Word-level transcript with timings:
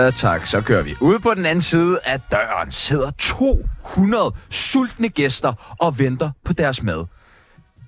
Ja, 0.00 0.10
tak, 0.10 0.46
så 0.46 0.60
kører 0.60 0.82
vi. 0.82 0.94
Ude 1.00 1.20
på 1.20 1.34
den 1.34 1.46
anden 1.46 1.62
side 1.62 1.98
af 2.04 2.20
døren 2.20 2.70
sidder 2.70 3.10
200 3.10 4.32
sultne 4.50 5.08
gæster 5.08 5.76
og 5.78 5.98
venter 5.98 6.30
på 6.44 6.52
deres 6.52 6.82
mad. 6.82 7.04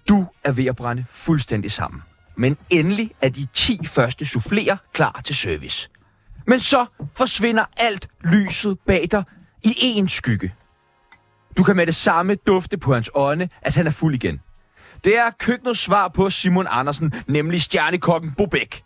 Du 0.08 0.26
er 0.44 0.52
ved 0.52 0.66
at 0.66 0.76
brænde 0.76 1.04
fuldstændig 1.10 1.70
sammen. 1.72 2.02
Men 2.36 2.56
endelig 2.70 3.10
er 3.20 3.28
de 3.28 3.46
10 3.54 3.86
første 3.86 4.24
souffléer 4.24 4.76
klar 4.92 5.20
til 5.24 5.36
service. 5.36 5.90
Men 6.46 6.60
så 6.60 6.86
forsvinder 7.16 7.64
alt 7.76 8.08
lyset 8.24 8.78
bag 8.86 9.08
dig 9.10 9.24
i 9.62 9.74
en 9.78 10.08
skygge. 10.08 10.54
Du 11.56 11.62
kan 11.62 11.76
med 11.76 11.86
det 11.86 11.94
samme 11.94 12.34
dufte 12.34 12.78
på 12.78 12.94
hans 12.94 13.10
ånde, 13.14 13.48
at 13.62 13.74
han 13.74 13.86
er 13.86 13.90
fuld 13.90 14.14
igen. 14.14 14.40
Det 15.04 15.18
er 15.18 15.30
køkkenets 15.38 15.80
svar 15.80 16.08
på 16.08 16.30
Simon 16.30 16.66
Andersen, 16.70 17.12
nemlig 17.26 17.62
stjernekokken 17.62 18.32
Bobek. 18.36 18.82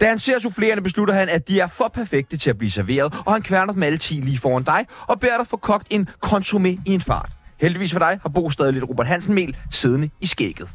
Da 0.00 0.08
han 0.08 0.18
ser 0.18 0.38
soufflerende, 0.38 0.82
beslutter 0.82 1.14
han, 1.14 1.28
at 1.28 1.48
de 1.48 1.60
er 1.60 1.66
for 1.66 1.90
perfekte 1.94 2.36
til 2.36 2.50
at 2.50 2.58
blive 2.58 2.70
serveret, 2.70 3.14
og 3.26 3.32
han 3.32 3.42
kværner 3.42 3.72
dem 3.72 3.82
alle 3.82 3.98
10 3.98 4.14
lige 4.14 4.38
foran 4.38 4.62
dig, 4.62 4.86
og 5.06 5.20
beder 5.20 5.38
dig 5.38 5.46
få 5.46 5.56
kogt 5.56 5.86
en 5.90 6.08
consommé 6.26 6.68
i 6.68 6.80
en 6.86 7.00
fart. 7.00 7.30
Heldigvis 7.60 7.92
for 7.92 7.98
dig 7.98 8.18
har 8.22 8.28
Bo 8.28 8.50
stadig 8.50 8.72
lidt 8.72 8.84
Robert 8.88 9.06
Hansen-mel 9.06 9.56
siddende 9.70 10.10
i 10.20 10.26
skægget. 10.26 10.68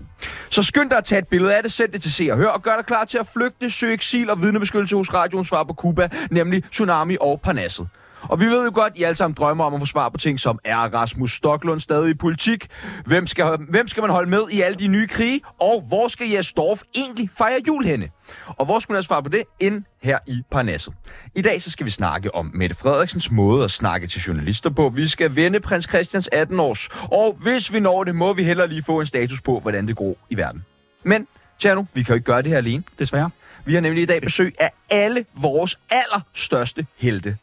Så 0.49 0.63
skynd 0.63 0.89
dig 0.89 0.97
at 0.97 1.03
tage 1.03 1.19
et 1.19 1.27
billede 1.27 1.55
af 1.55 1.63
det, 1.63 1.71
send 1.71 1.91
det 1.91 2.01
til 2.01 2.11
Se 2.11 2.27
og 2.31 2.37
Hør, 2.37 2.47
og 2.47 2.61
gør 2.61 2.75
dig 2.75 2.85
klar 2.85 3.05
til 3.05 3.17
at 3.17 3.27
flygte, 3.27 3.69
søge 3.69 3.93
eksil 3.93 4.29
og 4.29 4.41
vidnebeskyttelse 4.41 4.95
hos 4.95 5.13
radioens 5.13 5.47
svar 5.47 5.63
på 5.63 5.73
Cuba, 5.73 6.09
nemlig 6.31 6.63
Tsunami 6.71 7.17
og 7.21 7.41
Parnasset. 7.43 7.87
Og 8.21 8.39
vi 8.39 8.45
ved 8.45 8.65
jo 8.65 8.71
godt, 8.73 8.93
I 8.95 9.03
alle 9.03 9.15
sammen 9.15 9.35
drømmer 9.35 9.65
om 9.65 9.73
at 9.73 9.79
få 9.79 9.85
svar 9.85 10.09
på 10.09 10.17
ting 10.17 10.39
som, 10.39 10.59
er 10.63 10.77
Rasmus 10.77 11.31
Stocklund 11.31 11.79
stadig 11.79 12.09
i 12.09 12.13
politik? 12.13 12.67
Hvem 13.05 13.27
skal, 13.27 13.57
hvem 13.69 13.87
skal 13.87 14.01
man 14.01 14.09
holde 14.09 14.29
med 14.29 14.41
i 14.51 14.61
alle 14.61 14.79
de 14.79 14.87
nye 14.87 15.07
krige? 15.07 15.41
Og 15.59 15.83
hvor 15.87 16.07
skal 16.07 16.29
Jes 16.29 16.53
Dorf 16.53 16.81
egentlig 16.95 17.29
fejre 17.37 17.59
jul 17.67 17.85
henne? 17.85 18.09
Og 18.47 18.65
hvor 18.65 18.79
skulle 18.79 18.97
jeg 18.97 19.03
svare 19.03 19.23
på 19.23 19.29
det? 19.29 19.43
Ind 19.59 19.83
her 20.03 20.19
i 20.27 20.41
Parnasset. 20.51 20.93
I 21.35 21.41
dag 21.41 21.61
så 21.61 21.71
skal 21.71 21.85
vi 21.85 21.91
snakke 21.91 22.35
om 22.35 22.51
Mette 22.53 22.75
Frederiksens 22.75 23.31
måde 23.31 23.63
at 23.63 23.71
snakke 23.71 24.07
til 24.07 24.21
journalister 24.21 24.69
på. 24.69 24.89
Vi 24.89 25.07
skal 25.07 25.35
vende 25.35 25.59
prins 25.59 25.89
Christians 25.89 26.29
18 26.31 26.59
års. 26.59 26.89
Og 27.11 27.37
hvis 27.41 27.73
vi 27.73 27.79
når 27.79 28.03
det, 28.03 28.15
må 28.15 28.33
vi 28.33 28.43
heller 28.43 28.65
lige 28.65 28.83
få 28.83 28.99
en 28.99 29.05
status 29.05 29.41
på, 29.41 29.59
hvordan 29.59 29.87
det 29.87 29.95
går 29.95 30.15
i 30.29 30.37
verden. 30.37 30.65
Men, 31.03 31.27
Tjerno, 31.59 31.83
vi 31.93 32.03
kan 32.03 32.13
jo 32.13 32.15
ikke 32.15 32.25
gøre 32.25 32.41
det 32.41 32.49
her 32.49 32.57
alene. 32.57 32.83
Desværre. 32.99 33.29
Vi 33.65 33.73
har 33.73 33.81
nemlig 33.81 34.03
i 34.03 34.05
dag 34.05 34.21
besøg 34.21 34.55
af 34.59 34.71
alle 34.89 35.25
vores 35.35 35.79
allerstørste 35.89 36.85
helte. 36.97 37.37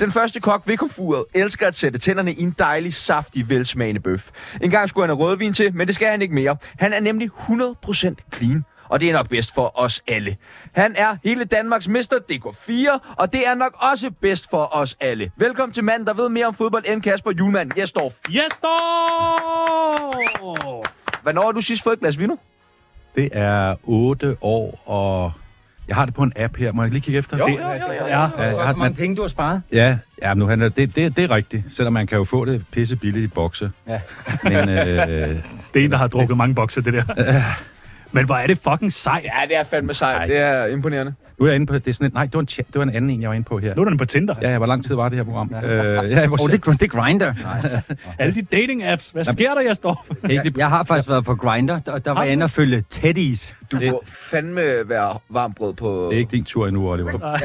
Den 0.00 0.12
første 0.12 0.40
kok 0.40 0.62
ved 0.66 0.76
komfuret 0.76 1.24
elsker 1.34 1.66
at 1.66 1.74
sætte 1.74 1.98
tænderne 1.98 2.32
i 2.32 2.42
en 2.42 2.54
dejlig, 2.58 2.94
saftig, 2.94 3.50
velsmagende 3.50 4.00
bøf. 4.00 4.30
En 4.62 4.70
gang 4.70 4.88
skulle 4.88 5.06
han 5.08 5.16
have 5.16 5.28
rødvin 5.28 5.54
til, 5.54 5.76
men 5.76 5.86
det 5.86 5.94
skal 5.94 6.08
han 6.08 6.22
ikke 6.22 6.34
mere. 6.34 6.56
Han 6.78 6.92
er 6.92 7.00
nemlig 7.00 7.30
100% 7.30 8.14
clean. 8.34 8.64
Og 8.88 9.00
det 9.00 9.08
er 9.08 9.12
nok 9.12 9.28
bedst 9.28 9.54
for 9.54 9.72
os 9.74 10.02
alle. 10.08 10.36
Han 10.72 10.94
er 10.96 11.16
hele 11.24 11.44
Danmarks 11.44 11.88
mester 11.88 12.16
DK4, 12.32 13.14
og 13.16 13.32
det 13.32 13.46
er 13.46 13.54
nok 13.54 13.76
også 13.92 14.10
bedst 14.20 14.50
for 14.50 14.76
os 14.76 14.96
alle. 15.00 15.30
Velkommen 15.36 15.74
til 15.74 15.84
manden, 15.84 16.06
der 16.06 16.14
ved 16.14 16.28
mere 16.28 16.46
om 16.46 16.54
fodbold 16.54 16.84
end 16.88 17.02
Kasper 17.02 17.32
Julemand, 17.38 17.78
Jesdorf. 17.78 18.14
Jesdorf! 18.28 18.66
Hvornår 21.22 21.42
har 21.42 21.52
du 21.52 21.60
sidst 21.60 21.82
fået 21.82 21.92
et 21.92 22.00
glas 22.00 22.18
vino? 22.18 22.36
Det 23.14 23.28
er 23.32 23.76
8 23.84 24.36
år, 24.40 24.82
og 24.86 25.32
jeg 25.88 25.96
har 25.96 26.04
det 26.04 26.14
på 26.14 26.22
en 26.22 26.32
app 26.36 26.56
her. 26.56 26.72
Må 26.72 26.82
jeg 26.82 26.90
lige 26.92 27.00
kigge 27.00 27.18
efter? 27.18 27.36
Jo, 27.38 27.46
det, 27.46 27.52
jo, 27.52 27.58
jo, 27.58 27.92
jo. 28.00 28.06
Ja, 28.06 28.20
Ja, 28.20 28.42
jeg 28.42 28.50
har, 28.56 28.66
mange 28.66 28.78
man, 28.78 28.94
penge 28.94 29.16
du 29.16 29.20
har 29.22 29.28
sparet? 29.28 29.62
ja, 29.72 29.96
ja 30.22 30.34
nu 30.34 30.46
handler 30.46 30.68
det, 30.68 30.96
det, 30.96 31.16
det 31.16 31.24
er 31.24 31.30
rigtigt, 31.30 31.62
selvom 31.70 31.92
man 31.92 32.06
kan 32.06 32.18
jo 32.18 32.24
få 32.24 32.44
det 32.44 32.64
pisse 32.72 32.96
billigt 32.96 33.24
i 33.24 33.26
bokse. 33.26 33.70
Ja. 33.88 34.00
Men 34.44 34.68
øh, 34.68 34.76
Det 35.74 35.80
er 35.80 35.84
en, 35.84 35.90
der 35.90 35.96
har 35.96 36.06
drukket 36.06 36.36
mange 36.36 36.54
bokse, 36.54 36.80
det 36.82 36.92
der. 36.92 37.02
Men 38.12 38.24
hvor 38.26 38.34
er 38.36 38.46
det 38.46 38.58
fucking 38.58 38.92
sejt. 38.92 39.24
Ja, 39.24 39.30
det 39.48 39.56
er 39.56 39.64
fandme 39.64 39.94
sejt. 39.94 40.16
Nej. 40.18 40.26
Det 40.26 40.36
er 40.38 40.66
imponerende. 40.66 41.14
nu 41.38 41.44
er 41.46 41.48
jeg 41.50 41.54
inde 41.56 41.66
på, 41.66 41.74
det 41.74 41.88
er 41.88 41.92
sådan 41.92 42.06
et, 42.06 42.14
nej, 42.14 42.24
det 42.24 42.34
var, 42.34 42.40
en, 42.40 42.46
det 42.46 42.66
var 42.74 42.82
en 42.82 42.90
anden 42.90 43.10
en, 43.10 43.20
jeg 43.22 43.28
var 43.28 43.34
inde 43.34 43.44
på 43.44 43.58
her. 43.58 43.74
Nu 43.74 43.82
er 43.82 43.88
den 43.88 43.98
på 43.98 44.04
Tinder. 44.04 44.34
Ja, 44.42 44.50
ja, 44.50 44.56
hvor 44.58 44.66
lang 44.66 44.84
tid 44.84 44.94
var 44.94 45.08
det 45.08 45.16
her 45.18 45.24
program? 45.24 45.54
Ja, 45.62 45.68
øh, 45.68 46.10
ja, 46.10 46.20
jeg 46.20 46.30
var 46.30 46.42
Oh, 46.42 46.50
det, 46.50 46.66
er- 46.66 46.72
det 46.72 46.82
er 46.82 46.86
Grindr. 46.86 47.24
Alle 48.18 48.34
de 48.34 48.46
dating-apps. 48.56 49.12
Hvad 49.12 49.24
sker 49.24 49.54
der, 49.54 49.60
Jesdorf? 49.68 49.96
egentlig, 50.30 50.58
Jeg 50.58 50.68
har 50.68 50.84
faktisk 50.84 51.08
været 51.08 51.24
på 51.24 51.34
Grindr, 51.34 51.72
og 51.86 52.04
der 52.04 52.10
var 52.10 52.22
jeg 52.22 52.32
inde 52.32 52.44
og 52.44 52.50
følge 52.50 52.84
Teddy's. 52.94 53.54
Du 53.72 53.78
Det- 53.78 53.90
må 53.90 54.02
fandme 54.06 54.62
være 54.86 55.18
varmt 55.28 55.56
brød 55.56 55.74
på... 55.74 56.06
det 56.10 56.14
er 56.16 56.18
ikke 56.20 56.30
din 56.36 56.44
tur 56.44 56.66
endnu, 56.66 56.90
Oliver. 56.90 57.10
Grindr. 57.10 57.26
Øh, 57.26 57.40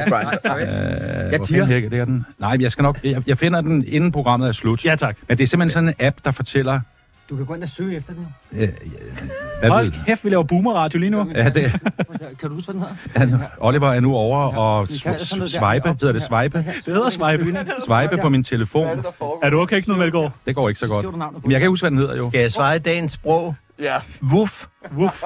Jeg 0.56 1.36
hvor 1.36 1.44
tiger. 1.46 1.66
fanden 1.66 1.90
Det 1.90 1.98
er 2.00 2.04
den. 2.04 2.26
Nej, 2.38 2.50
men 2.52 2.60
jeg 2.60 2.72
skal 2.72 2.82
nok, 2.82 2.98
jeg, 3.04 3.22
jeg 3.26 3.38
finder 3.38 3.60
den, 3.60 3.84
inden 3.86 4.12
programmet 4.12 4.48
er 4.48 4.52
slut. 4.52 4.84
Ja, 4.84 4.94
tak. 4.96 5.16
Men 5.28 5.36
det 5.38 5.42
er 5.44 5.48
simpelthen 5.48 5.70
sådan 5.70 5.88
en 5.88 6.06
app, 6.06 6.16
der 6.24 6.30
fortæller, 6.30 6.80
Du 7.32 7.36
kan 7.36 7.46
gå 7.46 7.54
ind 7.54 7.62
og 7.62 7.68
søge 7.68 7.96
efter 7.96 8.12
den. 8.12 8.26
øh, 8.52 8.58
hvad 8.58 8.68
ved, 9.60 9.68
Hold 9.70 9.92
kæft, 10.06 10.24
vi 10.24 10.30
laver 10.30 10.42
boomer-radio 10.42 10.98
lige 10.98 11.10
nu. 11.10 11.30
ja, 11.34 11.48
det, 11.48 11.72
Kan 12.40 12.48
du 12.48 12.54
huske, 12.54 12.72
hvad 12.72 13.20
den 13.20 13.30
hedder? 13.30 13.46
Oliver 13.58 13.92
er 13.92 14.00
nu 14.00 14.14
over 14.14 14.38
og 14.56 14.88
Vi 14.88 14.98
kan 14.98 15.18
sådan 15.20 15.38
noget 15.38 15.52
der. 15.52 15.58
swipe, 15.72 15.88
hedder 15.88 16.12
det 16.12 16.22
swipe? 16.22 16.58
Det 16.58 16.94
hedder 16.94 17.08
swipe. 17.10 17.66
Swipe 17.86 18.16
på 18.22 18.28
min 18.28 18.44
telefon. 18.44 19.04
Er 19.42 19.50
du 19.50 19.60
okay, 19.60 19.80
Knud 19.80 19.96
Melgaard? 19.96 20.32
Det 20.46 20.54
går 20.54 20.68
ikke 20.68 20.80
så 20.80 20.88
godt. 20.88 21.06
Men 21.16 21.22
jeg 21.22 21.32
kan 21.50 21.54
ikke 21.54 21.68
huske, 21.68 21.82
hvad 21.84 21.90
den 21.90 21.98
hedder 21.98 22.16
jo. 22.16 22.28
Skal 22.30 22.40
jeg 22.40 22.52
svare 22.52 22.76
i 22.76 22.78
dagens 22.78 23.12
sprog? 23.12 23.54
Ja. 23.80 23.96
Wuff. 24.32 24.64
Wuff. 24.96 25.22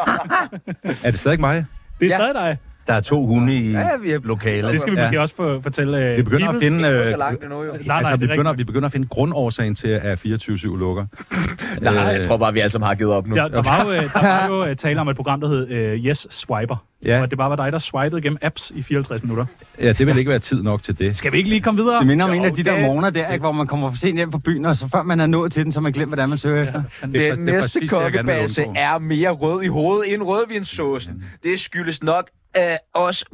Er 1.04 1.10
det 1.10 1.20
stadig 1.20 1.40
mig? 1.40 1.64
Det 2.00 2.06
er 2.06 2.10
Ja. 2.10 2.16
stadig 2.16 2.34
dig. 2.34 2.58
Der 2.86 2.92
er 2.94 3.00
to 3.00 3.26
hunde 3.26 3.54
i 3.54 3.70
Ja, 3.72 3.88
vi 4.02 4.10
er 4.10 4.18
lokalet. 4.24 4.72
Det 4.72 4.80
skal 4.80 4.92
vi 4.92 4.98
Ja. 4.98 5.04
måske 5.04 5.20
også 5.20 5.34
få, 5.34 5.60
fortælle. 5.62 5.98
øh, 5.98 6.16
Vi 6.16 6.22
begynder 6.22 6.48
at 6.48 6.54
Vibe. 6.54 6.64
finde... 6.64 6.80
så 6.80 6.90
Øh, 7.12 7.18
langt 7.18 7.42
endnu, 7.44 7.62
jo. 7.64 7.72
Nej, 7.72 7.80
nej, 7.86 7.96
altså, 7.96 8.12
det 8.12 8.20
vi 8.20 8.24
er 8.24 8.28
begynder, 8.28 8.52
vi 8.52 8.64
begynder 8.64 8.86
at 8.86 8.92
finde 8.92 9.06
grundårsagen 9.06 9.74
til, 9.74 9.88
at 9.88 10.18
24-7 10.26 10.76
lukker. 10.78 11.06
Nej, 11.82 11.94
jeg 11.94 12.16
Øh, 12.18 12.26
tror 12.28 12.36
bare, 12.36 12.52
vi 12.52 12.60
alle 12.60 12.70
sammen 12.70 12.86
har 12.86 12.94
givet 12.94 13.12
op 13.12 13.26
nu. 13.26 13.34
Der, 13.36 13.48
der 13.48 13.62
var 13.62 13.84
jo, 13.84 13.90
øh, 13.96 14.02
der 14.02 14.22
var 14.22 14.46
jo 14.48 14.64
øh, 14.66 14.76
tale 14.76 15.00
om 15.00 15.08
et 15.08 15.16
program, 15.16 15.40
der 15.40 15.48
hed 15.48 15.70
øh, 15.70 16.04
Yes 16.04 16.26
Swiper. 16.30 16.76
Ja. 17.04 17.16
Og 17.18 17.22
at 17.24 17.30
det 17.30 17.38
bare 17.38 17.50
var 17.50 17.56
dig, 17.56 17.72
der 17.72 17.78
swipede 17.78 18.20
gennem 18.20 18.38
apps 18.42 18.72
i 18.74 18.82
54 18.82 19.22
minutter. 19.22 19.44
Ja, 19.80 19.92
det 19.92 20.06
vil 20.06 20.18
ikke 20.18 20.28
være 20.30 20.38
tid 20.38 20.62
nok 20.62 20.82
til 20.82 20.98
det. 20.98 21.16
Skal 21.16 21.32
vi 21.32 21.36
ikke 21.38 21.50
lige 21.50 21.60
komme 21.60 21.80
videre? 21.82 21.98
Det 21.98 22.06
minder 22.06 22.24
om 22.24 22.32
en 22.34 22.44
af 22.44 22.52
de 22.52 22.60
Jo, 22.60 22.64
der 22.64 22.76
det- 22.76 22.82
morgener 22.86 23.10
der, 23.10 23.32
ikke, 23.32 23.42
hvor 23.42 23.52
man 23.52 23.66
kommer 23.66 23.90
for 23.90 23.96
sent 23.96 24.16
hjem 24.16 24.32
fra 24.32 24.38
byen, 24.44 24.64
og 24.64 24.76
så 24.76 24.88
før 24.88 25.02
man 25.02 25.20
er 25.20 25.26
nået 25.26 25.52
til 25.52 25.64
den, 25.64 25.72
så 25.72 25.80
man 25.80 25.92
glemt, 25.92 26.08
hvordan 26.10 26.28
man 26.28 26.38
søger 26.38 26.62
efter. 26.62 26.82
Den 27.02 27.12
det 27.14 27.26
er 27.28 27.36
næste 27.36 27.80
det, 27.80 27.90
kokkebase 27.90 28.64
er 28.76 28.98
mere 28.98 29.30
rød 29.30 29.62
i 29.62 29.66
hovedet 29.68 30.14
end 30.14 30.22
rødvinssåsen. 30.22 31.24
Det 31.42 31.60
skyldes 31.60 32.02
nok 32.02 32.28
af 32.56 32.78
os. 32.94 33.24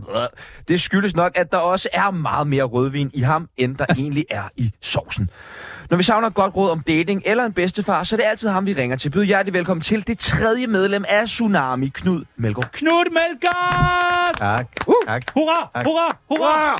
Det 0.69 0.81
skyldes 0.81 1.17
nok, 1.17 1.33
at 1.39 1.53
der 1.53 1.59
også 1.59 1.89
er 1.93 2.11
meget 2.11 2.47
mere 2.47 2.63
rødvin 2.63 3.11
i 3.15 3.21
ham, 3.21 3.49
end 3.57 3.77
der 3.77 3.87
egentlig 3.97 4.25
er 4.31 4.43
i 4.57 4.73
sovsen. 4.81 5.31
Når 5.91 5.97
vi 5.97 6.03
savner 6.03 6.29
et 6.29 6.35
godt 6.35 6.57
råd 6.57 6.71
om 6.71 6.81
dating 6.81 7.23
eller 7.27 7.45
en 7.45 7.53
bedstefar, 7.53 8.03
så 8.03 8.15
er 8.15 8.17
det 8.17 8.25
altid 8.27 8.49
ham, 8.49 8.67
vi 8.67 8.73
ringer 8.73 8.97
til. 8.97 9.11
Byd 9.11 9.25
hjertelig 9.25 9.55
velkommen 9.55 9.83
til 9.83 10.07
det 10.07 10.19
tredje 10.19 10.67
medlem 10.67 11.05
af 11.09 11.27
Tsunami, 11.27 11.89
Knud 11.89 12.25
Melgaard. 12.37 12.71
Knud 12.73 13.05
Melgaard! 13.13 14.35
Tak. 14.39 14.67
tak. 15.07 15.23
Hurra! 15.35 15.71
Hurra! 15.85 16.17
Hurra! 16.29 16.77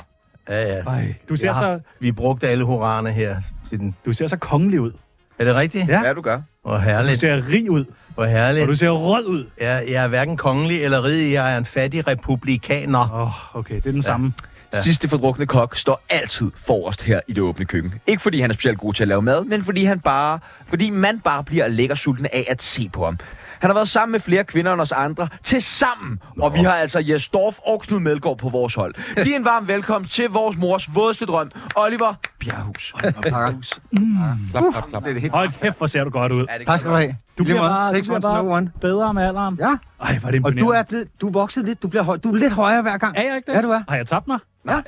Ja, 0.49 0.61
ja. 0.75 0.81
Ej, 0.83 1.13
du 1.29 1.35
ser, 1.35 1.47
Jeg 1.47 1.55
så, 1.55 1.79
vi 1.99 2.11
brugte 2.11 2.47
alle 2.47 2.63
hurrarerne 2.63 3.11
her. 3.11 3.35
Til 3.69 3.79
den. 3.79 3.95
du 4.05 4.13
ser 4.13 4.27
så 4.27 4.37
kongelig 4.37 4.81
ud. 4.81 4.91
Er 5.39 5.43
det 5.45 5.55
rigtigt? 5.55 5.87
Ja. 5.87 6.01
Ja, 6.03 6.13
du 6.13 6.21
gør. 6.21 6.41
Hvor 6.63 6.73
Du 6.73 6.77
herligt. 6.79 7.19
ser 7.19 7.49
rig 7.49 7.71
ud. 7.71 7.85
Hvor 8.15 8.25
herligt. 8.25 8.63
Og 8.63 8.69
du 8.69 8.75
ser 8.75 8.89
rød 8.89 9.25
ud. 9.25 9.45
Jeg, 9.59 9.83
jeg 9.87 10.03
er 10.03 10.07
hverken 10.07 10.37
kongelig 10.37 10.83
eller 10.83 11.03
rig. 11.03 11.33
Jeg 11.33 11.53
er 11.53 11.57
en 11.57 11.65
fattig 11.65 12.07
republikaner. 12.07 12.99
Åh, 13.13 13.21
oh, 13.21 13.59
okay, 13.59 13.75
det 13.75 13.85
er 13.85 13.91
den 13.91 14.01
samme. 14.01 14.33
Ja. 14.73 14.81
Sidste 14.81 15.09
fordrukne 15.09 15.45
kok 15.45 15.77
står 15.77 16.03
altid 16.09 16.51
forrest 16.55 17.01
her 17.01 17.19
i 17.27 17.33
det 17.33 17.43
åbne 17.43 17.65
køkken. 17.65 17.93
Ikke 18.07 18.21
fordi 18.21 18.39
han 18.41 18.49
er 18.49 18.53
specielt 18.53 18.77
god 18.77 18.93
til 18.93 19.03
at 19.03 19.07
lave 19.07 19.21
mad, 19.21 19.45
men 19.45 19.63
fordi 19.63 19.83
han 19.83 19.99
bare, 19.99 20.39
fordi 20.67 20.89
man 20.89 21.19
bare 21.19 21.43
bliver 21.43 21.67
lækker 21.67 21.95
sulten 21.95 22.25
af 22.25 22.45
at 22.49 22.61
se 22.63 22.89
på 22.93 23.05
ham. 23.05 23.19
Han 23.59 23.69
har 23.69 23.73
været 23.73 23.87
sammen 23.87 24.11
med 24.11 24.19
flere 24.19 24.43
kvinder 24.43 24.73
end 24.73 24.81
os 24.81 24.91
andre 24.91 25.27
til 25.43 25.61
sammen, 25.61 26.19
og 26.39 26.53
vi 26.53 26.59
har 26.59 26.71
altså 26.71 26.99
Jes 26.99 27.27
Dorf 27.27 27.57
og 27.65 27.81
Knud 27.81 27.99
Melgaard 27.99 28.37
på 28.37 28.49
vores 28.49 28.75
hold. 28.75 28.95
Giv 29.25 29.35
en 29.35 29.45
varm 29.45 29.67
velkommen 29.67 30.07
til 30.07 30.29
vores 30.29 30.57
mors 30.57 30.95
vådeste 30.95 31.25
drøm, 31.25 31.51
Oliver 31.75 32.13
Bjerghus. 32.43 32.93
Klap, 32.99 34.63
klap, 34.71 34.89
klap. 34.89 35.03
Hold 35.31 35.49
kæft, 35.61 35.77
hvor 35.77 35.87
ser 35.87 36.03
du 36.03 36.09
godt 36.09 36.31
ud. 36.31 36.45
Ja, 36.49 36.57
det 36.57 36.65
Tak 36.67 36.79
skal 36.79 36.91
du 36.91 36.95
have. 36.95 37.15
Du 37.37 37.43
bliver 37.43 37.59
bare, 37.61 37.93
du 37.97 38.01
bliver 38.03 38.19
bare 38.19 38.41
one. 38.43 38.71
bedre 38.81 39.13
med 39.13 39.23
alderen. 39.23 39.55
Ja, 39.59 39.65
Ej, 39.65 39.75
hvor 39.99 40.07
er 40.07 40.11
det 40.17 40.25
og 40.25 40.33
imponerende. 40.35 40.61
du 40.61 40.69
er 40.69 40.83
blevet, 40.83 41.07
du 41.21 41.27
er 41.27 41.31
vokset 41.31 41.65
lidt, 41.65 41.83
du, 41.83 41.87
bliver 41.87 42.03
høj, 42.03 42.17
du 42.17 42.31
er 42.33 42.35
lidt 42.37 42.53
højere 42.53 42.81
hver 42.81 42.97
gang. 42.97 43.17
Er 43.17 43.21
jeg 43.21 43.35
ikke 43.35 43.51
det? 43.51 43.57
Ja, 43.57 43.61
du 43.61 43.69
er. 43.69 43.81
Har 43.89 43.95
jeg 43.95 44.07
tabt 44.07 44.27
mig? 44.27 44.39
Ja. 44.69 44.79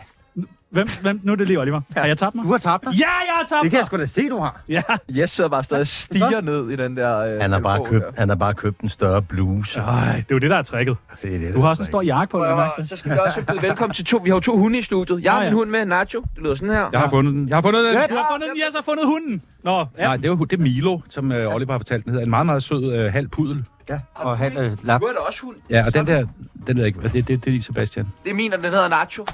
Hvem, 0.76 0.88
hvem, 1.02 1.20
nu 1.24 1.32
er 1.32 1.36
det 1.36 1.48
lige 1.48 1.60
Oliver. 1.60 1.82
Har 1.98 2.06
jeg 2.06 2.18
tabt 2.18 2.36
mig? 2.36 2.46
Du 2.46 2.52
har 2.52 2.58
tabt 2.58 2.84
dig. 2.84 2.92
Ja, 2.94 2.98
jeg 2.98 3.34
har 3.40 3.46
tabt 3.50 3.64
Det 3.64 3.72
kan 3.72 3.78
jeg 3.78 3.80
mig! 3.80 3.86
sgu 3.86 3.98
da 3.98 4.06
se, 4.06 4.30
du 4.30 4.40
har. 4.40 4.62
Ja. 4.70 4.82
Jes 5.10 5.30
sidder 5.30 5.50
bare 5.50 5.64
stadig 5.64 5.82
og 5.82 5.88
stiger 5.88 6.42
ned 6.42 6.70
i 6.70 6.76
den 6.76 6.98
der... 6.98 7.18
Øh, 7.20 7.42
Han 7.42 7.52
har, 7.52 7.60
bare 7.60 7.86
købt, 7.86 8.06
der. 8.06 8.12
han 8.18 8.30
har 8.30 8.36
bare 8.36 8.54
købt 8.54 8.80
en 8.80 8.90
større 8.90 9.22
bluse. 9.22 9.80
Ej, 9.80 10.16
det 10.16 10.20
er 10.22 10.26
jo 10.32 10.38
det, 10.38 10.50
der 10.50 10.56
er 10.58 10.62
tricket. 10.64 10.98
Det 11.22 11.36
er 11.36 11.40
det, 11.40 11.54
Du 11.54 11.62
har 11.62 11.70
også 11.70 11.84
en 11.84 11.88
stor 11.88 12.02
jakke 12.02 12.32
på, 12.32 12.38
Prøv 12.38 12.60
at- 12.80 12.90
Så 12.90 12.96
skal 12.96 13.12
vi 13.12 13.18
også 13.26 13.42
byde 13.42 13.62
velkommen 13.62 13.94
til 13.94 14.06
to. 14.06 14.18
Vi 14.24 14.30
har 14.30 14.36
jo 14.36 14.40
to 14.40 14.58
hunde 14.58 14.80
i 14.80 14.82
studiet. 14.82 15.24
Jeg 15.24 15.32
har 15.32 15.40
Ah, 15.40 15.44
ja. 15.46 15.50
min 15.50 15.58
hund 15.58 15.70
med, 15.70 15.86
Nacho. 15.86 16.22
Det 16.36 16.44
lyder 16.44 16.56
sådan 16.56 16.74
her. 16.74 16.90
Jeg 16.92 17.00
har 17.00 17.10
fundet 17.10 17.34
den. 17.34 17.50
Jeg 17.50 17.58
har 17.58 17.62
fundet 17.62 17.86
den. 17.86 17.94
Ja, 17.94 18.08
du 18.08 18.14
har 18.16 18.28
fundet 18.32 18.50
den. 18.50 18.62
Yes, 18.68 18.76
har 18.76 18.82
fundet 18.86 19.06
hunden. 19.06 19.42
Nå, 19.64 19.86
ja. 19.98 20.04
Nej, 20.06 20.18
det 20.18 20.26
er 20.26 20.30
jo 20.30 20.36
det 20.36 20.54
er 20.60 20.64
Milo, 20.64 21.00
som 21.10 21.32
øh, 21.32 21.56
Oliver 21.56 21.72
har 21.72 21.80
fortalt. 21.80 22.06
Den 22.06 22.12
hedder 22.12 22.24
en 22.26 22.30
meget, 22.30 22.46
meget 22.46 22.64
sød 22.64 22.94
øh, 22.94 23.14
halv 23.14 23.28
pudel. 23.28 23.66
Ja, 23.90 24.00
og 24.16 24.38
han 24.38 24.58
øh, 24.58 24.78
lap. 24.84 25.02
Du 25.02 25.06
er 25.06 25.12
da 25.12 25.18
også 25.28 25.42
hund. 25.44 25.56
Ja, 25.70 25.86
og 25.86 25.94
den 25.94 26.08
der, 26.08 26.26
den 26.68 26.78
ved 26.78 26.84
jeg 26.84 26.86
ikke, 26.88 27.00
det, 27.04 27.14
det, 27.14 27.28
det 27.28 27.38
er 27.48 27.52
lige 27.52 27.62
Sebastian. 27.62 28.08
Det 28.24 28.30
er 28.32 28.36
min, 28.36 28.54
og 28.54 28.60
den 28.64 28.70
hedder 28.72 28.90
Nacho. 28.90 29.26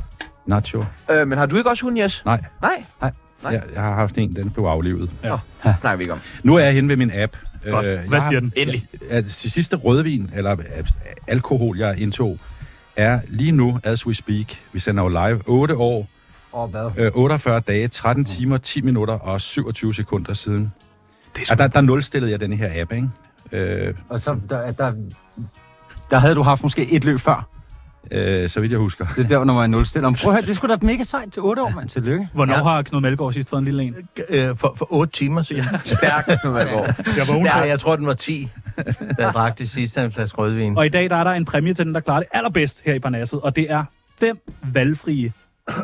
Nacho. 0.45 0.85
Øh, 1.11 1.27
men 1.27 1.38
har 1.38 1.45
du 1.45 1.57
ikke 1.57 1.69
også 1.69 1.83
hund, 1.83 1.97
Jes? 1.97 2.21
Nej. 2.25 2.41
Nej. 2.61 2.83
Nej. 3.01 3.11
Jeg, 3.43 3.63
jeg 3.73 3.81
har 3.81 3.93
haft 3.95 4.17
en, 4.17 4.35
den 4.35 4.49
blev 4.49 4.65
aflivet. 4.65 5.09
snakker 5.61 5.95
vi 5.95 6.01
ikke 6.03 6.13
om. 6.13 6.19
Nu 6.43 6.55
er 6.55 6.59
jeg 6.63 6.73
henne 6.73 6.89
ved 6.89 6.95
min 6.97 7.11
app. 7.13 7.38
Godt. 7.65 7.85
Øh, 7.85 7.99
Hvad 8.09 8.21
siger 8.21 8.39
den? 8.39 8.53
Endelig. 8.55 8.88
Det 9.09 9.33
sidste 9.33 9.75
rødvin, 9.75 10.29
eller 10.35 10.51
øh, 10.51 10.65
alkohol, 11.27 11.77
jeg 11.77 11.99
indtog, 11.99 12.38
er 12.95 13.19
lige 13.27 13.51
nu, 13.51 13.79
as 13.83 14.05
we 14.07 14.13
speak, 14.15 14.45
vi 14.73 14.79
sender 14.79 15.03
jo 15.03 15.09
live, 15.09 15.41
8 15.45 15.75
år, 15.75 16.07
Og 16.51 16.67
hvad? 16.67 16.91
øh, 16.97 17.11
48 17.13 17.59
dage, 17.59 17.88
13 17.88 18.25
timer, 18.25 18.57
10 18.57 18.81
minutter 18.81 19.13
og 19.13 19.41
27 19.41 19.93
sekunder 19.93 20.33
siden. 20.33 20.73
Det 21.35 21.49
er 21.49 21.53
Og 21.53 21.57
der, 21.57 21.67
der 21.67 21.81
nulstillede 21.81 22.31
jeg 22.31 22.39
den 22.39 22.53
her 22.53 22.81
app, 22.81 22.91
ikke? 22.91 23.09
Øh, 23.51 23.93
Og 24.09 24.19
så, 24.19 24.38
der, 24.49 24.71
der, 24.71 24.93
der 26.11 26.19
havde 26.19 26.35
du 26.35 26.41
haft 26.43 26.63
måske 26.63 26.91
et 26.91 27.03
løb 27.03 27.19
før. 27.19 27.47
Øh, 28.12 28.50
så 28.50 28.59
vidt 28.62 28.71
jeg 28.71 28.80
husker. 28.80 29.06
Det 29.15 29.24
er 29.24 29.27
der, 29.27 29.44
når 29.44 29.53
man 29.53 29.63
er 29.63 29.68
nulstillet. 29.68 30.18
Prøv 30.18 30.33
at 30.33 30.38
høre, 30.39 30.48
det 30.48 30.57
skulle 30.57 30.75
da 30.75 30.86
mega 30.86 31.03
sejt 31.03 31.33
til 31.33 31.42
8 31.42 31.62
år, 31.62 31.69
mand. 31.75 31.89
Tillykke. 31.89 32.30
Hvornår 32.33 32.53
Ja. 32.56 32.63
har 32.63 32.81
Knud 32.81 33.01
Melgaard 33.01 33.33
sidst 33.33 33.50
fået 33.50 33.59
en 33.59 33.65
lille 33.65 33.83
en? 33.83 33.95
Øh, 34.30 34.57
for, 34.57 34.74
for 34.77 34.88
otte 34.94 35.13
timer 35.13 35.42
siden. 35.42 35.63
Stærk, 35.83 36.25
Knud 36.42 36.53
Melgaard. 36.53 36.86
Jeg 36.98 37.25
vågner. 37.33 37.57
Ja, 37.57 37.68
jeg 37.68 37.80
tror, 37.80 37.95
den 37.95 38.07
var 38.07 38.13
10, 38.13 38.50
da 38.77 38.83
jeg 39.18 39.33
drak 39.33 39.57
det 39.57 39.69
sidste 39.69 40.01
af 40.01 40.06
en 40.06 40.12
flaske 40.12 40.38
rødvin. 40.38 40.77
Og 40.77 40.86
i 40.86 40.89
dag 40.89 41.09
der 41.09 41.15
er 41.15 41.24
der 41.24 41.31
en 41.31 41.45
præmie 41.45 41.74
til 41.74 41.86
den, 41.86 41.94
der 41.94 42.00
klarer 42.00 42.19
det 42.19 42.27
allerbedst 42.31 42.81
her 42.86 42.94
i 42.94 43.00
Parnasset, 43.00 43.39
og 43.42 43.56
det 43.56 43.71
er 43.71 43.83
fem 44.19 44.39
valgfrie 44.74 45.33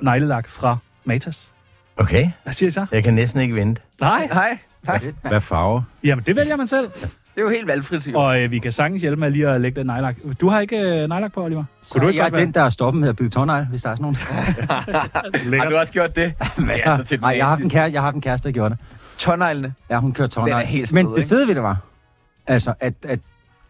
neglelak 0.02 0.48
fra 0.48 0.78
Matas. 1.06 1.52
Okay, 1.98 2.30
Hvad 2.44 2.54
siger 2.54 2.68
I 2.68 2.72
så? 2.72 2.86
jeg 2.92 3.04
kan 3.04 3.14
næsten 3.14 3.42
ikke 3.42 3.56
vente. 3.56 3.81
Nej. 4.02 4.28
Hej. 4.34 4.58
Hej. 4.86 5.02
Hvad 5.22 5.42
farve? 5.42 5.84
Jamen, 6.04 6.24
det 6.28 6.36
vælger 6.36 6.56
man 6.56 6.68
selv. 6.68 6.90
Det 7.38 7.44
er 7.44 7.48
jo 7.48 7.51
helt 7.54 7.68
valgfrit. 7.68 8.07
Jo. 8.07 8.19
Og 8.19 8.42
øh, 8.44 8.51
vi 8.51 8.60
kan 8.60 8.72
sagtens 8.72 9.01
hjælpe 9.01 9.19
med 9.19 9.30
lige 9.31 9.48
at 9.50 9.62
lægge 9.62 9.80
den 9.80 9.88
nejlak. 9.88 10.16
Du 10.42 10.50
har 10.50 10.60
ikke 10.60 10.78
øh, 10.80 11.10
nejlak 11.10 11.34
på, 11.34 11.44
Oliver? 11.44 11.63
Så 11.81 12.00
du 12.00 12.07
ikke 12.07 12.19
jeg 12.19 12.25
er 12.25 12.30
den, 12.39 12.51
der 12.51 12.62
er 12.62 12.69
stoppet 12.69 13.00
med 13.01 13.10
at 13.10 13.16
bide 13.16 13.30
tårnegl, 13.30 13.66
hvis 13.66 13.81
der 13.81 13.89
er 13.89 13.95
sådan 13.95 14.01
nogen. 14.04 14.16
Har 15.62 15.69
du 15.69 15.75
også 15.78 15.94
gjort 15.94 16.16
det? 16.16 16.34
Masser. 16.57 16.92
altså 16.92 17.07
til 17.07 17.18
den 17.18 17.24
Nej, 17.24 17.30
jeg 17.38 17.45
har 17.45 17.50
haft 17.50 17.62
en 17.63 17.69
kæreste, 17.69 17.94
jeg 17.94 18.01
har 18.01 18.06
haft 18.06 18.16
en 18.16 18.22
kæreste, 18.22 18.48
der 18.48 18.54
gjorde 18.54 18.69
det. 18.69 18.78
Tårneglene. 19.18 19.74
Ja, 19.89 20.00
hun 20.00 20.13
kørte 20.13 20.31
tårnegl. 20.34 20.54
Er 20.68 20.94
Men 20.94 21.06
det 21.07 21.18
ikke? 21.18 21.30
fede 21.30 21.48
ved 21.48 21.56
det 21.56 21.63
var, 21.63 21.78
altså, 22.48 22.74
at, 22.80 22.94
at 23.04 23.19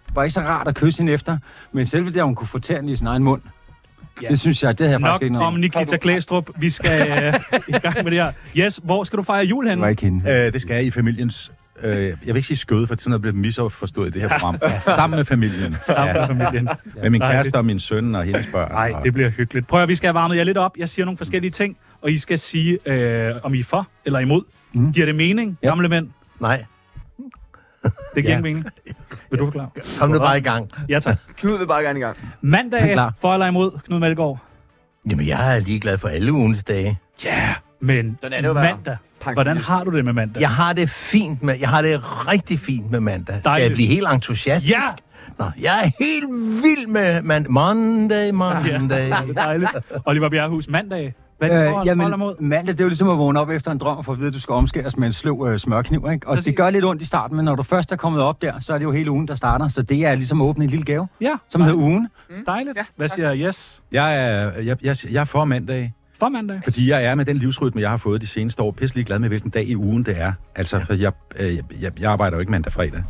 det 0.08 0.16
var 0.16 0.24
ikke 0.24 0.34
så 0.34 0.42
rart 0.42 0.68
at 0.68 0.76
kysse 0.76 1.00
hende 1.02 1.14
efter, 1.14 1.38
men 1.72 1.86
selve 1.86 2.10
det, 2.12 2.18
at 2.18 2.24
hun 2.26 2.36
kunne 2.36 2.48
få 2.48 2.60
tæerne 2.60 2.92
i 2.92 2.96
sin 2.96 3.08
egen 3.08 3.24
mund, 3.24 3.42
Ja. 4.22 4.26
ja. 4.26 4.30
det 4.32 4.40
synes 4.40 4.64
jeg, 4.64 4.80
det 4.80 4.92
Nok 4.92 5.02
faktisk 5.02 5.24
ikke 5.24 5.34
noget 5.34 5.48
om 5.48 5.54
Nikita 5.54 5.98
Klæstrup. 5.98 6.50
Vi 6.58 6.70
skal 6.70 7.24
øh, 7.24 7.34
i 7.68 7.72
gang 7.72 7.96
med 8.04 8.12
det 8.12 8.14
her. 8.24 8.32
Yes, 8.58 8.80
hvor 8.84 9.04
skal 9.04 9.18
du 9.18 9.24
fejre 9.24 9.44
jul 9.46 9.66
Det 9.66 9.72
henne? 9.72 9.82
var 9.82 9.88
ikke 9.90 10.02
hende. 10.02 10.32
Øh, 10.32 10.54
det 10.54 10.62
skal 10.62 10.74
jeg 10.76 10.86
i 10.86 10.92
familiens... 10.92 11.52
Øh, 11.84 12.06
jeg 12.08 12.16
vil 12.26 12.36
ikke 12.36 12.48
sige 12.48 12.58
skøde, 12.58 12.88
for 12.88 12.96
sådan 13.00 13.10
noget 13.10 13.22
bliver 13.22 13.36
misforstået 13.36 14.08
i 14.08 14.12
det 14.20 14.22
her 14.22 14.30
program. 14.40 14.58
Sammen 14.96 15.18
med 15.18 15.26
familien. 15.26 15.76
Sammen 15.82 16.16
med 16.16 16.28
familien. 16.28 16.70
Med 17.02 17.10
min 17.10 17.22
kæreste 17.22 17.56
og 17.56 17.66
min 17.66 17.80
søn 17.80 18.16
og 18.16 18.24
hendes 18.24 18.48
børn. 18.52 18.72
Nej, 18.72 18.92
og- 18.96 19.04
det 19.06 19.14
bliver 19.14 19.30
hyggeligt. 19.30 19.68
Prøv 19.68 19.82
at 19.84 19.90
vi 19.90 19.96
skal 19.96 20.08
have 20.08 20.14
varmet 20.14 20.38
jer 20.38 20.44
lidt 20.44 20.58
op. 20.58 20.78
Jeg 20.78 20.90
siger 20.90 21.06
nogle 21.06 21.18
forskellige 21.18 21.52
ting, 21.52 21.78
og 22.02 22.12
I 22.12 22.18
skal 22.18 22.40
sige, 22.40 22.80
øh, 22.86 23.36
om 23.44 23.54
I 23.54 23.60
er 23.60 23.64
for 23.64 23.88
eller 24.06 24.20
imod. 24.20 24.44
Mhm. 24.74 24.94
Giver 24.94 25.06
det 25.06 25.16
mening, 25.16 25.58
Ja. 25.64 25.68
gamle 25.68 25.90
mænd? 25.90 26.10
Nej, 26.40 26.66
Det 27.84 27.92
giver 28.16 28.24
Ja. 28.26 28.30
ikke 28.38 28.42
mening. 28.44 28.66
Vil 29.32 29.40
du 29.40 29.46
forklare? 29.46 29.70
kom 30.00 30.10
nu 30.10 30.20
bare 30.20 30.38
i 30.38 30.42
gang. 30.42 30.72
Ja, 30.90 31.00
tak. 31.00 31.18
Knud 31.38 31.58
vil 31.58 31.68
bare 31.68 31.84
gerne 31.84 32.00
i 32.00 32.02
gang. 32.02 32.18
Er 32.18 32.22
Mandag, 32.42 33.12
for 33.22 33.34
eller 33.34 33.48
imod, 33.48 33.72
Knud 33.86 34.00
Melgaard? 34.00 34.38
Jamen, 35.10 35.28
jeg 35.28 35.56
er 35.56 35.60
ligeglad 35.60 35.98
for 35.98 36.08
alle 36.08 36.34
ugens 36.34 36.64
dage. 36.64 37.00
Ja, 37.26 37.30
yeah, 37.30 37.56
men 37.80 38.18
Sådan 38.22 38.38
er 38.38 38.42
det 38.42 38.48
jo 38.48 38.54
mandag. 38.54 38.98
Hvordan 39.34 39.58
har 39.58 39.84
du 39.84 39.92
det 39.92 40.06
med 40.06 40.14
mandag? 40.14 40.42
Jeg 40.42 40.50
har 40.50 40.74
det 40.74 40.90
fint 40.90 41.44
med, 41.44 41.56
jeg 41.60 41.70
har 41.70 41.82
det 41.82 42.02
rigtig 42.32 42.60
fint 42.60 42.92
med 42.92 43.00
mandag. 43.00 43.34
Kan 43.36 43.44
Dejligt. 43.44 43.70
jeg 43.70 43.76
blive 43.76 43.88
helt 43.90 44.08
entusiastisk? 44.14 44.74
Ja! 44.74 44.82
Nå, 45.40 45.46
jeg 45.62 45.80
er 45.86 45.90
helt 46.06 46.30
vild 46.64 46.88
med 46.88 47.22
man 47.22 47.46
Monday, 47.50 48.32
Monday. 48.32 48.80
Det 48.90 49.12
er 49.12 49.26
dejligt. 49.46 49.72
Oliver 50.06 50.30
Bjerghus, 50.30 50.68
mandag. 50.68 51.14
Hvad 51.38 51.50
er 51.50 51.64
det 51.72 51.80
Øh, 51.80 51.86
jamen, 51.86 52.14
mandag, 52.40 52.74
det 52.74 52.80
er 52.80 52.84
jo 52.84 52.88
ligesom 52.88 53.10
at 53.10 53.18
vågne 53.18 53.40
op 53.40 53.50
efter 53.50 53.72
en 53.72 53.78
drøm 53.78 53.98
og 53.98 54.06
få 54.06 54.12
at 54.12 54.18
vide, 54.18 54.28
at 54.28 54.34
du 54.34 54.40
skal 54.40 54.54
omskæres 54.54 54.98
med 54.98 55.08
en 55.08 55.14
sløv 55.14 55.48
øh, 55.50 55.60
smørkniv, 55.60 56.08
ikke? 56.14 56.28
Og 56.28 56.34
Præcis. 56.36 56.46
det 56.46 56.56
gør 56.58 56.70
lidt 56.70 56.86
ondt 56.86 57.02
i 57.02 57.06
starten, 57.06 57.36
men 57.36 57.46
når 57.46 57.56
du 57.56 57.64
først 57.64 57.92
er 57.92 57.96
kommet 57.96 58.22
op 58.22 58.42
der, 58.42 58.60
så 58.60 58.74
er 58.74 58.78
det 58.78 58.86
jo 58.86 58.92
hele 58.92 59.12
ugen, 59.12 59.28
der 59.28 59.36
starter. 59.36 59.68
Så 59.68 59.82
det 59.82 60.06
er 60.06 60.16
ligesom 60.16 60.42
at 60.42 60.46
åbne 60.46 60.64
en 60.64 60.70
lille 60.70 60.86
gave, 60.86 61.08
Ja, 61.22 61.32
som 61.50 61.62
hedder 61.62 61.78
ugen. 61.78 62.08
dejligt. 62.46 62.78
Ja, 62.78 62.84
Hvad 62.96 63.08
siger 63.08 63.36
Yes? 63.36 63.84
Jeg 63.92 64.16
er, 64.26 64.52
jeg, 64.62 64.78
jeg, 64.84 64.96
jeg 65.12 65.20
er 65.22 65.26
for 65.26 65.46
mandag, 65.46 65.94
For 66.20 66.30
mandag. 66.30 66.60
fordi 66.64 66.90
jeg 66.90 67.04
er 67.06 67.16
med 67.16 67.26
den 67.26 67.36
livsrytme, 67.38 67.82
jeg 67.82 67.90
har 67.90 67.98
fået 67.98 68.22
de 68.22 68.28
seneste 68.28 68.62
år, 68.62 68.72
pisselig 68.72 69.06
glad 69.06 69.20
med, 69.20 69.28
hvilken 69.30 69.50
dag 69.50 69.68
i 69.68 69.76
ugen 69.76 70.04
det 70.06 70.22
er. 70.22 70.34
Altså, 70.56 70.82
for 70.86 70.94
jeg, 70.94 71.12
øh, 71.36 71.56
jeg, 71.82 72.02
jeg, 72.02 72.12
arbejder 72.12 72.38
jo 72.38 72.40
ikke 72.40 72.52
mandag 72.52 72.74
fredag. 72.74 72.92
Jeg 72.94 73.04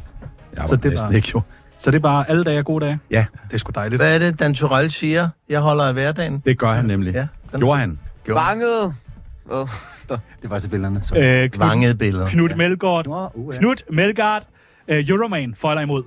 arbejder 0.63 0.75
det 0.75 0.85
er 0.85 0.89
næsten 0.89 1.07
bare- 1.07 1.15
ikke 1.15 1.31
jo. 1.35 1.41
Så 1.77 1.91
det 1.91 1.97
er 1.97 2.01
bare 2.01 2.29
alle 2.29 2.43
dage 2.43 2.57
er 2.57 2.61
gode 2.63 2.85
dage? 2.85 2.99
Ja, 3.11 3.25
Det 3.47 3.53
er 3.53 3.57
sgu 3.57 3.71
dejligt. 3.75 4.01
Hvad 4.01 4.15
er 4.15 4.19
det, 4.19 4.39
Dan 4.39 4.53
Turell 4.53 4.91
siger? 4.91 5.29
Jeg 5.49 5.59
holder 5.59 5.83
af 5.83 5.93
hverdagen. 5.93 6.43
det 6.45 6.57
gør 6.59 6.71
han 6.73 6.85
nemlig. 6.85 7.13
Ja, 7.13 7.27
Ja. 7.53 7.57
Gjorde 7.57 7.79
han? 7.79 7.99
Banget. 8.35 8.95
Hvad? 9.45 10.17
Det 10.41 10.49
var 10.49 10.59
til 10.59 10.67
billederne. 10.69 10.99
Så. 11.03 11.15
Øh, 11.15 11.49
Knud, 11.49 11.67
Vangede 11.67 11.95
billeder. 11.95 12.27
Knud 12.29 12.49
Melgaard. 12.55 13.05
Nå, 13.07 13.29
uh, 13.33 13.53
ja. 13.55 13.59
Knud 13.59 13.75
Melgaard. 13.93 14.43
Øh, 14.87 15.09
Euroman, 15.09 15.55
for 15.55 15.69
eller 15.69 15.81
imod? 15.81 16.03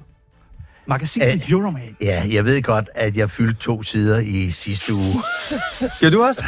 Magasinet 0.87 1.51
Euroman. 1.51 1.97
Ja, 2.01 2.25
jeg 2.31 2.45
ved 2.45 2.63
godt, 2.63 2.91
at 2.95 3.17
jeg 3.17 3.31
fyldte 3.31 3.61
to 3.61 3.83
sider 3.83 4.19
i 4.19 4.51
sidste 4.51 4.95
uge. 4.95 5.23
Gør 6.01 6.11
du 6.11 6.23
også? 6.23 6.45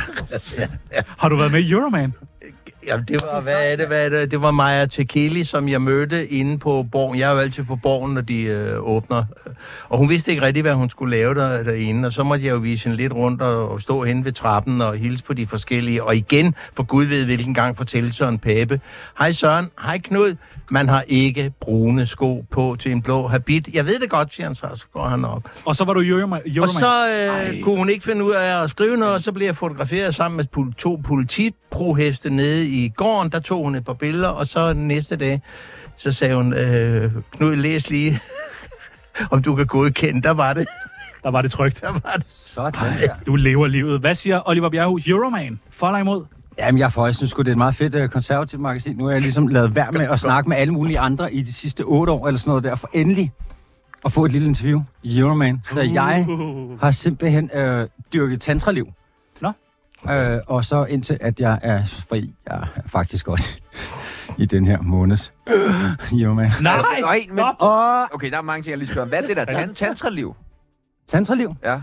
Har 1.21 1.29
du 1.29 1.37
været 1.37 1.53
med 1.53 1.61
i 1.61 1.71
Euroman? 1.71 2.13
Jamen, 2.87 3.05
det 3.09 3.23
var, 3.23 3.41
hvad 3.41 3.73
er 3.73 3.77
det, 3.77 3.87
hvad 3.87 4.05
er 4.05 4.09
det? 4.09 4.31
Det 4.31 4.43
var 4.43 4.51
Maja 4.51 4.87
Tekeli, 4.87 5.45
som 5.45 5.69
jeg 5.69 5.83
mødte 5.83 6.29
inde 6.29 6.59
på 6.59 6.87
borgen. 6.93 7.19
Jeg 7.19 7.29
er 7.29 7.33
jo 7.33 7.39
altid 7.39 7.65
på 7.65 7.77
borgen, 7.77 8.15
når 8.15 8.21
de 8.21 8.43
øh, 8.43 8.89
åbner. 8.89 9.25
Og 9.89 9.99
hun 9.99 10.09
vidste 10.09 10.31
ikke 10.31 10.43
rigtig, 10.43 10.63
hvad 10.63 10.75
hun 10.75 10.91
skulle 10.91 11.17
lave 11.17 11.35
der, 11.35 11.63
derinde. 11.63 12.07
Og 12.07 12.13
så 12.13 12.23
måtte 12.23 12.47
jeg 12.47 12.53
jo 12.53 12.59
vise 12.59 12.85
hende 12.85 12.97
lidt 12.97 13.13
rundt 13.13 13.43
og, 13.43 13.69
og 13.69 13.81
stå 13.83 14.05
hen 14.05 14.25
ved 14.25 14.33
trappen 14.33 14.81
og 14.81 14.97
hilse 14.97 15.25
på 15.25 15.35
de 15.35 15.47
forskellige. 15.47 16.05
Og 16.05 16.17
igen, 16.17 16.55
for 16.77 16.83
Gud 16.83 17.05
ved 17.05 17.25
hvilken 17.25 17.55
gang, 17.55 17.77
fortælle 17.77 18.13
Søren 18.13 18.39
Pape. 18.39 18.81
Hej 19.19 19.33
Søren, 19.33 19.71
hej 19.83 19.99
Knud. 19.99 20.37
Man 20.71 20.89
har 20.89 21.05
ikke 21.07 21.53
brune 21.61 22.07
sko 22.07 22.45
på 22.51 22.77
til 22.81 22.93
en 22.93 23.03
blå 23.03 23.29
habit. 23.29 23.69
Jeg 23.73 23.87
ved 23.87 23.99
det 23.99 24.11
godt, 24.11 24.35
siger 24.35 24.47
han 24.47 24.55
så, 24.55 24.67
så 24.75 24.85
går 24.93 25.05
han 25.05 25.25
op. 25.25 25.43
Og 25.65 25.77
så 25.77 25.85
var 25.85 25.95
du. 25.95 26.03
Euroman. 26.03 26.41
Og 26.61 26.69
så 26.69 27.09
øh, 27.09 27.63
kunne 27.63 27.77
hun 27.77 27.89
ikke 27.89 28.05
finde 28.05 28.25
ud 28.25 28.33
af 28.33 28.63
at 28.63 28.71
skrive 28.71 28.97
noget, 28.97 29.15
og 29.15 29.21
så 29.21 29.33
blev 29.33 29.47
jeg 29.47 29.57
fotograferet 29.57 30.15
sammen 30.15 30.37
med 30.37 30.73
to 30.79 31.01
politiproheste 31.05 32.31
nede 32.31 32.67
i 32.73 32.89
gården. 32.97 33.33
Der 33.33 33.41
tog 33.41 33.65
hun 33.65 33.75
et 33.75 33.85
par 33.85 33.93
billeder, 33.93 34.29
og 34.29 34.47
så 34.47 34.73
næste 34.73 35.17
dag, 35.17 35.43
så 35.97 36.13
sagde 36.13 36.35
hun, 36.37 36.55
øh, 36.55 37.11
Knud, 37.33 37.57
læs 37.57 37.91
lige, 37.91 38.21
om 39.31 39.43
du 39.43 39.55
kan 39.55 39.67
godkende. 39.67 40.23
Der 40.23 40.31
var 40.31 40.55
det. 40.55 40.67
Der 41.23 41.31
var 41.31 41.43
det 41.43 41.51
trygt. 41.53 41.81
Der 41.81 41.93
var 41.93 42.13
det. 42.17 42.25
Sådan 42.29 42.81
der. 43.01 43.15
Du 43.27 43.37
lever 43.37 43.67
livet. 43.67 44.01
Hvad 44.01 44.15
siger 44.15 44.49
Oliver 44.49 44.69
Bjerghus? 44.69 45.09
Euroman, 45.09 45.61
for 45.71 45.87
eller 45.87 45.99
imod? 45.99 46.25
Jamen, 46.59 46.79
jeg, 46.79 46.93
får, 46.93 47.07
jeg 47.07 47.15
synes 47.15 47.33
det 47.33 47.49
er 47.49 47.53
et 47.53 47.57
meget 47.59 47.75
fedt 47.75 47.95
uh, 47.95 48.07
konservativt 48.09 48.63
magasin. 48.63 48.97
Nu 48.97 49.05
har 49.05 49.13
jeg 49.13 49.21
ligesom 49.23 49.49
lavet 49.49 49.75
værd 49.75 49.93
med 49.93 50.01
at 50.09 50.21
snakke 50.21 50.49
med 50.49 50.57
alle 50.57 50.73
mulige 50.73 50.99
andre 50.99 51.35
i 51.35 51.43
de 51.43 51.53
sidste 51.53 51.83
otte 51.83 52.13
år, 52.13 52.27
eller 52.27 52.39
sådan 52.39 52.51
noget 52.51 52.65
der, 52.65 52.75
for 52.75 52.91
endelig 52.93 53.33
at 54.05 54.13
få 54.13 54.25
et 54.25 54.33
lille 54.33 54.49
interview 54.49 54.81
i 55.03 55.19
Euroman. 55.19 55.61
Så 55.65 55.81
jeg 55.81 56.27
Uh. 56.29 56.81
har 56.81 56.91
simpelthen 56.91 57.51
øh, 57.55 57.89
dyrket 58.13 58.41
tantraliv. 58.41 58.87
Nå. 60.05 60.13
Øh, 60.13 60.41
og 60.47 60.65
så 60.65 60.85
indtil, 60.85 61.19
at 61.21 61.41
jeg 61.41 61.59
er 61.63 61.85
fri, 61.85 62.35
jeg 62.47 62.55
er 62.77 62.83
faktisk 62.87 63.29
også 63.29 63.49
i 64.39 64.47
den 64.47 64.67
her 64.67 64.81
måneds 64.83 65.33
øh, 65.49 66.21
Euroman. 66.21 66.51
Nej, 66.61 66.77
Nej, 67.01 67.21
men- 67.29 67.39
stop. 67.39 67.55
Og 67.59 68.15
Okay, 68.15 68.31
der 68.31 68.39
er 68.39 68.43
mange 68.43 68.63
ting, 68.63 68.71
jeg 68.71 68.79
lige 68.79 68.87
skal 68.87 68.99
høre. 68.99 69.07
Hvad 69.09 69.23
er 69.23 69.27
det 69.27 69.37
der? 69.37 69.45
Tan- 69.45 69.75
tantraliv? 69.75 70.37
tantraliv? 71.09 71.55
Ja. 71.65 71.81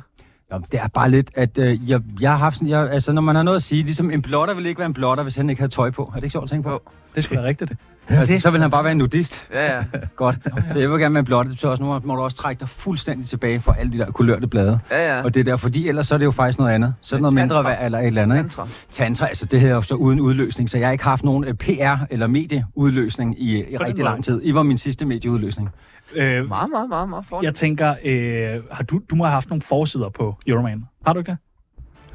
Jamen, 0.51 0.67
det 0.71 0.79
er 0.79 0.87
bare 0.87 1.09
lidt, 1.11 1.31
at 1.35 1.57
øh, 1.57 1.89
jeg, 1.89 2.01
jeg 2.21 2.31
har 2.31 2.37
haft 2.37 2.55
sådan, 2.55 2.67
jeg, 2.67 2.89
altså 2.91 3.11
når 3.11 3.21
man 3.21 3.35
har 3.35 3.43
noget 3.43 3.55
at 3.55 3.63
sige, 3.63 3.83
ligesom 3.83 4.11
en 4.11 4.21
blotter 4.21 4.53
vil 4.53 4.65
ikke 4.65 4.79
være 4.79 4.85
en 4.85 4.93
blotter, 4.93 5.23
hvis 5.23 5.35
han 5.35 5.49
ikke 5.49 5.59
havde 5.61 5.71
tøj 5.71 5.91
på. 5.91 6.03
Er 6.03 6.15
det 6.15 6.23
ikke 6.23 6.31
sjovt 6.31 6.43
at 6.43 6.49
tænke 6.49 6.63
på? 6.63 6.71
Jo. 6.71 6.79
Det 7.15 7.23
skulle 7.23 7.37
være 7.41 7.47
rigtigt. 7.49 7.73
Altså, 8.09 8.39
så 8.39 8.51
vil 8.51 8.61
han 8.61 8.71
bare 8.71 8.83
være 8.83 8.91
en 8.91 8.97
nudist. 8.97 9.41
Ja, 9.53 9.75
ja. 9.75 9.83
Godt. 10.15 10.37
Så 10.71 10.79
jeg 10.79 10.91
vil 10.91 10.99
gerne 10.99 11.15
være. 11.29 11.43
Det 11.43 11.49
betyder 11.49 11.71
også, 11.71 11.83
nu 11.83 11.99
må 12.03 12.15
du 12.15 12.21
også 12.21 12.37
trække 12.37 12.59
dig 12.59 12.69
fuldstændig 12.69 13.27
tilbage 13.27 13.61
fra 13.61 13.75
alle 13.79 13.93
de 13.93 13.97
der 13.97 14.11
kulørte 14.11 14.47
blade. 14.47 14.79
Ja, 14.91 15.17
ja. 15.17 15.23
Og 15.23 15.33
det 15.33 15.39
er 15.39 15.43
der, 15.43 15.57
fordi 15.57 15.87
ellers 15.87 16.07
så 16.07 16.13
er 16.13 16.17
det 16.17 16.25
jo 16.25 16.31
faktisk 16.31 16.59
noget 16.59 16.71
andet. 16.73 16.93
Så 17.01 17.15
er 17.15 17.17
det 17.17 17.21
noget 17.21 17.33
mindre 17.33 17.55
Tantra. 17.55 17.69
værd 17.71 17.85
eller 17.85 17.99
et 17.99 18.07
eller 18.07 18.21
andet. 18.21 18.37
Ikke? 18.37 18.49
Tantra. 18.49 18.67
Tantra, 18.91 19.27
altså 19.27 19.45
det 19.45 19.59
hedder 19.61 19.75
jo 19.75 19.81
så 19.81 19.95
uden 19.95 20.19
udløsning, 20.19 20.69
så 20.69 20.77
jeg 20.77 20.87
har 20.87 20.91
ikke 20.91 21.03
haft 21.03 21.23
nogen 21.23 21.43
øh, 21.43 21.53
PR- 21.63 22.05
eller 22.09 22.27
medieudløsning 22.27 23.41
i, 23.41 23.71
i 23.73 23.77
rigtig 23.77 24.03
lang 24.03 24.23
tid. 24.23 24.41
I 24.43 24.53
var 24.53 24.63
min 24.63 24.77
sidste 24.77 25.05
medieudløsning. 25.05 25.69
Øh, 26.15 26.47
Meget, 26.47 26.69
meget, 26.71 26.89
meget, 26.89 27.09
meget 27.09 27.25
flot. 27.25 27.43
jeg 27.43 27.55
tænker, 27.55 27.95
øh, 28.05 28.61
har 28.71 28.83
du, 28.83 29.01
du 29.09 29.15
må 29.15 29.23
have 29.23 29.33
haft 29.33 29.49
nogle 29.49 29.61
forsider 29.61 30.09
på 30.09 30.35
Euroman. 30.47 30.83
Har 31.05 31.13
du 31.13 31.19
ikke 31.19 31.31
det? 31.31 31.37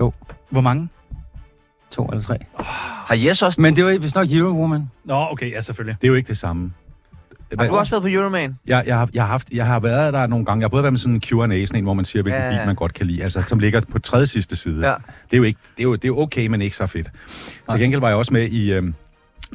Jo. 0.00 0.12
Hvor 0.50 0.60
mange? 0.60 0.88
To 1.94 2.06
eller 2.06 2.22
tre. 2.22 2.36
Har 3.08 3.14
Jes 3.14 3.42
også... 3.42 3.60
Men 3.60 3.76
det 3.76 3.84
var 3.84 3.98
vist 3.98 4.14
nok 4.14 4.26
Eurowoman. 4.30 4.90
Nå, 5.04 5.26
okay, 5.30 5.52
ja, 5.52 5.60
selvfølgelig. 5.60 5.96
Det 6.00 6.06
er 6.06 6.08
jo 6.08 6.14
ikke 6.14 6.28
det 6.28 6.38
samme. 6.38 6.72
Har 7.58 7.66
du 7.66 7.76
også 7.76 7.92
været 7.92 8.02
på 8.02 8.08
Euroman? 8.08 8.58
Jeg, 8.66 8.84
jeg, 8.86 8.98
har, 8.98 9.08
jeg, 9.14 9.22
har 9.22 9.28
haft, 9.28 9.50
jeg 9.50 9.66
har 9.66 9.80
været 9.80 10.12
der 10.12 10.26
nogle 10.26 10.44
gange. 10.44 10.60
Jeg 10.60 10.64
har 10.64 10.68
både 10.70 10.82
været 10.82 10.92
med 10.92 10.98
sådan 10.98 11.14
en 11.14 11.20
Q&A, 11.20 11.66
sådan 11.66 11.78
en, 11.78 11.84
hvor 11.84 11.94
man 11.94 12.04
siger, 12.04 12.22
hvilken 12.22 12.42
Ja, 12.42 12.50
ja, 12.50 12.58
bil 12.58 12.66
man 12.66 12.74
godt 12.74 12.94
kan 12.94 13.06
lide. 13.06 13.22
Altså, 13.22 13.42
som 13.42 13.58
ligger 13.58 13.80
på 13.92 13.98
tredje 13.98 14.26
sidste 14.26 14.56
side. 14.56 14.88
Ja. 14.88 14.94
Det 15.30 15.32
er 15.32 15.36
jo 15.36 15.42
ikke, 15.42 15.60
det 15.76 15.80
er 15.80 15.84
jo, 15.84 15.94
det 15.94 16.08
er 16.08 16.12
okay, 16.12 16.46
men 16.46 16.62
ikke 16.62 16.76
så 16.76 16.86
fedt. 16.86 17.10
Til 17.70 17.80
gengæld 17.80 18.00
var 18.00 18.08
jeg 18.08 18.16
også 18.16 18.32
med 18.32 18.48
i, 18.48 18.72
øhm, 18.72 18.94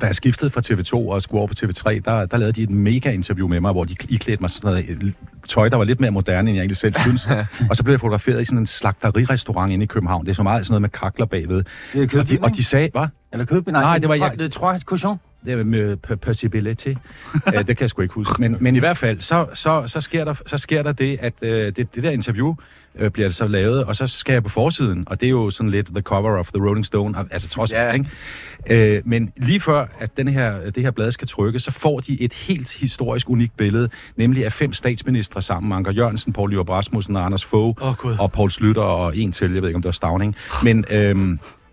da 0.02 0.06
jeg 0.06 0.16
skiftede 0.16 0.52
fra 0.52 0.62
TV2 0.66 0.94
og 0.94 1.22
skulle 1.22 1.40
over 1.40 1.48
på 1.48 1.54
TV3, 1.58 2.00
der, 2.06 2.26
der 2.26 2.38
lavede 2.38 2.54
de 2.54 2.64
et 2.64 2.70
mega 2.70 3.12
interview 3.12 3.48
med 3.48 3.60
mig, 3.60 3.72
hvor 3.72 3.84
de 3.84 3.96
iklædte 4.10 4.42
mig 4.44 4.50
sådan 4.50 4.70
noget 4.70 4.86
øh, 4.90 5.12
tøj, 5.48 5.70
der 5.70 5.78
var 5.78 5.84
lidt 5.84 6.00
mere 6.00 6.12
moderne, 6.12 6.50
end 6.50 6.56
jeg 6.56 6.62
egentlig 6.62 6.78
selv 6.78 6.94
synes. 7.02 7.28
og 7.70 7.78
så 7.78 7.84
blev 7.84 7.94
jeg 7.94 8.00
fotograferet 8.00 8.42
i 8.42 8.46
sådan 8.46 8.60
en 8.60 8.66
slagterirestaurant 8.66 9.72
inde 9.72 9.84
i 9.84 9.88
København. 9.88 10.26
Det 10.26 10.32
er 10.32 10.36
så 10.36 10.44
meget 10.44 10.66
sådan 10.66 10.74
noget 10.74 10.82
med 10.82 10.90
kakler 10.90 11.26
bagved. 11.26 11.64
Det 11.94 12.14
er 12.14 12.20
Og 12.20 12.30
de, 12.30 12.38
og 12.42 12.56
de 12.56 12.64
sagde, 12.64 12.90
hvad? 12.94 13.08
Eller 13.32 13.46
kødbinding? 13.46 13.82
Nej, 13.84 13.98
det 13.98 14.10
var 14.10 14.16
jeg. 14.16 14.22
jeg- 14.32 14.40
Det 14.40 14.52
trois 14.52 14.82
cushion. 14.82 15.18
Det 15.46 15.54
er 15.54 15.64
med 15.64 15.98
possibility. 16.18 16.88
uh, 16.88 17.54
det 17.54 17.66
kan 17.68 17.78
jeg 17.82 17.90
sgu 17.90 18.02
ikke 18.02 18.14
huske. 18.14 18.34
Men, 18.42 18.58
men 18.60 18.76
i 18.76 18.80
hvert 18.80 18.98
fald, 18.98 19.22
så, 19.22 19.48
så, 19.54 19.84
så, 19.88 20.02
sker, 20.02 20.26
der, 20.26 20.34
så 20.46 20.58
sker 20.58 20.84
der 20.84 20.92
det, 20.92 21.18
at 21.22 21.34
uh, 21.42 21.48
det, 21.50 21.78
det 21.96 22.04
der 22.04 22.10
interview 22.10 22.56
uh, 23.02 23.08
bliver 23.08 23.30
så 23.30 23.48
lavet, 23.48 23.84
og 23.86 23.96
så 23.96 24.08
skal 24.08 24.34
jeg 24.34 24.44
på 24.44 24.50
forsiden, 24.50 25.04
og 25.08 25.20
det 25.22 25.26
er 25.26 25.30
jo 25.32 25.50
sådan 25.52 25.70
lidt 25.70 25.86
the 25.88 26.02
cover 26.02 26.38
of 26.40 26.48
the 26.56 26.64
Rolling 26.68 26.86
Stone, 26.86 27.18
al- 27.20 27.28
altså 27.32 27.50
trods 27.50 27.72
Ja. 27.72 27.92
ikke? 27.92 28.98
Uh, 29.02 29.08
men 29.10 29.32
lige 29.38 29.60
før, 29.60 29.86
at 30.00 30.18
den 30.18 30.28
her, 30.28 30.70
det 30.72 30.84
her 30.84 30.92
blad 30.92 31.12
skal 31.12 31.28
trykke, 31.28 31.60
så 31.60 31.72
får 31.72 32.00
de 32.00 32.22
et 32.22 32.34
helt 32.34 32.74
historisk 32.74 33.30
unikt 33.30 33.58
billede, 33.58 33.90
nemlig 34.16 34.46
af 34.46 34.54
fem 34.54 34.74
statsministre 34.74 35.42
sammen, 35.42 35.72
Anker 35.72 35.92
Jørgensen, 35.92 36.34
Poul 36.34 36.52
Lyrup 36.52 36.70
Rasmussen 36.70 37.16
og 37.16 37.26
Anders 37.26 37.46
Fogh, 37.46 37.96
Gud. 37.98 38.16
og 38.20 38.32
Poul 38.32 38.52
Slytter 38.52 38.82
og 38.82 39.18
en 39.18 39.32
til, 39.32 39.54
jeg 39.54 39.62
ved 39.62 39.70
ikke, 39.70 39.76
om 39.76 39.82
det 39.82 39.88
var 39.88 39.92
Stavning. 39.92 40.36
Men, 40.64 40.86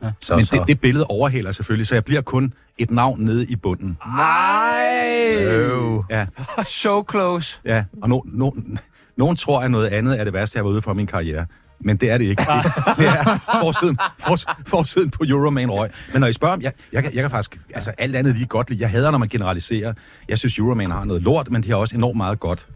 øhm, 0.07 0.15
Så, 0.21 0.37
men 0.37 0.45
så. 0.45 0.57
det, 0.57 0.67
det 0.67 0.81
billede 0.81 1.05
overhælder 1.05 1.53
selvfølgelig, 1.53 1.87
så 1.87 1.95
jeg 1.95 2.05
bliver 2.05 2.21
kun 2.21 2.53
et 2.79 2.91
navn 2.91 3.21
nede 3.21 3.47
i 3.47 3.57
bunden. 3.57 3.99
Nej! 4.17 5.45
Øv. 5.45 6.05
Ja, 6.11 6.27
So 6.83 7.05
close. 7.11 7.59
Ja, 7.65 7.85
og 8.03 8.09
no, 8.09 8.21
no, 8.25 8.51
nogen 9.17 9.37
tror, 9.37 9.61
at 9.61 9.71
noget 9.71 9.87
andet 9.89 10.21
er 10.21 10.25
det 10.25 10.33
værste, 10.33 10.57
jeg 10.57 10.61
har 10.61 10.65
været 10.65 10.75
ude 10.75 10.83
for 10.83 10.93
min 10.95 11.07
karriere. 11.07 11.47
Men 11.81 11.97
det 11.97 12.11
er 12.11 12.19
det 12.19 12.25
ikke. 12.25 12.43
Det, 12.65 12.73
det 12.99 13.07
er 13.07 13.39
forsiden, 13.61 13.99
fors, 14.19 14.47
forsiden 14.67 15.11
på 15.11 15.25
Euroman 15.29 15.71
Røg. 15.71 15.91
Men 16.13 16.21
når 16.21 16.29
I 16.29 16.33
spørger 16.33 16.55
om, 16.55 16.63
jeg, 16.63 16.73
jeg, 16.93 17.03
kan, 17.03 17.15
jeg 17.15 17.23
kan 17.23 17.31
faktisk, 17.31 17.59
altså 17.75 17.93
alt 17.99 18.17
andet 18.17 18.35
lige 18.37 18.47
godt 18.47 18.71
lide. 18.71 18.81
Jeg 18.81 18.91
hader, 18.91 19.11
når 19.11 19.19
man 19.19 19.29
generaliserer. 19.29 19.93
Jeg 20.29 20.39
synes, 20.39 20.59
Euroman 20.59 20.91
har 20.91 21.05
noget 21.05 21.23
lort, 21.23 21.51
men 21.51 21.63
de 21.63 21.69
har 21.71 21.77
også 21.77 21.97
enormt 21.97 22.17
meget 22.17 22.41
godt. 22.41 22.67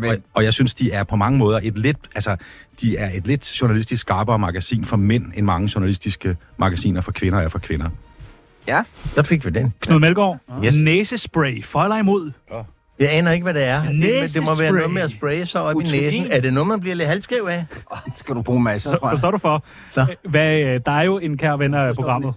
Men 0.00 0.10
Og, 0.10 0.16
og 0.34 0.44
jeg 0.44 0.52
synes, 0.52 0.74
de 0.74 0.90
er 0.92 1.04
på 1.04 1.16
mange 1.16 1.38
måder 1.38 1.60
et 1.62 1.78
lidt, 1.78 1.96
altså, 2.14 2.36
de 2.80 2.96
er 2.96 3.10
et 3.14 3.26
lidt 3.26 3.60
journalistisk 3.60 4.00
skarpere 4.00 4.38
magasin 4.38 4.84
for 4.84 4.96
mænd, 4.96 5.24
end 5.36 5.46
mange 5.46 5.70
journalistiske 5.74 6.36
magasiner 6.56 7.00
for 7.00 7.12
kvinder 7.12 7.38
er 7.38 7.48
for 7.48 7.58
kvinder. 7.58 7.90
ja, 8.66 8.82
Der 9.14 9.22
fik 9.22 9.44
vi 9.44 9.50
den. 9.50 9.74
Knud 9.80 10.00
Melgaard, 10.00 10.38
Yes. 10.64 10.76
næsespray, 10.76 11.64
for 11.64 11.82
eller 11.82 11.96
imod? 11.96 12.30
Jeg 12.98 13.08
aner 13.12 13.30
ikke, 13.32 13.42
hvad 13.44 13.54
det 13.54 13.64
er. 13.64 13.82
Det, 13.82 13.92
men 13.94 14.02
det 14.02 14.42
må 14.44 14.58
være 14.58 14.72
noget 14.72 14.90
med 14.90 15.02
at 15.02 15.10
spraye 15.10 15.46
sig 15.46 15.62
op 15.62 15.72
i 15.72 15.76
Utopi. 15.76 16.00
næsen. 16.00 16.26
Er 16.32 16.40
det 16.40 16.52
noget, 16.52 16.66
man 16.66 16.80
bliver 16.80 16.96
lidt 16.96 17.08
halvskæv 17.08 17.46
af? 17.50 17.64
Det 18.06 18.18
skal 18.18 18.34
du 18.34 18.42
bruge 18.42 18.60
masser, 18.62 18.90
Så, 18.90 18.96
tror 18.96 19.08
jeg. 19.10 19.18
så 19.18 19.26
er 19.26 19.30
du 19.30 19.38
for. 19.38 19.64
Så. 19.92 20.06
Hvad, 20.28 20.58
øh, 20.60 20.80
der 20.86 20.92
er 20.92 21.02
jo 21.02 21.18
en 21.18 21.38
kær 21.38 21.56
ven 21.56 21.74
af 21.74 21.94
programmet, 21.94 22.34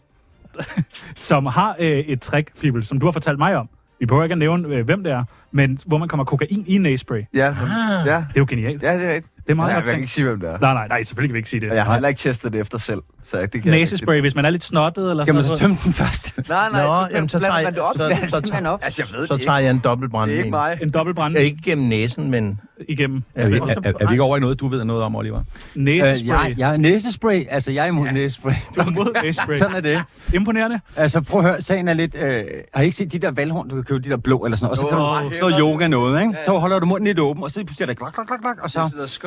som 1.16 1.46
har 1.46 1.76
øh, 1.80 2.00
et 2.00 2.22
trick, 2.22 2.48
people, 2.62 2.84
som 2.84 3.00
du 3.00 3.06
har 3.06 3.12
fortalt 3.12 3.38
mig 3.38 3.56
om. 3.56 3.70
Vi 4.04 4.06
behøver 4.08 4.24
ikke 4.24 4.32
at 4.34 4.38
nævne, 4.38 4.68
øh, 4.76 4.86
hvem 4.86 5.04
det 5.04 5.12
er, 5.12 5.24
men 5.52 5.78
hvor 5.86 5.98
man 5.98 6.08
kommer 6.08 6.24
kokain 6.24 6.64
i. 6.68 6.78
Det 6.78 7.28
ja, 7.34 7.48
Ah. 7.50 8.08
ja, 8.08 8.14
er 8.16 8.24
jo 8.38 8.46
genialt. 8.50 8.84
ja, 8.84 8.94
det 8.98 9.06
er 9.10 9.14
rigtigt. 9.14 9.33
Det 9.46 9.52
er 9.52 9.56
meget 9.56 9.70
Ja, 9.70 9.76
godt 9.76 9.86
jeg 9.86 9.94
kan 9.94 10.02
ikke 10.02 10.12
sige, 10.14 10.26
hvem 10.26 10.40
det 10.40 10.50
er. 10.50 10.58
Nej, 10.62 10.74
nej, 10.74 10.88
nej, 10.88 11.04
selvfølgelig 11.04 11.30
kan 11.30 11.34
vi 11.34 11.40
ikke 11.40 11.50
sige 11.50 11.60
det. 11.62 11.70
Og 11.70 11.76
jeg 11.76 11.86
har 11.86 11.94
heller 11.94 12.10
ikke 12.10 12.20
testet 12.20 12.54
det 12.54 12.62
efter 12.62 12.78
selv. 12.78 13.02
Så 13.26 13.38
det 13.54 13.62
kan 13.64 13.72
Næsespray, 13.72 14.22
hvis 14.22 14.36
man 14.36 14.46
er 14.46 14.50
lidt 14.50 14.64
snottet 14.64 15.10
eller 15.10 15.24
sådan 15.24 15.34
man 15.36 15.44
så 15.44 15.48
noget. 15.50 15.62
tømme 15.62 15.78
den 15.84 15.94
først? 15.94 16.34
Nej, 16.50 16.70
nej, 16.72 16.86
Nå, 16.86 16.88
så, 16.88 17.08
jamen, 17.16 17.30
så 17.30 17.40
tager 17.40 17.54
man 17.64 17.74
det 17.74 17.82
op. 17.82 17.96
jeg- 18.00 18.20
så- 18.24 18.30
så- 18.30 18.36
simpelthen 18.36 18.66
op. 18.66 18.80
Altså, 18.84 19.02
jeg 19.12 19.20
ved 19.20 19.28
Så 19.28 19.38
tager 19.38 19.58
jeg 19.60 19.72
en 19.72 19.80
dobbelt 19.84 20.12
Det 20.12 20.20
er 20.20 20.38
ikke 20.38 20.50
mig. 20.50 20.78
En 20.82 20.90
dobbeltbrand 20.90 21.38
Ikke 21.38 21.58
gennem 21.66 21.88
næsen, 21.88 22.32
men... 22.32 22.60
igennem. 22.90 23.24
Ja, 23.36 23.42
Er 23.42 23.50
vi, 23.50 23.60
Og 23.60 23.70
er, 23.70 23.74
så- 23.74 23.80
er, 23.84 23.94
er 24.00 24.08
vi 24.08 24.14
ikke 24.14 24.24
over 24.24 24.38
i 24.38 24.40
noget, 24.40 24.60
du 24.60 24.68
ved 24.68 24.84
noget 24.84 25.04
om, 25.04 25.16
Oliver? 25.16 25.44
Næsespray. 25.76 26.36
Øh, 26.46 26.50
jeg, 26.50 26.56
jeg 26.58 26.78
næsespray. 26.78 27.46
Altså, 27.50 27.72
jeg 27.72 27.84
er 27.84 27.88
imod 27.88 28.08
næsespray. 28.12 28.54
Du 28.76 28.82
er 28.82 28.90
mod 28.90 29.22
næsespray. 29.24 29.58
Sådan 29.64 29.76
er 29.76 29.82
det. 29.82 30.02
Imponerende. 30.34 30.80
Altså, 30.96 31.22
prøv 31.22 31.40
at 31.42 31.46
høre, 31.48 31.62
sagen 31.62 31.88
er 31.88 31.94
lidt... 31.94 32.16
Øh, 32.22 32.44
har 32.74 32.82
I 32.82 32.86
ikke 32.86 32.98
set 32.98 33.12
de 33.12 33.20
der 33.20 33.32
valghorn, 33.32 33.70
du 33.70 33.76
kan 33.76 33.84
købe, 33.84 34.00
de 34.00 34.10
der 34.10 34.18
blå 34.18 34.46
eller 34.46 34.56
sådan 34.58 34.66
noget? 34.66 34.72
Og 34.72 34.78
så 34.78 35.20
kan 35.30 35.48
du 35.48 35.50
slå 35.52 35.60
yoga 35.66 35.88
noget, 35.88 36.22
ikke? 36.22 36.34
Så 36.46 36.58
holder 36.60 36.80
du 36.80 36.86
munden 36.86 37.08
lidt 37.08 37.20
åben, 37.20 37.44
og 37.44 37.52
så 37.52 37.64
pludselig 37.66 37.84
er 37.84 37.88
der 37.88 37.94
klak, 37.94 38.14
klak, 38.14 38.28
klak, 38.28 38.40
klak, 38.42 38.58
og 38.62 38.72
så... 38.72 38.80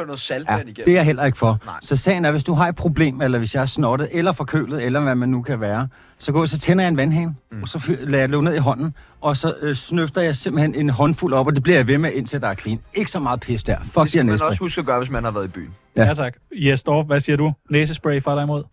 Noget 0.06 0.16
Ja, 0.30 0.34
saltvand 0.34 0.60
det 0.66 0.68
igennem. 0.78 0.90
er 0.92 0.98
jeg 0.98 1.04
heller 1.04 1.24
ikke 1.24 1.38
for. 1.38 1.58
Nej. 1.66 1.74
Så 1.82 1.96
sagen 1.96 2.24
er, 2.24 2.30
hvis 2.30 2.44
du 2.44 2.54
har 2.54 2.68
et 2.68 2.76
problem, 2.76 3.20
eller 3.20 3.38
hvis 3.38 3.54
jeg 3.54 3.62
er 3.62 3.66
snottet, 3.66 4.08
eller 4.12 4.32
forkølet, 4.32 4.84
eller 4.84 5.00
hvad 5.00 5.14
man 5.14 5.28
nu 5.28 5.42
kan 5.42 5.60
være, 5.60 5.88
så 6.18 6.32
går 6.32 6.46
så 6.46 6.58
tænder 6.58 6.84
jeg 6.84 6.88
en 6.88 6.96
vandhane, 6.96 7.34
mm. 7.52 7.62
og 7.62 7.68
så 7.68 7.78
fyr- 7.78 8.04
lader 8.04 8.18
jeg 8.22 8.28
det 8.28 8.44
ned 8.44 8.54
i 8.54 8.58
hånden, 8.58 8.94
og 9.20 9.36
så 9.36 9.54
øh, 9.60 9.74
snøfter 9.74 10.22
jeg 10.22 10.36
simpelthen 10.36 10.74
en 10.74 10.90
håndfuld 10.90 11.32
op, 11.34 11.46
og 11.46 11.54
det 11.54 11.62
bliver 11.62 11.76
jeg 11.78 11.86
ved 11.86 11.98
med, 11.98 12.12
indtil 12.12 12.40
der 12.40 12.48
er 12.48 12.54
clean. 12.54 12.78
Ikke 12.94 13.10
så 13.10 13.20
meget 13.20 13.40
pis 13.40 13.62
der. 13.62 13.76
Fuck 13.78 13.86
Det 13.86 13.94
de 13.94 14.00
her 14.02 14.08
skal 14.08 14.18
man 14.18 14.26
næsespray. 14.32 14.48
også 14.48 14.58
huske 14.64 14.78
at 14.78 14.86
gøre, 14.86 14.98
hvis 14.98 15.10
man 15.10 15.24
har 15.24 15.30
været 15.30 15.44
i 15.44 15.48
byen. 15.48 15.74
Ja. 15.96 16.04
Ja, 16.04 16.14
tak. 16.14 16.34
Yes, 16.52 16.82
Dorf, 16.82 17.06
hvad 17.06 17.20
siger 17.20 17.36
du? 17.36 17.52
Næsespray 17.70 18.22
for 18.22 18.34
dig 18.34 18.42
imod? 18.42 18.64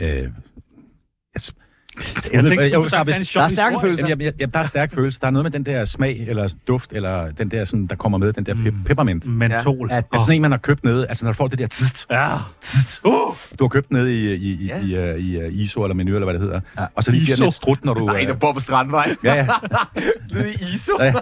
Øh, 0.00 0.08
jeg, 0.08 0.28
Jeg 2.32 2.44
tænkte, 2.44 2.62
jeg- 2.62 2.72
sagtens 2.90 2.92
jeg- 2.92 3.14
have 3.14 3.16
en 3.18 3.24
sjov 3.24 3.40
Der 3.40 3.46
er 3.46 3.50
stærke 3.50 3.76
følelser. 3.80 4.08
Jamen, 4.08 4.24
jeg, 4.26 4.32
jeg, 4.38 4.54
der 4.54 4.60
er 4.60 4.64
stærk 4.64 4.94
følelse. 4.94 5.20
Der 5.20 5.26
er 5.26 5.30
noget 5.30 5.44
med 5.44 5.50
den 5.50 5.66
der 5.66 5.84
smag, 5.84 6.24
eller 6.28 6.48
duft, 6.68 6.92
eller 6.92 7.30
den 7.30 7.50
der, 7.50 7.64
sådan, 7.64 7.86
der 7.86 7.96
kommer 7.96 8.18
med, 8.18 8.32
den 8.32 8.46
der 8.46 8.54
Mm. 8.54 8.60
mm. 8.60 8.84
peppermint. 8.86 9.26
Mentol. 9.26 9.88
Ja. 9.90 9.96
Altså 9.96 10.08
sådan 10.24 10.34
en, 10.36 10.42
man 10.42 10.50
har 10.50 10.58
købt 10.58 10.84
nede, 10.84 11.06
altså 11.08 11.24
når 11.24 11.32
du 11.32 11.36
får 11.36 11.46
det 11.46 11.58
der 11.58 11.66
tst, 11.66 12.06
ja. 12.10 12.36
tst, 12.62 13.00
Uh, 13.04 13.12
du 13.58 13.64
har 13.64 13.68
købt 13.68 13.90
nede 13.90 14.14
i, 14.24 14.34
i, 14.34 14.52
i, 14.52 14.66
Ja. 14.66 14.78
i, 15.14 15.18
i, 15.20 15.36
i, 15.36 15.46
i 15.48 15.62
ISO 15.62 15.82
eller 15.84 15.94
menu, 15.94 16.14
eller 16.14 16.24
hvad 16.24 16.34
det 16.34 16.40
hedder. 16.42 16.60
Ja. 16.78 16.84
Og 16.94 17.04
så 17.04 17.10
lige 17.10 17.24
giver 17.24 17.34
ISO. 17.34 17.42
den 17.42 17.48
et 17.48 17.54
strut, 17.54 17.84
når 17.84 17.94
du... 17.94 18.06
Nej, 18.06 18.20
øh, 18.22 18.28
der 18.28 18.34
bor 18.34 18.52
på 18.52 18.60
Strandvej. 18.60 19.14
ja, 19.24 19.34
ja, 19.34 19.46
Nede 20.34 20.52
i 20.52 20.56
ISO. 20.74 20.92
ja. 21.02 21.12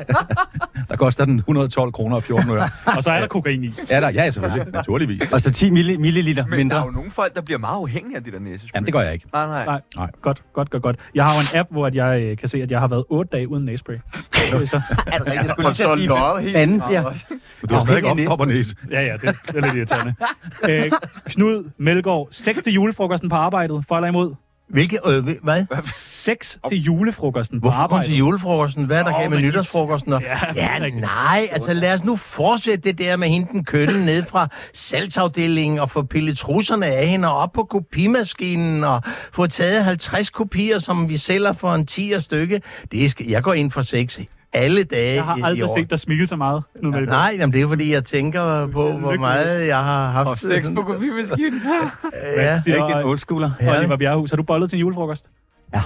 Der 0.88 0.96
koster 0.96 1.24
den 1.24 1.36
112 1.36 1.92
kroner 1.92 2.16
og 2.16 2.22
14 2.22 2.50
øre. 2.50 2.68
og 2.96 3.02
så 3.02 3.10
er 3.10 3.20
der 3.20 3.26
kokain 3.26 3.64
i. 3.64 3.72
Ja, 3.90 4.00
der, 4.00 4.10
ja, 4.10 4.30
selvfølgelig. 4.30 4.72
Naturligvis. 4.72 5.32
Og 5.32 5.42
så 5.42 5.50
10 5.50 5.70
milli- 5.70 5.98
milliliter 5.98 6.42
Men 6.44 6.50
der 6.52 6.56
mindre. 6.56 6.76
er 6.80 6.84
jo 6.84 6.90
nogle 6.90 7.10
folk, 7.10 7.34
der 7.34 7.40
bliver 7.40 7.58
meget 7.58 7.76
afhængige 7.76 8.16
af 8.16 8.24
de 8.24 8.30
der 8.32 8.38
næsespray. 8.38 8.70
Jamen, 8.74 8.86
det 8.86 8.92
gør 8.94 9.00
jeg 9.00 9.12
ikke. 9.12 9.26
Nej, 9.32 9.46
nej. 9.46 9.64
Nej, 9.64 9.80
Nej. 9.96 10.10
godt, 10.22 10.42
godt, 10.60 10.70
godt, 10.70 10.82
godt. 10.82 10.96
Jeg 11.14 11.24
har 11.24 11.34
jo 11.34 11.40
en 11.40 11.60
app, 11.60 11.72
hvor 11.72 11.86
at 11.86 11.96
jeg 11.96 12.22
øh, 12.22 12.36
kan 12.36 12.48
se, 12.48 12.62
at 12.62 12.70
jeg 12.70 12.80
har 12.80 12.88
været 12.88 13.04
8 13.08 13.28
dage 13.32 13.48
uden 13.48 13.64
næsespray. 13.64 13.94
Så 14.32 14.56
er 14.56 14.58
det 14.58 14.68
så. 14.68 14.76
Er 15.06 15.18
det 15.18 15.26
rigtigt? 15.26 15.34
Jeg 15.34 15.48
skulle 15.48 15.74
så 15.74 15.94
sige, 15.96 16.06
løjet 16.06 16.42
helt 16.42 16.56
fanden. 16.56 16.76
Men 16.76 17.68
du 17.68 17.74
har 17.74 17.80
stadig 17.80 18.28
op, 18.28 18.40
og 18.40 18.48
næse. 18.48 18.76
Ja, 18.90 19.00
ja, 19.00 19.12
det, 19.12 19.36
det 19.46 19.56
er 19.56 19.60
lidt 19.60 19.74
irriterende. 19.74 20.14
Øh, 20.68 20.90
Knud 21.26 21.70
Melgaard, 21.78 22.28
6 22.30 22.62
til 22.62 22.72
julefrokosten 22.72 23.28
på 23.28 23.34
arbejdet, 23.34 23.84
for 23.88 23.96
eller 23.96 24.08
imod? 24.08 24.34
Hvilke, 24.70 24.98
øh, 25.06 25.28
hvad? 25.42 25.64
6 25.92 26.58
til 26.68 26.78
julefrokosten 26.82 27.60
på 27.60 27.64
Hvorfor 27.64 27.76
kun 27.76 27.82
arbejdet. 27.82 28.06
til 28.08 28.16
julefrokosten? 28.16 28.84
Hvad 28.84 28.98
er 28.98 29.02
der 29.02 29.10
Nå, 29.10 29.18
gav 29.18 29.30
med 29.30 29.40
nytårsfrokosten? 29.40 30.12
Og... 30.12 30.22
Ja, 30.22 30.38
Ja, 30.56 30.78
nej, 30.88 31.48
altså 31.52 31.72
lad 31.72 31.94
os 31.94 32.04
nu 32.04 32.16
fortsætte 32.16 32.80
det 32.84 32.98
der 32.98 33.16
med 33.16 33.28
hende 33.28 33.48
den 33.52 33.64
kønne 33.64 34.04
ned 34.06 34.22
fra 34.28 34.48
salgsafdelingen 34.74 35.78
og 35.78 35.90
få 35.90 36.02
pillet 36.02 36.38
trusserne 36.38 36.86
af 36.86 37.06
hende 37.06 37.28
og 37.28 37.36
op 37.36 37.52
på 37.52 37.64
kopimaskinen 37.64 38.84
og 38.84 39.02
få 39.32 39.46
taget 39.46 39.84
50 39.84 40.30
kopier, 40.30 40.78
som 40.78 41.08
vi 41.08 41.16
sælger 41.16 41.52
for 41.52 41.74
en 41.74 41.86
10 41.86 42.12
stykke. 42.18 42.60
Det 42.92 43.10
skal, 43.10 43.26
jeg 43.26 43.42
går 43.42 43.52
ind 43.52 43.70
for 43.70 43.82
sex 43.82 44.18
alle 44.52 44.84
dage 44.84 45.14
Jeg 45.14 45.24
har 45.24 45.38
aldrig 45.44 45.64
år. 45.64 45.78
set 45.78 45.90
dig 45.90 46.00
smile 46.00 46.26
så 46.26 46.36
meget, 46.36 46.62
Knud 46.78 46.90
Melgaard. 46.92 47.08
Nej, 47.20 47.36
jamen, 47.38 47.52
det 47.52 47.62
er 47.62 47.68
fordi, 47.68 47.92
jeg 47.92 48.04
tænker 48.04 48.66
på, 48.66 48.92
hvor 48.92 49.14
meget 49.14 49.66
jeg 49.66 49.76
har 49.84 50.10
haft. 50.10 50.28
Og 50.28 50.38
sex 50.38 50.66
på 50.74 50.82
kopimaskinen. 50.82 51.60
Ja, 52.36 52.60
Siger, 52.62 52.84
Rigtig 52.84 53.00
en 53.00 53.04
oldschooler. 53.04 53.50
Ja. 53.60 53.78
Oliver 53.78 53.96
Bjerghus, 53.96 54.30
har 54.30 54.36
du 54.36 54.42
bollet 54.42 54.70
til 54.70 54.76
en 54.76 54.80
julefrokost? 54.80 55.26
Ja. 55.74 55.82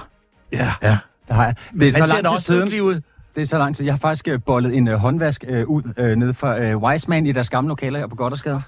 Ja. 0.51 0.71
ja. 0.81 0.97
Det 1.27 1.35
har 1.35 1.45
jeg. 1.45 1.55
Det 1.79 1.87
er 1.87 1.91
så 1.91 1.99
lang 1.99 2.11
tid 2.19 2.27
også 2.27 2.45
siden. 2.45 2.81
ud. 2.81 3.01
Det 3.35 3.41
er 3.41 3.45
så 3.45 3.57
lang 3.57 3.75
tid. 3.75 3.85
Jeg 3.85 3.93
har 3.93 3.97
faktisk 3.99 4.27
øh, 4.27 4.39
bollet 4.45 4.77
en 4.77 4.87
øh, 4.87 4.97
håndvask 4.97 5.43
øh, 5.47 5.67
ud 5.67 5.81
øh, 5.97 6.15
ned 6.15 6.33
fra 6.33 6.59
øh, 6.59 6.77
Wiseman 6.77 7.25
i 7.25 7.31
deres 7.31 7.49
gamle 7.49 7.67
lokaler 7.67 7.99
her 7.99 8.07
på 8.07 8.15
Goddersgade. 8.15 8.61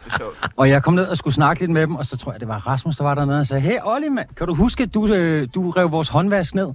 Og 0.57 0.69
jeg 0.69 0.83
kom 0.83 0.93
ned 0.93 1.05
og 1.07 1.17
skulle 1.17 1.33
snakke 1.33 1.61
lidt 1.61 1.71
med 1.71 1.81
dem, 1.81 1.95
og 1.95 2.05
så 2.05 2.17
tror 2.17 2.31
jeg, 2.31 2.39
det 2.39 2.47
var 2.47 2.67
Rasmus, 2.67 2.95
der 2.97 3.03
var 3.03 3.15
dernede 3.15 3.39
og 3.39 3.45
sagde, 3.45 3.61
hey 3.61 3.77
Olli, 3.83 4.09
mand, 4.09 4.27
kan 4.37 4.47
du 4.47 4.55
huske, 4.55 4.83
at 4.83 4.93
du, 4.93 5.13
øh, 5.13 5.47
du 5.55 5.69
rev 5.69 5.91
vores 5.91 6.09
håndvask 6.09 6.55
ned? 6.55 6.67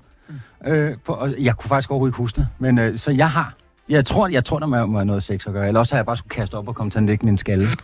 Øh, 0.67 0.95
på, 1.07 1.13
og 1.13 1.35
jeg 1.39 1.57
kunne 1.57 1.69
faktisk 1.69 1.91
overhovedet 1.91 2.11
ikke 2.13 2.19
huske 2.19 2.37
det. 2.37 2.49
Men 2.59 2.79
øh, 2.79 2.97
så 2.99 3.11
jeg 3.11 3.31
har, 3.31 3.55
jeg 3.89 4.05
tror, 4.07 4.29
jeg 4.29 4.45
tror, 4.45 4.59
der 4.59 4.67
må 4.67 4.77
have 4.97 5.05
noget 5.05 5.23
sex 5.23 5.47
at 5.47 5.53
gøre. 5.53 5.67
Eller 5.69 5.81
også 5.81 5.95
har 5.95 5.99
jeg 5.99 6.07
bare 6.07 6.17
skulle 6.17 6.31
kaste 6.31 6.55
op 6.55 6.69
og 6.69 6.75
komme 6.75 6.91
til 6.91 6.99
at 6.99 7.05
lægge 7.05 7.29
en 7.29 7.39
skalle. 7.39 7.65
ja. 7.65 7.75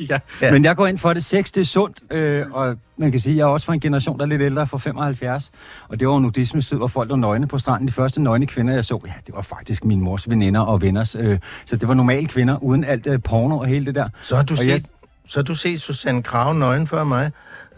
Ja. 0.00 0.18
Ja. 0.40 0.52
Men 0.52 0.64
jeg 0.64 0.76
går 0.76 0.86
ind 0.86 0.98
for 0.98 1.12
det. 1.12 1.24
Sex, 1.24 1.46
det 1.52 1.60
er 1.60 1.64
sundt. 1.64 1.98
Øh, 2.10 2.44
og 2.50 2.76
man 2.96 3.10
kan 3.10 3.20
sige, 3.20 3.36
jeg 3.36 3.42
er 3.42 3.46
også 3.46 3.66
fra 3.66 3.74
en 3.74 3.80
generation, 3.80 4.18
der 4.18 4.24
er 4.24 4.28
lidt 4.28 4.42
ældre, 4.42 4.66
fra 4.66 4.78
75. 4.78 5.50
Og 5.88 6.00
det 6.00 6.08
var 6.08 6.14
jo 6.14 6.20
nudismens 6.20 6.68
tid, 6.68 6.76
hvor 6.76 6.86
folk 6.88 7.10
var 7.10 7.16
nøgne 7.16 7.46
på 7.48 7.58
stranden. 7.58 7.88
De 7.88 7.92
første 7.92 8.22
nøgne 8.22 8.46
kvinder, 8.46 8.74
jeg 8.74 8.84
så, 8.84 9.00
ja, 9.06 9.12
det 9.26 9.34
var 9.34 9.42
faktisk 9.42 9.84
min 9.84 10.00
mors 10.00 10.30
veninder 10.30 10.60
og 10.60 10.82
venners. 10.82 11.14
Øh, 11.14 11.38
så 11.64 11.76
det 11.76 11.88
var 11.88 11.94
normale 11.94 12.26
kvinder, 12.26 12.62
uden 12.62 12.84
alt 12.84 13.06
øh, 13.06 13.22
porno 13.22 13.58
og 13.58 13.66
hele 13.66 13.86
det 13.86 13.94
der. 13.94 14.08
Så 14.22 14.36
har 14.36 14.42
du 14.42 14.54
Og 14.54 14.58
set, 14.58 14.68
jeg- 14.68 14.80
så 15.26 15.38
har 15.38 15.42
du 15.44 15.54
set 15.54 15.80
Susanne 15.80 16.22
Krav 16.22 16.52
nøgen 16.54 16.86
før 16.86 17.04
mig. 17.04 17.30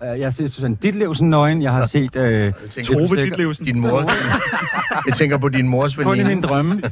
Øh, 0.05 0.19
jeg 0.19 0.27
har 0.27 0.31
set 0.31 0.53
Susanne 0.53 0.77
Ditlevsen 0.77 1.31
nøgen. 1.31 1.63
Jeg 1.63 1.73
har 1.73 1.87
set... 1.87 2.17
Øh, 2.17 2.53
Tove. 2.85 3.17
Ditlevsen. 3.17 3.67
din 3.67 3.81
mor. 3.81 4.03
jeg 5.07 5.15
tænker 5.17 5.39
på 5.39 5.49
din 5.49 5.69
mors 5.69 5.95
kun 5.97 6.05
i 6.07 6.09
veninde. 6.11 6.29
mine 6.29 6.43
drømme. 6.43 6.83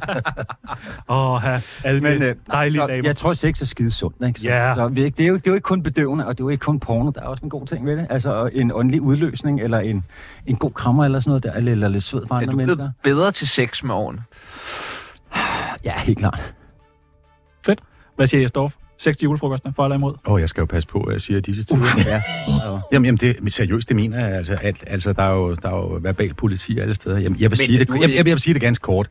Åh, 1.09 1.41
ha, 1.41 1.59
alle 1.83 2.01
Men 2.01 2.23
øh, 2.23 2.35
dejlige 2.51 2.81
så, 2.81 2.87
damer. 2.87 3.03
jeg 3.07 3.15
tror, 3.15 3.33
sex 3.33 3.61
er 3.61 3.65
skide 3.65 3.91
sundt. 3.91 4.27
Ikke? 4.27 4.39
Så, 4.39 4.47
Ja. 4.47 4.75
så 4.75 4.87
vi, 4.87 5.09
det, 5.09 5.19
er 5.23 5.27
jo, 5.27 5.35
det 5.35 5.47
er 5.47 5.51
jo 5.51 5.55
ikke 5.55 5.65
kun 5.65 5.83
bedøvende, 5.83 6.27
og 6.27 6.37
det 6.37 6.39
er 6.43 6.45
jo 6.45 6.49
ikke 6.49 6.61
kun 6.61 6.79
porno. 6.79 7.11
Der 7.11 7.21
er 7.21 7.25
også 7.25 7.43
en 7.43 7.49
god 7.49 7.65
ting 7.67 7.85
ved 7.85 7.97
det. 7.97 8.07
Altså 8.09 8.49
en 8.53 8.71
åndelig 8.71 9.01
udløsning, 9.01 9.61
eller 9.61 9.79
en, 9.79 10.03
en 10.45 10.55
god 10.55 10.71
krammer, 10.71 11.05
eller 11.05 11.19
sådan 11.19 11.29
noget 11.29 11.43
der, 11.43 11.53
eller, 11.53 11.71
eller 11.71 11.87
lidt 11.87 12.03
sved 12.03 12.27
fra 12.27 12.35
Er 12.35 12.39
andre 12.39 12.51
du 12.51 12.57
mennesker. 12.57 12.75
blevet 13.03 13.17
bedre 13.17 13.31
til 13.31 13.47
sex 13.47 13.83
med 13.83 13.95
årene? 13.95 14.19
Ja, 15.85 15.99
helt 15.99 16.17
klart. 16.19 16.53
Hvad 18.15 18.27
siger 18.27 18.41
Jesdorf? 18.41 18.73
6 19.01 19.17
til 19.17 19.25
julefrokosterne, 19.25 19.73
for 19.73 19.83
eller 19.83 19.95
imod? 19.95 20.13
Åh, 20.25 20.33
oh, 20.33 20.41
jeg 20.41 20.49
skal 20.49 20.61
jo 20.61 20.65
passe 20.65 20.89
på, 20.89 21.01
hvad 21.03 21.13
jeg 21.13 21.21
siger 21.21 21.37
i 21.37 21.41
disse 21.41 21.63
tider. 21.63 21.85
Ja. 22.11 22.21
Jamen, 22.91 23.05
jamen 23.05 23.17
det, 23.17 23.41
men 23.41 23.49
seriøst, 23.49 23.87
det 23.87 23.95
mener 23.95 24.19
jeg. 24.27 24.37
Altså, 24.37 24.57
at, 24.61 24.75
altså 24.87 25.13
der, 25.13 25.23
er 25.23 25.33
jo, 25.33 25.55
der 25.55 25.69
er 25.69 25.75
jo 25.75 25.99
verbal 26.01 26.33
politi 26.33 26.79
alle 26.79 26.95
steder. 26.95 27.19
Jamen, 27.19 27.39
jeg, 27.39 27.51
vil 27.51 27.59
Men 27.59 27.65
sige 27.65 27.79
det, 27.79 27.89
jeg, 27.89 28.01
jeg, 28.01 28.15
jeg 28.15 28.25
vil 28.25 28.39
sige 28.39 28.53
det 28.53 28.61
ganske 28.61 28.81
kort. 28.81 29.09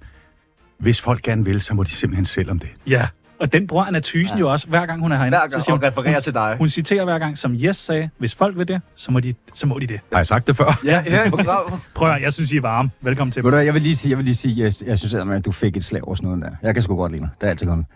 Hvis 0.78 1.00
folk 1.00 1.22
gerne 1.22 1.44
vil, 1.44 1.60
så 1.60 1.74
må 1.74 1.82
de 1.82 1.90
simpelthen 1.90 2.26
selv 2.26 2.50
om 2.50 2.58
det. 2.58 2.68
Ja. 2.88 3.06
Og 3.40 3.52
den 3.52 3.66
bruger 3.66 3.84
Anna 3.84 4.00
Thysen 4.00 4.36
ja. 4.36 4.40
jo 4.40 4.50
også, 4.50 4.66
hver 4.66 4.86
gang 4.86 5.00
hun 5.00 5.12
er 5.12 5.16
herinde. 5.16 5.36
Hver 5.36 5.38
gang, 5.38 5.52
så 5.52 5.60
siger 5.60 5.72
hun, 5.72 5.84
refererer 5.84 6.14
hun, 6.14 6.22
til 6.22 6.34
dig. 6.34 6.56
Hun 6.58 6.68
citerer 6.68 7.04
hver 7.04 7.18
gang, 7.18 7.38
som 7.38 7.54
Yes 7.54 7.76
sagde, 7.76 8.10
hvis 8.18 8.34
folk 8.34 8.58
vil 8.58 8.68
det, 8.68 8.80
så 8.94 9.12
må 9.12 9.20
de, 9.20 9.34
så 9.54 9.66
må 9.66 9.78
de 9.78 9.86
det. 9.86 10.00
Har 10.12 10.18
jeg 10.18 10.26
sagt 10.26 10.46
det 10.46 10.56
før? 10.56 10.80
Ja, 10.84 11.02
Her 11.02 11.24
i 11.24 11.30
programmet. 11.30 11.80
Prøv 11.94 12.10
at 12.10 12.22
jeg 12.22 12.32
synes, 12.32 12.52
I 12.52 12.56
er 12.56 12.60
varme. 12.60 12.90
Velkommen 13.00 13.32
til. 13.32 13.44
Ved 13.44 13.50
du, 13.50 13.56
jeg 13.56 13.74
vil 13.74 13.82
lige 13.82 13.96
sige, 13.96 14.10
jeg 14.10 14.18
vil 14.18 14.24
lige 14.24 14.34
sige, 14.34 14.64
jeg, 14.64 14.72
jeg 14.86 14.98
synes 14.98 15.14
at 15.14 15.44
du 15.44 15.52
fik 15.52 15.76
et 15.76 15.84
slag 15.84 16.04
over 16.04 16.14
snuden 16.14 16.42
der. 16.42 16.50
Jeg 16.62 16.74
kan 16.74 16.82
sgu 16.82 16.96
godt 16.96 17.12
lide 17.12 17.22
dig. 17.22 17.30
Det 17.40 17.46
er 17.46 17.50
altid 17.50 17.66
kun. 17.66 17.86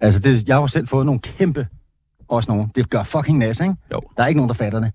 Altså, 0.00 0.20
det, 0.20 0.48
jeg 0.48 0.56
har 0.56 0.60
jo 0.60 0.66
selv 0.66 0.88
fået 0.88 1.06
nogle 1.06 1.20
kæmpe, 1.20 1.66
også 2.28 2.50
nogle. 2.50 2.68
Det 2.76 2.90
gør 2.90 3.02
fucking 3.02 3.38
nas, 3.38 3.60
ikke? 3.60 3.74
Jo. 3.92 4.00
Der 4.16 4.22
er 4.22 4.26
ikke 4.26 4.38
nogen, 4.38 4.48
der 4.48 4.54
fatter 4.54 4.80
det. 4.80 4.92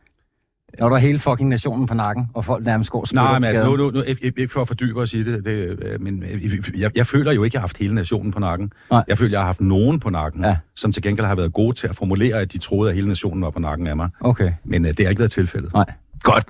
Når 0.79 0.89
der 0.89 0.95
er 0.95 0.99
hele 0.99 1.19
fucking 1.19 1.49
nationen 1.49 1.85
på 1.87 1.93
nakken, 1.93 2.27
og 2.33 2.45
folk 2.45 2.65
nærmest 2.65 2.89
går 2.89 3.05
Nej, 3.13 3.39
men 3.39 3.43
altså, 3.43 3.65
nu, 3.65 3.75
nu, 3.75 3.91
nu 3.91 4.01
ikke, 4.01 4.33
ikke 4.37 4.53
for 4.53 4.61
at 4.61 4.67
fordybe 4.67 5.01
og 5.01 5.07
sige 5.07 5.25
det, 5.25 5.45
det 5.45 5.51
øh, 5.51 6.01
men 6.01 6.23
øh, 6.23 6.79
jeg, 6.81 6.91
jeg 6.97 7.07
føler 7.07 7.31
jo 7.31 7.43
ikke, 7.43 7.51
at 7.51 7.53
jeg 7.53 7.59
har 7.61 7.67
haft 7.67 7.77
hele 7.77 7.95
nationen 7.95 8.31
på 8.31 8.39
nakken. 8.39 8.71
Nej. 8.91 9.03
Jeg 9.07 9.17
føler, 9.17 9.29
at 9.29 9.31
jeg 9.31 9.39
har 9.39 9.45
haft 9.45 9.61
nogen 9.61 9.99
på 9.99 10.09
nakken, 10.09 10.43
Ja. 10.43 10.55
som 10.75 10.91
til 10.91 11.03
gengæld 11.03 11.27
har 11.27 11.35
været 11.35 11.53
gode 11.53 11.75
til 11.75 11.87
at 11.87 11.95
formulere, 11.95 12.35
at 12.41 12.53
de 12.53 12.57
troede, 12.57 12.89
at 12.89 12.95
hele 12.95 13.07
nationen 13.07 13.41
var 13.43 13.49
på 13.49 13.59
nakken 13.59 13.87
af 13.87 13.95
mig. 13.95 14.09
Okay, 14.19 14.51
Men 14.63 14.85
øh, 14.85 14.93
det 14.97 15.05
har 15.05 15.09
ikke 15.09 15.19
været 15.19 15.31
tilfældet. 15.31 15.73
nej. 15.73 15.85
Godt. 16.23 16.45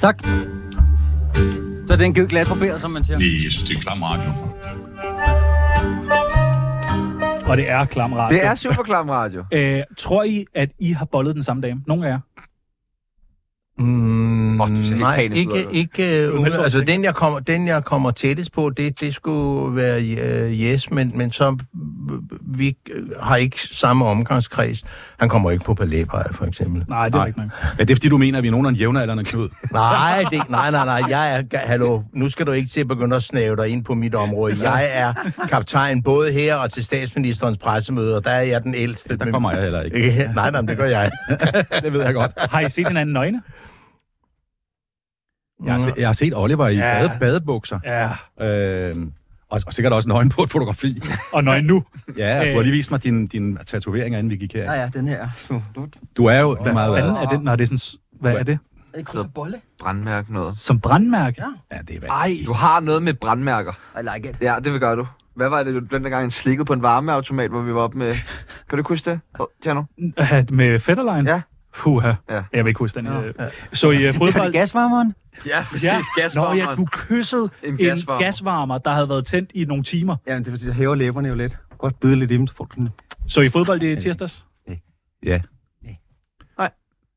Tak. 0.00 0.24
Så 1.86 1.92
er 1.92 1.96
det 1.96 2.04
en 2.06 2.14
ged 2.14 2.28
glat 2.28 2.46
barberet, 2.46 2.80
som 2.80 2.90
man 2.90 3.04
siger. 3.04 3.18
Nej, 3.18 3.26
jeg 3.26 3.52
synes, 3.52 3.62
det 3.62 3.76
er 3.76 3.80
klam 3.80 4.02
radio. 4.02 5.49
Og 7.50 7.56
det 7.56 7.70
er 7.70 7.84
klam 7.84 8.12
radio. 8.12 8.38
Det 8.38 8.46
er 8.46 8.54
superklam 8.54 9.08
radio. 9.08 9.44
Øh, 9.52 9.82
tror 9.98 10.22
I, 10.24 10.44
at 10.54 10.68
I 10.78 10.92
har 10.92 11.04
bollet 11.04 11.34
den 11.34 11.42
samme 11.42 11.62
dame? 11.62 11.82
Nogle 11.86 12.06
af 12.06 12.10
jer? 12.10 12.18
Mm, 13.80 14.60
Åh, 14.60 14.68
du 14.68 14.74
ser 14.74 14.82
helt 14.82 15.00
nej, 15.00 15.28
ud, 15.30 15.36
ikke, 15.36 15.54
altså. 15.54 15.70
ikke 15.70 16.04
er 16.04 16.30
uh, 16.30 16.44
helt 16.44 16.54
altså 16.54 16.80
den 16.80 17.04
jeg, 17.04 17.14
kommer, 17.14 17.38
den, 17.38 17.66
jeg 17.66 17.84
kommer 17.84 18.10
tættest 18.10 18.52
på, 18.52 18.70
det, 18.70 19.00
det 19.00 19.14
skulle 19.14 19.76
være 19.76 19.98
uh, 20.46 20.52
Yes, 20.52 20.90
men, 20.90 21.12
men 21.14 21.32
så 21.32 21.48
uh, 21.48 21.58
vi 22.58 22.76
øh, 22.90 23.02
har 23.20 23.36
ikke 23.36 23.58
samme 23.60 24.04
omgangskreds. 24.04 24.84
Han 25.18 25.28
kommer 25.28 25.50
ikke 25.50 25.64
på 25.64 25.74
balletbrejer, 25.74 26.32
for 26.32 26.44
eksempel. 26.44 26.84
Nej, 26.88 27.08
det 27.08 27.14
er 27.14 27.18
Nej. 27.18 27.26
ikke 27.26 27.38
nok. 27.38 27.50
Er 27.78 27.84
det 27.84 27.96
fordi, 27.96 28.08
du 28.08 28.18
mener, 28.18 28.38
at 28.38 28.42
vi 28.42 28.48
er 28.48 28.52
nogen 28.52 28.66
af 28.66 28.70
en 28.70 28.76
jævnaldrende 28.76 29.24
knud? 29.24 29.48
Nej, 29.72 30.24
det, 30.30 30.50
nej, 30.50 30.70
nej, 30.70 30.84
nej, 30.84 31.02
jeg 31.08 31.44
er, 31.52 31.58
hallo, 31.58 32.02
nu 32.12 32.28
skal 32.28 32.46
du 32.46 32.52
ikke 32.52 32.68
til 32.68 32.80
at 32.80 32.88
begynde 32.88 33.16
at 33.16 33.22
snæve 33.22 33.56
dig 33.56 33.68
ind 33.68 33.84
på 33.84 33.94
mit 33.94 34.14
område. 34.14 34.56
Jeg 34.62 34.90
er 34.92 35.14
kaptajn 35.48 36.02
både 36.02 36.32
her 36.32 36.54
og 36.54 36.70
til 36.70 36.84
statsministerens 36.84 37.58
pressemøde, 37.58 38.16
og 38.16 38.24
der 38.24 38.30
er 38.30 38.42
jeg 38.42 38.62
den 38.62 38.74
ældste. 38.74 39.16
Der 39.16 39.30
kommer 39.30 39.52
jeg 39.52 39.62
heller 39.62 39.82
ikke. 39.82 39.96
ikke. 39.96 40.30
Nej, 40.34 40.50
nej, 40.50 40.60
men 40.60 40.68
det 40.68 40.76
gør 40.76 40.84
jeg. 40.84 41.10
det 41.82 41.92
ved 41.92 42.02
jeg 42.04 42.14
godt. 42.14 42.30
Har 42.36 42.60
I 42.60 42.68
set 42.68 42.88
hinanden 42.88 43.12
nøgne? 43.12 43.42
Jeg 45.64 45.72
har, 45.72 45.78
set, 45.78 45.94
jeg 45.96 46.08
har 46.08 46.12
set 46.12 46.32
Oliver 46.36 46.68
i 46.68 46.76
Ja. 46.76 47.00
ja. 47.02 47.06
bade, 47.06 47.18
badebukser. 47.20 47.78
Ja. 47.84 48.08
Øh, 48.46 48.96
og, 49.50 49.60
og 49.66 49.74
sikkert 49.74 49.92
også 49.92 50.08
nøgen 50.08 50.28
på 50.28 50.42
et 50.42 50.50
fotografi. 50.50 51.02
Og 51.32 51.44
nøgne 51.44 51.66
nu. 51.66 51.84
Ja, 52.16 52.40
Øh. 52.44 52.50
du 52.50 52.54
har 52.56 52.62
lige 52.62 52.72
vist 52.72 52.90
mig 52.90 53.02
dine 53.02 53.26
din 53.28 53.58
tatoveringer, 53.66 54.18
inden 54.18 54.30
vi 54.30 54.36
gik 54.36 54.54
her. 54.54 54.64
Ja, 54.72 54.80
ja, 54.80 54.90
den 54.94 55.08
her. 55.08 55.28
Du, 55.48 55.62
du, 55.76 55.86
Du 56.16 56.24
er 56.26 56.40
jo 56.40 56.54
Hvad 56.62 56.72
meget... 56.72 56.96
fanden 56.98 57.16
er 57.16 57.26
det? 57.28 57.42
Nå, 57.42 57.56
det 57.56 57.60
er 57.72 57.78
sådan... 57.78 58.00
Hvad 58.20 58.34
er 58.34 58.42
det? 58.42 58.58
ikke 58.98 59.10
så 59.12 59.24
bolle. 59.34 59.56
Brandmærke 59.80 60.32
noget. 60.32 60.56
Som 60.56 60.80
brandmærke? 60.80 61.42
Ja, 61.72 61.78
det 61.88 61.94
er 61.96 61.98
hvad. 61.98 62.08
Ej. 62.08 62.30
Du 62.46 62.52
har 62.52 62.80
noget 62.80 63.02
med 63.02 63.14
brandmærker. 63.14 63.72
I 64.00 64.02
like 64.16 64.30
it. 64.30 64.36
Ja, 64.42 64.56
det 64.64 64.72
vil 64.72 64.80
gøre 64.80 64.96
du. 64.96 65.06
Hvad 65.34 65.48
var 65.48 65.62
det, 65.62 65.74
du 65.74 65.78
den 65.96 66.04
der 66.04 66.10
gang 66.10 66.32
slikkede 66.32 66.64
på 66.64 66.72
en 66.72 66.82
varmeautomat, 66.82 67.50
hvor 67.50 67.60
vi 67.62 67.74
var 67.74 67.80
oppe 67.80 67.98
med... 67.98 68.14
Kan 68.68 68.78
du 68.78 68.84
huske 68.88 69.10
det, 69.10 69.20
Tjerno? 69.62 69.82
Øh, 70.18 70.44
Med 70.56 70.78
Fetterline? 70.78 71.30
Ja. 71.30 71.40
Puha. 71.76 72.12
Ja. 72.30 72.42
Jeg 72.52 72.64
vil 72.64 72.66
ikke 72.70 72.78
huske 72.78 72.98
den. 72.98 73.06
øh. 73.06 73.34
Så 73.72 73.90
I 73.90 74.08
uh, 74.08 74.14
fodbold... 74.14 74.44
det 74.44 74.52
gasvarmeren? 74.52 75.14
Ja, 75.46 75.64
præcis. 75.70 75.84
Ja. 75.84 76.00
Gasvarmeren. 76.16 76.58
Nå 76.58 76.64
ja, 76.70 76.74
du 76.74 76.86
kyssede 76.92 77.50
En 77.62 77.76
gasvarmer. 77.76 78.18
en 78.18 78.24
gasvarmer, 78.24 78.78
der 78.78 78.90
havde 78.92 79.08
været 79.08 79.26
tændt 79.26 79.50
i 79.54 79.64
nogle 79.64 79.82
timer. 79.82 80.16
Jamen, 80.26 80.42
det 80.44 80.48
er 80.48 80.52
fordi, 80.52 80.66
der 80.66 80.72
hæver 80.72 80.94
læberne 80.94 81.28
jo 81.28 81.34
lidt. 81.34 81.58
Godt 81.78 82.00
bide 82.00 82.16
lidt 82.16 82.30
i 82.30 82.36
dem, 82.36 82.46
så 82.46 82.54
får 82.56 82.64
du 82.64 82.74
den. 82.80 82.88
Så 83.28 83.40
I 83.40 83.48
fodbold 83.48 83.82
i 83.82 84.00
tirsdags? 84.00 84.46
Ja. 85.26 85.40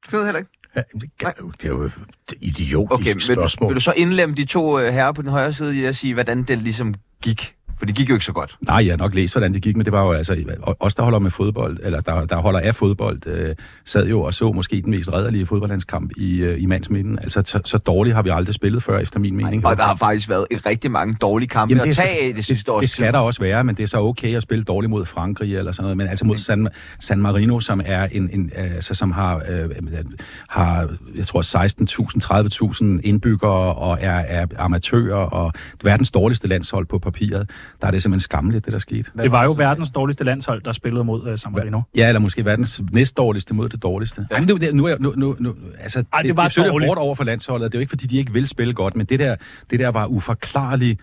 Knud 0.07 0.23
heller 0.25 0.39
ikke. 0.39 0.51
Ja, 0.75 0.81
det, 0.93 1.09
er 1.25 1.31
jo- 1.41 1.49
det 1.51 1.65
er 1.65 1.69
jo 1.69 1.83
et 1.83 1.93
idiotisk 2.41 2.91
Okay, 2.91 3.05
vil, 3.05 3.15
du- 3.15 3.19
spørgsmål. 3.19 3.69
vil 3.69 3.75
du 3.75 3.81
så 3.81 3.93
indlemme 3.97 4.35
de 4.35 4.45
to 4.45 4.79
øh, 4.79 4.93
herrer 4.93 5.11
på 5.11 5.21
den 5.21 5.29
højre 5.29 5.53
side 5.53 5.77
i 5.77 5.83
at 5.85 5.95
sige, 5.95 6.13
hvordan 6.13 6.43
det 6.43 6.57
ligesom 6.57 6.93
gik? 7.21 7.55
For 7.83 7.85
det 7.85 7.95
gik 7.95 8.09
jo 8.09 8.13
ikke 8.13 8.25
så 8.25 8.31
godt. 8.31 8.57
Nej, 8.61 8.85
jeg 8.85 8.91
har 8.91 8.97
nok 8.97 9.15
læst, 9.15 9.33
hvordan 9.33 9.53
det 9.53 9.61
gik, 9.61 9.75
men 9.75 9.85
det 9.85 9.93
var 9.93 10.03
jo 10.03 10.11
altså, 10.11 10.43
os, 10.79 10.95
der 10.95 11.03
holder 11.03 11.19
med 11.19 11.31
fodbold, 11.31 11.77
eller 11.83 11.99
der, 11.99 12.25
der 12.25 12.35
holder 12.35 12.59
af 12.59 12.75
fodbold, 12.75 13.27
øh, 13.27 13.55
sad 13.85 14.07
jo 14.07 14.21
og 14.21 14.33
så 14.33 14.51
måske 14.51 14.81
den 14.81 14.91
mest 14.91 15.13
redderlige 15.13 15.45
fodboldlandskamp 15.45 16.11
i, 16.17 16.37
øh, 16.37 16.61
i 16.61 16.65
mandsmidten. 16.65 17.19
Altså, 17.19 17.41
så, 17.45 17.59
så 17.65 17.77
dårligt 17.77 18.15
har 18.15 18.21
vi 18.21 18.29
aldrig 18.29 18.55
spillet 18.55 18.83
før, 18.83 18.99
efter 18.99 19.19
min 19.19 19.35
mening. 19.35 19.65
Og 19.65 19.77
der 19.77 19.83
har 19.83 19.95
faktisk 19.95 20.29
været 20.29 20.45
rigtig 20.65 20.91
mange 20.91 21.15
dårlige 21.21 21.49
kampe 21.49 21.71
Jamen, 21.71 21.89
at 21.89 21.97
det 21.97 22.03
er 22.03 22.03
tage 22.03 22.33
det 22.33 22.45
sidste 22.45 22.71
års 22.71 22.81
Det 22.81 22.89
skal 22.89 23.13
der 23.13 23.19
også 23.19 23.41
være, 23.41 23.63
men 23.63 23.75
det 23.75 23.83
er 23.83 23.87
så 23.87 23.97
okay 23.97 24.35
at 24.35 24.43
spille 24.43 24.63
dårligt 24.63 24.89
mod 24.89 25.05
Frankrig 25.05 25.55
eller 25.55 25.71
sådan 25.71 25.83
noget. 25.83 25.97
Men 25.97 26.07
altså 26.07 26.25
mod 26.25 26.37
San, 26.37 26.67
San 26.99 27.21
Marino, 27.21 27.59
som 27.59 27.81
er 27.85 28.07
en, 28.11 28.29
en 28.33 28.51
altså, 28.55 28.93
som 28.93 29.11
har, 29.11 29.41
øh, 29.49 29.69
har 30.49 30.89
jeg 31.15 31.27
tror 31.27 31.41
16.000, 31.41 32.97
30.000 32.97 33.01
indbyggere 33.03 33.75
og 33.75 33.97
er, 34.01 34.19
er 34.19 34.45
amatører 34.57 35.15
og 35.15 35.53
verdens 35.83 36.11
dårligste 36.11 36.47
landshold 36.47 36.85
på 36.85 36.99
papiret. 36.99 37.49
Der 37.81 37.87
er 37.87 37.91
det 37.91 38.03
simpelthen 38.03 38.19
skamligt, 38.19 38.65
det 38.65 38.73
der 38.73 38.79
skete. 38.79 39.11
Det 39.17 39.31
var 39.31 39.43
jo 39.43 39.51
verdens 39.51 39.89
dårligste 39.89 40.23
landshold, 40.23 40.61
der 40.61 40.71
spillede 40.71 41.03
mod 41.03 41.27
uh, 41.31 41.35
San 41.37 41.51
Marino. 41.51 41.81
Ja, 41.95 42.07
eller 42.07 42.19
måske 42.19 42.45
verdens 42.45 42.81
næstdårligste 42.91 43.53
mod 43.53 43.69
det 43.69 43.83
dårligste. 43.83 44.27
Ja. 44.31 44.35
Ej, 44.35 44.45
nu, 44.45 44.57
nu, 44.73 44.97
nu, 44.99 45.13
nu, 45.15 45.35
nu, 45.39 45.55
altså, 45.79 46.03
Ej, 46.13 46.21
det 46.21 46.27
det, 46.29 46.37
var 46.37 46.47
det 46.47 46.57
er 46.57 46.67
dårligt. 46.67 46.87
hårdt 46.89 46.99
over 46.99 47.15
for 47.15 47.23
landsholdet. 47.23 47.71
Det 47.71 47.77
er 47.77 47.79
jo 47.79 47.81
ikke, 47.81 47.89
fordi 47.89 48.07
de 48.07 48.17
ikke 48.17 48.33
vil 48.33 48.47
spille 48.47 48.73
godt, 48.73 48.95
men 48.95 49.05
det 49.05 49.19
der, 49.19 49.35
det 49.69 49.79
der 49.79 49.87
var 49.89 50.05
uforklarligt, 50.07 50.99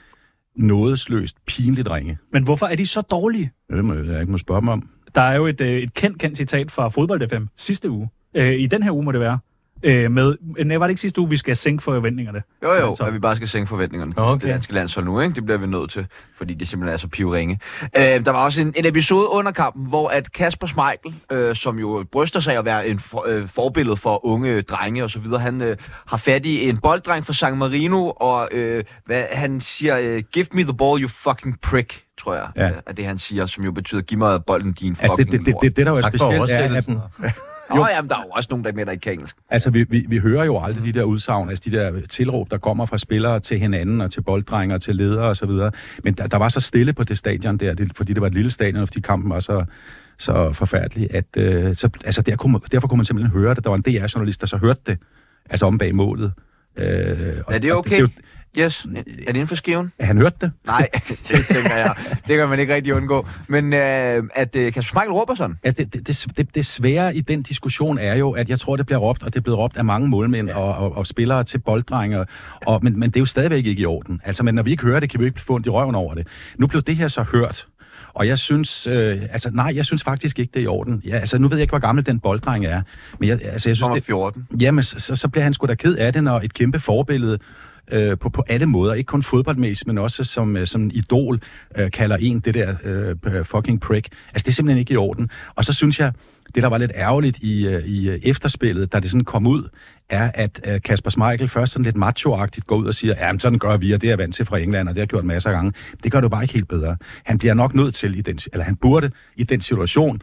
nådesløst, 0.57 1.37
pinligt 1.47 1.91
ringe. 1.91 2.19
Men 2.33 2.43
hvorfor 2.43 2.67
er 2.67 2.77
de 2.77 2.87
så 2.87 3.01
dårlige? 3.01 3.51
Ja, 3.71 3.77
Det 3.77 3.85
må 3.85 3.95
jeg 3.95 4.21
ikke 4.21 4.33
må 4.33 4.39
spørge 4.39 4.61
dem 4.61 4.69
om. 4.69 4.89
Der 5.15 5.21
er 5.21 5.37
jo 5.37 5.47
et, 5.47 5.61
øh, 5.61 5.79
et 5.83 5.95
kendt, 5.95 6.19
kendt 6.19 6.37
citat 6.37 6.71
fra 6.71 6.89
Fodbold 6.89 7.29
FM 7.29 7.45
sidste 7.57 7.91
uge. 7.91 8.09
Øh, 8.35 8.53
I 8.61 8.67
den 8.67 8.83
her 8.83 8.91
uge 8.95 9.05
må 9.05 9.13
det 9.13 9.21
være. 9.21 9.39
Øh, 9.83 10.11
med, 10.11 10.37
nej, 10.65 10.77
var 10.77 10.87
det 10.87 10.91
ikke 10.91 11.01
sidste 11.01 11.21
uge, 11.21 11.31
vi 11.31 11.37
skal 11.37 11.57
sænke 11.57 11.83
forventningerne? 11.85 12.43
Jo, 12.63 12.73
jo, 12.73 12.95
Så- 12.97 13.05
at 13.05 13.15
vi 13.15 13.19
bare 13.19 13.37
skal 13.37 13.49
sænke 13.49 13.69
forventningerne 13.69 14.13
til 14.13 14.21
Okay. 14.23 14.47
det 14.47 14.53
danske 14.55 14.73
landshold 14.75 15.07
nu, 15.07 15.21
ikke? 15.21 15.35
Det 15.35 15.45
bliver 15.45 15.59
vi 15.59 15.67
nødt 15.67 15.91
til, 15.91 16.07
fordi 16.39 16.55
det 16.55 16.69
simpelthen 16.69 16.93
er 16.93 16.97
så 16.97 17.09
pivringe. 17.09 17.61
Øh, 17.83 18.03
der 18.03 18.31
var 18.31 18.45
også 18.45 18.61
en, 18.61 18.73
en 18.77 18.87
episode 18.87 19.27
under 19.31 19.53
kampen, 19.53 19.87
hvor 19.89 20.09
at 20.09 20.33
Kasper 20.33 20.67
Schmeichel, 20.67 21.15
øh, 21.33 21.57
som 21.57 21.79
jo 21.79 22.05
bryster 22.13 22.41
sig 22.41 22.57
at 22.59 22.65
være 22.65 22.89
en 22.89 22.99
for, 22.99 23.25
øh, 23.29 23.49
forbillede 23.49 23.97
for 23.97 24.27
unge 24.27 24.63
drenge 24.63 25.05
og 25.05 25.11
så 25.11 25.19
videre, 25.19 25.41
han 25.41 25.61
øh, 25.63 25.77
har 26.07 26.17
fat 26.17 26.47
i 26.47 26.69
en 26.69 26.79
bolddreng 26.79 27.27
fra 27.27 27.33
San 27.33 27.59
Marino, 27.59 28.11
og 28.11 28.49
øh, 28.53 28.85
hvad, 29.07 29.25
han 29.33 29.61
siger, 29.61 29.99
øh, 29.99 30.23
give 30.33 30.47
me 30.53 30.63
the 30.63 30.75
ball, 30.77 31.03
you 31.03 31.09
fucking 31.09 31.61
prick, 31.63 32.03
tror 32.21 32.35
jeg, 32.35 32.47
Ja. 32.57 32.71
er 32.87 32.93
det 32.93 33.05
han 33.05 33.19
siger, 33.19 33.47
som 33.47 33.65
jo 33.65 33.73
betyder, 33.73 34.01
giv 34.01 34.19
mig 34.19 34.45
bolden, 34.45 34.73
din 34.73 34.97
fucking 34.97 35.03
Altså, 35.03 35.17
det, 35.17 35.27
det, 35.33 35.41
det, 35.47 35.53
lort. 35.53 35.63
det, 35.63 35.77
det 35.77 35.87
der 35.87 35.93
jo 35.93 35.99
er 35.99 36.03
specielt, 36.03 36.51
er, 36.51 36.77
at, 36.77 37.35
oversættelsen. 37.71 37.79
Nå, 37.79 37.97
jamen, 37.97 38.09
der 38.09 38.17
er 38.17 38.23
jo 38.23 38.29
også 38.31 38.47
nogen, 38.51 38.65
der 38.65 38.73
mener, 38.73 38.85
der 38.85 38.93
ikke 38.93 39.03
kan 39.03 39.13
engelsk. 39.13 39.37
altså, 39.49 39.71
vi, 39.71 39.83
vi, 39.91 40.05
vi 40.09 40.19
hører 40.19 40.45
jo 40.45 40.63
aldrig 40.63 40.85
de 40.85 40.93
der 40.99 41.05
udsagn, 41.05 41.51
altså 41.51 41.71
de 41.71 41.77
der 41.77 42.01
tilråb, 42.07 42.51
der 42.51 42.59
kommer 42.59 42.87
fra 42.87 42.99
spillere 42.99 43.41
til 43.41 43.59
hinanden, 43.59 44.01
og 44.01 44.11
til 44.11 44.21
bolddrenge, 44.23 44.75
og 44.75 44.83
til 44.83 44.97
ledere 44.97 45.29
og 45.29 45.37
så 45.37 45.47
videre. 45.47 45.71
Men 46.05 46.15
der, 46.15 46.27
der 46.27 46.37
var 46.37 46.49
så 46.49 46.61
stille 46.61 46.93
på 46.93 47.05
det 47.05 47.19
stadion 47.19 47.57
der, 47.57 47.75
det, 47.75 47.93
fordi 47.97 48.13
det 48.13 48.21
var 48.21 48.27
et 48.27 48.35
lille 48.35 48.51
stadion, 48.51 48.83
og 48.83 48.89
fordi 48.89 49.01
kampen 49.01 49.31
var 49.31 49.41
så, 49.41 49.65
så 50.19 50.53
forfærdelig, 50.53 51.15
at 51.15 51.25
øh, 51.37 51.77
så, 51.77 51.89
altså, 52.05 52.23
der 52.23 52.37
kunne, 52.37 52.61
derfor 52.73 52.89
kunne 52.89 52.97
man 52.99 53.05
simpelthen 53.05 53.41
høre 53.41 53.55
det. 53.55 53.65
Der 53.65 53.71
var 53.71 53.77
en 53.77 53.83
DR-journalist, 53.83 54.41
der 54.41 54.47
så 54.47 54.57
hørte 54.57 54.81
det, 54.87 54.99
altså 55.51 55.67
om 55.67 55.79
bag 55.79 55.95
målet. 55.95 56.33
Øh, 56.77 57.37
og- 57.47 57.55
Er 57.55 57.59
det 57.59 57.73
og 57.73 57.79
okay? 57.79 58.01
jo- 58.01 58.09
Yes. 58.59 58.87
Er 58.97 59.03
det 59.03 59.29
inden 59.29 59.47
for 59.47 59.55
skiven? 59.55 59.93
han 60.01 60.19
hørte 60.19 60.37
det. 60.41 60.53
Nej, 60.67 60.89
det 61.29 61.47
tænker 61.47 61.75
jeg. 61.77 61.95
Det 62.29 62.37
kan 62.39 62.49
man 62.49 62.59
ikke 62.61 62.75
rigtig 62.75 62.95
undgå. 62.95 63.27
Men 63.49 63.73
øh, 63.73 64.23
at 64.35 64.57
øh, 64.57 64.65
Kasper 64.73 64.81
Schmeichel 64.83 65.13
råber 65.13 65.35
sådan. 65.35 65.59
Altså, 65.63 65.85
det, 65.85 66.07
det, 66.07 66.27
det, 66.37 66.55
det, 66.55 66.67
svære 66.67 67.17
i 67.17 67.21
den 67.21 67.43
diskussion 67.43 67.99
er 67.99 68.15
jo, 68.15 68.31
at 68.31 68.49
jeg 68.49 68.59
tror, 68.59 68.77
det 68.77 68.87
bliver 68.87 68.99
råbt, 68.99 69.23
og 69.23 69.33
det 69.35 69.39
er 69.39 69.43
blevet 69.43 69.59
råbt 69.59 69.77
af 69.77 69.85
mange 69.85 70.09
målmænd 70.09 70.49
ja. 70.49 70.57
og, 70.59 70.75
og, 70.75 70.97
og 70.97 71.07
spillere 71.07 71.45
til 71.45 71.59
bolddrenge, 71.59 72.25
og, 72.67 72.81
men, 72.83 72.99
men 73.01 73.11
det 73.11 73.17
er 73.17 73.21
jo 73.21 73.27
stadigvæk 73.27 73.67
ikke 73.67 73.83
i 73.83 73.87
orden. 73.87 74.21
Altså, 74.25 74.43
men 74.43 74.55
når 74.55 74.63
vi 74.63 74.71
ikke 74.71 74.83
hører 74.83 75.01
det, 75.01 75.11
kan 75.11 75.21
vi 75.21 75.25
ikke 75.27 75.41
få 75.41 75.55
ondt 75.55 75.67
i 75.67 75.71
røven 75.71 75.95
over 75.95 76.15
det. 76.15 76.27
Nu 76.59 76.67
blev 76.67 76.83
det 76.83 76.97
her 76.97 77.09
så 77.09 77.23
hørt, 77.23 77.67
og 78.15 78.27
jeg 78.27 78.39
synes, 78.39 78.87
øh, 78.87 79.19
altså 79.33 79.51
nej, 79.51 79.73
jeg 79.77 79.85
synes 79.85 80.03
faktisk 80.05 80.39
ikke, 80.39 80.51
det 80.55 80.61
er 80.61 80.65
i 80.65 80.67
orden. 80.67 81.03
Ja, 81.05 81.19
altså, 81.19 81.39
nu 81.39 81.49
ved 81.49 81.57
jeg 81.57 81.63
ikke, 81.63 81.73
hvor 81.73 81.79
gammel 81.79 82.07
den 82.07 82.21
bolddreng 82.21 82.67
er, 82.67 82.83
men 83.19 83.29
jeg, 83.29 83.41
altså, 83.45 83.69
jeg 83.69 83.77
synes, 83.77 83.81
Nummer 83.81 83.97
det, 83.97 84.05
14. 84.05 84.47
Jamen, 84.61 84.85
så, 84.85 84.99
så- 84.99 85.17
så 85.17 85.29
bliver 85.29 85.45
han 85.45 85.55
sgu 85.55 85.67
da 85.67 85.75
ked 85.75 85.97
af 85.97 86.13
det, 86.13 86.25
når 86.25 86.41
et 86.41 86.55
kæmpe 86.55 86.79
forbillede 86.79 87.39
øh, 87.93 88.19
på, 88.19 88.29
på 88.29 88.45
alle 88.49 88.67
måder, 88.67 88.95
ikke 88.95 89.09
kun 89.09 89.23
fodboldmæssigt, 89.23 89.87
men 89.87 89.99
også 89.99 90.25
som, 90.25 90.57
øh, 90.57 90.67
som 90.67 90.91
idol, 90.95 91.41
øh, 91.77 91.91
kalder 91.91 92.17
en 92.17 92.41
det 92.41 92.55
der 92.55 92.75
øh, 92.85 93.17
øh, 93.27 93.45
fucking 93.45 93.81
prick. 93.81 94.09
Altså, 94.33 94.45
det 94.45 94.49
er 94.49 94.53
simpelthen 94.53 94.79
ikke 94.79 94.95
i 94.95 94.97
orden. 94.97 95.31
Og 95.55 95.65
så 95.65 95.73
synes 95.73 96.01
jeg, 96.01 96.13
det 96.55 96.63
der 96.63 96.69
var 96.69 96.79
lidt 96.79 96.93
ærgerligt 96.95 97.39
i, 97.39 97.67
øh, 97.67 97.85
i 97.85 98.09
øh, 98.09 98.21
efterspillet, 98.23 98.93
da 98.93 99.01
det 99.01 99.11
sådan 99.11 99.25
kom 99.25 99.47
ud, 99.47 99.69
er, 100.09 100.31
at 100.35 100.61
øh, 100.67 100.83
Kasper 100.83 101.11
Schmeichel 101.11 101.49
først 101.49 101.73
sådan 101.73 101.85
lidt 101.85 101.97
machoagtigt 101.97 102.67
går 102.67 102.77
ud 102.77 102.87
og 102.87 102.95
siger, 102.95 103.15
ja, 103.19 103.33
men 103.33 103.41
sådan 103.41 103.59
gør 103.59 103.77
vi, 103.77 103.93
og 103.93 104.01
det 104.01 104.07
er 104.07 104.11
jeg 104.11 104.19
vant 104.19 104.35
til 104.35 104.47
fra 104.47 104.59
England, 104.59 104.89
og 104.89 104.95
det 104.95 105.01
har 105.01 105.03
jeg 105.03 105.09
gjort 105.09 105.25
masser 105.25 105.51
af 105.51 105.55
gange. 105.55 105.73
Det 106.05 106.13
gør 106.13 106.21
du 106.21 106.29
bare 106.29 106.43
ikke 106.43 106.55
helt 106.55 106.69
bedre. 106.69 106.97
Han 107.25 107.39
bliver 107.39 107.55
nok 107.55 107.75
nødt 107.75 107.95
til, 107.95 108.19
i 108.19 108.21
den, 108.21 108.39
eller 108.53 108.65
han 108.65 108.77
burde 108.77 109.11
i 109.37 109.45
den 109.45 109.61
situation, 109.61 110.23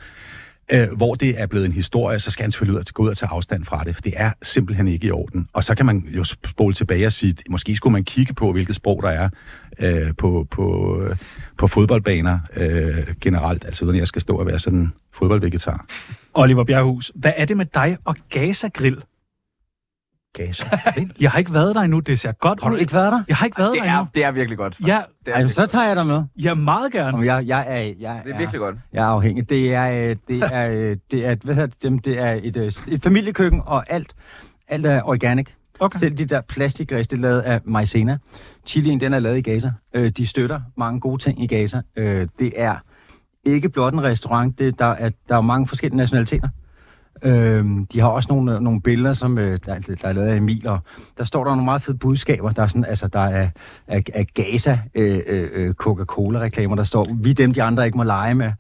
øh, 0.74 0.92
hvor 0.98 1.16
det 1.16 1.42
er 1.42 1.46
blevet 1.46 1.66
en 1.66 1.72
historie, 1.72 2.20
så 2.20 2.32
skal 2.32 2.44
han 2.44 2.52
selvfølgelig 2.52 2.76
ud 2.76 2.80
og 2.80 2.86
gå 2.94 3.04
ud 3.04 3.10
og 3.10 3.18
tage 3.18 3.30
afstand 3.30 3.66
fra 3.66 3.84
det, 3.84 3.96
for 3.96 4.02
det 4.02 4.14
er 4.16 4.32
simpelthen 4.44 4.88
ikke 4.88 5.08
i 5.08 5.12
orden. 5.12 5.48
Og 5.54 5.64
så 5.64 5.76
kan 5.76 5.86
man 5.86 6.08
jo 6.10 6.24
spole 6.24 6.74
tilbage 6.74 7.06
og 7.06 7.14
sige, 7.14 7.36
måske 7.50 7.76
skulle 7.76 7.92
man 7.92 8.04
kigge 8.04 8.34
på, 8.34 8.52
hvilket 8.52 8.76
sprog 8.76 9.04
der 9.04 9.10
er 9.10 9.30
øh, 9.80 10.16
på, 10.18 10.48
på, 10.52 11.02
på 11.58 11.68
fodboldbaner 11.68 12.40
øh, 12.56 13.14
generelt, 13.22 13.66
altså 13.66 13.86
uden 13.86 13.98
jeg 13.98 14.08
skal 14.08 14.22
stå 14.22 14.38
og 14.38 14.46
være 14.46 14.60
sådan 14.60 14.92
fodboldvegetar. 15.14 15.86
Oliver 16.34 16.64
Bjerghus, 16.64 17.12
hvad 17.16 17.32
er 17.38 17.46
det 17.46 17.58
med 17.58 17.66
dig 17.66 17.98
og 18.06 18.16
Gaza 18.30 18.68
Grill? 18.68 18.98
Gaza. 20.34 20.64
Jeg 21.22 21.32
har 21.32 21.40
ikke 21.40 21.54
været 21.54 21.76
der 21.76 21.82
endnu, 21.82 22.00
det 22.00 22.20
ser 22.20 22.32
godt 22.32 22.60
Har 22.64 22.70
du 22.70 22.76
ud. 22.76 22.80
ikke 22.80 22.94
været 22.94 23.12
der? 23.12 23.24
Jeg 23.28 23.36
har 23.38 23.46
ikke 23.46 23.58
været 23.58 23.72
Det 23.74 23.82
der 23.84 23.88
er, 23.90 23.98
endnu. 24.00 24.08
det 24.16 24.24
er 24.26 24.32
virkelig 24.32 24.58
godt. 24.58 24.78
Ja, 24.80 24.86
Det 24.86 24.92
er, 24.94 25.32
Ej, 25.32 25.38
virkelig 25.38 25.56
så 25.56 25.66
tager 25.68 25.88
jeg 25.88 25.96
dig 25.96 26.06
med. 26.06 26.16
jeg 26.16 26.44
ja, 26.44 26.54
meget 26.54 26.92
gerne. 26.92 27.18
Om 27.18 27.24
jeg, 27.24 27.44
jeg, 27.48 27.66
er, 27.68 27.78
jeg, 28.00 28.22
Det 28.26 28.34
er 28.34 28.38
virkelig 28.38 28.60
godt. 28.60 28.76
Jeg 28.94 29.04
er 29.04 29.08
afhængig. 29.08 29.50
Det 29.50 29.74
er, 29.74 30.10
øh, 30.10 30.16
det 30.28 30.44
er, 30.52 30.68
øh, 30.72 30.98
det 31.12 31.26
er, 31.26 31.36
hvad 31.44 31.56
hedder 31.56 31.68
det, 31.68 31.84
dem, 31.84 32.00
det 32.00 32.20
er 32.20 32.40
et, 32.44 32.58
øh, 32.58 32.72
et 32.88 33.04
familiekøkken, 33.04 33.62
og 33.66 33.84
alt, 33.92 34.14
alt 34.68 34.86
er 34.86 35.02
organic. 35.04 35.48
Okay. 35.80 36.00
Selv 36.00 36.18
de 36.18 36.26
der 36.26 36.42
plastikgræs, 36.42 37.08
det 37.08 37.18
er 37.18 37.22
lavet 37.22 37.42
af 37.42 37.60
maizena. 37.66 38.18
Chilien, 38.66 39.00
den 39.00 39.14
er 39.14 39.20
lavet 39.20 39.38
i 39.38 39.42
Gaza. 39.42 39.72
Øh, 39.94 40.10
de 40.18 40.28
støtter 40.28 40.62
mange 40.78 41.00
gode 41.00 41.22
ting 41.24 41.44
i 41.44 41.48
Gaza. 41.48 41.82
Øh, 41.96 42.28
det 42.40 42.52
er 42.56 42.76
ikke 43.46 43.70
blot 43.70 43.94
en 43.94 44.04
restaurant, 44.04 44.60
det, 44.60 44.80
der, 44.80 44.86
er, 44.86 45.10
der 45.30 45.38
er 45.38 45.42
mange 45.42 45.68
forskellige 45.68 45.98
nationaliteter. 45.98 46.50
Øh, 47.24 47.66
de 47.94 48.00
har 48.00 48.08
også 48.08 48.30
nogle, 48.30 48.60
nogle 48.60 48.82
billeder, 48.82 49.14
som 49.14 49.38
øh, 49.38 49.60
der, 49.66 49.80
der 50.02 50.08
er 50.08 50.14
lavet 50.14 50.28
af 50.28 50.36
Emil, 50.36 50.68
og 50.68 50.80
der 51.18 51.24
står 51.24 51.44
der 51.44 51.52
nogle 51.52 51.66
meget 51.66 51.82
fede 51.82 51.98
budskaber. 51.98 52.52
Der 52.52 52.64
er, 52.64 52.68
sådan, 52.68 52.86
altså, 52.86 53.08
der 53.08 53.20
er, 53.20 53.50
er, 53.88 54.02
er 54.14 54.24
Gaza 54.24 54.80
øh, 54.96 55.20
øh, 55.28 55.50
øh 55.54 55.74
Coca-Cola-reklamer, 55.74 56.76
der 56.76 56.84
står, 56.84 57.08
vi 57.14 57.34
dem, 57.34 57.54
de 57.54 57.64
andre 57.64 57.86
ikke 57.86 57.98
må 57.98 58.04
lege 58.04 58.36
med. 58.36 58.52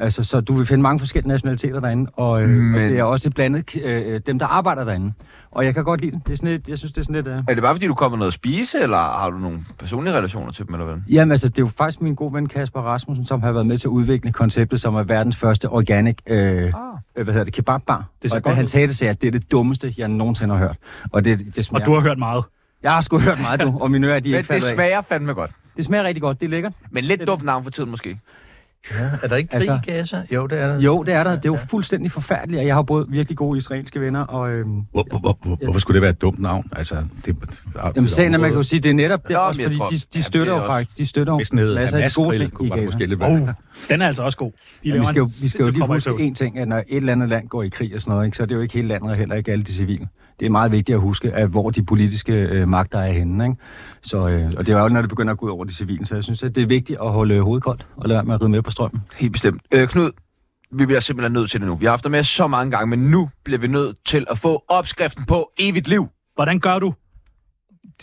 Altså, 0.00 0.24
så 0.24 0.40
du 0.40 0.52
vil 0.54 0.66
finde 0.66 0.82
mange 0.82 0.98
forskellige 0.98 1.28
nationaliteter 1.28 1.80
derinde, 1.80 2.10
og, 2.16 2.42
øh, 2.42 2.48
Men... 2.48 2.74
og 2.74 2.80
det 2.80 2.98
er 2.98 3.02
også 3.04 3.30
blandet 3.30 3.76
øh, 3.84 4.20
dem, 4.26 4.38
der 4.38 4.46
arbejder 4.46 4.84
derinde. 4.84 5.12
Og 5.50 5.64
jeg 5.64 5.74
kan 5.74 5.84
godt 5.84 6.00
lide 6.00 6.12
det. 6.16 6.26
det 6.26 6.32
er 6.32 6.36
sådan 6.36 6.50
lidt, 6.50 6.68
jeg 6.68 6.78
synes, 6.78 6.92
det 6.92 7.00
er 7.00 7.04
sådan 7.04 7.14
lidt... 7.14 7.26
Øh... 7.26 7.36
Er 7.48 7.54
det 7.54 7.62
bare 7.62 7.74
fordi, 7.74 7.86
du 7.86 7.94
kommer 7.94 8.18
noget 8.18 8.30
at 8.30 8.34
spise, 8.34 8.78
eller 8.80 8.96
har 8.96 9.30
du 9.30 9.38
nogle 9.38 9.58
personlige 9.78 10.14
relationer 10.14 10.52
til 10.52 10.66
dem, 10.66 10.74
eller 10.74 10.86
hvad? 10.86 10.96
Jamen 11.08 11.32
altså, 11.32 11.48
det 11.48 11.58
er 11.58 11.62
jo 11.62 11.70
faktisk 11.78 12.00
min 12.00 12.14
gode 12.14 12.34
ven 12.34 12.48
Kasper 12.48 12.80
Rasmussen, 12.80 13.26
som 13.26 13.42
har 13.42 13.52
været 13.52 13.66
med 13.66 13.78
til 13.78 13.88
at 13.88 13.90
udvikle 13.90 14.32
konceptet, 14.32 14.80
som 14.80 14.94
er 14.94 15.02
verdens 15.02 15.36
første 15.36 15.68
organic, 15.68 16.18
øh, 16.26 16.36
Ah. 16.40 16.72
øh, 17.16 17.24
hvad 17.24 17.24
hedder 17.24 17.44
det, 17.44 17.52
kebabbar. 17.54 18.04
Det 18.22 18.30
ser 18.30 18.36
og 18.38 18.42
godt 18.42 18.52
da 18.52 18.56
han 18.56 18.66
sagde 18.66 18.86
det, 18.88 18.96
sagde 18.96 19.10
at 19.10 19.20
det 19.20 19.26
er 19.26 19.30
det 19.32 19.50
dummeste, 19.52 19.94
jeg 19.98 20.08
nogensinde 20.08 20.54
har 20.56 20.64
hørt. 20.66 20.76
Og 21.12 21.24
det, 21.24 21.56
det 21.56 21.64
smager... 21.64 21.82
Og 21.84 21.86
du 21.86 21.94
har 21.94 22.00
hørt 22.00 22.18
meget. 22.18 22.44
Jeg 22.82 22.92
har 22.92 23.00
sgu 23.00 23.18
hørt 23.18 23.40
meget, 23.40 23.60
du, 23.60 23.78
og 23.82 23.90
mine 23.90 24.06
ører, 24.06 24.20
de 24.20 24.28
er 24.28 24.32
Men 24.32 24.38
ikke 24.38 24.48
det 24.54 24.68
af. 24.70 24.74
smager 24.74 25.00
fandme 25.02 25.32
godt. 25.34 25.50
Det 25.76 25.84
smager 25.84 26.04
rigtig 26.04 26.22
godt, 26.22 26.40
det 26.40 26.46
er 26.46 26.50
lækkert. 26.50 26.72
Men 26.90 27.04
lidt 27.04 27.26
dumt 27.26 27.42
navn 27.44 27.64
for 27.64 27.70
tiden 27.70 27.90
måske. 27.90 28.18
Ja, 28.90 28.96
er 29.22 29.28
der 29.28 29.36
ikke 29.36 29.48
krig 29.48 29.56
Altså- 29.70 29.78
i 29.88 29.90
Gaza? 29.90 30.22
Jo, 30.32 30.46
det 30.46 30.58
er 30.60 30.66
der. 30.68 30.80
Jo, 30.80 31.02
det 31.02 31.14
er 31.14 31.24
der. 31.24 31.30
Det 31.36 31.44
er 31.46 31.48
jo 31.52 31.58
fuldstændig 31.70 32.12
forfærdeligt, 32.12 32.60
og 32.60 32.66
jeg 32.66 32.74
har 32.74 32.82
både 32.82 33.06
virkelig 33.08 33.36
gode 33.38 33.58
israelske 33.58 34.00
venner, 34.00 34.20
og... 34.20 34.50
Øhm, 34.50 34.70
Hvor, 34.92 35.06
hvor, 35.10 35.18
hvor, 35.18 35.38
hvor, 35.42 35.58
hvorfor 35.64 35.80
skulle 35.80 35.94
det 35.94 36.02
være 36.02 36.10
et 36.10 36.20
dumt 36.22 36.38
navn? 36.38 36.64
Altså, 36.76 37.04
det, 37.26 37.36
Jamen, 37.96 38.08
sagen 38.08 38.34
er, 38.34 38.38
man 38.38 38.50
kan 38.50 38.56
jo 38.56 38.62
sige, 38.62 38.80
det 38.80 38.90
er 38.90 38.94
netop 38.94 39.22
det, 39.22 39.30
Nå, 39.30 39.36
også 39.38 39.62
fordi 39.62 39.76
tror- 39.78 39.88
de, 39.88 39.96
de 40.14 40.22
støtter 40.22 40.52
er 40.52 40.56
jo 40.56 40.62
også- 40.62 40.72
faktisk, 40.72 40.98
de 40.98 41.06
støtter 41.06 41.32
jo 41.32 41.38
masser 41.74 41.98
af 41.98 42.10
de 42.10 42.14
gode 42.14 42.36
ting 42.38 42.52
i 42.64 42.68
Gaza. 42.68 42.84
måske 42.84 43.06
lidt 43.06 43.22
Oh, 43.22 43.48
den 43.90 44.02
er 44.02 44.06
altså 44.06 44.22
også 44.22 44.38
god. 44.38 44.52
De 44.84 44.88
Ja, 44.88 44.98
vi 44.98 45.04
skal, 45.04 45.16
jo, 45.18 45.28
vi 45.42 45.48
skal 45.48 45.64
jo 45.64 45.70
lige 45.70 45.86
huske 45.86 46.10
en 46.18 46.34
ting, 46.34 46.58
at 46.58 46.68
når 46.68 46.76
et 46.78 46.84
eller 46.88 47.12
andet 47.12 47.28
land 47.28 47.48
går 47.48 47.62
i 47.62 47.68
krig 47.68 47.94
og 47.94 48.00
sådan 48.00 48.10
noget, 48.12 48.24
ikke, 48.26 48.36
så 48.36 48.42
er 48.42 48.46
det 48.46 48.54
jo 48.54 48.60
ikke 48.60 48.74
hele 48.74 48.88
landet 48.88 49.10
og 49.10 49.16
heller 49.16 49.34
ikke 49.34 49.52
alle 49.52 49.64
de 49.64 49.72
civile. 49.72 50.08
Det 50.40 50.46
er 50.46 50.50
meget 50.50 50.72
vigtigt 50.72 50.96
at 50.96 51.00
huske, 51.00 51.32
at 51.32 51.48
hvor 51.48 51.70
de 51.70 51.82
politiske 51.82 52.32
øh, 52.32 52.68
magter 52.68 52.98
er 52.98 53.12
henne. 53.12 53.44
Ikke? 53.44 53.56
Så, 54.02 54.28
øh, 54.28 54.52
og 54.56 54.66
det 54.66 54.74
er 54.74 54.82
jo 54.82 54.88
når 54.88 55.00
det 55.00 55.10
begynder 55.10 55.32
at 55.32 55.38
gå 55.38 55.46
ud 55.46 55.50
over 55.50 55.64
de 55.64 55.74
civile, 55.74 56.06
så 56.06 56.14
jeg 56.14 56.24
synes, 56.24 56.42
at 56.42 56.54
det 56.54 56.62
er 56.62 56.66
vigtigt 56.66 56.98
at 57.02 57.12
holde 57.12 57.34
øh, 57.34 57.40
hovedet 57.40 57.64
koldt 57.64 57.86
og 57.96 58.08
lade 58.08 58.16
være 58.16 58.24
med 58.24 58.34
at 58.34 58.40
ride 58.42 58.50
med 58.50 58.62
på 58.62 58.70
strømmen. 58.70 59.00
Helt 59.16 59.32
bestemt. 59.32 59.62
Øh, 59.74 59.88
Knud, 59.88 60.10
vi 60.72 60.86
bliver 60.86 61.00
simpelthen 61.00 61.32
nødt 61.32 61.50
til 61.50 61.60
det 61.60 61.68
nu. 61.68 61.74
Vi 61.74 61.84
har 61.84 61.90
haft 61.92 62.04
dig 62.04 62.10
med 62.10 62.24
så 62.24 62.46
mange 62.46 62.70
gange, 62.70 62.86
men 62.96 62.98
nu 62.98 63.30
bliver 63.44 63.58
vi 63.58 63.66
nødt 63.66 63.96
til 64.06 64.26
at 64.30 64.38
få 64.38 64.64
opskriften 64.68 65.24
på 65.24 65.50
evigt 65.58 65.88
liv. 65.88 66.08
Hvordan 66.34 66.60
gør 66.60 66.78
du? 66.78 66.94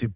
Øh, 0.04 0.10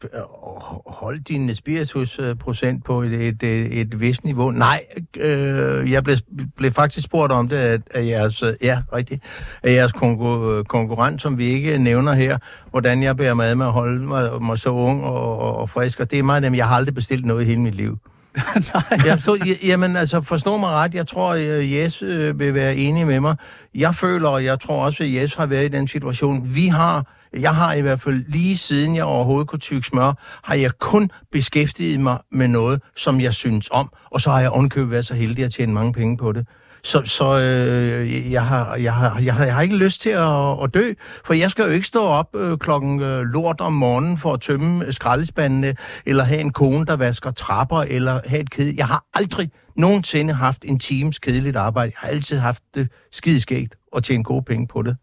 hold 0.88 1.20
din 1.20 1.56
spiritusprocent 1.56 2.86
på 2.86 3.02
et, 3.02 3.14
et, 3.14 3.44
et, 3.44 3.80
et 3.82 4.00
vist 4.00 4.24
niveau. 4.24 4.52
Nej, 4.52 4.86
øh, 5.18 5.92
jeg 5.92 6.04
blev, 6.04 6.18
blev 6.58 6.72
faktisk 6.72 7.06
spurgt 7.06 7.32
om 7.32 7.48
det 7.50 7.56
af, 7.56 7.80
af 7.94 8.06
jeres, 8.06 8.44
øh, 8.44 8.54
ja, 8.62 8.82
rigtigt, 8.94 9.24
af 9.64 9.74
jeres 9.74 9.92
konkur, 9.92 10.64
konkurrent, 10.64 11.22
som 11.22 11.38
vi 11.38 11.46
ikke 11.46 11.78
nævner 11.78 12.14
her, 12.14 12.38
hvordan 12.70 13.04
jeg 13.04 13.18
bærer 13.18 13.34
med 13.34 13.56
med 13.56 13.66
at 13.66 13.72
holde 13.72 14.02
mig, 14.02 14.42
mig 14.42 14.60
så 14.60 14.70
ung 14.70 15.04
og, 15.04 15.40
og, 15.40 15.58
og 15.58 15.70
frisk. 15.70 16.00
Og 16.00 16.12
det 16.12 16.20
er 16.20 16.24
meget 16.24 16.42
nemt. 16.42 16.58
Jeg 16.58 16.68
har 16.68 16.76
aldrig 16.76 16.96
bestilt 16.96 17.26
noget 17.26 17.42
i 17.42 17.46
hele 17.46 17.62
mit 17.62 17.76
liv. 17.76 17.98
jeg 19.06 19.20
forstår, 19.20 19.46
ja- 19.46 19.68
jamen 19.68 19.96
altså, 19.96 20.22
forstå 20.22 20.58
mig 20.58 20.70
ret. 20.70 20.96
Jeg 20.96 21.08
tror, 21.08 21.34
at 21.34 21.72
Jes 21.72 22.02
øh, 22.02 22.40
vil 22.40 22.54
være 22.54 22.76
enig 22.76 23.08
med 23.08 23.20
mig. 23.20 23.36
Jeg 23.76 23.96
føler, 23.96 24.30
og 24.30 24.46
jeg 24.46 24.60
tror 24.60 24.86
også, 24.86 25.04
at 25.04 25.14
Jes 25.14 25.36
har 25.36 25.46
været 25.46 25.66
i 25.66 25.68
den 25.68 25.88
situation. 25.88 26.56
Vi 26.56 26.68
har, 26.68 27.06
jeg 27.34 27.56
har 27.56 27.74
i 27.74 27.82
hvert 27.82 28.02
fald 28.02 28.26
lige 28.28 28.58
siden 28.58 28.96
jeg 28.96 29.04
overhovedet 29.04 29.48
kunne 29.48 29.60
tykke 29.60 29.88
smør, 29.88 30.14
har 30.44 30.56
jeg 30.56 30.72
kun 30.80 31.10
beskæftiget 31.32 32.00
mig 32.00 32.18
med 32.32 32.48
noget, 32.48 32.82
som 32.96 33.22
jeg 33.22 33.34
synes 33.34 33.70
om. 33.72 33.94
Og 34.10 34.22
så 34.22 34.32
har 34.32 34.40
jeg 34.40 34.50
ovenkøbet 34.50 34.92
været 34.92 35.06
så 35.06 35.14
heldig 35.14 35.44
at 35.46 35.52
tjene 35.52 35.74
mange 35.74 35.94
penge 35.94 36.18
på 36.18 36.32
det. 36.32 36.48
Så, 36.84 37.02
så 37.06 37.40
øh, 37.40 38.32
jeg, 38.32 38.46
har, 38.46 38.76
jeg, 38.76 38.94
har, 38.94 39.20
jeg, 39.20 39.34
har, 39.34 39.46
jeg 39.46 39.56
har 39.56 39.62
ikke 39.62 39.76
lyst 39.76 40.02
til 40.02 40.10
at, 40.10 40.64
at 40.64 40.74
dø, 40.74 40.94
for 41.26 41.34
jeg 41.34 41.52
skal 41.52 41.66
jo 41.66 41.72
ikke 41.72 41.88
stå 41.88 42.04
op 42.04 42.36
øh, 42.36 42.58
klokken 42.58 43.02
øh, 43.02 43.22
lort 43.22 43.62
om 43.62 43.74
morgenen 43.74 44.18
for 44.18 44.34
at 44.34 44.42
tømme 44.42 44.86
øh, 44.86 44.94
skraldespandene, 44.94 45.76
eller 46.06 46.24
have 46.24 46.40
en 46.40 46.52
kone, 46.52 46.86
der 46.86 46.96
vasker 46.96 47.32
trapper, 47.32 47.82
eller 47.82 48.20
have 48.26 48.42
et 48.42 48.50
ked. 48.50 48.74
Jeg 48.78 48.88
har 48.88 49.06
aldrig 49.14 49.52
nogensinde 49.76 50.34
haft 50.34 50.66
en 50.66 50.80
times 50.80 51.20
kedeligt 51.20 51.56
arbejde. 51.56 51.92
Jeg 51.96 52.00
har 52.00 52.16
altid 52.16 52.38
haft 52.38 52.64
det 52.76 52.88
skideskægt 53.12 53.76
og 53.92 54.04
tjent 54.04 54.26
gode 54.26 54.44
penge 54.44 54.68
på 54.68 54.82
det. 54.82 54.96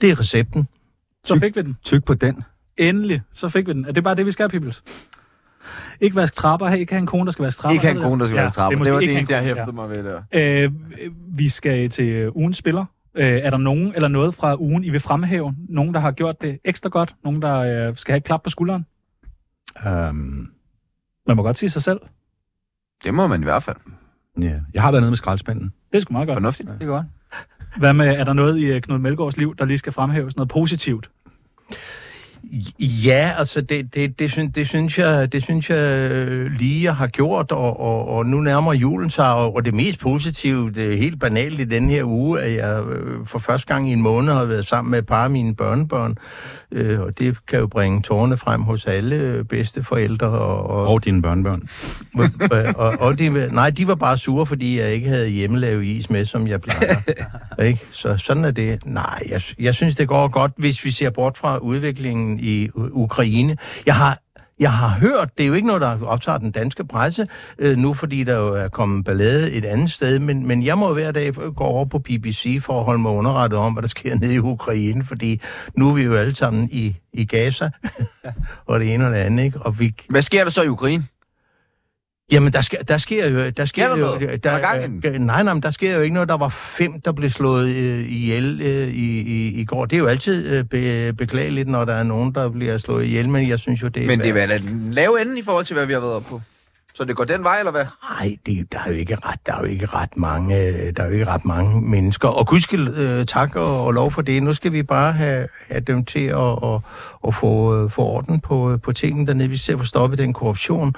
Det 0.00 0.10
er 0.10 0.20
recepten. 0.20 0.68
Så 1.24 1.38
fik 1.38 1.56
vi 1.56 1.62
den. 1.62 1.76
Tyk 1.82 2.04
på 2.04 2.14
den. 2.14 2.42
Endelig, 2.76 3.22
så 3.32 3.48
fik 3.48 3.66
vi 3.66 3.72
den. 3.72 3.84
Er 3.84 3.92
det 3.92 4.04
bare 4.04 4.14
det, 4.14 4.26
vi 4.26 4.30
skal, 4.30 4.48
Pibels? 4.48 4.82
Ikke 6.00 6.16
vaske 6.16 6.34
trapper, 6.34 6.68
ikke 6.70 6.92
have 6.92 7.00
en 7.00 7.06
kone, 7.06 7.24
der 7.24 7.30
skal 7.30 7.42
vaske 7.42 7.60
trapper. 7.60 7.72
Ikke 7.72 7.82
have 7.86 7.90
en 7.90 7.96
er 7.96 8.00
det 8.00 8.08
kone, 8.10 8.20
der 8.20 8.26
skal 8.26 8.36
Ja, 8.36 8.42
være 8.42 8.50
straffer. 8.50 8.66
er 8.66 8.70
Det, 8.70 8.78
måske 8.78 8.92
var 8.92 8.98
det 8.98 9.02
ikke 9.02 9.14
eneste, 9.14 9.34
jeg 9.34 9.42
hæftede 9.44 9.64
kone, 9.66 9.76
mig 9.76 9.88
ved 9.90 10.04
der. 10.04 10.22
ja. 10.32 10.62
Øh, 10.64 10.72
vi 11.38 11.48
skal 11.48 11.90
til 11.90 12.06
øh, 12.08 12.36
ugens 12.36 12.56
spiller. 12.56 12.84
Øh, 13.14 13.26
er 13.42 13.50
der 13.50 13.56
nogen 13.58 13.92
eller 13.94 14.08
noget 14.08 14.34
fra 14.34 14.56
ugen, 14.60 14.84
I 14.84 14.90
vil 14.90 15.00
fremhæve? 15.00 15.54
Nogen, 15.68 15.94
der 15.94 16.00
har 16.00 16.10
gjort 16.12 16.40
det 16.42 16.58
ekstra 16.64 16.88
godt? 16.88 17.14
Nogen, 17.24 17.42
der 17.42 17.88
øh, 17.88 17.96
skal 17.96 18.12
have 18.12 18.16
et 18.18 18.24
klap 18.24 18.42
på 18.42 18.50
skulderen? 18.50 18.86
Um, 19.86 20.50
Man 21.26 21.36
må 21.36 21.42
godt 21.42 21.58
sige 21.58 21.70
sig 21.70 21.82
selv. 21.82 22.00
Det 23.04 23.14
må 23.14 23.26
man 23.26 23.40
i 23.40 23.44
hvert 23.44 23.62
fald. 23.62 23.76
ja. 24.42 24.54
Jeg 24.74 24.82
har 24.82 24.90
været 24.90 25.02
nede 25.02 25.10
med 25.10 25.16
skraldespanden. 25.16 25.72
Det 25.92 25.96
er 25.98 26.00
sgu 26.02 26.12
meget 26.12 26.28
godt. 26.28 26.36
Fornuftigt. 26.36 26.68
Det 26.68 26.82
er 26.82 26.86
godt. 26.86 27.06
Hvad 27.76 27.92
med, 27.92 28.06
er 28.08 28.24
der 28.24 28.32
noget 28.32 28.58
i 28.58 28.64
øh, 28.64 28.80
Knud 28.82 28.98
Melgaards 28.98 29.36
liv, 29.36 29.56
der 29.56 29.64
lige 29.64 29.78
skal 29.78 29.92
fremhæves? 29.92 30.36
Noget 30.36 30.48
positivt? 30.48 31.10
Ja, 32.80 33.32
altså 33.38 33.60
det, 33.60 33.94
det, 33.94 34.18
det, 34.18 34.30
synes, 34.30 34.52
det, 34.54 34.68
synes 34.68 34.98
jeg, 34.98 35.32
det 35.32 35.42
synes 35.42 35.70
jeg 35.70 36.10
øh, 36.10 36.52
lige 36.52 36.84
jeg 36.84 36.96
har 36.96 37.06
gjort, 37.06 37.52
og, 37.52 37.80
og, 37.80 38.08
og 38.08 38.26
nu 38.26 38.40
nærmer 38.40 38.72
julen 38.72 39.10
sig, 39.10 39.34
og, 39.34 39.56
og 39.56 39.64
det 39.64 39.74
mest 39.74 40.00
positive, 40.00 40.70
det 40.70 40.92
er 40.94 40.96
helt 40.96 41.20
banalt 41.20 41.60
i 41.60 41.64
den 41.64 41.90
her 41.90 42.04
uge, 42.04 42.40
at 42.40 42.54
jeg 42.54 42.82
øh, 42.84 43.26
for 43.26 43.38
første 43.38 43.66
gang 43.74 43.90
i 43.90 43.92
en 43.92 44.02
måned 44.02 44.32
har 44.32 44.44
været 44.44 44.66
sammen 44.66 44.90
med 44.90 44.98
et 44.98 45.06
par 45.06 45.24
af 45.24 45.30
mine 45.30 45.54
børnebørn, 45.54 46.18
øh, 46.72 47.00
og 47.00 47.18
det 47.18 47.46
kan 47.46 47.58
jo 47.58 47.66
bringe 47.66 48.02
tårerne 48.02 48.36
frem 48.36 48.62
hos 48.62 48.86
alle 48.86 49.16
øh, 49.16 49.44
bedsteforældre. 49.44 50.28
Og, 50.28 50.70
og, 50.70 50.86
Og 50.86 51.04
dine 51.04 51.22
børnebørn. 51.22 51.68
og, 52.50 52.74
og, 52.76 53.00
og 53.00 53.18
de, 53.18 53.48
nej, 53.52 53.70
de 53.70 53.86
var 53.86 53.94
bare 53.94 54.18
sure, 54.18 54.46
fordi 54.46 54.80
jeg 54.80 54.92
ikke 54.92 55.08
havde 55.08 55.28
hjemmelavet 55.28 55.84
is 55.84 56.10
med, 56.10 56.24
som 56.24 56.48
jeg 56.48 56.60
plejer. 56.60 56.96
ikke? 57.68 57.80
Så 57.92 58.16
sådan 58.16 58.44
er 58.44 58.50
det. 58.50 58.86
Nej, 58.86 59.22
jeg, 59.28 59.42
jeg 59.58 59.74
synes, 59.74 59.96
det 59.96 60.08
går 60.08 60.28
godt, 60.28 60.52
hvis 60.56 60.84
vi 60.84 60.90
ser 60.90 61.10
bort 61.10 61.38
fra 61.38 61.58
udviklingen 61.58 62.27
i 62.40 62.68
Ukraine. 62.74 63.56
Jeg 63.86 63.94
har 63.94 64.18
jeg 64.60 64.72
har 64.72 64.88
hørt, 64.88 65.38
det 65.38 65.44
er 65.44 65.48
jo 65.48 65.54
ikke 65.54 65.66
noget, 65.66 65.82
der 65.82 66.04
optager 66.04 66.38
den 66.38 66.50
danske 66.50 66.84
presse 66.84 67.28
øh, 67.58 67.76
nu, 67.76 67.94
fordi 67.94 68.24
der 68.24 68.36
jo 68.36 68.54
er 68.54 68.68
kommet 68.68 69.04
ballade 69.04 69.52
et 69.52 69.64
andet 69.64 69.90
sted, 69.90 70.18
men, 70.18 70.46
men 70.46 70.64
jeg 70.64 70.78
må 70.78 70.92
hver 70.92 71.12
dag 71.12 71.34
gå 71.34 71.64
over 71.64 71.84
på 71.84 71.98
BBC 71.98 72.58
for 72.62 72.78
at 72.78 72.84
holde 72.84 73.02
mig 73.02 73.12
underrettet 73.12 73.58
om, 73.58 73.72
hvad 73.72 73.82
der 73.82 73.88
sker 73.88 74.14
nede 74.14 74.34
i 74.34 74.38
Ukraine, 74.38 75.04
fordi 75.04 75.40
nu 75.76 75.90
er 75.90 75.94
vi 75.94 76.02
jo 76.02 76.14
alle 76.14 76.34
sammen 76.34 76.68
i, 76.72 76.96
i 77.12 77.24
Gaza, 77.24 77.70
og 78.66 78.80
det 78.80 78.94
ene 78.94 79.06
og 79.06 79.12
det 79.12 79.18
andet, 79.18 79.44
ikke? 79.44 79.58
Og 79.58 79.78
vi, 79.78 79.94
Hvad 80.08 80.22
sker 80.22 80.44
der 80.44 80.50
så 80.50 80.62
i 80.62 80.68
Ukraine? 80.68 81.04
Jamen, 82.32 82.52
der 82.52 82.60
sker, 82.60 82.82
der 82.82 82.98
sker 82.98 83.28
jo... 83.28 83.50
Der 83.50 83.64
sker 83.64 83.88
der 83.88 83.96
jo, 83.96 84.04
noget? 84.04 84.44
Der 84.44 84.50
er 84.50 84.60
gang 84.60 85.04
i 85.04 85.06
øh, 85.06 85.18
nej, 85.18 85.42
nej, 85.42 85.54
men 85.54 85.62
der 85.62 85.70
sker 85.70 85.94
jo 85.94 86.00
ikke 86.00 86.14
noget. 86.14 86.28
Der 86.28 86.36
var 86.36 86.48
fem, 86.48 87.00
der 87.00 87.12
blev 87.12 87.30
slået 87.30 87.68
øh, 87.68 88.12
ihjel 88.12 88.60
øh, 88.62 88.88
i, 88.88 89.20
i, 89.20 89.60
i 89.60 89.64
går. 89.64 89.84
Det 89.84 89.96
er 89.96 90.00
jo 90.00 90.06
altid 90.06 90.46
øh, 90.46 90.64
be, 90.64 91.12
beklageligt, 91.12 91.68
når 91.68 91.84
der 91.84 91.94
er 91.94 92.02
nogen, 92.02 92.34
der 92.34 92.48
bliver 92.48 92.78
slået 92.78 93.04
ihjel, 93.04 93.28
men 93.28 93.48
jeg 93.48 93.58
synes 93.58 93.82
jo, 93.82 93.88
det 93.88 94.02
er... 94.02 94.06
Men 94.06 94.18
det 94.20 94.28
er 94.28 94.32
vel 94.32 94.52
en 94.52 94.88
lave 94.92 95.20
ende 95.22 95.38
i 95.38 95.42
forhold 95.42 95.64
til, 95.64 95.74
hvad 95.74 95.86
vi 95.86 95.92
har 95.92 96.00
været 96.00 96.14
oppe 96.14 96.28
på. 96.28 96.40
Så 96.94 97.04
det 97.04 97.16
går 97.16 97.24
den 97.24 97.44
vej, 97.44 97.58
eller 97.58 97.72
hvad? 97.72 97.84
Nej, 98.10 98.36
det, 98.46 98.72
der 98.72 98.78
er 98.78 98.90
jo 98.90 98.96
ikke 98.96 99.16
ret, 99.16 99.40
der 99.46 99.54
er 99.54 99.58
jo 99.58 99.64
ikke 99.64 99.86
ret 99.86 100.16
mange, 100.16 100.56
øh, 100.56 100.92
der 100.96 101.02
er 101.02 101.06
jo 101.06 101.12
ikke 101.12 101.26
ret 101.26 101.44
mange 101.44 101.80
mennesker. 101.80 102.28
Og 102.28 102.46
gudskel, 102.46 102.88
øh, 102.88 103.26
tak 103.26 103.56
og, 103.56 103.84
og 103.84 103.92
lov 103.92 104.12
for 104.12 104.22
det. 104.22 104.42
Nu 104.42 104.54
skal 104.54 104.72
vi 104.72 104.82
bare 104.82 105.12
have, 105.12 105.48
have 105.68 105.80
dem 105.80 106.04
til 106.04 106.26
at, 106.26 106.52
at, 106.62 106.80
at 107.26 107.34
få, 107.34 107.84
øh, 107.84 107.90
få 107.90 108.02
orden 108.02 108.40
på, 108.40 108.78
på 108.82 108.92
tingene 108.92 109.26
dernede. 109.26 109.48
Vi 109.48 109.56
ser 109.56 109.76
få 109.76 109.84
stoppet 109.84 110.18
den 110.18 110.32
korruption. 110.32 110.94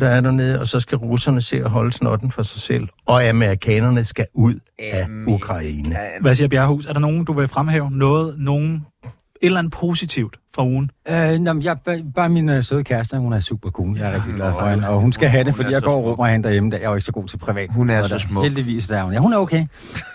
Der 0.00 0.08
er 0.08 0.20
dernede, 0.20 0.60
og 0.60 0.66
så 0.68 0.80
skal 0.80 0.98
russerne 0.98 1.40
se 1.40 1.56
at 1.56 1.70
holde 1.70 1.92
snotten 1.92 2.32
for 2.32 2.42
sig 2.42 2.60
selv, 2.60 2.88
og 3.06 3.24
amerikanerne 3.28 4.04
skal 4.04 4.26
ud 4.34 4.54
af 4.78 5.06
Ukraine. 5.26 5.96
Hvad 6.20 6.34
siger 6.34 6.48
Bjerghus? 6.48 6.86
Er 6.86 6.92
der 6.92 7.00
nogen, 7.00 7.24
du 7.24 7.32
vil 7.32 7.48
fremhæve? 7.48 7.90
Noget, 7.90 8.34
nogen, 8.38 8.86
et 9.04 9.46
eller 9.46 9.58
andet 9.58 9.72
positivt 9.72 10.36
fra 10.54 10.64
ugen? 10.64 10.90
Øh, 11.10 11.38
nå, 11.38 11.52
men 11.52 11.62
jeg, 11.62 11.76
bare- 12.14 12.28
min 12.28 12.48
øh, 12.48 12.64
søde 12.64 12.84
kæreste, 12.84 13.18
hun 13.18 13.32
er 13.32 13.40
super 13.40 13.70
cool. 13.70 13.96
Jeg 13.98 14.10
er 14.10 14.14
rigtig 14.14 14.34
glad 14.34 14.52
for 14.52 14.68
hende, 14.70 14.88
og 14.88 15.00
hun 15.00 15.12
skal 15.12 15.28
have 15.28 15.44
det, 15.44 15.54
fordi 15.54 15.68
er 15.68 15.72
jeg 15.72 15.82
går 15.82 15.96
og 15.96 16.04
råber 16.04 16.26
hende 16.26 16.44
derhjemme. 16.44 16.70
Jeg 16.72 16.82
er 16.82 16.88
jo 16.88 16.94
ikke 16.94 17.04
så 17.04 17.12
god 17.12 17.24
til 17.28 17.36
privat. 17.38 17.70
Hun 17.72 17.90
er 17.90 18.02
så 18.02 18.14
der- 18.14 18.18
smuk. 18.18 18.44
Heldigvis 18.44 18.86
der 18.86 18.96
er 18.96 19.02
hun. 19.04 19.12
Ja, 19.12 19.18
hun 19.18 19.32
er 19.32 19.36
okay. 19.36 19.66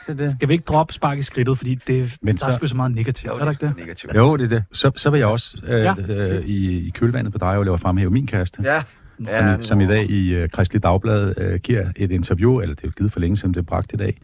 Så 0.05 0.13
det. 0.13 0.31
Skal 0.31 0.47
vi 0.47 0.53
ikke 0.53 0.65
droppe 0.65 0.93
spark 0.93 1.17
i 1.17 1.21
skridtet, 1.21 1.57
fordi 1.57 1.75
det, 1.87 2.15
Men 2.21 2.37
der 2.37 2.45
er 2.47 2.51
så- 2.51 2.57
sgu 2.57 2.67
så 2.67 2.75
meget 2.75 2.95
negativt, 2.95 3.31
er 3.33 3.37
der 3.37 3.51
ikke 3.51 3.65
det? 3.67 3.77
Negativt. 3.77 4.15
Jo, 4.15 4.37
det 4.37 4.43
er 4.45 4.49
det. 4.49 4.63
Så, 4.73 4.91
så 4.95 5.09
vil 5.09 5.17
jeg 5.17 5.27
også 5.27 5.57
øh, 5.67 5.83
ja. 5.83 5.93
øh, 6.09 6.45
i, 6.45 6.87
i 6.87 6.89
kølvandet 6.89 7.31
på 7.33 7.37
dig, 7.39 7.47
og 7.57 7.65
lave 7.65 7.79
fremhæve 7.79 8.09
min 8.11 8.27
kæreste. 8.27 8.59
Ja. 8.63 8.81
Som, 9.25 9.47
ja. 9.47 9.61
som 9.61 9.81
i 9.81 9.87
dag 9.87 10.09
i 10.09 10.35
øh, 10.35 10.49
Kristelig 10.49 10.83
Dagblad 10.83 11.33
øh, 11.37 11.59
giver 11.59 11.91
et 11.95 12.11
interview, 12.11 12.59
eller 12.59 12.75
det 12.75 12.87
er 12.87 12.91
givet 12.91 13.11
for 13.11 13.19
længe 13.19 13.37
siden, 13.37 13.53
det 13.53 13.59
er 13.59 13.63
bragt 13.63 13.93
i 13.93 13.95
dag, 13.95 14.17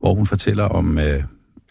hvor 0.00 0.14
hun 0.14 0.26
fortæller 0.26 0.64
om, 0.64 0.98
øh, 0.98 1.22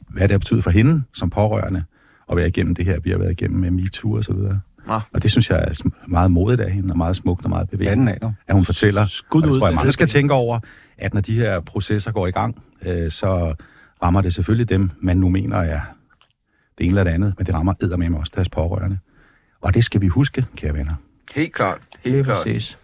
hvad 0.09 0.21
det 0.21 0.31
har 0.31 0.37
betydet 0.37 0.63
for 0.63 0.71
hende 0.71 1.03
som 1.13 1.29
pårørende 1.29 1.83
at 2.31 2.37
være 2.37 2.47
igennem 2.47 2.75
det 2.75 2.85
her, 2.85 2.99
vi 2.99 3.09
har 3.09 3.17
været 3.17 3.31
igennem 3.31 3.59
med 3.59 3.71
MeToo 3.71 4.13
og 4.13 4.23
så 4.23 4.33
videre. 4.33 4.59
Nå. 4.87 4.99
Og 5.13 5.23
det 5.23 5.31
synes 5.31 5.49
jeg 5.49 5.59
er 5.59 5.89
meget 6.07 6.31
modigt 6.31 6.61
af 6.61 6.71
hende, 6.71 6.91
og 6.91 6.97
meget 6.97 7.15
smukt 7.15 7.43
og 7.43 7.49
meget 7.49 7.69
bevægende, 7.69 8.11
af 8.11 8.19
at 8.47 8.55
hun 8.55 8.65
fortæller, 8.65 9.05
Skud 9.05 9.41
og 9.41 9.47
det 9.47 9.59
tror 9.59 9.67
jeg 9.67 9.75
mange 9.75 9.91
skal 9.91 10.07
tænke 10.07 10.33
over, 10.33 10.59
at 10.97 11.13
når 11.13 11.21
de 11.21 11.35
her 11.35 11.59
processer 11.59 12.11
går 12.11 12.27
i 12.27 12.31
gang, 12.31 12.63
øh, 12.85 13.11
så 13.11 13.53
rammer 14.03 14.21
det 14.21 14.33
selvfølgelig 14.33 14.69
dem, 14.69 14.89
man 15.01 15.17
nu 15.17 15.29
mener 15.29 15.57
er 15.57 15.81
det 16.77 16.85
ene 16.85 16.91
eller 16.91 17.03
det 17.03 17.11
andet, 17.11 17.33
men 17.37 17.45
det 17.45 17.53
rammer 17.53 17.73
eddermame 17.81 18.17
også 18.17 18.31
deres 18.35 18.49
pårørende. 18.49 18.97
Og 19.61 19.73
det 19.73 19.83
skal 19.83 20.01
vi 20.01 20.07
huske, 20.07 20.45
kære 20.55 20.73
venner. 20.73 20.93
Helt 21.35 21.53
klart. 21.53 21.77
Helt 22.05 22.25
klart. 22.25 22.43
præcis. 22.43 22.77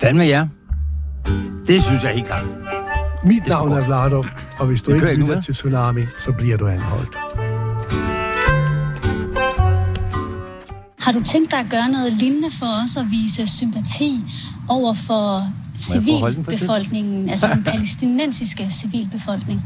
Fanden 0.00 0.18
med 0.18 0.26
jer. 0.26 0.46
Det 1.66 1.82
synes 1.82 2.02
jeg 2.04 2.12
helt 2.14 2.26
klart. 2.26 2.44
Mit 3.24 3.46
navn 3.48 3.72
er 3.72 3.86
Vlado, 3.86 4.24
og 4.58 4.66
hvis 4.66 4.80
du 4.80 4.94
ikke 4.94 5.14
lytter 5.14 5.40
til 5.40 5.54
Tsunami, 5.54 6.02
så 6.24 6.32
bliver 6.32 6.56
du 6.56 6.66
anholdt. 6.68 7.16
Har 11.00 11.12
du 11.12 11.22
tænkt 11.22 11.50
dig 11.50 11.58
at 11.58 11.66
gøre 11.70 11.88
noget 11.88 12.12
lignende 12.12 12.48
for 12.50 12.82
os 12.82 12.96
at 12.96 13.04
vise 13.10 13.46
sympati 13.46 14.20
over 14.68 14.92
for 15.06 15.42
civilbefolkningen, 15.78 17.28
altså 17.30 17.48
den 17.54 17.64
palæstinensiske 17.72 18.70
civilbefolkning? 18.70 19.62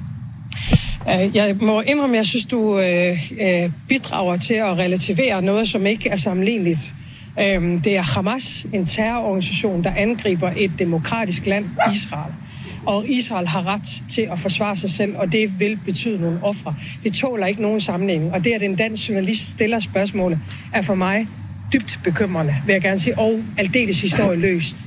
Øh, 1.09 1.37
Jeg 1.37 1.57
må 1.61 1.81
indrømme, 1.81 2.15
at 2.15 2.19
jeg 2.19 2.27
synes, 2.27 2.45
du 2.47 2.79
øh, 2.79 3.33
øh, 3.41 3.71
bidrager 3.89 4.37
til 4.37 4.55
at 4.55 4.79
relativere 4.79 5.43
noget, 5.43 5.69
som 5.69 5.87
ikke 5.87 6.09
er 6.09 6.17
sammenligneligt. 6.17 6.95
Øhm, 7.43 7.81
Det 7.81 7.97
er 7.97 8.03
Hamas, 8.03 8.67
en 8.73 8.87
terrororganisation, 8.87 9.85
der 9.85 9.93
angriber 9.97 10.53
et 10.57 10.71
demokratisk 10.79 11.47
land, 11.47 11.65
Israel. 11.95 12.33
Og 12.87 13.09
Israel 13.09 13.47
har 13.49 13.67
ret 13.67 14.05
til 14.09 14.23
at 14.33 14.39
forsvare 14.39 14.77
sig 14.77 14.91
selv, 14.91 15.17
og 15.17 15.33
det 15.33 15.61
vil 15.61 15.79
betyde 15.85 16.21
nogle 16.21 16.39
ofre. 16.43 16.75
Det 17.05 17.13
tåler 17.13 17.47
ikke 17.47 17.63
nogen 17.63 17.81
sammenligning. 17.81 18.33
Og 18.33 18.45
det, 18.45 18.51
at 18.51 18.63
en 18.63 18.77
dansk 18.77 19.09
journalist 19.09 19.51
stiller 19.51 19.79
spørgsmålet, 19.79 20.39
er 20.73 20.83
for 20.83 20.95
mig 20.95 21.27
dybt 21.73 22.01
bekymrende, 22.05 22.55
vil 22.67 22.73
jeg 22.73 22.83
gerne 22.83 22.99
sige, 22.99 23.19
og 23.19 23.43
aldeles 23.59 24.01
historieløst. 24.01 24.87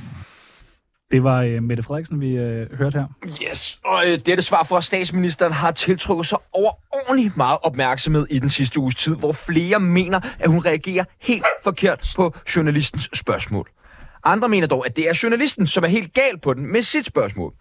Det 1.10 1.24
var 1.24 1.42
øh, 1.42 1.62
Mette 1.62 1.82
Frederiksen, 1.82 2.20
vi 2.20 2.36
øh, 2.36 2.72
hørte 2.78 2.98
her. 2.98 3.06
Yes, 3.50 3.80
og 3.84 4.02
øh, 4.06 4.18
dette 4.26 4.42
svar 4.42 4.62
fra 4.62 4.82
statsministeren 4.82 5.52
har 5.52 5.70
tiltrukket 5.70 6.26
sig 6.26 6.38
overordentligt 6.52 7.36
meget 7.36 7.58
opmærksomhed 7.62 8.26
i 8.30 8.38
den 8.38 8.48
sidste 8.48 8.80
uges 8.80 8.94
tid, 8.94 9.16
hvor 9.16 9.32
flere 9.32 9.80
mener, 9.80 10.20
at 10.38 10.50
hun 10.50 10.64
reagerer 10.64 11.04
helt 11.20 11.44
forkert 11.64 12.12
på 12.16 12.34
journalistens 12.56 13.10
spørgsmål. 13.14 13.68
Andre 14.24 14.48
mener 14.48 14.66
dog, 14.66 14.86
at 14.86 14.96
det 14.96 15.08
er 15.08 15.20
journalisten, 15.22 15.66
som 15.66 15.84
er 15.84 15.88
helt 15.88 16.12
gal 16.14 16.38
på 16.42 16.54
den 16.54 16.72
med 16.72 16.82
sit 16.82 17.06
spørgsmål. 17.06 17.52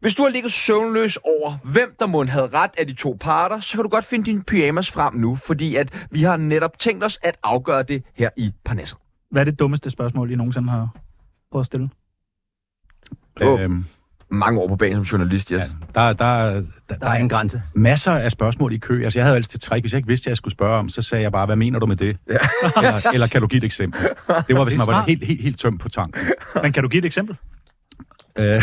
Hvis 0.00 0.14
du 0.14 0.22
har 0.22 0.30
ligget 0.30 0.52
søvnløs 0.52 1.16
over, 1.16 1.58
hvem 1.64 1.94
der 1.98 2.06
må 2.06 2.24
have 2.24 2.46
ret 2.46 2.70
af 2.78 2.86
de 2.86 2.94
to 2.94 3.16
parter, 3.20 3.60
så 3.60 3.76
kan 3.76 3.82
du 3.82 3.88
godt 3.88 4.04
finde 4.04 4.24
din 4.24 4.42
pyjamas 4.42 4.90
frem 4.90 5.14
nu, 5.14 5.36
fordi 5.36 5.76
at 5.76 6.06
vi 6.10 6.22
har 6.22 6.36
netop 6.36 6.78
tænkt 6.78 7.04
os 7.04 7.18
at 7.22 7.38
afgøre 7.42 7.82
det 7.82 8.02
her 8.14 8.30
i 8.36 8.52
Parnasset. 8.64 8.98
Hvad 9.30 9.40
er 9.42 9.44
det 9.44 9.58
dummeste 9.58 9.90
spørgsmål, 9.90 10.30
I 10.32 10.34
nogensinde 10.36 10.70
har 10.70 10.88
prøvet 11.50 11.62
at 11.62 11.66
stille? 11.66 11.90
Åh. 13.42 13.60
Øhm, 13.60 13.84
Mange 14.32 14.60
år 14.60 14.68
på 14.68 14.76
banen 14.76 15.04
som 15.04 15.18
journalist, 15.18 15.48
yes. 15.48 15.58
ja, 15.58 15.64
der, 16.00 16.12
der, 16.12 16.62
der, 16.88 16.96
Der 17.00 17.06
er 17.08 17.14
en 17.14 17.28
grænse. 17.28 17.62
masser 17.74 18.12
af 18.12 18.32
spørgsmål 18.32 18.72
i 18.72 18.76
kø. 18.78 19.04
Altså, 19.04 19.18
jeg 19.18 19.24
havde 19.24 19.36
altid 19.36 19.56
et 19.56 19.60
trick. 19.62 19.82
Hvis 19.82 19.92
jeg 19.92 19.98
ikke 19.98 20.08
vidste, 20.08 20.24
hvad 20.24 20.30
jeg 20.30 20.36
skulle 20.36 20.52
spørge 20.52 20.78
om, 20.78 20.88
så 20.88 21.02
sagde 21.02 21.22
jeg 21.22 21.32
bare, 21.32 21.46
hvad 21.46 21.56
mener 21.56 21.78
du 21.78 21.86
med 21.86 21.96
det? 21.96 22.16
Ja. 22.30 22.32
eller, 22.76 23.10
eller 23.14 23.26
kan 23.26 23.40
du 23.40 23.46
give 23.46 23.58
et 23.58 23.64
eksempel? 23.64 24.00
Det 24.02 24.56
var, 24.56 24.64
hvis 24.64 24.72
Det 24.72 24.78
man 24.78 24.86
var 24.86 25.04
helt, 25.08 25.24
helt, 25.24 25.42
helt 25.42 25.58
tømt 25.60 25.80
på 25.80 25.88
tanken. 25.88 26.22
Men 26.62 26.72
kan 26.72 26.82
du 26.82 26.88
give 26.88 26.98
et 26.98 27.04
eksempel? 27.04 27.36
Øh. 28.38 28.62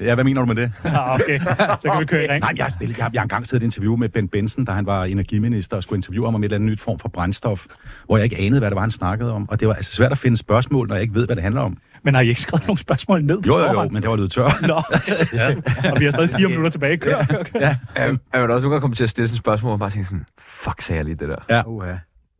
ja, 0.00 0.14
hvad 0.14 0.24
mener 0.24 0.40
du 0.40 0.46
med 0.46 0.54
det? 0.54 0.72
Ja, 0.84 1.14
okay. 1.14 1.38
Så 1.38 1.88
kan 1.92 2.00
vi 2.00 2.04
køre 2.04 2.24
i 2.24 2.28
ring. 2.28 2.40
Nej, 2.40 2.52
jeg 2.56 2.64
har, 2.64 2.70
stillet, 2.70 2.96
jeg, 2.98 3.04
har, 3.04 3.10
jeg 3.14 3.20
har 3.20 3.24
engang 3.24 3.46
siddet 3.46 3.62
i 3.62 3.66
et 3.66 3.66
interview 3.66 3.96
med 3.96 4.08
Ben 4.08 4.28
Benson, 4.28 4.64
da 4.64 4.72
han 4.72 4.86
var 4.86 5.04
energiminister, 5.04 5.76
og 5.76 5.82
skulle 5.82 5.98
interviewe 5.98 6.26
ham 6.26 6.34
om 6.34 6.40
et 6.42 6.44
eller 6.44 6.54
andet 6.56 6.70
nyt 6.70 6.80
form 6.80 6.98
for 6.98 7.08
brændstof, 7.08 7.66
hvor 8.06 8.16
jeg 8.16 8.24
ikke 8.24 8.36
anede, 8.38 8.58
hvad 8.60 8.70
det 8.70 8.74
var, 8.74 8.80
han 8.80 8.90
snakkede 8.90 9.32
om. 9.32 9.48
Og 9.48 9.60
det 9.60 9.68
var 9.68 9.74
altså 9.74 9.94
svært 9.94 10.12
at 10.12 10.18
finde 10.18 10.36
spørgsmål, 10.36 10.88
når 10.88 10.94
jeg 10.94 11.02
ikke 11.02 11.14
ved, 11.14 11.26
hvad 11.26 11.36
det 11.36 11.42
handler 11.42 11.60
om. 11.60 11.76
Men 12.06 12.14
har 12.14 12.22
I 12.22 12.28
ikke 12.28 12.40
skrevet 12.40 12.66
nogle 12.66 12.78
spørgsmål 12.78 13.22
ned 13.24 13.42
på 13.42 13.46
Jo, 13.48 13.58
jo, 13.58 13.72
jo, 13.82 13.88
men 13.88 14.02
det 14.02 14.10
var 14.10 14.16
lidt 14.16 14.32
tør. 14.32 14.66
Nå, 14.66 14.82
ja. 15.40 15.54
og 15.92 16.00
vi 16.00 16.04
har 16.04 16.10
stadig 16.10 16.30
fire 16.30 16.48
minutter 16.48 16.70
tilbage. 16.70 16.96
Kør, 16.96 17.24
kør, 17.24 17.42
kør. 17.42 17.60
Ja. 17.60 18.08
Um, 18.08 18.20
er 18.32 18.40
man 18.40 18.50
også 18.50 18.62
nogle 18.62 18.70
gange 18.74 18.80
kommet 18.80 18.96
til 18.96 19.04
at 19.04 19.10
stille 19.10 19.28
sådan 19.28 19.34
et 19.34 19.38
spørgsmål, 19.38 19.72
og 19.72 19.78
bare 19.78 19.90
tænke 19.90 20.08
sådan, 20.08 20.26
fuck, 20.38 20.80
sagde 20.80 20.96
jeg 20.96 21.04
lige 21.04 21.14
det 21.14 21.28
der. 21.28 21.36
Ja. 21.50 21.62
Uh, 21.66 21.84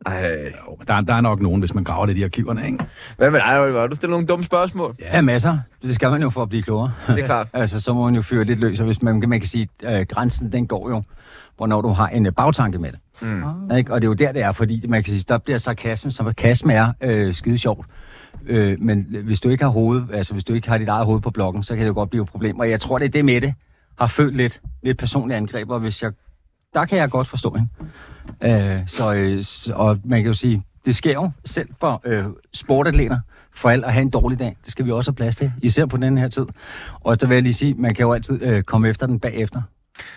Ej. 0.06 0.22
Jo, 0.66 0.76
men 0.78 0.86
der, 0.88 0.94
er- 0.94 1.00
der 1.00 1.14
er 1.14 1.20
nok 1.20 1.40
nogen, 1.40 1.60
hvis 1.60 1.74
man 1.74 1.84
graver 1.84 2.06
lidt 2.06 2.18
i 2.18 2.22
arkiverne, 2.22 2.66
ikke? 2.66 2.78
Hvad 3.16 3.30
med 3.30 3.40
dig, 3.40 3.60
Oliver? 3.60 3.80
Har 3.80 3.86
du 3.86 3.96
stillet 3.96 4.10
nogle 4.12 4.26
dumme 4.26 4.44
spørgsmål? 4.44 4.94
ja, 5.00 5.20
masser. 5.20 5.58
Det 5.82 5.94
skal 5.94 6.10
man 6.10 6.22
jo 6.22 6.30
for 6.30 6.42
at 6.42 6.48
blive 6.48 6.62
klogere. 6.62 6.92
Det 7.08 7.20
er 7.20 7.26
klart. 7.26 7.48
altså, 7.62 7.80
så 7.80 7.92
må 7.94 8.04
man 8.04 8.14
jo 8.14 8.22
fyre 8.22 8.44
lidt 8.44 8.58
løs, 8.60 8.80
og 8.80 8.86
hvis 8.86 9.02
man, 9.02 9.22
man 9.28 9.40
kan 9.40 9.48
sige, 9.48 9.68
at 9.82 10.00
øh, 10.00 10.06
grænsen, 10.06 10.52
den 10.52 10.66
går 10.66 10.90
jo, 10.90 11.02
hvornår 11.56 11.80
du 11.80 11.88
har 11.88 12.08
en 12.08 12.26
øh, 12.26 12.32
bagtanke 12.32 12.78
med 12.78 12.92
det. 12.92 12.98
Mm. 13.22 13.76
Ikke? 13.76 13.92
Og 13.92 14.00
det 14.02 14.06
er 14.06 14.08
jo 14.10 14.14
der, 14.14 14.32
det 14.32 14.42
er, 14.42 14.52
fordi 14.52 14.84
man 14.88 15.02
kan 15.02 15.12
sige, 15.12 15.24
der 15.28 15.38
bliver 15.38 15.58
sarkasme, 15.58 16.10
som 16.10 16.26
sarkasme 16.26 16.72
er 16.72 16.92
øh, 17.00 17.34
skide 17.34 17.58
sjovt. 17.58 17.86
Øh, 18.46 18.80
men 18.80 19.06
hvis 19.24 19.40
du 19.40 19.48
ikke 19.48 19.64
har 19.64 19.70
hoved, 19.70 20.02
altså 20.12 20.32
hvis 20.32 20.44
du 20.44 20.52
ikke 20.52 20.68
har 20.68 20.78
dit 20.78 20.88
eget 20.88 21.06
hoved 21.06 21.20
på 21.20 21.30
blokken, 21.30 21.62
så 21.62 21.74
kan 21.74 21.82
det 21.82 21.88
jo 21.88 21.94
godt 21.94 22.10
blive 22.10 22.22
et 22.22 22.28
problem. 22.28 22.58
Og 22.58 22.70
jeg 22.70 22.80
tror, 22.80 22.98
det 22.98 23.04
er 23.04 23.08
det 23.08 23.24
med 23.24 23.40
det, 23.40 23.54
har 23.98 24.06
følt 24.06 24.36
lidt, 24.36 24.60
lidt 24.82 24.98
personlige 24.98 25.36
angreb, 25.36 25.70
og 25.70 25.80
hvis 25.80 26.02
jeg, 26.02 26.12
der 26.74 26.84
kan 26.84 26.98
jeg 26.98 27.10
godt 27.10 27.28
forstå, 27.28 27.56
hende. 27.56 27.68
Øh, 28.42 28.82
så, 28.86 29.14
øh, 29.14 29.42
og 29.78 29.98
man 30.04 30.22
kan 30.22 30.26
jo 30.26 30.34
sige, 30.34 30.62
det 30.86 30.96
sker 30.96 31.12
jo 31.12 31.30
selv 31.44 31.68
for 31.80 32.02
øh, 32.04 32.24
sportatleter, 32.54 33.18
for 33.54 33.68
alt 33.68 33.84
at 33.84 33.92
have 33.92 34.02
en 34.02 34.10
dårlig 34.10 34.38
dag. 34.38 34.56
Det 34.64 34.70
skal 34.70 34.84
vi 34.84 34.90
også 34.90 35.10
have 35.10 35.16
plads 35.16 35.36
til, 35.36 35.52
især 35.62 35.86
på 35.86 35.96
den 35.96 36.18
her 36.18 36.28
tid. 36.28 36.46
Og 37.00 37.16
så 37.20 37.26
vil 37.26 37.34
jeg 37.34 37.42
lige 37.42 37.54
sige, 37.54 37.74
man 37.74 37.94
kan 37.94 38.02
jo 38.02 38.12
altid 38.12 38.42
øh, 38.42 38.62
komme 38.62 38.88
efter 38.88 39.06
den 39.06 39.20
bagefter. 39.20 39.62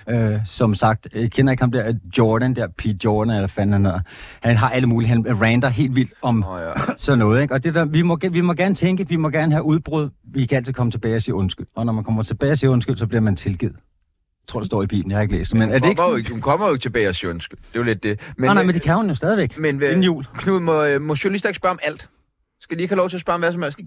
Øh, 0.09 0.39
som 0.45 0.75
sagt, 0.75 1.07
jeg 1.15 1.31
kender 1.31 1.51
ikke 1.51 1.63
ham 1.63 1.71
der, 1.71 1.93
Jordan 2.17 2.55
der, 2.55 2.67
Pete 2.77 2.97
Jordan, 3.05 3.35
eller 3.35 3.47
fanden 3.47 3.73
han 3.73 3.85
hedder. 3.85 3.99
Han 4.41 4.57
har 4.57 4.69
alle 4.69 4.87
mulige, 4.87 5.09
han 5.09 5.41
ranter 5.41 5.69
helt 5.69 5.95
vildt 5.95 6.13
om 6.21 6.43
Åh, 6.43 6.59
ja. 6.61 6.93
sådan 6.97 7.19
noget, 7.19 7.41
ikke? 7.41 7.53
Og 7.53 7.63
det 7.63 7.75
der, 7.75 7.85
vi, 7.85 8.01
må, 8.01 8.19
vi 8.31 8.41
må 8.41 8.53
gerne 8.53 8.75
tænke, 8.75 9.07
vi 9.07 9.15
må 9.15 9.29
gerne 9.29 9.51
have 9.51 9.63
udbrud. 9.63 10.09
Vi 10.33 10.45
kan 10.45 10.55
altid 10.55 10.73
komme 10.73 10.91
tilbage 10.91 11.15
og 11.15 11.21
sige 11.21 11.35
undskyld. 11.35 11.67
Og 11.75 11.85
når 11.85 11.93
man 11.93 12.03
kommer 12.03 12.23
tilbage 12.23 12.51
og 12.51 12.57
siger 12.57 12.71
undskyld, 12.71 12.97
så 12.97 13.07
bliver 13.07 13.21
man 13.21 13.35
tilgivet. 13.35 13.73
Jeg 13.73 14.47
tror, 14.51 14.59
det 14.59 14.67
står 14.67 14.83
i 14.83 14.87
Bibelen, 14.87 15.11
jeg 15.11 15.17
har 15.17 15.21
ikke 15.21 15.37
læst 15.37 15.51
det. 15.51 15.59
Men 15.59 15.69
er 15.71 15.79
det 15.79 15.89
ikke 15.89 15.99
kommer 15.99 16.11
jo 16.11 16.11
sådan? 16.11 16.19
ikke, 16.19 16.31
hun 16.31 16.41
kommer 16.41 16.65
jo 16.65 16.71
ikke 16.73 16.81
tilbage 16.81 17.09
og 17.09 17.15
siger 17.15 17.31
undskyld. 17.31 17.59
Det 17.59 17.75
er 17.75 17.79
jo 17.79 17.83
lidt 17.83 18.03
det. 18.03 18.33
Men, 18.37 18.45
nej, 18.45 18.53
nej, 18.53 18.63
men 18.63 18.75
det 18.75 18.81
kan 18.81 18.95
hun 18.95 19.07
jo 19.07 19.15
stadigvæk. 19.15 19.57
Men 19.57 19.75
Inden 19.75 19.77
hvad, 19.77 20.03
jul. 20.03 20.25
Knud, 20.37 20.59
må, 20.59 20.83
øh, 20.83 21.01
må 21.01 21.15
journalister 21.23 21.49
ikke 21.49 21.57
spørge 21.57 21.71
om 21.71 21.79
alt? 21.83 22.09
Skal 22.69 22.77
de 22.77 22.81
ikke 22.83 22.91
have 22.91 22.97
lov 22.97 23.09
til 23.09 23.17
at 23.17 23.21
spørge 23.21 23.35
om 23.35 23.41
hvad 23.41 23.51
som 23.53 23.61
helst? 23.61 23.79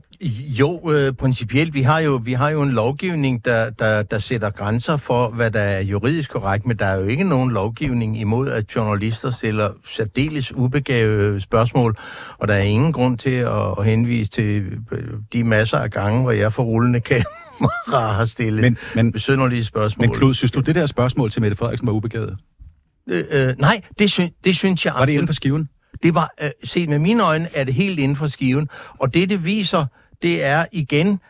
Jo, 0.58 0.90
øh, 0.92 1.12
principielt. 1.14 1.74
Vi 1.74 1.82
har 1.82 1.98
jo, 2.00 2.20
vi 2.24 2.32
har 2.32 2.50
jo 2.50 2.62
en 2.62 2.70
lovgivning, 2.70 3.44
der, 3.44 3.70
der, 3.70 4.02
der 4.02 4.18
sætter 4.18 4.50
grænser 4.50 4.96
for, 4.96 5.28
hvad 5.28 5.50
der 5.50 5.60
er 5.60 5.80
juridisk 5.80 6.30
korrekt, 6.30 6.66
men 6.66 6.76
der 6.76 6.86
er 6.86 6.96
jo 6.96 7.06
ikke 7.06 7.24
nogen 7.24 7.50
lovgivning 7.50 8.20
imod, 8.20 8.48
at 8.50 8.76
journalister 8.76 9.30
stiller 9.30 9.70
særdeles 9.86 10.52
ubegavede 10.54 11.40
spørgsmål, 11.40 11.96
og 12.38 12.48
der 12.48 12.54
er 12.54 12.62
ingen 12.62 12.92
grund 12.92 13.18
til 13.18 13.30
at, 13.30 13.78
at 13.78 13.84
henvise 13.86 14.30
til 14.30 14.62
øh, 14.92 15.08
de 15.32 15.44
masser 15.44 15.78
af 15.78 15.90
gange, 15.90 16.22
hvor 16.22 16.30
jeg 16.30 16.52
for 16.52 16.62
rullende 16.62 17.00
kamera 17.00 18.12
har 18.12 18.24
stillet 18.24 18.60
Men, 18.62 18.78
men, 18.94 19.12
besynderlige 19.12 19.64
spørgsmål. 19.64 20.08
men 20.08 20.16
Klud, 20.16 20.34
synes 20.34 20.52
du, 20.52 20.60
det 20.60 20.74
der 20.74 20.86
spørgsmål 20.86 21.30
til 21.30 21.42
Mette 21.42 21.56
Frederiksen 21.56 21.86
var 21.86 21.92
ubegavet? 21.92 22.36
Øh, 23.10 23.24
øh, 23.30 23.54
nej, 23.58 23.80
det, 23.98 24.10
sy- 24.10 24.20
det 24.44 24.56
synes 24.56 24.84
jeg 24.86 24.94
Var 24.98 25.04
det 25.04 25.12
inden 25.12 25.28
for 25.28 25.34
skiven? 25.34 25.68
Det 26.02 26.14
var, 26.14 26.34
øh, 26.42 26.50
set 26.64 26.88
med 26.88 26.98
mine 26.98 27.22
øjne, 27.24 27.48
er 27.54 27.64
det 27.64 27.74
helt 27.74 27.98
inden 27.98 28.16
for 28.16 28.26
skiven. 28.26 28.68
Og 28.98 29.14
det, 29.14 29.30
det 29.30 29.44
viser, 29.44 29.86
det 30.22 30.44
er 30.44 30.64
igen, 30.72 31.20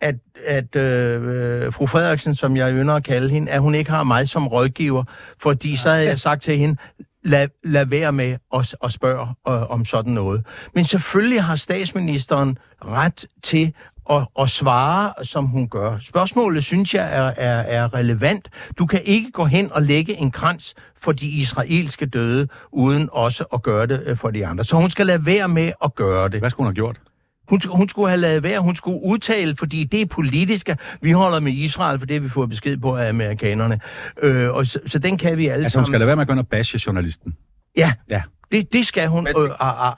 at, 0.00 0.14
at 0.46 0.76
øh, 0.76 1.22
øh, 1.22 1.72
fru 1.72 1.86
Frederiksen, 1.86 2.34
som 2.34 2.56
jeg 2.56 2.72
ynder 2.72 2.94
at 2.94 3.04
kalde 3.04 3.30
hende, 3.30 3.50
at 3.52 3.60
hun 3.60 3.74
ikke 3.74 3.90
har 3.90 4.02
mig 4.02 4.28
som 4.28 4.48
rådgiver, 4.48 5.04
fordi 5.38 5.76
så 5.76 5.90
havde 5.90 6.04
jeg 6.04 6.18
sagt 6.18 6.42
til 6.42 6.58
hende, 6.58 6.76
lad, 7.24 7.48
lad 7.64 7.86
være 7.86 8.12
med 8.12 8.36
at, 8.54 8.74
at 8.84 8.92
spørge 8.92 9.26
øh, 9.48 9.70
om 9.70 9.84
sådan 9.84 10.12
noget. 10.12 10.46
Men 10.74 10.84
selvfølgelig 10.84 11.42
har 11.42 11.56
statsministeren 11.56 12.58
ret 12.84 13.26
til 13.42 13.72
og, 14.04 14.30
og 14.34 14.50
svare, 14.50 15.24
som 15.24 15.46
hun 15.46 15.68
gør. 15.68 15.98
Spørgsmålet, 15.98 16.64
synes 16.64 16.94
jeg, 16.94 17.08
er, 17.12 17.32
er, 17.36 17.60
er 17.60 17.94
relevant. 17.94 18.48
Du 18.78 18.86
kan 18.86 19.00
ikke 19.04 19.30
gå 19.30 19.44
hen 19.44 19.72
og 19.72 19.82
lægge 19.82 20.16
en 20.16 20.30
krans 20.30 20.74
for 21.02 21.12
de 21.12 21.28
israelske 21.28 22.06
døde, 22.06 22.48
uden 22.72 23.08
også 23.12 23.44
at 23.52 23.62
gøre 23.62 23.86
det 23.86 24.02
øh, 24.06 24.16
for 24.16 24.30
de 24.30 24.46
andre. 24.46 24.64
Så 24.64 24.76
hun 24.76 24.90
skal 24.90 25.06
lade 25.06 25.26
være 25.26 25.48
med 25.48 25.72
at 25.84 25.94
gøre 25.94 26.28
det. 26.28 26.40
Hvad 26.40 26.50
skulle 26.50 26.64
hun 26.64 26.68
have 26.68 26.74
gjort? 26.74 27.00
Hun, 27.48 27.60
hun 27.68 27.88
skulle 27.88 28.08
have 28.08 28.20
lavet 28.20 28.42
være, 28.42 28.60
hun 28.60 28.76
skulle 28.76 29.00
udtale, 29.04 29.56
fordi 29.56 29.84
det 29.84 30.00
er 30.00 30.06
politiske. 30.06 30.76
Vi 31.00 31.12
holder 31.12 31.40
med 31.40 31.52
Israel, 31.52 31.98
for 31.98 32.06
det 32.06 32.14
har 32.14 32.20
vi 32.20 32.28
fået 32.28 32.50
besked 32.50 32.76
på 32.76 32.96
af 32.96 33.08
amerikanerne. 33.08 33.80
Øh, 34.22 34.50
og 34.50 34.66
så, 34.66 34.78
så 34.86 34.98
den 34.98 35.18
kan 35.18 35.36
vi 35.36 35.46
alle 35.46 35.64
Altså, 35.64 35.78
hun 35.78 35.84
sammen... 35.84 35.92
skal 35.92 36.00
lade 36.00 36.06
være 36.06 36.16
med 36.16 36.22
at 36.22 36.26
gå 36.28 36.32
ind 36.32 36.40
og 36.40 36.48
bashe 36.48 36.80
journalisten. 36.86 37.36
Ja, 37.76 37.92
Ja. 38.10 38.22
Det, 38.52 38.72
det 38.72 38.86
skal 38.86 39.08
hun 39.08 39.24
Men- 39.24 39.42
øh, 39.42 39.50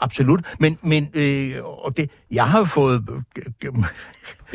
absolut. 0.02 0.44
Men, 0.58 0.78
men 0.82 1.10
øh, 1.14 1.64
og 1.64 1.96
det, 1.96 2.10
jeg 2.30 2.48
har 2.48 2.58
jo 2.58 2.64
fået 2.64 3.04
øh, 3.38 3.72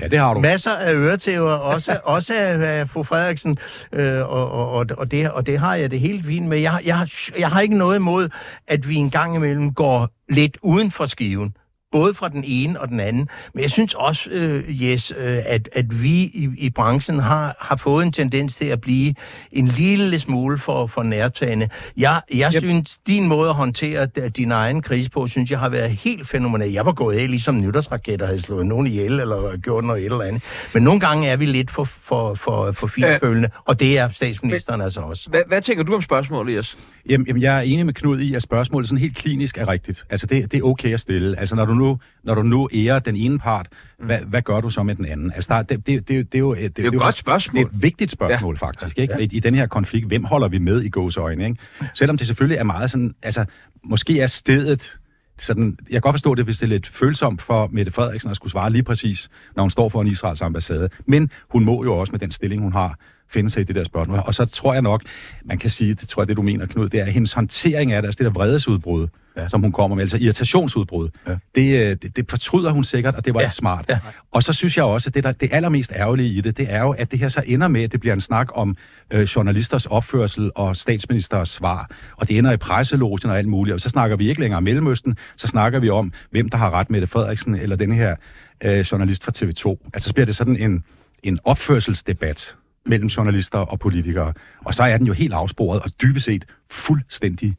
Ja, 0.02 0.08
det 0.08 0.20
har 0.20 0.34
du. 0.34 0.40
masser 0.40 0.72
af 0.72 0.94
øretæver, 0.94 1.52
også, 1.52 2.00
også 2.04 2.34
af, 2.34 2.80
af 2.80 2.90
fru 2.90 3.04
Frederiksen, 3.04 3.58
øh, 3.94 4.30
og, 4.30 4.52
og, 4.52 4.86
og, 4.98 5.12
det, 5.12 5.32
og 5.32 5.48
det 5.48 5.60
har 5.60 5.76
jeg 5.76 5.92
det 5.92 6.00
helt 6.00 6.26
fint 6.26 6.48
med. 6.48 6.58
Jeg, 6.60 6.82
jeg, 6.86 7.08
jeg 7.40 7.50
har 7.50 7.62
ikke 7.62 7.78
noget 7.78 7.96
imod, 7.96 8.30
at 8.68 8.90
vi 8.90 8.96
en 8.96 9.10
gang 9.10 9.36
imellem 9.36 9.74
går 9.74 10.10
lidt 10.30 10.58
uden 10.62 10.92
for 10.92 11.06
skiven. 11.06 11.56
Både 11.92 12.14
fra 12.14 12.30
den 12.30 12.44
ene 12.48 12.82
og 12.82 12.88
den 12.88 13.00
anden. 13.00 13.30
Men 13.54 13.62
jeg 13.62 13.72
synes 13.72 13.94
også, 13.94 14.30
øh, 14.30 14.84
Jes, 14.84 15.14
øh, 15.18 15.38
at, 15.46 15.70
at 15.72 16.04
vi 16.04 16.22
i, 16.24 16.50
i 16.58 16.70
branchen 16.70 17.20
har, 17.20 17.56
har 17.60 17.76
fået 17.76 18.06
en 18.06 18.12
tendens 18.12 18.56
til 18.56 18.66
at 18.66 18.82
blive 18.82 19.16
en 19.52 19.68
lille 19.68 20.20
smule 20.20 20.60
for, 20.60 20.88
for 20.88 21.04
nærtagende. 21.04 21.70
Jeg, 21.98 22.22
jeg 22.34 22.52
yep. 22.56 22.62
synes, 22.62 22.98
din 22.98 23.28
måde 23.28 23.50
at 23.50 23.56
håndtere 23.56 24.06
din 24.06 24.52
egen 24.52 24.82
krise 24.82 25.10
på, 25.10 25.28
synes 25.28 25.52
jeg 25.52 25.60
har 25.60 25.70
været 25.70 25.90
helt 25.90 26.28
fænomenal. 26.28 26.72
Jeg 26.72 26.86
var 26.86 26.92
gået 26.92 27.18
af 27.18 27.30
ligesom 27.30 27.62
nytårsraketter, 27.62 28.26
havde 28.26 28.42
slået 28.42 28.66
nogen 28.66 28.88
ihjel 28.88 29.20
eller 29.20 29.58
gjort 29.58 29.84
noget 29.84 30.00
et 30.00 30.06
eller 30.06 30.22
andet. 30.22 30.44
Men 30.74 30.84
nogle 30.84 31.00
gange 31.00 31.28
er 31.28 31.36
vi 31.36 31.46
lidt 31.46 31.72
for, 31.72 31.84
for, 31.84 32.36
for, 32.36 32.72
for 32.72 32.88
finfølende, 32.88 33.50
og 33.66 33.80
det 33.80 33.98
er 33.98 34.10
statsministeren 34.10 34.82
altså 34.82 35.02
også. 35.02 35.30
Hvad, 35.30 35.42
hvad 35.48 35.62
tænker 35.62 35.84
du 35.84 35.96
om 35.96 36.02
spørgsmålet, 36.02 36.56
Jes? 36.56 36.78
Jamen, 37.10 37.28
jamen, 37.28 37.42
jeg 37.42 37.58
er 37.58 37.62
enig 37.62 37.86
med 37.86 37.94
Knud 37.94 38.20
i, 38.20 38.34
at 38.34 38.44
spørgsmålet 38.44 38.90
sådan 38.90 39.02
helt 39.02 39.16
klinisk 39.16 39.58
er 39.58 39.68
rigtigt. 39.68 40.06
Altså, 40.10 40.28
det, 40.28 40.52
det 40.52 40.58
er 40.58 40.64
okay 40.64 40.94
at 40.94 41.00
stille. 41.00 41.40
Altså, 41.40 41.56
når 41.56 41.66
du 41.66 41.74
nu, 41.74 42.00
når 42.24 42.36
du 42.36 42.42
nu 42.42 42.70
ærer 42.74 43.00
den 43.00 43.16
ene 43.16 43.40
part, 43.40 43.68
mm. 44.00 44.06
hvad, 44.06 44.20
hvad 44.20 44.42
gør 44.42 44.62
du 44.62 44.70
så 44.70 44.84
med 44.84 44.96
den 44.96 45.06
anden? 45.06 45.32
Altså, 45.36 45.54
der, 45.54 45.62
det, 45.62 45.88
det, 45.88 46.08
det, 46.08 46.32
det, 46.32 46.38
er 46.38 46.40
jo... 46.40 46.56
Det, 46.56 46.78
det 46.78 46.86
jo 46.86 46.92
et 46.92 47.00
godt 47.00 47.18
spørgsmål. 47.18 47.64
Det 47.64 47.72
er 47.72 47.76
et 47.76 47.84
vigtigt 47.84 48.12
spørgsmål, 48.12 48.58
ja. 48.62 48.68
faktisk, 48.68 49.00
ikke? 49.00 49.14
Ja. 49.14 49.20
I, 49.20 49.30
I 49.32 49.40
den 49.40 49.56
her 49.56 49.68
konflikt, 49.68 50.08
hvem 50.08 50.24
holder 50.24 50.48
vi 50.48 50.58
med 50.58 50.82
i 50.82 50.90
gåseøjne, 50.90 51.46
ikke? 51.46 51.58
Selvom 51.94 52.18
det 52.18 52.28
selvfølgelig 52.28 52.58
er 52.58 52.64
meget 52.64 52.92
sådan... 52.92 53.16
Altså, 53.24 53.46
måske 53.84 54.20
er 54.20 54.28
stedet 54.28 54.98
sådan, 55.40 55.78
jeg 55.90 55.94
kan 55.94 56.02
godt 56.02 56.14
forstå 56.14 56.36
det, 56.36 56.46
hvis 56.46 56.58
det 56.58 56.66
er 56.66 56.70
lidt 56.70 56.88
følsomt 56.88 57.42
for 57.42 57.68
Mette 57.72 57.92
Frederiksen 57.92 58.30
at 58.32 58.36
skulle 58.36 58.52
svare 58.52 58.72
lige 58.72 58.84
præcis, 58.84 59.30
når 59.56 59.64
hun 59.64 59.70
står 59.70 59.90
for 59.90 60.02
en 60.02 60.08
Israels 60.08 60.42
ambassade. 60.42 60.90
Men 61.06 61.30
hun 61.50 61.66
må 61.66 61.84
jo 61.84 61.98
også 61.98 62.12
med 62.12 62.20
den 62.20 62.32
stilling, 62.32 62.62
hun 62.62 62.74
har, 62.74 62.98
finde 63.30 63.50
sig 63.50 63.62
i 63.62 63.64
det 63.64 63.76
der 63.76 63.84
spørgsmål. 63.84 64.20
Og 64.26 64.36
så 64.36 64.46
tror 64.46 64.74
jeg 64.74 64.82
nok, 64.82 65.02
man 65.46 65.58
kan 65.58 65.70
sige, 65.70 65.94
det 65.94 66.10
tror 66.10 66.22
jeg, 66.22 66.28
det 66.28 66.38
du 66.38 66.42
mener, 66.42 66.66
Knud, 66.66 66.90
det 66.90 67.00
er 67.00 67.06
hendes 67.06 67.34
håndtering 67.34 67.92
af 67.92 68.02
det, 68.02 68.08
altså 68.08 68.24
det 68.24 68.26
der 68.26 68.40
vredesudbrud, 68.40 69.08
ja. 69.38 69.50
som 69.50 69.62
hun 69.62 69.72
kommer 69.72 69.96
med, 69.96 70.04
altså 70.04 70.18
irritationsudbrud. 70.18 71.10
Ja. 71.28 71.36
Det, 71.56 71.80
øh, 71.80 71.98
det, 72.02 72.16
det 72.16 72.30
fortryder 72.30 72.72
hun 72.72 72.84
sikkert, 72.84 73.16
og 73.16 73.26
det 73.26 73.34
var 73.34 73.42
ja. 73.42 73.50
smart. 73.50 73.86
Ja. 73.90 74.00
Og 74.32 74.44
så 74.44 74.54
synes 74.54 74.78
jeg 74.78 74.86
også, 74.86 75.10
at 75.10 75.16
det, 75.16 75.24
der, 75.24 75.32
det 75.32 75.50
allermest 75.54 75.92
ærgerlige 75.96 76.30
i 76.30 76.42
det, 76.42 76.58
det 76.58 76.74
er 76.74 76.82
jo, 76.82 76.92
at 76.92 77.12
det 77.12 77.20
her 77.20 77.30
så 77.30 77.44
ender 77.46 77.68
med, 77.68 77.84
at 77.84 77.92
det 77.92 78.00
bliver 78.00 78.14
en 78.14 78.22
snak 78.22 78.48
om 78.54 78.78
øh, 79.12 79.24
journalisters 79.24 79.86
opførsel 79.86 80.52
og 80.56 80.78
statsministers 80.78 81.50
svar. 81.50 81.90
Og 82.18 82.28
det 82.28 82.38
ender 82.38 82.52
i 82.52 82.58
presselogen 82.58 83.30
og 83.30 83.38
alt 83.38 83.48
muligt. 83.48 83.74
Og 83.74 83.82
så 83.82 83.90
snakker 83.90 84.18
vi 84.18 84.30
ikke 84.30 84.42
længere 84.42 84.58
om 84.58 84.64
Mellemøsten, 84.64 85.18
så 85.36 85.48
snakker 85.48 85.80
vi 85.80 85.90
om, 85.90 86.14
hvem 86.30 86.50
der 86.50 86.58
har 86.58 86.72
ret 86.72 86.90
med 86.90 87.02
det, 87.02 87.10
Frederiksen 87.10 87.56
eller 87.56 87.76
den 87.76 87.92
her 87.92 88.16
øh, 88.64 88.80
journalist 88.80 89.24
fra 89.24 89.32
TV2. 89.38 89.90
Altså 89.94 90.08
så 90.08 90.14
bliver 90.14 90.26
det 90.26 90.36
sådan 90.36 90.58
en, 90.58 90.84
en 91.24 91.40
opførselsdebat 91.44 92.56
mellem 92.88 93.08
journalister 93.08 93.60
og 93.60 93.80
politikere. 93.80 94.34
Og 94.66 94.76
så 94.76 94.84
er 94.84 94.98
den 94.98 95.08
jo 95.08 95.14
helt 95.14 95.34
afsporet 95.34 95.82
og 95.82 95.90
dybest 96.02 96.26
set 96.26 96.46
fuldstændig 96.70 97.56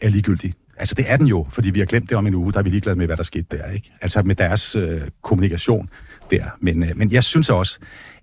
er 0.00 0.08
ligegyldig. 0.08 0.54
Altså 0.76 0.94
det 0.94 1.04
er 1.08 1.16
den 1.16 1.26
jo, 1.26 1.46
fordi 1.50 1.70
vi 1.70 1.78
har 1.78 1.86
glemt 1.86 2.08
det 2.08 2.16
om 2.16 2.26
en 2.26 2.34
uge, 2.34 2.52
der 2.52 2.58
er 2.58 2.62
vi 2.62 2.70
ligeglade 2.70 2.96
med, 2.96 3.06
hvad 3.06 3.16
der 3.16 3.22
skete 3.22 3.46
der, 3.50 3.70
ikke? 3.70 3.92
Altså 4.00 4.22
med 4.22 4.34
deres 4.34 4.76
øh, 4.76 5.00
kommunikation 5.22 5.90
der. 6.30 6.44
Men, 6.60 6.82
øh, 6.82 6.96
men 6.96 7.12
jeg 7.12 7.24
synes 7.24 7.50
også, 7.50 7.78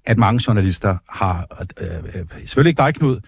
at 0.05 0.17
mange 0.17 0.41
journalister 0.47 0.97
har, 1.09 1.47
øh, 1.81 1.87
øh, 2.15 2.25
selvfølgelig 2.45 2.69
ikke 2.69 2.83
dig, 2.83 2.95
Knud, 2.95 3.19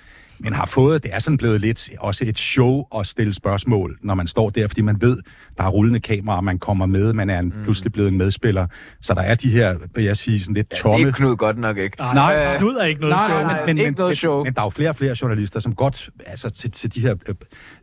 men 0.44 0.54
har 0.54 0.66
fået, 0.66 1.04
det 1.04 1.14
er 1.14 1.20
sådan 1.20 1.38
blevet 1.38 1.62
lidt 1.62 1.90
også 2.00 2.26
et 2.28 2.38
show 2.40 2.86
at 3.00 3.08
stille 3.08 3.34
spørgsmål, 3.34 3.98
når 4.02 4.14
man 4.16 4.28
står 4.28 4.50
der, 4.50 4.68
fordi 4.68 4.82
man 4.82 5.02
ved, 5.02 5.18
der 5.58 5.64
er 5.64 5.68
rullende 5.68 6.00
kameraer, 6.00 6.42
man 6.42 6.60
kommer 6.60 6.86
med, 6.86 7.14
man 7.14 7.30
er 7.30 7.40
en, 7.40 7.46
Mm. 7.46 7.64
pludselig 7.64 7.92
blevet 7.94 8.08
en 8.08 8.18
medspiller. 8.18 8.68
Så 9.02 9.14
der 9.14 9.22
er 9.22 9.36
de 9.36 9.50
her, 9.50 9.76
vil 9.96 10.04
jeg 10.04 10.18
sige, 10.18 10.40
sådan 10.40 10.54
lidt 10.56 10.70
tomme... 10.70 11.00
Ikke 11.00 11.12
Knud 11.12 11.36
godt 11.36 11.58
nok, 11.58 11.78
ikke? 11.78 11.98
Nej, 12.02 12.58
Knud 12.58 12.76
er 12.76 12.86
ikke 12.86 13.02
noget 13.02 13.16
nej, 13.16 13.28
show. 13.28 13.42
nej, 13.42 13.58
men, 13.58 13.66
men, 13.66 13.78
ikke 13.78 13.92
men, 13.92 13.96
noget 13.98 14.10
men, 14.10 14.16
show. 14.16 14.44
Men 14.44 14.54
der 14.54 14.62
er 14.62 14.66
jo 14.66 14.70
flere 14.70 14.90
og 14.90 14.96
flere 14.96 15.16
journalister, 15.22 15.60
som 15.60 15.76
godt, 15.76 16.10
altså 16.26 16.50
til, 16.50 16.72
til 16.72 16.96
de 16.96 17.02
her, 17.02 17.16
øh, 17.28 17.36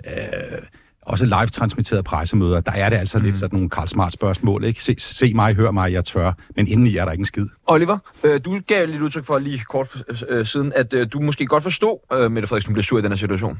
øh, 0.06 0.58
også 1.08 1.24
live-transmitterede 1.24 2.02
pressemøder, 2.02 2.60
der 2.60 2.72
er 2.72 2.88
det 2.90 2.96
altså 2.96 3.18
mm. 3.18 3.24
lidt 3.24 3.36
sådan 3.36 3.56
nogle 3.56 3.70
Karl 3.70 3.88
Smart 3.88 4.12
spørgsmål, 4.12 4.64
ikke? 4.64 4.84
Se, 4.84 4.94
se 4.98 5.34
mig, 5.34 5.54
hør 5.54 5.70
mig, 5.70 5.92
jeg 5.92 6.04
tør, 6.04 6.32
men 6.56 6.68
indeni 6.68 6.96
er 6.96 7.04
der 7.04 7.12
ikke 7.12 7.22
en 7.22 7.26
skid. 7.26 7.46
Oliver, 7.66 7.98
øh, 8.24 8.40
du 8.44 8.60
gav 8.66 8.86
lidt 8.86 9.02
udtryk 9.02 9.24
for 9.24 9.38
lige 9.38 9.58
kort 9.58 10.02
øh, 10.28 10.46
siden, 10.46 10.72
at 10.76 10.94
øh, 10.94 11.06
du 11.12 11.20
måske 11.20 11.46
godt 11.46 11.62
forstod, 11.62 11.98
øh, 12.12 12.32
Mette 12.32 12.48
Frederiksen 12.48 12.72
blev 12.72 12.82
sur 12.82 12.98
i 12.98 13.02
den 13.02 13.10
her 13.10 13.16
situation. 13.16 13.58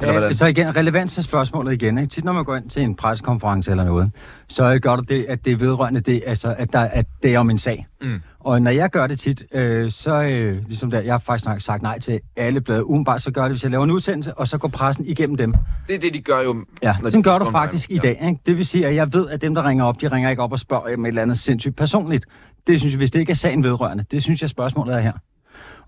Eller 0.00 0.12
hvordan? 0.12 0.34
Så 0.34 0.46
igen, 0.46 0.76
relevans 0.76 1.14
til 1.14 1.22
spørgsmålet 1.22 1.72
igen. 1.72 1.98
Ikke? 1.98 2.10
Tit 2.10 2.24
når 2.24 2.32
man 2.32 2.44
går 2.44 2.56
ind 2.56 2.70
til 2.70 2.82
en 2.82 2.94
pressekonference 2.94 3.70
eller 3.70 3.84
noget, 3.84 4.10
så 4.48 4.78
gør 4.82 4.96
det, 4.96 5.26
at 5.28 5.44
det 5.44 5.52
er 5.52 5.56
vedrørende 5.56 6.00
det, 6.00 6.22
altså, 6.26 6.54
at, 6.58 6.72
der, 6.72 6.80
at 6.80 7.06
det 7.22 7.34
er 7.34 7.38
om 7.38 7.50
en 7.50 7.58
sag. 7.58 7.86
Mm. 8.00 8.20
Og 8.44 8.62
når 8.62 8.70
jeg 8.70 8.90
gør 8.90 9.06
det 9.06 9.18
tit, 9.18 9.42
øh, 9.54 9.90
så 9.90 10.22
øh, 10.22 10.56
ligesom 10.64 10.90
der, 10.90 11.00
jeg 11.00 11.12
har 11.14 11.18
faktisk 11.18 11.44
sagt- 11.44 11.62
sagt 11.62 11.82
nej 11.82 11.98
til 11.98 12.20
alle 12.36 12.60
blade. 12.60 12.86
Umiddelbart 12.86 13.22
så 13.22 13.30
gør 13.30 13.42
det, 13.42 13.50
hvis 13.50 13.62
jeg 13.62 13.70
laver 13.70 13.84
en 13.84 13.90
udsendelse, 13.90 14.34
og 14.34 14.48
så 14.48 14.58
går 14.58 14.68
pressen 14.68 15.04
igennem 15.06 15.36
dem. 15.36 15.54
Det 15.88 15.94
er 15.94 15.98
det, 16.00 16.14
de 16.14 16.20
gør 16.20 16.40
jo. 16.40 16.56
Ja, 16.82 16.92
når 16.98 17.04
de 17.04 17.10
sådan 17.10 17.22
gør 17.22 17.38
du 17.38 17.50
faktisk 17.50 17.86
frem. 17.88 17.96
i 17.96 17.98
dag. 17.98 18.18
Ikke? 18.26 18.40
Det 18.46 18.56
vil 18.56 18.66
sige, 18.66 18.86
at 18.86 18.94
jeg 18.94 19.12
ved, 19.12 19.28
at 19.28 19.42
dem, 19.42 19.54
der 19.54 19.68
ringer 19.68 19.84
op, 19.84 20.00
de 20.00 20.08
ringer 20.08 20.30
ikke 20.30 20.42
op 20.42 20.52
og 20.52 20.58
spørger 20.58 20.94
om 20.96 21.04
et 21.04 21.08
eller 21.08 21.22
andet 21.22 21.38
sindssygt 21.38 21.76
personligt. 21.76 22.26
Det 22.66 22.80
synes 22.80 22.92
jeg, 22.94 22.98
hvis 22.98 23.10
det 23.10 23.20
ikke 23.20 23.30
er 23.30 23.34
sagen 23.34 23.62
vedrørende, 23.64 24.04
det 24.10 24.22
synes 24.22 24.40
jeg, 24.42 24.50
spørgsmålet 24.50 24.94
er 24.94 25.00
her. 25.00 25.12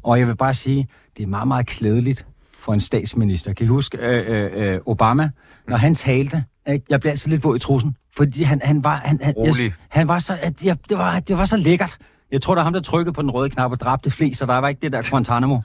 Og 0.03 0.19
jeg 0.19 0.29
vil 0.29 0.37
bare 0.37 0.55
sige, 0.55 0.89
det 1.17 1.23
er 1.23 1.27
meget, 1.27 1.49
meget 1.49 1.67
klædeligt 1.67 2.27
for 2.59 2.73
en 2.75 2.81
statsminister. 2.81 3.53
Kan 3.53 3.65
I 3.67 3.69
huske 3.69 3.99
øh, 4.01 4.53
øh, 4.55 4.73
øh, 4.75 4.81
Obama, 4.87 5.31
når 5.69 5.77
han 5.77 5.95
talte? 5.95 6.45
Ikke? 6.73 6.87
Jeg 6.91 7.01
blev 7.01 7.11
altid 7.11 7.31
lidt 7.31 7.45
våd 7.45 7.57
i 7.57 7.59
trussen, 7.59 7.97
fordi 8.17 8.43
han, 8.43 8.61
han 8.65 8.85
var... 8.85 8.97
Han, 9.05 9.21
han, 9.23 9.35
Rolig. 9.37 9.63
jeg, 9.63 9.73
han 9.89 10.09
var 10.09 10.19
så... 10.19 10.39
At, 10.43 10.65
ja, 10.65 10.75
det, 10.89 10.99
var, 10.99 11.21
det 11.21 11.39
var 11.39 11.45
så 11.45 11.57
lækkert. 11.57 11.99
Jeg 12.33 12.43
tror, 12.43 12.55
der 12.55 12.61
er 12.61 12.65
ham, 12.65 12.73
der 12.73 12.81
trykkede 12.81 13.13
på 13.13 13.23
den 13.23 13.31
røde 13.31 13.51
knap 13.51 13.71
og 13.71 13.81
dræbte 13.81 14.11
flest, 14.11 14.39
så 14.39 14.47
der 14.47 14.59
var 14.59 14.69
ikke 14.69 14.81
det 14.83 14.93
der 14.93 15.11
Guantanamo. 15.11 15.61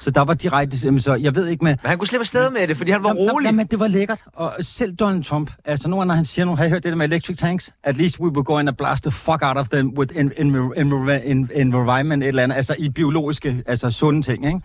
Så 0.00 0.10
der 0.10 0.20
var 0.20 0.34
direkte... 0.34 1.00
Så 1.00 1.18
jeg 1.20 1.34
ved 1.34 1.48
ikke 1.48 1.64
med... 1.64 1.76
Men 1.82 1.88
han 1.88 1.98
kunne 1.98 2.08
slippe 2.08 2.22
afsted 2.22 2.50
med 2.50 2.68
det, 2.68 2.76
fordi 2.76 2.90
han 2.90 3.02
var 3.02 3.08
Jamen, 3.08 3.30
rolig. 3.30 3.46
Jamen, 3.46 3.66
det 3.66 3.80
var 3.80 3.86
lækkert. 3.86 4.24
Og 4.32 4.54
selv 4.60 4.94
Donald 4.94 5.24
Trump, 5.24 5.50
altså 5.64 5.88
gange, 5.88 6.06
når 6.06 6.14
han 6.14 6.24
siger 6.24 6.44
nu, 6.44 6.56
har 6.56 6.64
I 6.64 6.68
hørt 6.68 6.84
det 6.84 6.90
der 6.90 6.96
med 6.96 7.06
electric 7.06 7.36
tanks? 7.36 7.74
At 7.82 7.96
least 7.96 8.20
we 8.20 8.28
will 8.28 8.44
go 8.44 8.58
in 8.58 8.68
and 8.68 8.76
blast 8.76 9.04
the 9.04 9.10
fuck 9.10 9.38
out 9.42 9.56
of 9.56 9.68
them 9.68 9.98
with 9.98 10.18
in, 10.18 10.32
in, 10.36 10.56
in, 10.76 10.92
in, 11.24 11.50
environment, 11.54 12.22
et 12.22 12.28
eller 12.28 12.42
andet, 12.42 12.56
altså 12.56 12.74
i 12.78 12.88
biologiske, 12.88 13.62
altså 13.66 13.90
sunde 13.90 14.22
ting, 14.22 14.46
ikke? 14.46 14.60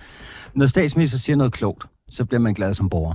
Når 0.53 0.67
statsminister 0.67 1.17
siger 1.17 1.35
noget 1.35 1.53
klogt, 1.53 1.85
så 2.09 2.25
bliver 2.25 2.41
man 2.41 2.53
glad 2.53 2.73
som 2.73 2.89
borger. 2.89 3.13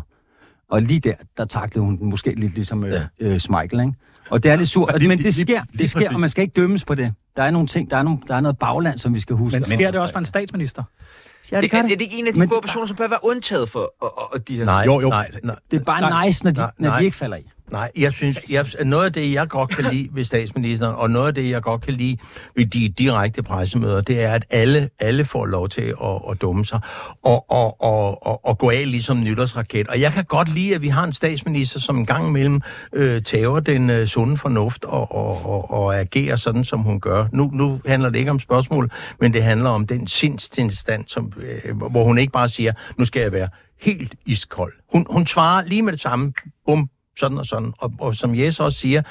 Og 0.70 0.82
lige 0.82 1.00
der, 1.00 1.14
der 1.36 1.44
taklede 1.44 1.84
hun 1.84 1.96
den 1.98 2.10
måske 2.10 2.34
lidt 2.36 2.54
ligesom 2.54 2.84
øh, 2.84 3.00
øh, 3.20 3.40
Smeichel, 3.40 3.80
ikke? 3.80 3.92
Og 4.30 4.42
det 4.42 4.50
er 4.52 4.56
lidt 4.56 4.68
surt, 4.68 5.02
men 5.02 5.18
det 5.18 5.34
sker, 5.34 5.62
det 5.78 5.90
sker, 5.90 6.14
og 6.14 6.20
man 6.20 6.30
skal 6.30 6.42
ikke 6.42 6.52
dømmes 6.60 6.84
på 6.84 6.94
det. 6.94 7.12
Der 7.36 7.42
er 7.42 7.50
nogle 7.50 7.68
ting, 7.68 7.90
der 7.90 7.96
er, 7.96 8.02
nogle, 8.02 8.18
der 8.28 8.34
er 8.34 8.40
noget 8.40 8.58
bagland, 8.58 8.98
som 8.98 9.14
vi 9.14 9.20
skal 9.20 9.36
huske. 9.36 9.56
Men 9.58 9.64
sker 9.64 9.90
det 9.90 10.00
også 10.00 10.12
for 10.14 10.18
en 10.18 10.24
statsminister? 10.24 10.82
Ja, 11.52 11.56
er, 11.56 11.60
det 11.60 11.70
gør 11.70 11.78
er, 11.78 11.82
det. 11.82 11.92
er 11.92 11.96
det 11.96 12.04
ikke 12.04 12.18
en 12.18 12.26
af 12.26 12.32
de 12.32 12.38
Men- 12.38 12.48
få 12.48 12.60
personer, 12.60 12.86
som 12.86 12.96
bør 12.96 13.08
være 13.08 13.18
undtaget 13.22 13.68
for 13.68 13.94
og, 14.00 14.18
og, 14.18 14.32
og 14.34 14.48
de 14.48 14.56
her... 14.56 14.64
Nej, 14.64 14.82
Jo, 14.86 15.00
jo. 15.00 15.08
nej, 15.08 15.30
nej. 15.42 15.56
Det 15.70 15.80
er 15.80 15.84
bare 15.84 16.00
Nej, 16.00 16.26
nice, 16.26 16.44
når 16.44 16.50
de, 16.50 16.60
nej, 16.60 16.70
når 16.78 16.88
nej. 16.88 16.98
de 16.98 17.04
ikke 17.04 17.16
falder 17.16 17.36
i. 17.36 17.50
Nej, 17.70 17.90
jeg 17.98 18.12
synes, 18.12 18.38
jeg, 18.50 18.66
noget 18.84 19.04
af 19.04 19.12
det, 19.12 19.34
jeg 19.34 19.48
godt 19.48 19.70
kan 19.70 19.84
lide 19.92 20.08
ved 20.12 20.24
statsministeren, 20.24 20.94
og 20.94 21.10
noget 21.10 21.28
af 21.28 21.34
det, 21.34 21.50
jeg 21.50 21.62
godt 21.62 21.82
kan 21.82 21.94
lide 21.94 22.18
ved 22.56 22.66
de 22.66 22.88
direkte 22.88 23.42
pressemøder, 23.42 24.00
det 24.00 24.22
er, 24.22 24.32
at 24.32 24.44
alle, 24.50 24.90
alle 24.98 25.24
får 25.24 25.46
lov 25.46 25.68
til 25.68 25.82
at, 25.82 26.20
at 26.30 26.40
dumme 26.40 26.64
sig 26.64 26.80
og, 27.22 27.50
og, 27.50 27.82
og, 27.82 28.26
og, 28.26 28.46
og 28.46 28.58
gå 28.58 28.70
af 28.70 28.90
ligesom 28.90 29.20
nytårsraket. 29.20 29.88
Og 29.88 30.00
jeg 30.00 30.12
kan 30.12 30.24
godt 30.24 30.54
lide, 30.54 30.74
at 30.74 30.82
vi 30.82 30.88
har 30.88 31.04
en 31.04 31.12
statsminister, 31.12 31.80
som 31.80 31.98
en 31.98 32.06
gang 32.06 32.28
imellem 32.28 32.60
øh, 32.92 33.22
tager 33.22 33.60
den 33.60 33.90
øh, 33.90 34.06
sunde 34.06 34.36
fornuft 34.36 34.84
og, 34.84 35.12
og, 35.12 35.46
og, 35.46 35.70
og 35.70 36.00
agerer 36.00 36.36
sådan, 36.36 36.64
som 36.64 36.80
hun 36.80 37.00
gør. 37.00 37.26
Nu, 37.32 37.50
nu 37.52 37.80
handler 37.86 38.10
det 38.10 38.18
ikke 38.18 38.30
om 38.30 38.40
spørgsmål, 38.40 38.90
men 39.20 39.32
det 39.32 39.42
handler 39.42 39.70
om 39.70 39.86
den 39.86 40.06
sindstilstand, 40.06 41.04
som, 41.06 41.32
øh, 41.36 41.76
hvor 41.76 42.04
hun 42.04 42.18
ikke 42.18 42.32
bare 42.32 42.48
siger, 42.48 42.72
nu 42.98 43.04
skal 43.04 43.22
jeg 43.22 43.32
være 43.32 43.48
helt 43.80 44.14
iskold. 44.26 44.72
Hun, 44.92 45.06
hun 45.10 45.26
svarer 45.26 45.64
lige 45.64 45.82
med 45.82 45.92
det 45.92 46.00
samme, 46.00 46.32
bum, 46.66 46.88
sådan 47.18 47.38
og 47.38 47.46
sådan. 47.46 47.72
Og, 47.78 47.92
og 48.00 48.14
som 48.14 48.38
Jes 48.38 48.60
også 48.60 48.78
siger, 48.78 49.02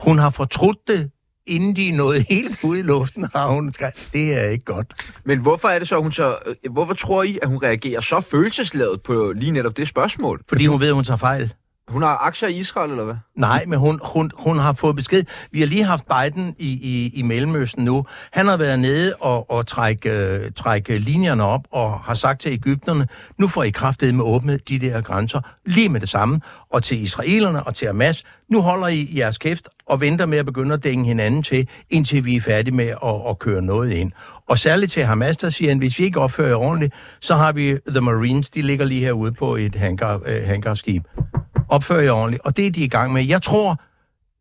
hun 0.00 0.18
har 0.18 0.30
fortrudt 0.30 0.78
det, 0.88 1.10
inden 1.46 1.76
de 1.76 1.88
er 1.88 1.92
nået 1.94 2.26
helt 2.28 2.64
ud 2.64 2.76
i 2.76 2.82
luften, 2.82 3.26
har 3.34 3.46
hun 3.46 3.72
det 4.12 4.34
er 4.34 4.44
ikke 4.44 4.64
godt. 4.64 4.94
Men 5.24 5.38
hvorfor 5.38 5.68
er 5.68 5.78
det 5.78 5.88
så, 5.88 6.00
hun 6.00 6.12
så... 6.12 6.36
øh, 6.46 6.72
Hvorfor 6.72 6.94
tror 6.94 7.22
I, 7.22 7.38
at 7.42 7.48
hun 7.48 7.58
reagerer 7.62 8.00
så 8.00 8.20
følelsesladet 8.20 9.02
på 9.02 9.32
lige 9.36 9.52
netop 9.52 9.76
det 9.76 9.88
spørgsmål? 9.88 10.42
Fordi 10.48 10.66
hun 10.66 10.80
ved, 10.80 10.88
at 10.88 10.94
hun 10.94 11.04
tager 11.04 11.16
fejl. 11.16 11.52
Hun 11.90 12.02
har 12.02 12.26
aktier 12.26 12.48
i 12.48 12.58
Israel, 12.58 12.90
eller 12.90 13.04
hvad? 13.04 13.14
Nej, 13.34 13.64
men 13.66 13.78
hun, 13.78 14.00
hun, 14.04 14.30
hun 14.34 14.58
har 14.58 14.72
fået 14.72 14.96
besked. 14.96 15.24
Vi 15.52 15.60
har 15.60 15.66
lige 15.66 15.84
haft 15.84 16.04
Biden 16.06 16.54
i, 16.58 16.68
i, 16.68 17.10
i 17.14 17.22
Mellemøsten 17.22 17.84
nu. 17.84 18.06
Han 18.30 18.46
har 18.46 18.56
været 18.56 18.78
nede 18.78 19.14
og, 19.20 19.50
og 19.50 19.66
trække, 19.66 20.10
øh, 20.10 20.52
trække 20.56 20.98
linjerne 20.98 21.44
op 21.44 21.60
og 21.72 22.00
har 22.00 22.14
sagt 22.14 22.40
til 22.40 22.52
Ægypterne, 22.52 23.08
nu 23.38 23.48
får 23.48 23.62
I 23.62 23.70
kraftet 23.70 24.14
med 24.14 24.24
åbne 24.24 24.58
de 24.68 24.78
der 24.78 25.00
grænser 25.00 25.40
lige 25.66 25.88
med 25.88 26.00
det 26.00 26.08
samme. 26.08 26.40
Og 26.70 26.82
til 26.82 27.02
israelerne 27.02 27.62
og 27.62 27.74
til 27.74 27.86
Hamas, 27.86 28.24
nu 28.48 28.60
holder 28.60 28.86
I 28.86 29.12
jeres 29.16 29.38
kæft 29.38 29.68
og 29.86 30.00
venter 30.00 30.26
med 30.26 30.38
at 30.38 30.46
begynde 30.46 30.74
at 30.74 30.84
dænge 30.84 31.04
hinanden 31.04 31.42
til, 31.42 31.68
indtil 31.90 32.24
vi 32.24 32.36
er 32.36 32.40
færdige 32.40 32.74
med 32.74 32.88
at, 32.88 33.30
at 33.30 33.38
køre 33.38 33.62
noget 33.62 33.92
ind. 33.92 34.12
Og 34.48 34.58
særligt 34.58 34.92
til 34.92 35.04
Hamas, 35.04 35.36
der 35.36 35.48
siger 35.48 35.70
han, 35.70 35.78
hvis 35.78 35.98
vi 35.98 36.04
ikke 36.04 36.20
opfører 36.20 36.56
ordentligt, 36.56 36.94
så 37.20 37.34
har 37.34 37.52
vi 37.52 37.76
The 37.88 38.00
Marines, 38.00 38.50
de 38.50 38.62
ligger 38.62 38.84
lige 38.84 39.00
herude 39.00 39.32
på 39.32 39.56
et 39.56 39.74
hangar, 39.74 40.20
øh, 40.26 40.46
hangarskib. 40.46 41.04
Opfører 41.70 42.02
jer 42.02 42.12
ordentligt. 42.12 42.42
Og 42.44 42.56
det 42.56 42.66
er 42.66 42.70
de 42.70 42.84
i 42.84 42.88
gang 42.88 43.12
med. 43.12 43.24
Jeg 43.24 43.42
tror, 43.42 43.80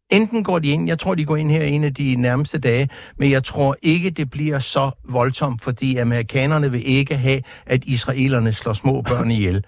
enten 0.10 0.44
går 0.44 0.60
de 0.60 0.70
ind, 0.70 0.88
jeg 0.88 1.00
tror, 1.00 1.16
de 1.16 1.26
går 1.26 1.36
ind 1.36 1.52
her 1.52 1.64
en 1.64 1.84
af 1.84 1.94
de 1.94 2.16
nærmeste 2.16 2.58
dage, 2.58 2.90
men 3.18 3.32
jeg 3.32 3.44
tror 3.44 3.78
ikke, 3.82 4.10
det 4.10 4.30
bliver 4.30 4.60
så 4.60 4.92
voldsomt, 5.04 5.62
fordi 5.64 5.98
amerikanerne 5.98 6.72
vil 6.72 6.88
ikke 6.88 7.18
have, 7.18 7.42
at 7.66 7.84
israelerne 7.86 8.54
slår 8.54 8.74
små 8.74 9.02
børn 9.02 9.32
ihjel, 9.32 9.66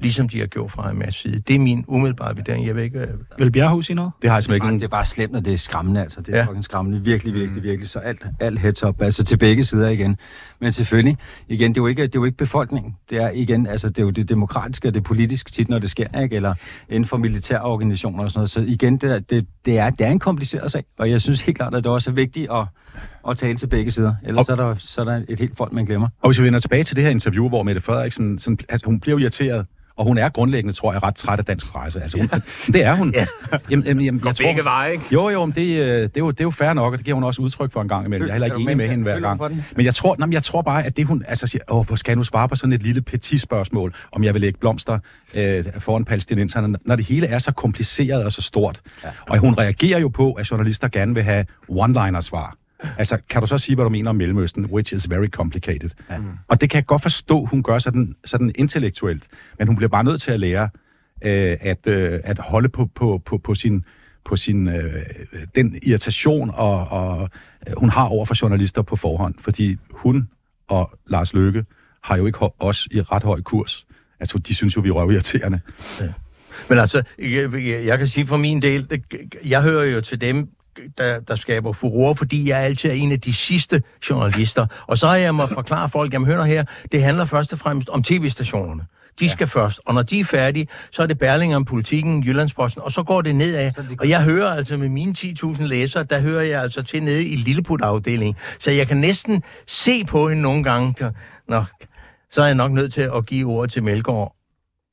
ligesom 0.00 0.28
de 0.28 0.38
har 0.38 0.46
gjort 0.46 0.72
fra 0.72 0.82
Hamas 0.82 1.14
side. 1.14 1.40
Det 1.48 1.54
er 1.54 1.58
min 1.58 1.84
umiddelbare 1.88 2.36
vurdering. 2.36 2.66
Jeg 2.66 2.76
ved 2.76 2.82
ikke. 2.82 3.08
Vil 3.38 3.50
Bjerghus 3.52 3.86
sige 3.86 3.96
noget? 3.96 4.12
Det 4.22 4.30
har 4.30 4.36
jeg 4.36 4.42
simpelthen 4.42 4.72
ikke 4.72 4.80
det 4.80 4.84
er 4.86 4.90
bare 4.90 5.04
slemt, 5.04 5.32
når 5.32 5.40
det 5.40 5.52
er 5.52 5.56
skræmmende, 5.58 6.02
altså. 6.02 6.20
Det 6.20 6.28
er 6.28 6.32
Ja. 6.36 6.42
ja. 6.42 6.46
fucking 6.48 6.64
skræmmende. 6.64 7.00
Virkelig, 7.04 7.34
virkelig, 7.34 7.62
virkelig. 7.62 7.88
Så 7.88 7.98
alt, 7.98 8.26
alt 8.40 8.58
heads 8.58 8.82
up, 8.82 9.02
altså 9.02 9.24
til 9.24 9.36
begge 9.36 9.64
sider 9.64 9.88
igen. 9.88 10.16
Men 10.60 10.72
selvfølgelig, 10.72 11.16
igen, 11.48 11.70
det 11.70 11.76
er 11.78 11.82
jo 11.82 11.86
ikke, 11.86 12.02
det 12.02 12.08
er 12.16 12.20
jo 12.20 12.24
ikke 12.24 12.36
befolkningen. 12.38 12.96
Det 13.10 13.18
er 13.22 13.30
igen, 13.30 13.66
altså 13.66 13.88
det 13.88 13.98
er 13.98 14.02
jo 14.02 14.10
det 14.10 14.28
demokratiske 14.28 14.88
og 14.88 14.94
det 14.94 15.04
politiske 15.04 15.50
tit, 15.50 15.68
når 15.68 15.78
det 15.78 15.90
sker, 15.90 16.20
ikke? 16.22 16.36
Eller 16.36 16.54
inden 16.88 17.04
for 17.04 17.16
militære 17.16 17.62
organisationer 17.62 18.24
og 18.24 18.30
sådan 18.30 18.38
noget. 18.38 18.50
Så 18.50 18.60
igen, 18.60 18.96
det, 18.96 19.14
er- 19.14 19.18
det, 19.18 19.46
det, 19.66 19.78
er, 19.78 19.90
det 19.90 20.06
er 20.06 20.10
en 20.10 20.18
kompliceret 20.18 20.70
sag, 20.70 20.84
og 20.98 21.10
jeg 21.10 21.20
synes 21.20 21.40
helt 21.40 21.56
klart, 21.56 21.74
at 21.74 21.84
det 21.84 21.92
også 21.92 22.10
er 22.10 22.14
vigtigt 22.14 22.50
at, 22.52 22.64
at 23.28 23.36
tale 23.36 23.56
til 23.56 23.66
begge 23.66 23.90
sider. 23.90 24.14
Ellers 24.24 24.46
så 24.46 24.52
er, 24.52 24.56
der, 24.56 24.74
så 24.78 25.00
er 25.00 25.04
der 25.04 25.22
et 25.28 25.38
helt 25.38 25.56
folk, 25.56 25.72
man 25.72 25.84
glemmer. 25.84 26.08
Og 26.22 26.28
hvis 26.28 26.38
vi 26.38 26.44
vender 26.44 26.58
tilbage 26.58 26.84
til 26.84 26.96
det 26.96 27.04
her 27.04 27.10
interview, 27.10 27.48
hvor 27.48 27.62
Mette 27.62 27.80
Frederiksen, 27.80 28.38
sådan, 28.38 28.58
at 28.68 28.82
hun 28.84 29.00
bliver 29.00 29.18
irriteret, 29.18 29.66
og 30.00 30.06
hun 30.06 30.18
er 30.18 30.28
grundlæggende, 30.28 30.76
tror 30.76 30.92
jeg, 30.92 31.02
ret 31.02 31.14
træt 31.14 31.38
af 31.38 31.44
dansk 31.44 31.72
presse. 31.72 32.02
Altså, 32.02 32.18
hun, 32.18 32.28
det 32.74 32.84
er 32.84 32.94
hun. 32.94 33.12
ja. 33.16 33.26
Jamen, 33.70 33.86
jamen, 33.86 34.04
jamen, 34.04 34.22
jeg 34.24 34.36
tror, 34.36 34.46
Begge 34.46 34.64
veje, 34.64 34.92
ikke? 34.92 35.04
Jo, 35.12 35.28
jo, 35.28 35.44
men 35.44 35.54
det, 35.54 35.62
øh, 35.62 36.02
det, 36.02 36.02
er 36.04 36.10
jo, 36.18 36.30
det 36.30 36.40
er 36.40 36.44
jo 36.44 36.50
fair 36.50 36.72
nok, 36.72 36.92
og 36.92 36.98
det 36.98 37.04
giver 37.04 37.14
hun 37.14 37.24
også 37.24 37.42
udtryk 37.42 37.72
for 37.72 37.82
en 37.82 37.88
gang 37.88 38.06
imellem. 38.06 38.26
Jeg 38.26 38.30
er 38.30 38.34
heller 38.34 38.46
ikke 38.46 38.62
enig 38.62 38.76
med 38.76 38.88
hende 38.88 39.02
hver 39.02 39.20
gang. 39.20 39.40
Men 39.76 39.86
jeg 39.86 39.94
tror, 39.94 40.16
nej, 40.18 40.26
men 40.26 40.32
jeg 40.32 40.42
tror 40.42 40.62
bare, 40.62 40.86
at 40.86 40.96
det 40.96 41.06
hun 41.06 41.24
altså 41.28 41.46
siger, 41.46 41.62
åh, 41.70 41.86
hvor 41.86 41.96
skal 41.96 42.12
jeg 42.12 42.16
nu 42.16 42.24
svare 42.24 42.48
på 42.48 42.56
sådan 42.56 42.72
et 42.72 42.82
lille 42.82 43.02
petit 43.02 43.40
spørgsmål, 43.40 43.94
om 44.12 44.24
jeg 44.24 44.34
vil 44.34 44.40
lægge 44.40 44.58
blomster 44.58 44.98
øh, 45.34 45.64
foran 45.78 46.04
palæstinenserne, 46.04 46.78
når 46.84 46.96
det 46.96 47.04
hele 47.04 47.26
er 47.26 47.38
så 47.38 47.52
kompliceret 47.52 48.24
og 48.24 48.32
så 48.32 48.42
stort. 48.42 48.80
Ja. 49.04 49.08
Og 49.28 49.38
hun 49.38 49.54
reagerer 49.58 49.98
jo 49.98 50.08
på, 50.08 50.32
at 50.32 50.50
journalister 50.50 50.88
gerne 50.88 51.14
vil 51.14 51.22
have 51.22 51.44
one-liner 51.70 52.20
svar. 52.20 52.56
Altså, 52.98 53.18
kan 53.28 53.40
du 53.40 53.46
så 53.46 53.58
sige, 53.58 53.76
hvad 53.76 53.84
du 53.84 53.88
mener 53.88 54.10
om 54.10 54.16
Mellemøsten, 54.16 54.64
which 54.64 54.94
is 54.94 55.10
very 55.10 55.28
complicated. 55.28 55.90
Ja. 56.10 56.18
Og 56.48 56.60
det 56.60 56.70
kan 56.70 56.76
jeg 56.78 56.86
godt 56.86 57.02
forstå, 57.02 57.44
hun 57.44 57.62
gør 57.62 57.78
sådan, 57.78 58.14
sådan 58.24 58.52
intellektuelt, 58.54 59.22
men 59.58 59.66
hun 59.66 59.76
bliver 59.76 59.88
bare 59.88 60.04
nødt 60.04 60.22
til 60.22 60.30
at 60.30 60.40
lære 60.40 60.68
øh, 61.24 61.56
at, 61.60 61.86
øh, 61.86 62.20
at 62.24 62.38
holde 62.38 62.68
på, 62.68 62.86
på, 62.94 63.22
på, 63.26 63.38
på 63.38 63.54
sin 63.54 63.84
på 64.24 64.36
sin, 64.36 64.68
øh, 64.68 64.92
den 65.54 65.78
irritation, 65.82 66.50
og, 66.54 66.88
og 66.88 67.30
øh, 67.68 67.74
hun 67.76 67.90
har 67.90 68.04
over 68.04 68.24
for 68.26 68.34
journalister 68.42 68.82
på 68.82 68.96
forhånd, 68.96 69.34
fordi 69.38 69.76
hun 69.90 70.28
og 70.68 70.98
Lars 71.06 71.34
Løkke 71.34 71.64
har 72.02 72.16
jo 72.16 72.26
ikke 72.26 72.38
ho- 72.38 72.56
os 72.58 72.88
i 72.90 73.00
ret 73.00 73.22
høj 73.22 73.42
kurs. 73.42 73.86
Altså, 74.20 74.38
de 74.38 74.54
synes 74.54 74.76
jo, 74.76 74.80
vi 74.80 74.88
er 74.88 74.92
røvirriterende. 74.92 75.60
Men 76.68 76.78
altså, 76.78 77.02
jeg, 77.18 77.52
jeg, 77.86 77.98
kan 77.98 78.06
sige 78.06 78.26
for 78.26 78.36
min 78.36 78.62
del, 78.62 79.02
jeg 79.44 79.62
hører 79.62 79.84
jo 79.84 80.00
til 80.00 80.20
dem, 80.20 80.48
der, 80.98 81.20
der 81.20 81.36
skaber 81.36 81.72
furore, 81.72 82.16
fordi 82.16 82.48
jeg 82.48 82.58
altid 82.58 82.90
er 82.90 82.94
en 82.94 83.12
af 83.12 83.20
de 83.20 83.32
sidste 83.32 83.82
journalister. 84.10 84.66
Og 84.86 84.98
så 84.98 85.06
har 85.06 85.16
jeg 85.16 85.34
må 85.34 85.46
forklare 85.46 85.88
folk, 85.88 86.12
jamen 86.12 86.26
hør 86.26 86.42
her, 86.44 86.64
det 86.92 87.02
handler 87.02 87.24
først 87.24 87.52
og 87.52 87.58
fremmest 87.58 87.88
om 87.88 88.02
tv-stationerne. 88.02 88.82
De 89.20 89.28
skal 89.28 89.44
ja. 89.54 89.60
først, 89.60 89.80
og 89.86 89.94
når 89.94 90.02
de 90.02 90.20
er 90.20 90.24
færdige, 90.24 90.68
så 90.90 91.02
er 91.02 91.06
det 91.06 91.18
Berlinger 91.18 91.56
om 91.56 91.64
politikken, 91.64 92.22
Jyllandsposten, 92.24 92.82
og 92.82 92.92
så 92.92 93.02
går 93.02 93.22
det 93.22 93.34
nedad. 93.36 93.72
Og 94.00 94.08
jeg 94.08 94.22
hører 94.22 94.50
altså 94.50 94.76
med 94.76 94.88
mine 94.88 95.14
10.000 95.18 95.62
læsere, 95.66 96.04
der 96.04 96.20
hører 96.20 96.42
jeg 96.42 96.62
altså 96.62 96.82
til 96.82 97.02
nede 97.02 97.24
i 97.26 97.36
Lilleput-afdelingen. 97.36 98.36
Så 98.58 98.70
jeg 98.70 98.88
kan 98.88 98.96
næsten 98.96 99.42
se 99.66 100.04
på 100.04 100.28
hende 100.28 100.42
nogle 100.42 100.64
gange. 100.64 100.94
der- 100.98 101.12
Nå, 101.48 101.64
så 102.30 102.42
er 102.42 102.46
jeg 102.46 102.54
nok 102.54 102.72
nødt 102.72 102.92
til 102.92 103.10
at 103.16 103.26
give 103.26 103.48
ordet 103.48 103.72
til 103.72 103.82
Melgaard. 103.82 104.34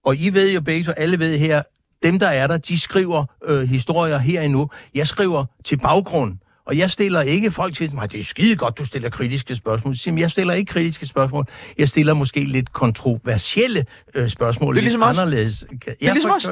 Og 0.05 0.15
I 0.15 0.29
ved 0.29 0.53
jo 0.53 0.61
begge, 0.61 0.85
så 0.85 0.91
alle 0.91 1.19
ved 1.19 1.37
her, 1.37 1.61
dem 2.03 2.19
der 2.19 2.27
er 2.27 2.47
der, 2.47 2.57
de 2.57 2.79
skriver 2.79 3.25
øh, 3.45 3.69
historier 3.69 4.17
her 4.17 4.41
endnu. 4.41 4.69
Jeg 4.95 5.07
skriver 5.07 5.45
til 5.63 5.77
baggrund. 5.77 6.37
Og 6.67 6.77
jeg 6.77 6.91
stiller 6.91 7.21
ikke 7.21 7.51
folk 7.51 7.73
til 7.75 7.95
mig, 7.95 8.11
det 8.11 8.19
er 8.19 8.23
skide 8.23 8.55
godt, 8.55 8.77
du 8.77 8.85
stiller 8.85 9.09
kritiske 9.09 9.55
spørgsmål. 9.55 9.95
Så 9.95 10.03
siger 10.03 10.17
jeg, 10.19 10.29
stiller 10.31 10.53
ikke 10.53 10.69
kritiske 10.71 11.05
spørgsmål. 11.05 11.45
Jeg 11.77 11.87
stiller 11.87 12.13
måske 12.13 12.39
lidt 12.39 12.73
kontroversielle 12.73 13.85
øh, 14.15 14.29
spørgsmål. 14.29 14.75
Det 14.75 14.79
er 14.79 14.81
ligesom 14.83 14.99
lidt 15.01 15.09
os. 15.09 15.19
anderledes. 15.19 15.65
Det 15.85 15.95
er 16.07 16.13
ligesom 16.13 16.31
os. 16.31 16.45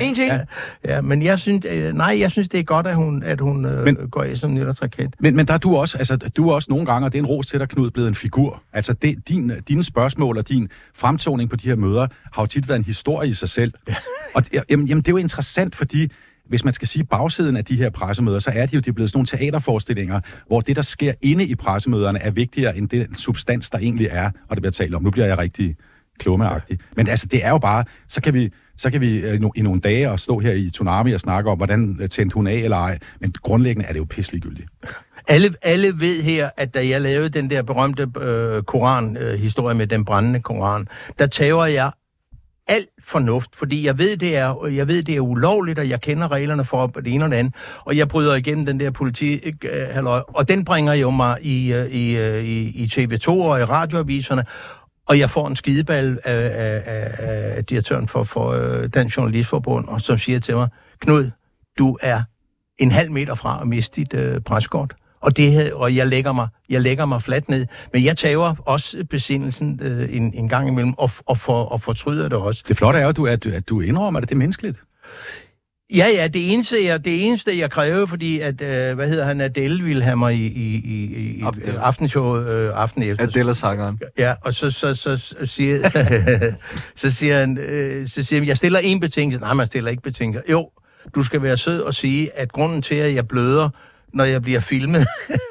En 0.00 0.14
ting. 0.14 0.32
Ja, 0.32 0.40
ja, 0.84 1.00
men 1.00 1.22
jeg 1.22 1.38
synes, 1.38 1.66
øh, 1.70 1.94
nej, 1.94 2.16
jeg 2.20 2.30
synes, 2.30 2.48
det 2.48 2.60
er 2.60 2.64
godt, 2.64 2.86
at 2.86 2.94
hun, 2.96 3.22
at 3.22 3.40
hun 3.40 3.64
øh, 3.64 3.84
Men- 3.84 3.96
går 4.10 4.22
af 4.22 4.36
som 4.38 4.54
nytårsraket. 4.54 5.14
Men, 5.20 5.36
men 5.36 5.46
der 5.46 5.54
er 5.54 5.58
du 5.58 5.76
også, 5.76 5.98
altså, 5.98 6.16
du 6.16 6.48
er 6.48 6.54
også 6.54 6.66
nogle 6.70 6.86
gange, 6.86 7.06
og 7.06 7.12
det 7.12 7.18
er 7.18 7.22
en 7.22 7.26
ros 7.26 7.46
til 7.46 7.58
dig, 7.60 7.68
Knud, 7.68 7.90
blevet 7.90 8.08
en 8.08 8.14
figur. 8.14 8.62
Altså, 8.72 8.92
det, 8.92 9.28
din, 9.28 9.52
dine 9.68 9.84
spørgsmål 9.84 10.38
og 10.38 10.48
din 10.48 10.68
fremtoning 10.94 11.50
på 11.50 11.56
de 11.56 11.68
her 11.68 11.76
møder 11.76 12.06
har 12.32 12.42
jo 12.42 12.46
tit 12.46 12.68
været 12.68 12.78
en 12.78 12.84
historie 12.84 13.30
i 13.30 13.34
sig 13.34 13.48
selv. 13.50 13.72
og 14.34 14.44
det- 14.52 14.62
jamen, 14.70 14.86
jamen, 14.86 15.02
det 15.02 15.08
er 15.08 15.12
jo 15.12 15.16
interessant, 15.16 15.76
fordi 15.76 16.10
hvis 16.48 16.64
man 16.64 16.74
skal 16.74 16.88
sige 16.88 17.04
bagsiden 17.04 17.56
af 17.56 17.64
de 17.64 17.76
her 17.76 17.90
pressemøder, 17.90 18.38
så 18.38 18.50
er 18.54 18.66
de 18.66 18.74
jo 18.74 18.80
de 18.80 18.88
er 18.88 18.92
blevet 18.92 19.10
sådan 19.10 19.18
nogle 19.18 19.26
teaterforestillinger, 19.26 20.20
hvor 20.46 20.60
det, 20.60 20.76
der 20.76 20.82
sker 20.82 21.12
inde 21.22 21.44
i 21.44 21.54
pressemøderne, 21.54 22.18
er 22.18 22.30
vigtigere 22.30 22.76
end 22.76 22.88
den 22.88 23.16
substans, 23.16 23.70
der 23.70 23.78
egentlig 23.78 24.06
er, 24.10 24.30
og 24.48 24.56
det 24.56 24.62
bliver 24.62 24.72
talt 24.72 24.94
om. 24.94 25.02
Nu 25.02 25.10
bliver 25.10 25.26
jeg 25.26 25.38
rigtig 25.38 25.76
klummeagtig. 26.18 26.78
Men 26.96 27.08
altså, 27.08 27.26
det 27.26 27.44
er 27.44 27.48
jo 27.50 27.58
bare, 27.58 27.84
så 28.08 28.20
kan 28.20 28.34
vi, 28.34 28.52
så 28.76 28.90
kan 28.90 29.00
vi 29.00 29.16
øh, 29.16 29.34
i 29.34 29.38
no- 29.38 29.50
i 29.56 29.62
nogle 29.62 29.80
dage 29.80 30.10
og 30.10 30.20
stå 30.20 30.38
her 30.38 30.52
i 30.52 30.70
Tsunami 30.70 31.12
og 31.12 31.20
snakke 31.20 31.50
om, 31.50 31.56
hvordan 31.56 31.98
øh, 32.00 32.08
tændte 32.08 32.34
hun 32.34 32.46
af 32.46 32.54
eller 32.54 32.76
ej. 32.76 32.98
Men 33.20 33.32
grundlæggende 33.42 33.88
er 33.88 33.92
det 33.92 33.98
jo 33.98 34.04
pisseliggyldigt. 34.04 34.68
Alle, 35.28 35.54
alle 35.62 36.00
ved 36.00 36.22
her, 36.22 36.50
at 36.56 36.74
da 36.74 36.88
jeg 36.88 37.00
lavede 37.00 37.28
den 37.28 37.50
der 37.50 37.62
berømte 37.62 38.06
øh, 38.20 38.62
Koran-historie 38.62 39.74
med 39.74 39.86
den 39.86 40.04
brændende 40.04 40.40
Koran, 40.40 40.88
der 41.18 41.26
tager 41.26 41.66
jeg 41.66 41.90
alt 42.68 42.88
fornuft, 43.04 43.56
fordi 43.56 43.86
jeg 43.86 43.98
ved, 43.98 44.16
det 44.16 44.36
er, 44.36 44.66
jeg 44.66 44.88
ved, 44.88 45.02
det 45.02 45.16
er 45.16 45.20
ulovligt, 45.20 45.78
og 45.78 45.88
jeg 45.88 46.00
kender 46.00 46.32
reglerne 46.32 46.64
for 46.64 46.86
det 46.86 47.14
ene 47.14 47.24
og 47.24 47.30
det 47.30 47.36
andet, 47.36 47.54
og 47.84 47.96
jeg 47.96 48.08
bryder 48.08 48.34
igennem 48.34 48.66
den 48.66 48.80
der 48.80 48.90
politi, 48.90 49.54
øh, 49.64 49.88
halløj, 49.88 50.22
og 50.28 50.48
den 50.48 50.64
bringer 50.64 50.92
jo 50.92 51.10
mig 51.10 51.38
i, 51.42 51.72
øh, 51.72 51.84
øh, 51.84 51.90
i, 51.92 52.18
i, 52.44 52.82
i 52.82 52.90
TV2 52.92 53.28
og 53.28 53.60
i 53.60 53.64
radioaviserne, 53.64 54.44
og 55.06 55.18
jeg 55.18 55.30
får 55.30 55.48
en 55.48 55.56
skideball 55.56 56.18
af, 56.24 56.34
af, 56.34 56.82
af, 56.86 57.56
af 57.56 57.64
direktøren 57.64 58.08
for, 58.08 58.24
for 58.24 58.56
Dansk 58.86 59.16
Journalistforbund, 59.16 59.88
og 59.88 60.00
som 60.00 60.18
siger 60.18 60.40
til 60.40 60.56
mig, 60.56 60.68
Knud, 61.00 61.30
du 61.78 61.98
er 62.02 62.22
en 62.78 62.90
halv 62.90 63.10
meter 63.10 63.34
fra 63.34 63.58
at 63.60 63.68
miste 63.68 64.00
dit 64.00 64.14
øh, 64.14 64.40
preskort. 64.40 64.94
Og, 65.20 65.36
det, 65.36 65.72
og 65.72 65.96
jeg, 65.96 66.06
lægger 66.06 66.32
mig, 66.32 66.48
jeg 66.68 66.80
lægger 66.80 67.04
mig 67.04 67.22
fladt 67.22 67.48
ned. 67.48 67.66
Men 67.92 68.04
jeg 68.04 68.16
tager 68.16 68.54
også 68.66 69.04
besindelsen 69.10 69.80
øh, 69.82 70.16
en, 70.16 70.34
en 70.34 70.48
gang 70.48 70.68
imellem, 70.68 70.92
og, 70.98 71.10
og, 71.26 71.38
for, 71.38 71.64
og 71.64 71.80
fortryder 71.82 72.28
det 72.28 72.38
også. 72.38 72.62
Det 72.68 72.76
flotte 72.76 72.98
er 72.98 73.02
jo, 73.02 73.08
at 73.08 73.16
du, 73.16 73.26
at, 73.26 73.44
du- 73.44 73.50
at 73.52 73.68
du 73.68 73.80
indrømmer 73.80 74.20
det. 74.20 74.28
Det 74.28 74.34
er 74.34 74.38
menneskeligt. 74.38 74.78
Ja, 75.94 76.06
ja, 76.14 76.28
det 76.28 76.52
eneste, 76.52 76.84
jeg, 76.84 77.04
det 77.04 77.26
eneste, 77.26 77.58
jeg 77.58 77.70
kræver, 77.70 78.06
fordi 78.06 78.40
at, 78.40 78.60
øh, 78.60 78.94
hvad 78.94 79.08
hedder 79.08 79.24
han, 79.24 79.40
Adele 79.40 79.82
ville 79.84 80.02
have 80.02 80.16
mig 80.16 80.34
i, 80.34 80.46
i, 80.46 80.74
i, 80.84 81.04
i 81.38 81.42
Abdel. 81.44 81.76
aftenshowet 81.76 82.48
øh, 82.48 82.70
aften 82.74 83.02
efter. 83.02 83.24
Adele 83.24 83.48
er 83.50 83.54
sangeren. 83.54 84.00
Ja, 84.18 84.34
og 84.40 84.54
så, 84.54 84.70
så, 84.70 84.94
så, 84.94 85.16
så, 85.16 85.34
siger, 85.46 85.90
så 86.96 87.10
siger 87.10 87.38
han, 87.38 87.58
øh, 87.58 88.08
så 88.08 88.22
siger 88.22 88.40
han, 88.40 88.48
jeg 88.48 88.56
stiller 88.56 88.78
en 88.78 89.00
betingelse. 89.00 89.40
Nej, 89.40 89.52
man 89.54 89.66
stiller 89.66 89.90
ikke 89.90 90.02
betingelser. 90.02 90.42
Jo, 90.50 90.70
du 91.14 91.22
skal 91.22 91.42
være 91.42 91.56
sød 91.56 91.80
og 91.80 91.94
sige, 91.94 92.38
at 92.38 92.52
grunden 92.52 92.82
til, 92.82 92.94
at 92.94 93.14
jeg 93.14 93.28
bløder, 93.28 93.68
når 94.12 94.24
jeg 94.24 94.42
bliver 94.42 94.60
filmet 94.60 95.06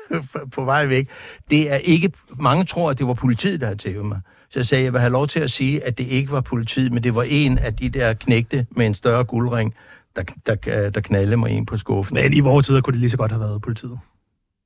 på 0.55 0.65
vej 0.65 0.85
væk, 0.85 1.09
det 1.51 1.71
er 1.71 1.75
ikke, 1.75 2.11
mange 2.39 2.65
tror, 2.65 2.89
at 2.89 2.97
det 2.97 3.07
var 3.07 3.13
politiet, 3.13 3.59
der 3.61 3.67
havde 3.67 3.79
tævet 3.79 4.05
mig. 4.05 4.21
Så 4.49 4.59
jeg 4.59 4.65
sagde, 4.65 4.81
at 4.81 4.85
jeg 4.85 4.93
vil 4.93 5.01
have 5.01 5.11
lov 5.11 5.27
til 5.27 5.39
at 5.39 5.51
sige, 5.51 5.87
at 5.87 5.97
det 5.97 6.07
ikke 6.07 6.31
var 6.31 6.41
politiet, 6.41 6.91
men 6.93 7.03
det 7.03 7.15
var 7.15 7.23
en 7.23 7.57
af 7.57 7.75
de 7.75 7.89
der 7.89 8.13
knægte 8.13 8.65
med 8.71 8.85
en 8.85 8.95
større 8.95 9.23
guldring, 9.23 9.73
der, 10.15 10.23
der, 10.45 10.89
der 10.89 11.01
knaldede 11.01 11.37
mig 11.37 11.49
ind 11.49 11.67
på 11.67 11.77
skuffen. 11.77 12.15
Men 12.15 12.33
i 12.33 12.39
vores 12.39 12.65
tider 12.65 12.81
kunne 12.81 12.91
det 12.91 12.99
lige 12.99 13.09
så 13.09 13.17
godt 13.17 13.31
have 13.31 13.41
været 13.41 13.61
politiet. 13.61 13.99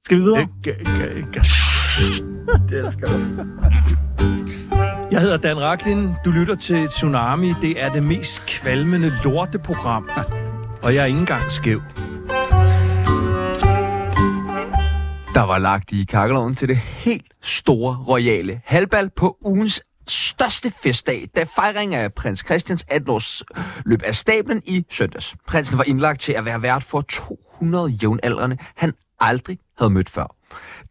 Skal 0.06 0.18
vi 0.18 0.22
videre? 0.22 0.42
Ikke, 0.42 0.80
ikke, 0.80 1.16
ikke. 1.18 1.42
Det 2.70 2.96
jeg. 3.02 3.46
Jeg 5.12 5.22
hedder 5.22 5.38
Dan 5.38 5.60
Raklin. 5.60 6.10
Du 6.26 6.32
lytter 6.32 6.56
til 6.56 6.88
Tsunami. 6.88 7.54
Det 7.62 7.82
er 7.82 7.94
det 7.94 8.04
mest 8.04 8.46
kvalmende 8.46 9.12
lorteprogram. 9.24 10.10
Og 10.84 10.96
jeg 10.96 11.02
er 11.02 11.06
ikke 11.06 11.20
engang 11.20 11.52
skæv. 11.52 11.82
Der 15.34 15.42
var 15.42 15.58
lagt 15.58 15.92
i 15.92 16.04
kakkeloven 16.04 16.56
til 16.56 16.68
det 16.68 16.78
helt 16.78 17.34
store 17.42 18.04
royale 18.08 18.62
halbal 18.66 19.10
på 19.10 19.38
ugens 19.42 19.82
største 20.08 20.72
festdag, 20.84 21.28
da 21.36 21.44
fejring 21.56 21.96
af 21.96 22.14
prins 22.14 22.40
Christians 22.46 22.86
18-års 22.92 23.44
løb 23.86 24.02
af 24.02 24.16
stablen 24.16 24.62
i 24.66 24.86
søndags. 24.90 25.36
Prinsen 25.48 25.78
var 25.78 25.84
indlagt 25.84 26.22
til 26.22 26.34
at 26.34 26.46
være 26.46 26.62
vært 26.62 26.84
for 26.84 27.02
200 27.02 27.90
jævnaldrende, 27.90 28.58
han 28.76 28.94
aldrig 29.20 29.60
havde 29.78 29.92
mødt 29.92 30.10
før. 30.10 30.39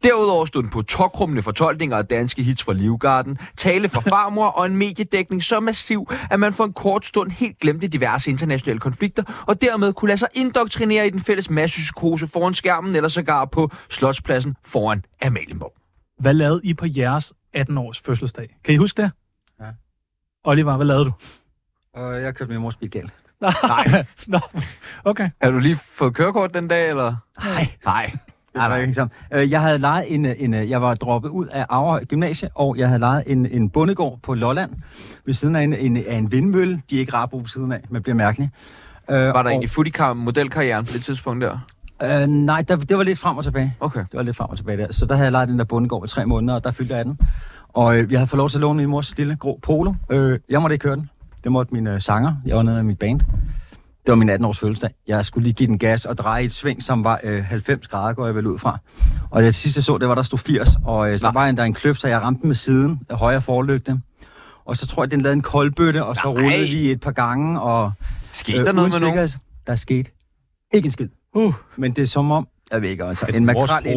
Derudover 0.05 0.46
stod 0.46 0.62
den 0.62 0.70
på 0.70 0.82
tokrummende 0.82 1.42
fortolkninger 1.42 1.96
af 1.96 2.07
danske 2.07 2.42
hits 2.42 2.62
fra 2.62 2.72
Livgarden, 2.72 3.38
tale 3.57 3.88
fra 3.88 4.01
farmor 4.11 4.46
og 4.46 4.66
en 4.66 4.76
mediedækning 4.76 5.42
så 5.42 5.61
massiv, 5.61 6.11
at 6.30 6.40
man 6.40 6.53
for 6.53 6.64
en 6.64 6.72
kort 6.72 7.07
stund 7.07 7.30
helt 7.30 7.59
glemte 7.59 7.88
diverse 7.88 8.30
internationale 8.30 8.80
konflikter, 8.80 9.44
og 9.49 9.62
dermed 9.62 9.92
kunne 9.92 10.09
lade 10.09 10.18
sig 10.18 10.28
indoktrinere 10.34 11.07
i 11.07 11.11
den 11.11 11.20
fælles 11.20 11.51
massepsykose 11.51 12.28
foran 12.28 12.55
skærmen, 12.55 12.96
eller 12.96 13.09
sågar 13.09 13.44
på 13.44 13.70
Slotspladsen 13.90 14.57
foran 14.64 15.05
Amalienborg. 15.22 15.72
Hvad 16.18 16.34
lavede 16.34 16.61
I 16.64 16.74
på 16.74 16.86
jeres 16.96 17.32
18-års 17.57 18.01
fødselsdag? 18.01 18.57
Kan 18.64 18.74
I 18.74 18.76
huske 18.76 19.03
det? 19.03 19.11
Ja. 19.61 19.66
Oliver, 20.44 20.76
hvad 20.76 20.86
lavede 20.86 21.05
du? 21.05 21.12
Og 21.94 22.22
jeg 22.22 22.34
kørte 22.34 22.51
med 22.53 22.59
mors 22.59 22.76
bil 22.76 22.90
galt. 22.90 23.12
Nej. 23.42 24.05
Nå, 24.26 24.40
okay. 25.05 25.30
Har 25.42 25.51
du 25.51 25.59
lige 25.59 25.76
fået 25.76 26.14
kørekort 26.14 26.55
den 26.55 26.68
dag, 26.68 26.88
eller? 26.90 27.16
Nej. 27.44 27.68
Nej. 27.84 28.16
Nej. 28.59 28.81
Ikke 28.81 29.09
øh, 29.33 29.51
jeg 29.51 29.61
havde 29.61 29.79
lejet 29.79 30.15
en, 30.15 30.27
en, 30.27 30.55
øh, 30.55 30.71
jeg 30.71 30.83
var 30.83 30.95
droppet 30.95 31.29
ud 31.29 31.47
af 31.47 31.67
Aarhus 31.71 32.09
Gymnasie, 32.09 32.49
og 32.55 32.79
jeg 32.79 32.89
havde 32.89 33.01
lejet 33.01 33.23
en, 33.27 33.47
en 33.47 33.71
bondegård 33.71 34.19
på 34.23 34.35
Lolland, 34.35 34.71
ved 35.27 35.35
siden 35.35 35.57
af 35.57 35.63
en, 35.63 35.75
en, 35.75 35.97
af 35.97 36.17
en 36.17 36.33
vindmølle. 36.33 36.83
De 36.91 36.97
er 36.97 37.01
ikke 37.01 37.13
på 37.31 37.39
ved 37.39 37.47
siden 37.47 37.73
af, 37.73 37.81
men 37.91 38.03
bliver 38.03 38.17
mærkeligt. 38.17 38.51
Øh, 39.11 39.17
Var 39.17 39.33
der 39.33 39.51
og, 39.51 39.55
en 39.55 39.63
i 39.63 39.67
footycar 39.67 40.13
modelkarrieren 40.13 40.85
på 40.85 40.93
det 40.93 41.05
tidspunkt 41.05 41.45
der? 41.45 41.59
Øh, 42.03 42.27
nej, 42.27 42.63
der, 42.63 42.77
det 42.77 42.97
var 42.97 43.03
lidt 43.03 43.19
frem 43.19 43.37
og 43.37 43.45
tilbage. 43.45 43.75
Okay. 43.81 44.01
Det 44.01 44.15
var 44.15 44.23
lidt 44.23 44.37
frem 44.37 44.51
og 44.51 44.57
tilbage 44.57 44.79
der. 44.79 44.93
Så 44.93 45.07
der 45.07 45.15
havde 45.15 45.25
jeg 45.25 45.33
lejet 45.33 45.49
den 45.49 45.59
der 45.59 45.65
bondegård 45.65 46.05
i 46.05 46.09
tre 46.09 46.27
måneder, 46.27 46.55
og 46.55 46.65
der 46.65 46.71
fyldte 46.71 46.97
jeg 46.97 47.05
den. 47.05 47.19
Og 47.69 47.99
øh, 47.99 48.13
jeg 48.13 48.19
havde 48.19 48.29
fået 48.29 48.39
lov 48.39 48.49
til 48.49 48.59
at 48.59 48.61
låne 48.61 48.77
min 48.77 48.89
mors 48.89 49.17
lille 49.19 49.37
grå 49.37 49.59
polo. 49.63 49.95
Øh, 50.11 50.39
jeg 50.51 50.61
måtte 50.61 50.75
ikke 50.75 50.83
køre 50.83 50.97
den. 50.97 51.11
Det 51.45 51.53
måtte 51.53 51.75
min 51.75 51.87
øh, 51.87 52.01
sanger. 52.01 52.35
Jeg 52.47 52.57
var 52.57 52.63
nede 52.63 52.75
med 52.75 52.83
mit 52.83 52.99
band. 52.99 53.21
Det 54.09 54.13
var 54.13 54.17
min 54.17 54.31
18-års 54.31 54.59
fødselsdag. 54.59 54.91
Jeg 55.07 55.25
skulle 55.25 55.45
lige 55.45 55.55
give 55.55 55.67
den 55.67 55.79
gas 55.79 56.05
og 56.05 56.19
dreje 56.19 56.45
et 56.45 56.53
sving, 56.53 56.83
som 56.83 57.05
var 57.05 57.21
øh, 57.25 57.45
90 57.45 57.89
grader, 57.89 58.15
går 58.15 58.27
jeg 58.27 58.35
vel 58.35 58.47
ud 58.47 58.59
fra. 58.59 58.79
Og 59.31 59.43
det 59.43 59.55
sidste 59.55 59.79
jeg 59.79 59.85
så, 59.85 59.99
det 59.99 60.09
var, 60.09 60.15
der 60.15 60.23
stod 60.23 60.39
80. 60.39 60.69
Og 60.85 61.13
øh, 61.13 61.19
så 61.19 61.25
Nej. 61.33 61.33
var 61.33 61.53
der 61.53 61.65
en 61.65 61.75
kløft, 61.75 62.01
så 62.01 62.09
jeg 62.09 62.21
ramte 62.23 62.41
den 62.41 62.49
med 62.49 62.57
siden 62.57 63.01
af 63.09 63.17
højre 63.19 63.43
forlygte. 63.43 64.01
Og 64.65 64.77
så 64.77 64.87
tror 64.87 65.03
jeg, 65.03 65.11
den 65.11 65.21
lavede 65.21 65.33
en 65.37 65.43
koldbøtte, 65.43 66.05
og 66.05 66.17
så 66.17 66.23
Nej. 66.25 66.33
rullede 66.33 66.65
lige 66.67 66.93
et 66.93 67.01
par 67.01 67.11
gange. 67.11 67.61
Og, 67.61 67.93
Skete 68.33 68.65
der 68.65 68.73
noget 68.73 68.93
med 68.93 69.01
nogen? 69.01 69.29
Der 69.67 69.77
skete 69.77 70.11
ikke 70.75 70.87
en 70.87 70.93
skid. 70.93 71.09
Uh. 71.35 71.55
Men 71.77 71.93
det 71.93 72.03
er 72.03 72.07
som 72.07 72.31
om, 72.31 72.49
jeg 72.73 72.83
ved 72.83 72.89
ikke, 72.89 73.05
altså, 73.05 73.27
en 73.35 73.47
mors 73.47 73.71
makrel 73.71 73.97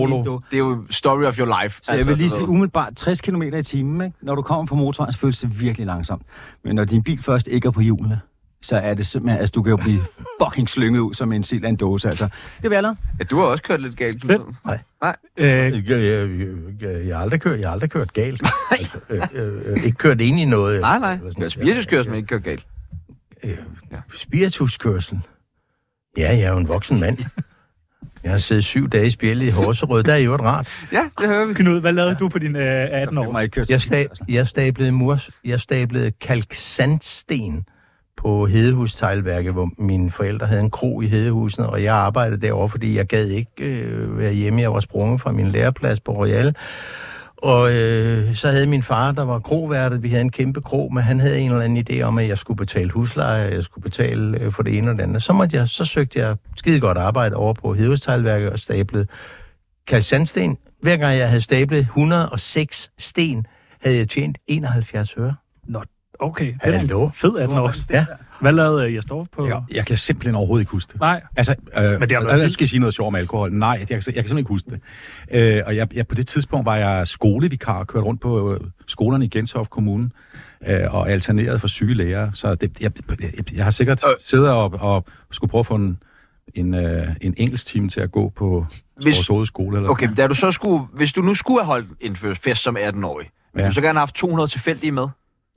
Det 0.52 0.54
er 0.54 0.58
jo 0.58 0.84
story 0.90 1.24
of 1.24 1.40
your 1.40 1.64
life. 1.64 1.80
så 1.84 1.94
jeg 1.94 2.08
vil 2.08 2.18
lige 2.18 2.30
sige 2.30 2.48
umiddelbart 2.48 2.96
60 2.96 3.22
km 3.22 3.42
i 3.42 3.64
timen, 3.64 4.02
ikke? 4.06 4.18
Når 4.22 4.36
du 4.36 4.42
kommer 4.42 4.66
på 4.66 4.76
motorvejen, 4.76 5.14
så 5.14 5.20
føles 5.20 5.40
det 5.40 5.60
virkelig 5.60 5.88
langsomt. 5.88 6.22
Men 6.64 6.76
når 6.76 6.86
din 6.86 7.04
bil 7.04 7.24
først 7.24 7.48
ikke 7.48 7.68
er 7.68 7.72
på 7.72 7.82
hjulene, 7.82 8.22
så 8.62 8.76
er 8.78 8.94
det 8.94 9.08
simpelthen, 9.08 9.40
altså 9.40 9.52
du 9.56 9.62
kan 9.64 9.72
jo 9.72 9.78
blive 9.78 10.02
fucking 10.44 10.70
slynget 10.70 11.00
ud 11.00 11.14
som 11.14 11.32
en 11.32 11.44
sild 11.44 11.64
af 11.66 11.70
en 11.70 11.76
dåse, 11.76 12.10
altså. 12.10 12.26
Det 12.62 12.70
vil 12.70 12.76
jeg 12.76 12.84
lade. 12.84 12.96
Ja, 13.20 13.24
du 13.24 13.38
har 13.40 13.46
også 13.46 13.64
kørt 13.64 13.82
lidt 13.82 13.98
galt. 13.98 14.26
Fedt. 14.26 14.42
Øh, 15.38 15.46
Jeg, 15.48 15.74
jeg, 15.90 16.30
jeg, 16.82 17.08
jeg, 17.08 17.16
har 17.18 17.24
aldrig 17.24 17.42
kørt, 17.42 17.60
jeg 17.60 17.68
har 17.68 17.74
aldrig 17.74 17.90
kørt 17.90 18.14
galt. 18.14 18.42
Altså, 18.72 18.98
øh, 19.10 19.22
øh, 19.66 19.84
ikke 19.84 19.98
kørt 19.98 20.22
ind 20.22 20.40
i 20.40 20.46
noget. 20.46 20.82
Nej, 20.82 21.00
nej. 21.00 21.20
Sådan 21.32 21.50
spirituskørsel, 21.50 22.10
men 22.12 22.18
ikke 22.18 22.28
kørt 22.28 22.44
galt. 22.44 22.66
Øh, 23.44 23.58
spirituskørsel. 24.18 25.20
Ja, 26.18 26.30
jeg 26.36 26.42
er 26.42 26.52
jo 26.52 26.58
en 26.58 26.68
voksen 26.68 27.00
mand. 27.00 27.18
Jeg 28.24 28.32
har 28.32 28.38
siddet 28.38 28.66
syv 28.66 28.90
dage 28.90 29.08
i 29.08 29.10
spjældet 29.12 29.46
i 29.46 29.50
Horserød. 29.50 30.04
Der 30.04 30.14
er 30.14 30.18
jo 30.18 30.34
et 30.36 30.42
rart. 30.42 30.88
Ja, 30.92 31.02
det 31.20 31.28
hører 31.28 31.46
vi. 31.46 31.54
Knud, 31.54 31.82
hvad 31.82 31.94
lavede 31.94 32.16
du 32.16 32.30
på 32.30 32.40
din 32.40 32.56
øh, 32.56 32.62
18 32.92 33.00
Jeg 33.00 33.08
må 33.14 33.22
år? 33.32 33.40
Jeg, 33.40 33.52
til 33.52 33.74
sta- 33.76 34.26
jeg 34.30 34.48
stablede 34.48 34.92
murs, 34.92 35.30
jeg 35.46 35.60
stablede 35.60 36.12
kalksandsten 36.12 37.66
på 38.22 38.46
Hedehustejlværket, 38.46 39.54
hvor 39.54 39.70
mine 39.78 40.12
forældre 40.12 40.48
havde 40.48 40.62
en 40.62 40.70
kro 40.70 41.02
i 41.02 41.08
Hedehusene, 41.08 41.70
og 41.70 41.84
jeg 41.84 41.96
arbejdede 41.96 42.42
derovre, 42.42 42.70
fordi 42.70 42.98
jeg 42.98 43.08
gad 43.08 43.28
ikke 43.28 43.52
øh, 43.60 44.18
være 44.18 44.34
hjemme. 44.34 44.62
Jeg 44.62 44.74
var 44.74 44.80
sprunget 44.80 45.22
fra 45.22 45.32
min 45.32 45.48
læreplads 45.48 46.00
på 46.00 46.12
Royal. 46.12 46.56
Og 47.38 47.74
øh, 47.74 48.36
så 48.36 48.50
havde 48.50 48.66
min 48.66 48.84
far, 48.84 49.12
der 49.12 49.24
var 49.24 49.40
kroværtet, 49.40 50.04
vi 50.04 50.10
havde 50.10 50.22
en 50.22 50.32
kæmpe 50.32 50.62
kro, 50.62 50.90
men 50.90 51.04
han 51.04 51.20
havde 51.20 51.40
en 51.40 51.52
eller 51.52 51.64
anden 51.64 51.86
idé 51.90 52.02
om, 52.02 52.18
at 52.18 52.28
jeg 52.28 52.38
skulle 52.38 52.58
betale 52.58 52.90
husleje, 52.90 53.54
jeg 53.54 53.64
skulle 53.64 53.84
betale 53.84 54.40
øh, 54.40 54.54
for 54.54 54.64
det 54.64 54.78
ene 54.78 54.92
og 54.92 54.98
det 54.98 55.04
andet. 55.04 55.24
Så, 55.24 55.34
måtte 55.34 55.58
jeg, 55.58 55.68
så 55.68 55.86
søgte 55.86 56.20
jeg 56.20 56.36
skide 56.58 56.80
godt 56.80 56.98
arbejde 56.98 57.36
over 57.36 57.54
på 57.54 57.74
Hedehustejlværket 57.74 58.50
og 58.50 58.60
stablede 58.60 59.08
kalksandsten. 59.88 60.58
Hver 60.82 60.98
gang 60.98 61.18
jeg 61.18 61.28
havde 61.28 61.42
stablet 61.42 61.80
106 61.80 62.92
sten, 63.00 63.46
havde 63.82 63.98
jeg 63.98 64.10
tjent 64.10 64.38
71 64.48 65.14
øre. 65.18 65.36
Okay, 66.22 66.46
det 66.66 66.74
er 66.74 66.78
Hallo? 66.78 67.10
fed 67.14 67.38
18 67.38 67.58
år. 67.58 67.74
Ja. 67.94 68.06
Hvad 68.42 68.52
lavede 68.52 68.88
øh, 68.88 68.96
Jesdorf 68.96 69.28
på? 69.36 69.48
Jeg, 69.48 69.62
jeg 69.72 69.86
kan 69.86 69.98
simpelthen 69.98 70.36
overhovedet 70.36 70.62
ikke 70.62 70.72
huske 70.72 70.92
det. 70.94 71.02
Nej, 71.02 71.22
Altså, 71.36 71.56
øh, 71.78 71.84
Men 72.00 72.10
det 72.10 72.12
har 72.18 72.24
været 72.24 72.42
jeg 72.42 72.52
skal 72.52 72.68
sige 72.68 72.80
noget 72.80 72.96
sjovt 72.96 73.08
om 73.08 73.16
alkohol. 73.16 73.54
Nej, 73.54 73.70
jeg, 73.70 73.88
kan, 73.88 73.96
jeg 73.96 74.04
kan 74.04 74.04
simpelthen 74.14 74.38
ikke 74.38 74.48
huske 74.48 74.72
det. 74.72 74.80
Øh, 75.32 75.62
og 75.66 75.76
jeg, 75.76 75.96
jeg, 75.96 76.08
på 76.08 76.16
det 76.16 76.28
tidspunkt 76.28 76.66
var 76.66 76.76
jeg 76.76 77.08
skolevikar 77.08 77.80
og 77.80 77.88
kørte 77.88 78.06
rundt 78.06 78.22
på 78.22 78.54
øh, 78.54 78.60
skolerne 78.88 79.26
i 79.26 79.28
Gentofte 79.28 79.70
Kommune 79.70 80.10
øh, 80.68 80.94
og 80.96 81.10
alterneret 81.12 81.62
for 81.62 81.68
sygelæger. 81.68 82.32
Så 82.34 82.56
det, 82.56 82.72
jeg, 82.82 82.92
jeg, 83.22 83.54
jeg 83.54 83.64
har 83.64 83.72
sikkert 83.72 84.04
Øh. 84.08 84.14
siddet 84.20 84.50
og, 84.50 84.74
og 84.74 85.06
skulle 85.32 85.52
prøve 85.52 85.60
at 85.60 85.66
få 85.66 85.76
en, 85.76 85.98
en, 86.56 86.74
øh, 86.74 87.08
en 87.22 87.34
engelsk 87.38 87.66
time 87.66 87.90
til 87.90 88.00
at 88.02 88.12
gå 88.12 88.30
på 88.36 88.66
Hvis- 89.02 89.48
skole. 89.48 89.78
Eller 89.78 89.90
Okay, 89.90 90.10
da 90.18 90.28
du 90.28 90.34
så 90.36 90.52
skulle, 90.52 90.84
hvis 90.94 91.14
du 91.14 91.22
nu 91.22 91.34
skulle 91.36 91.60
have 91.60 91.66
holdt 91.68 91.88
en 92.02 92.16
fest 92.36 92.64
som 92.64 92.78
18-årig, 92.78 93.28
ville 93.54 93.64
Ja. 93.64 93.70
du 93.70 93.74
så 93.74 93.82
gerne 93.82 93.94
have 94.00 94.02
haft 94.02 94.16
200 94.16 94.48
tilfældige 94.50 94.92
med? 94.92 95.08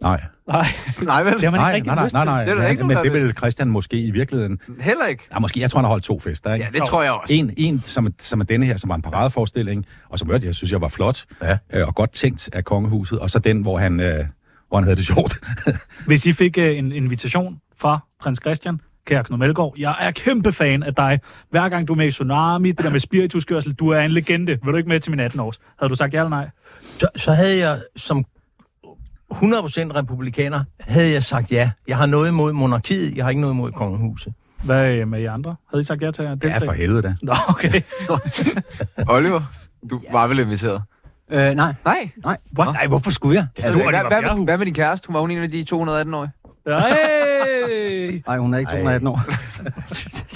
Nej, 0.05 0.21
nej, 0.49 0.67
Nej, 1.03 1.23
vel? 1.23 1.33
det 1.33 1.43
har 1.43 1.51
man 1.51 1.61
nej, 1.61 1.75
ikke 1.75 1.87
nej, 1.87 1.95
nej, 1.95 2.09
nej, 2.13 2.25
nej, 2.25 2.45
er 2.45 2.55
nej, 2.55 2.71
ikke 2.71 2.83
nogen, 2.83 2.97
men 2.97 3.05
det 3.05 3.13
vil. 3.13 3.35
Christian 3.37 3.69
måske 3.69 4.01
i 4.01 4.11
virkeligheden. 4.11 4.59
Heller 4.81 5.07
ikke. 5.07 5.23
Ja, 5.35 5.39
måske, 5.39 5.61
jeg 5.61 5.71
tror, 5.71 5.79
han 5.79 5.85
har 5.85 5.91
holdt 5.91 6.05
to 6.05 6.19
fester. 6.21 6.53
Ikke? 6.55 6.65
Ja, 6.73 6.79
det 6.79 6.89
tror 6.89 7.03
jeg 7.03 7.13
også. 7.13 7.35
En, 7.35 7.51
en 7.57 7.79
som, 7.81 8.09
som 8.21 8.41
er 8.41 8.45
denne 8.45 8.67
her, 8.67 8.77
som 8.77 8.89
var 8.91 8.95
en 8.95 9.03
paradeforestilling, 9.03 9.87
og 10.09 10.19
som 10.19 10.31
jeg 10.31 10.55
synes, 10.55 10.73
jeg 10.73 10.81
var 10.81 10.89
flot 10.89 11.25
Ja. 11.43 11.57
øh, 11.73 11.87
og 11.87 11.95
godt 11.95 12.13
tænkt 12.13 12.49
af 12.53 12.65
kongehuset, 12.65 13.19
og 13.19 13.31
så 13.31 13.39
den, 13.39 13.63
hvor 13.63 13.79
han, 13.79 14.01
øh, 14.01 14.25
hvor 14.69 14.79
han 14.79 14.85
havde 14.85 14.97
det 14.97 15.07
sjovt. 15.07 15.39
Hvis 16.07 16.27
I 16.27 16.33
fik 16.33 16.59
øh, 16.59 16.79
en 16.79 16.93
invitation 16.93 17.59
fra 17.79 17.99
prins 18.23 18.39
Christian, 18.43 18.81
kære 19.07 19.25
Knud 19.25 19.39
Melgaard, 19.39 19.75
jeg 19.79 19.97
er 20.01 20.11
kæmpe 20.11 20.53
fan 20.53 20.83
af 20.83 20.95
dig. 20.95 21.21
Hver 21.51 21.69
gang 21.69 21.89
du 21.89 21.93
er 21.93 21.97
med 21.97 22.07
i 22.07 22.11
Tsunami, 22.11 22.73
det 22.73 22.85
der 22.85 22.91
med 22.91 23.01
spirituskørsel, 23.01 23.73
du 23.75 23.89
er 23.89 24.01
en 24.01 24.11
legende. 24.11 24.59
Vil 24.65 24.73
du 24.73 24.77
ikke 24.77 24.89
med 24.89 25.01
til 25.01 25.11
min 25.11 25.21
18 25.21 25.41
års? 25.41 25.61
Havde 25.79 25.91
du 25.91 25.95
sagt 25.95 26.15
ja 26.15 26.19
eller 26.19 26.29
nej? 26.31 26.49
Så, 26.81 27.07
så 27.17 27.33
havde 27.33 27.59
jeg 27.59 27.79
som 27.97 28.25
100% 29.35 29.97
republikaner, 29.97 30.65
havde 30.81 31.13
jeg 31.13 31.25
sagt 31.25 31.53
ja. 31.53 31.71
Jeg 31.89 31.97
har 31.97 32.07
noget 32.07 32.29
imod 32.29 32.53
monarkiet, 32.53 33.17
jeg 33.17 33.25
har 33.25 33.31
ikke 33.31 33.41
noget 33.41 33.55
imod 33.55 33.73
kongehuset. 33.73 34.33
Hvad 34.63 34.87
øh, 34.87 35.09
med 35.09 35.21
jer 35.21 35.33
andre? 35.33 35.57
Havde 35.71 35.81
I 35.81 35.85
sagt 35.85 36.03
ja 36.03 36.11
til 36.11 36.23
at 36.23 36.29
Ja, 36.29 36.35
deltage? 36.35 36.65
for 36.65 36.73
helvede 36.73 37.03
da. 37.03 37.15
Nå, 37.23 37.35
okay. 37.49 37.81
Oliver, 39.17 39.43
du 39.91 40.01
var 40.13 40.27
vel 40.27 40.39
inviteret? 40.39 40.83
Øh, 41.31 41.39
nej, 41.39 41.55
Nej. 41.55 41.75
nej. 42.25 42.37
What? 42.59 42.73
Nej, 42.73 42.87
hvorfor 42.87 43.11
skulle 43.11 43.37
jeg? 43.37 43.47
Altså, 43.57 43.69
du, 43.69 43.75
hvad, 43.75 43.87
Oliver 43.87 44.09
hvad, 44.09 44.45
hvad, 44.45 44.59
med 44.59 44.67
din 44.67 44.75
kæreste? 44.75 45.07
Hun 45.07 45.15
var 45.15 45.21
hun 45.21 45.31
en 45.31 45.43
af 45.43 45.51
de 45.51 45.65
218-årige? 45.73 46.31
Hey! 46.67 48.23
Nej, 48.27 48.39
hun 48.39 48.55
er 48.55 48.59
ikke 48.59 48.71
218 48.71 49.07
år. 49.09 49.21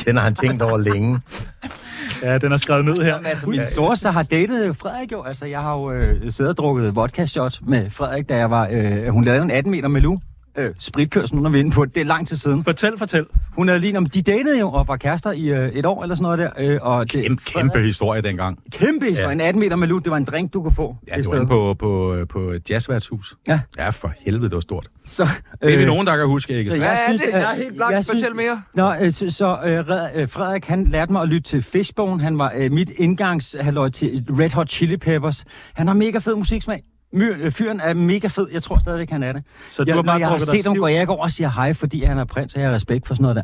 Den 0.07 0.17
har 0.17 0.23
han 0.23 0.35
tænkt 0.35 0.63
over 0.63 0.79
længe. 0.79 1.21
Ja, 2.23 2.39
den 2.39 2.53
er 2.53 2.57
skrevet 2.57 2.85
ned 2.85 2.97
her. 2.97 3.19
Altså, 3.25 3.49
min 3.49 3.61
storesøster 3.67 4.11
har 4.11 4.23
datet 4.23 4.77
Frederik 4.77 5.13
jo. 5.13 5.23
Altså, 5.23 5.47
jeg 5.47 5.61
har 5.61 5.75
jo 5.75 5.93
øh, 5.93 6.33
siddet 6.33 6.51
og 6.51 6.57
drukket 6.57 6.97
vodka 6.97 7.27
shot 7.27 7.59
med 7.63 7.91
Frederik, 7.91 8.29
da 8.29 8.37
jeg 8.37 8.51
var... 8.51 8.69
Øh, 8.73 9.07
hun 9.09 9.25
lavede 9.25 9.43
en 9.43 9.51
18 9.51 9.71
meter 9.71 9.89
med 9.89 10.01
Lu. 10.01 10.19
Øh, 10.59 10.75
spritkørsel, 10.79 11.37
nu 11.37 11.43
når 11.43 11.51
vi 11.51 11.57
er 11.59 11.61
inde 11.61 11.71
på 11.75 11.85
det. 11.85 11.95
Det 11.95 12.01
er 12.01 12.05
lang 12.05 12.29
tid 12.29 12.37
siden. 12.37 12.65
Fortæl, 12.65 12.99
fortæl. 12.99 13.27
Hun 13.57 13.69
havde 13.69 13.81
lige... 13.81 13.99
om 13.99 14.07
De 14.07 14.23
datede 14.23 14.59
jo 14.59 14.71
og 14.71 14.89
var 14.89 14.97
kærester 14.97 15.33
i 15.33 15.49
øh, 15.49 15.69
et 15.69 15.87
år 15.87 16.03
eller 16.03 16.15
sådan 16.15 16.23
noget 16.23 16.39
der. 16.39 16.73
Øh, 16.75 16.79
og 16.83 17.13
det, 17.13 17.23
Kæmpe, 17.23 17.43
kæmpe 17.45 17.79
historie 17.81 18.23
dengang. 18.23 18.59
Kæmpe 18.73 19.07
historie. 19.07 19.33
En 19.33 19.41
18 19.41 19.61
meter 19.61 19.77
med 19.77 19.89
Lu. 19.89 19.99
Det 19.99 20.11
var 20.11 20.17
en 20.17 20.25
drink, 20.25 20.53
du 20.53 20.63
kunne 20.63 20.75
få. 20.75 20.97
Ja, 21.09 21.17
et 21.17 21.25
det 21.25 21.39
var 21.39 21.45
på, 21.45 21.75
på, 21.79 22.17
på 22.29 22.41
et 22.41 22.71
jazzværtshus. 22.71 23.35
Ja. 23.49 23.61
Ja, 23.79 23.91
for 23.91 24.13
helvede, 24.21 24.45
det 24.45 24.55
var 24.55 24.61
stort. 24.61 24.89
Så, 25.11 25.29
Det 25.63 25.73
er 25.73 25.77
vi 25.77 25.83
øh, 25.83 25.87
nogen, 25.87 26.07
der 26.07 26.17
kan 26.17 26.27
huske, 26.27 26.59
ikke? 26.59 26.69
så 26.71 26.75
jeg 26.77 26.83
Ja, 26.83 27.09
synes, 27.09 27.23
det 27.23 27.35
er 27.35 27.49
at- 27.49 27.57
helt 27.57 27.75
blankt. 27.77 27.95
jeg 27.95 28.05
Fortæl 28.05 28.19
synes- 28.19 28.37
mere. 28.37 28.63
Nå, 28.75 28.95
øh, 29.01 29.13
så, 29.13 29.31
så 29.31 29.59
øh, 29.65 30.23
øh, 30.23 30.29
Frederik, 30.29 30.65
han 30.65 30.85
lærte 30.87 31.13
mig 31.13 31.23
at 31.23 31.29
lytte 31.29 31.41
til 31.43 31.63
Fishbone. 31.63 32.23
Han 32.23 32.39
var 32.39 32.53
øh, 32.57 32.73
mit 32.73 32.91
indgangshalløj 32.97 33.89
til 33.91 34.25
Red 34.41 34.51
Hot 34.51 34.69
Chili 34.71 34.97
Peppers. 34.97 35.45
Han 35.75 35.87
har 35.87 35.95
mega 35.95 36.19
fed 36.19 36.35
musiksmag. 36.35 36.83
My, 37.13 37.45
øh, 37.45 37.53
fyren 37.53 37.81
er 37.81 37.95
mega 37.95 38.29
fed. 38.29 38.47
Jeg 38.53 38.63
tror 38.63 38.79
stadigvæk, 38.79 39.11
han 39.11 39.23
er 39.23 39.33
det. 39.33 39.43
Så 39.69 39.85
du 39.85 39.89
jeg, 39.89 39.95
har 39.97 40.03
bare 40.03 40.21
jeg 40.21 40.29
har 40.29 40.39
set 40.39 40.67
ham, 40.67 40.77
går 40.77 40.89
jeg 40.89 41.01
ikke 41.01 41.13
over 41.13 41.23
og 41.23 41.31
siger 41.31 41.51
hej, 41.51 41.73
fordi 41.73 42.05
han 42.05 42.19
er 42.19 42.25
prins, 42.25 42.55
og 42.55 42.61
jeg 42.61 42.69
har 42.69 42.75
respekt 42.75 43.07
for 43.07 43.15
sådan 43.15 43.23
noget 43.23 43.37
der. 43.37 43.43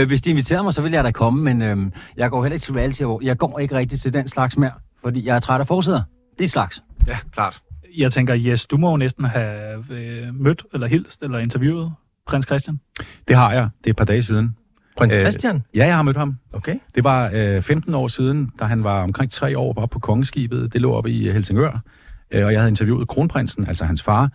Øh, 0.00 0.06
hvis 0.06 0.22
de 0.22 0.30
inviterer 0.30 0.62
mig, 0.62 0.74
så 0.74 0.82
vil 0.82 0.92
jeg 0.92 1.04
da 1.04 1.10
komme, 1.10 1.42
men 1.42 1.62
øh, 1.62 1.76
jeg 2.16 2.30
går 2.30 2.42
heller 2.42 2.54
ikke 2.54 2.64
til 2.64 2.72
reality 2.74 3.02
hvor 3.02 3.20
Jeg 3.24 3.38
går 3.38 3.58
ikke 3.58 3.74
rigtig 3.74 4.00
til 4.00 4.14
den 4.14 4.28
slags 4.28 4.56
mere, 4.56 4.70
fordi 5.02 5.26
jeg 5.26 5.36
er 5.36 5.40
træt 5.40 5.60
af 5.60 5.66
forsider. 5.66 6.02
Det 6.38 6.44
er 6.44 6.48
slags. 6.48 6.82
Ja, 7.08 7.18
klart. 7.32 7.60
Jeg 7.98 8.12
tænker, 8.12 8.36
yes, 8.38 8.66
du 8.66 8.76
må 8.76 8.90
jo 8.90 8.96
næsten 8.96 9.24
have 9.24 9.84
øh, 9.90 10.34
mødt, 10.34 10.64
eller 10.74 10.86
hilst, 10.86 11.22
eller 11.22 11.38
interviewet 11.38 11.92
prins 12.26 12.46
Christian. 12.46 12.80
Det 13.28 13.36
har 13.36 13.52
jeg. 13.52 13.68
Det 13.78 13.86
er 13.86 13.90
et 13.90 13.96
par 13.96 14.04
dage 14.04 14.22
siden. 14.22 14.56
Prins 14.96 15.14
Øh, 15.14 15.20
Christian? 15.22 15.62
Ja, 15.74 15.86
jeg 15.86 15.94
har 15.94 16.02
mødt 16.02 16.16
ham. 16.16 16.36
Okay. 16.52 16.76
Det 16.94 17.04
var 17.04 17.30
øh, 17.34 17.62
15 17.62 17.94
år 17.94 18.08
siden, 18.08 18.52
da 18.60 18.64
han 18.64 18.84
var 18.84 19.02
omkring 19.02 19.30
tre 19.30 19.58
år 19.58 19.74
oppe 19.78 19.92
på 19.92 19.98
kongeskibet. 19.98 20.72
Det 20.72 20.80
lå 20.80 20.92
oppe 20.92 21.10
i 21.10 21.30
Helsingør. 21.32 21.80
Øh, 22.30 22.44
og 22.46 22.52
jeg 22.52 22.60
havde 22.60 22.68
interviewet 22.70 23.08
kronprinsen, 23.08 23.66
altså 23.66 23.84
hans 23.84 24.02
far. 24.02 24.30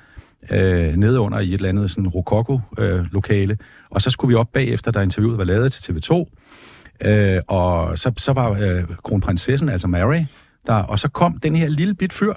øh, 0.52 0.96
nede 0.96 1.20
under 1.20 1.40
i 1.40 1.48
et 1.48 1.54
eller 1.54 1.70
andet 1.70 1.92
sådan 1.92 2.08
rokoko-lokale. 2.08 3.58
og 3.90 4.02
så 4.02 4.10
skulle 4.10 4.30
vi 4.30 4.36
op 4.36 4.52
bagefter, 4.54 4.92
da 4.92 5.02
interviewet 5.02 5.38
var 5.38 5.44
lavet 5.44 5.74
til 5.74 5.92
TV2. 5.94 6.26
Øh, 7.08 7.42
og 7.48 8.00
så, 8.00 8.12
så 8.18 8.34
var 8.34 8.50
øh, 8.52 8.84
kronprinsessen, 9.04 9.70
altså 9.70 9.88
Mary, 9.88 10.22
der, 10.68 10.74
og 10.74 11.00
så 11.00 11.08
kom 11.08 11.38
den 11.40 11.56
her 11.56 11.70
lille 11.70 11.94
bit 11.94 12.14
fyr, 12.14 12.34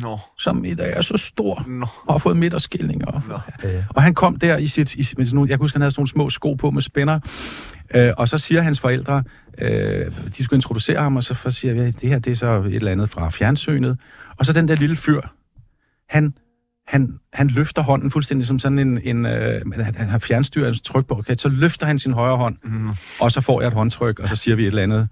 Nå. 0.00 0.18
som 0.38 0.64
i 0.64 0.74
dag 0.74 0.92
er 0.96 1.00
så 1.00 1.16
stor, 1.16 1.64
Nå. 1.66 1.86
og 2.06 2.14
har 2.14 2.18
fået 2.18 2.36
midterskilninger. 2.36 3.42
Ja. 3.62 3.84
Og 3.88 4.02
han 4.02 4.14
kom 4.14 4.38
der 4.38 4.56
i 4.56 4.66
sit, 4.66 4.94
i, 4.94 4.98
med 4.98 5.04
sådan 5.04 5.34
nogle, 5.34 5.50
jeg 5.50 5.58
kan 5.58 5.64
huske, 5.64 5.74
han 5.74 5.82
havde 5.82 5.90
sådan 5.90 6.00
nogle 6.00 6.08
små 6.08 6.30
sko 6.30 6.54
på 6.54 6.70
med 6.70 6.82
spænder, 6.82 7.20
øh, 7.94 8.12
og 8.16 8.28
så 8.28 8.38
siger 8.38 8.62
hans 8.62 8.80
forældre, 8.80 9.24
øh, 9.58 10.06
de 10.38 10.44
skulle 10.44 10.58
introducere 10.58 11.02
ham, 11.02 11.16
og 11.16 11.24
så 11.24 11.36
siger 11.50 11.74
vi, 11.74 11.90
det 11.90 12.08
her 12.08 12.18
det 12.18 12.30
er 12.30 12.36
så 12.36 12.62
et 12.62 12.74
eller 12.74 12.92
andet 12.92 13.10
fra 13.10 13.30
fjernsynet. 13.30 13.98
Og 14.36 14.46
så 14.46 14.52
den 14.52 14.68
der 14.68 14.74
lille 14.74 14.96
fyr, 14.96 15.20
han, 16.08 16.34
han, 16.86 17.18
han 17.32 17.48
løfter 17.48 17.82
hånden 17.82 18.10
fuldstændig 18.10 18.46
som 18.46 18.58
sådan 18.58 18.78
en, 18.78 19.00
en 19.04 19.26
øh, 19.26 19.72
han 19.72 19.94
han 19.94 20.08
har 20.08 20.18
fjernstyrens 20.18 20.80
tryk 20.80 21.06
på, 21.06 21.18
okay, 21.18 21.34
så 21.38 21.48
løfter 21.48 21.86
han 21.86 21.98
sin 21.98 22.12
højre 22.12 22.36
hånd, 22.36 22.56
mm. 22.64 22.88
og 23.20 23.32
så 23.32 23.40
får 23.40 23.60
jeg 23.60 23.68
et 23.68 23.74
håndtryk, 23.74 24.18
og 24.18 24.28
så 24.28 24.36
siger 24.36 24.54
vi 24.56 24.62
et 24.62 24.66
eller 24.66 24.82
andet 24.82 25.08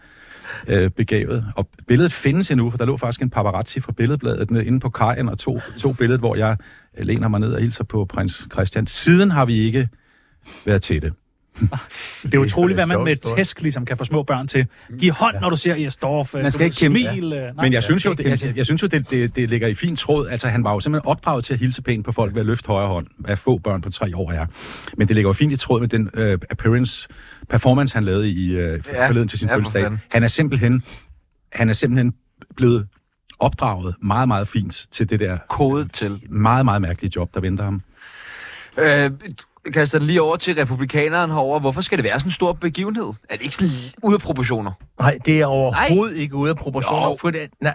øh, 0.69 0.91
begavet. 0.91 1.47
Og 1.57 1.69
billedet 1.89 2.13
findes 2.13 2.51
endnu, 2.51 2.71
for 2.71 2.79
der 2.79 2.85
lå 2.85 2.97
faktisk 2.97 3.23
en 3.23 3.31
paparazzi 3.31 3.81
fra 3.81 3.93
billedbladet 3.93 4.51
nede 4.51 4.65
inde 4.65 4.81
på 4.81 4.89
kajen, 4.89 5.29
og 5.29 5.39
to, 5.39 5.61
to 5.79 5.93
billedet, 5.93 6.21
hvor 6.21 6.37
jeg 6.37 6.57
øh, 6.99 7.07
læner 7.07 7.29
mig 7.29 7.41
ned 7.41 7.53
og 7.53 7.61
hilser 7.61 7.85
på 7.85 8.05
prins 8.05 8.49
Christian. 8.53 8.87
Siden 8.87 9.31
har 9.31 9.45
vi 9.45 9.59
ikke 9.59 9.89
været 10.67 10.83
til 10.83 11.03
det. 11.03 11.13
Det 12.23 12.35
er 12.35 12.39
utroligt, 12.39 12.77
hvad 12.77 12.87
man 12.87 13.05
med 13.05 13.37
tæsk 13.37 13.63
ligesom 13.63 13.85
kan 13.85 13.97
få 13.97 14.05
små 14.05 14.23
børn 14.23 14.49
til. 14.49 14.67
Giv 14.99 15.13
hånd, 15.13 15.37
når 15.41 15.51
du 15.51 15.57
ser 15.57 15.75
Jesdorf. 15.75 16.35
Man 16.35 16.53
skal 16.53 16.65
ikke 16.65 16.77
kæmpe. 16.77 16.99
Smil. 16.99 17.33
øh, 17.33 17.43
nej. 17.57 17.65
Men 17.65 17.73
jeg 17.73 17.83
synes 17.83 18.05
jo, 18.05 18.13
det, 18.13 18.43
jeg, 18.43 18.57
jeg, 18.57 18.65
synes 18.65 18.83
jo 18.83 18.89
det, 18.89 19.11
det, 19.11 19.37
det 19.37 19.51
ligger 19.51 19.69
i 19.69 19.75
fint 19.75 19.99
tråd. 19.99 20.29
Altså, 20.29 20.49
han 20.49 20.65
var 20.65 20.73
jo 20.73 20.81
simpelthen 20.81 21.09
opdraget 21.09 21.45
til 21.45 21.55
at 21.55 21.61
hilse 21.61 21.83
pænt 21.83 22.05
på 22.05 22.13
folk 22.13 22.35
ved 22.35 22.41
at 22.41 22.47
løfte 22.47 22.67
højre 22.67 22.89
hånd, 22.89 23.07
hvad 23.19 23.37
få 23.37 23.59
børn 23.59 23.81
på 23.81 23.91
tre 23.91 24.17
år 24.17 24.33
er. 24.33 24.47
Men 24.97 25.09
det 25.09 25.15
ligger 25.17 25.29
jo 25.29 25.33
fint 25.33 25.53
i 25.53 25.57
tråd 25.57 25.81
med 25.81 25.89
den 25.89 26.11
øh, 26.15 26.39
appearance, 26.51 27.09
performance, 27.49 27.95
han 27.95 28.05
lavede 28.05 28.31
i 28.31 28.49
øh, 28.51 28.81
Ja, 28.87 29.09
forleden 29.09 29.29
til 29.29 29.39
sin 29.39 29.49
ja, 29.49 29.57
fødselsdag. 29.57 29.91
Han 30.11 30.23
er 30.23 30.29
simpelthen, 30.29 30.83
han 31.53 31.69
er 31.69 31.73
simpelthen 31.73 32.15
blevet 32.57 32.89
opdraget 33.39 33.95
meget, 34.03 34.29
meget 34.29 34.49
fint 34.49 34.87
til 34.91 35.11
det 35.11 35.21
der 35.21 35.39
Kodet 35.49 35.93
til. 35.93 36.23
meget, 36.31 36.65
meget 36.65 36.83
mærkelige 36.83 37.13
job, 37.17 37.35
der 37.35 37.41
venter 37.41 37.65
ham. 37.65 37.83
Øh, 38.79 39.11
kaster 39.73 39.99
den 39.99 40.07
lige 40.07 40.23
over 40.23 40.37
til 40.37 40.55
republikaneren 40.55 41.31
herover. 41.31 41.61
Hvorfor 41.61 41.81
skal 41.81 41.99
det 41.99 42.05
være 42.05 42.21
sådan 42.21 42.29
en 42.29 42.33
stor 42.33 42.53
begivenhed? 42.53 43.07
Er 43.31 43.37
det 43.37 43.43
ikke 43.43 43.55
sådan 43.55 43.71
ude 44.03 44.15
af 44.15 44.21
proportioner? 44.21 44.73
Nej, 45.01 45.19
det 45.25 45.41
er 45.41 45.47
overhovedet 45.47 46.15
Nej. 46.17 46.23
ikke 46.23 46.35
ude 46.35 46.51
af 46.51 46.57
proportioner. 46.57 47.09
Jo. 47.11 47.17
For 47.21 47.31
det, 47.31 47.41
nej, 47.61 47.75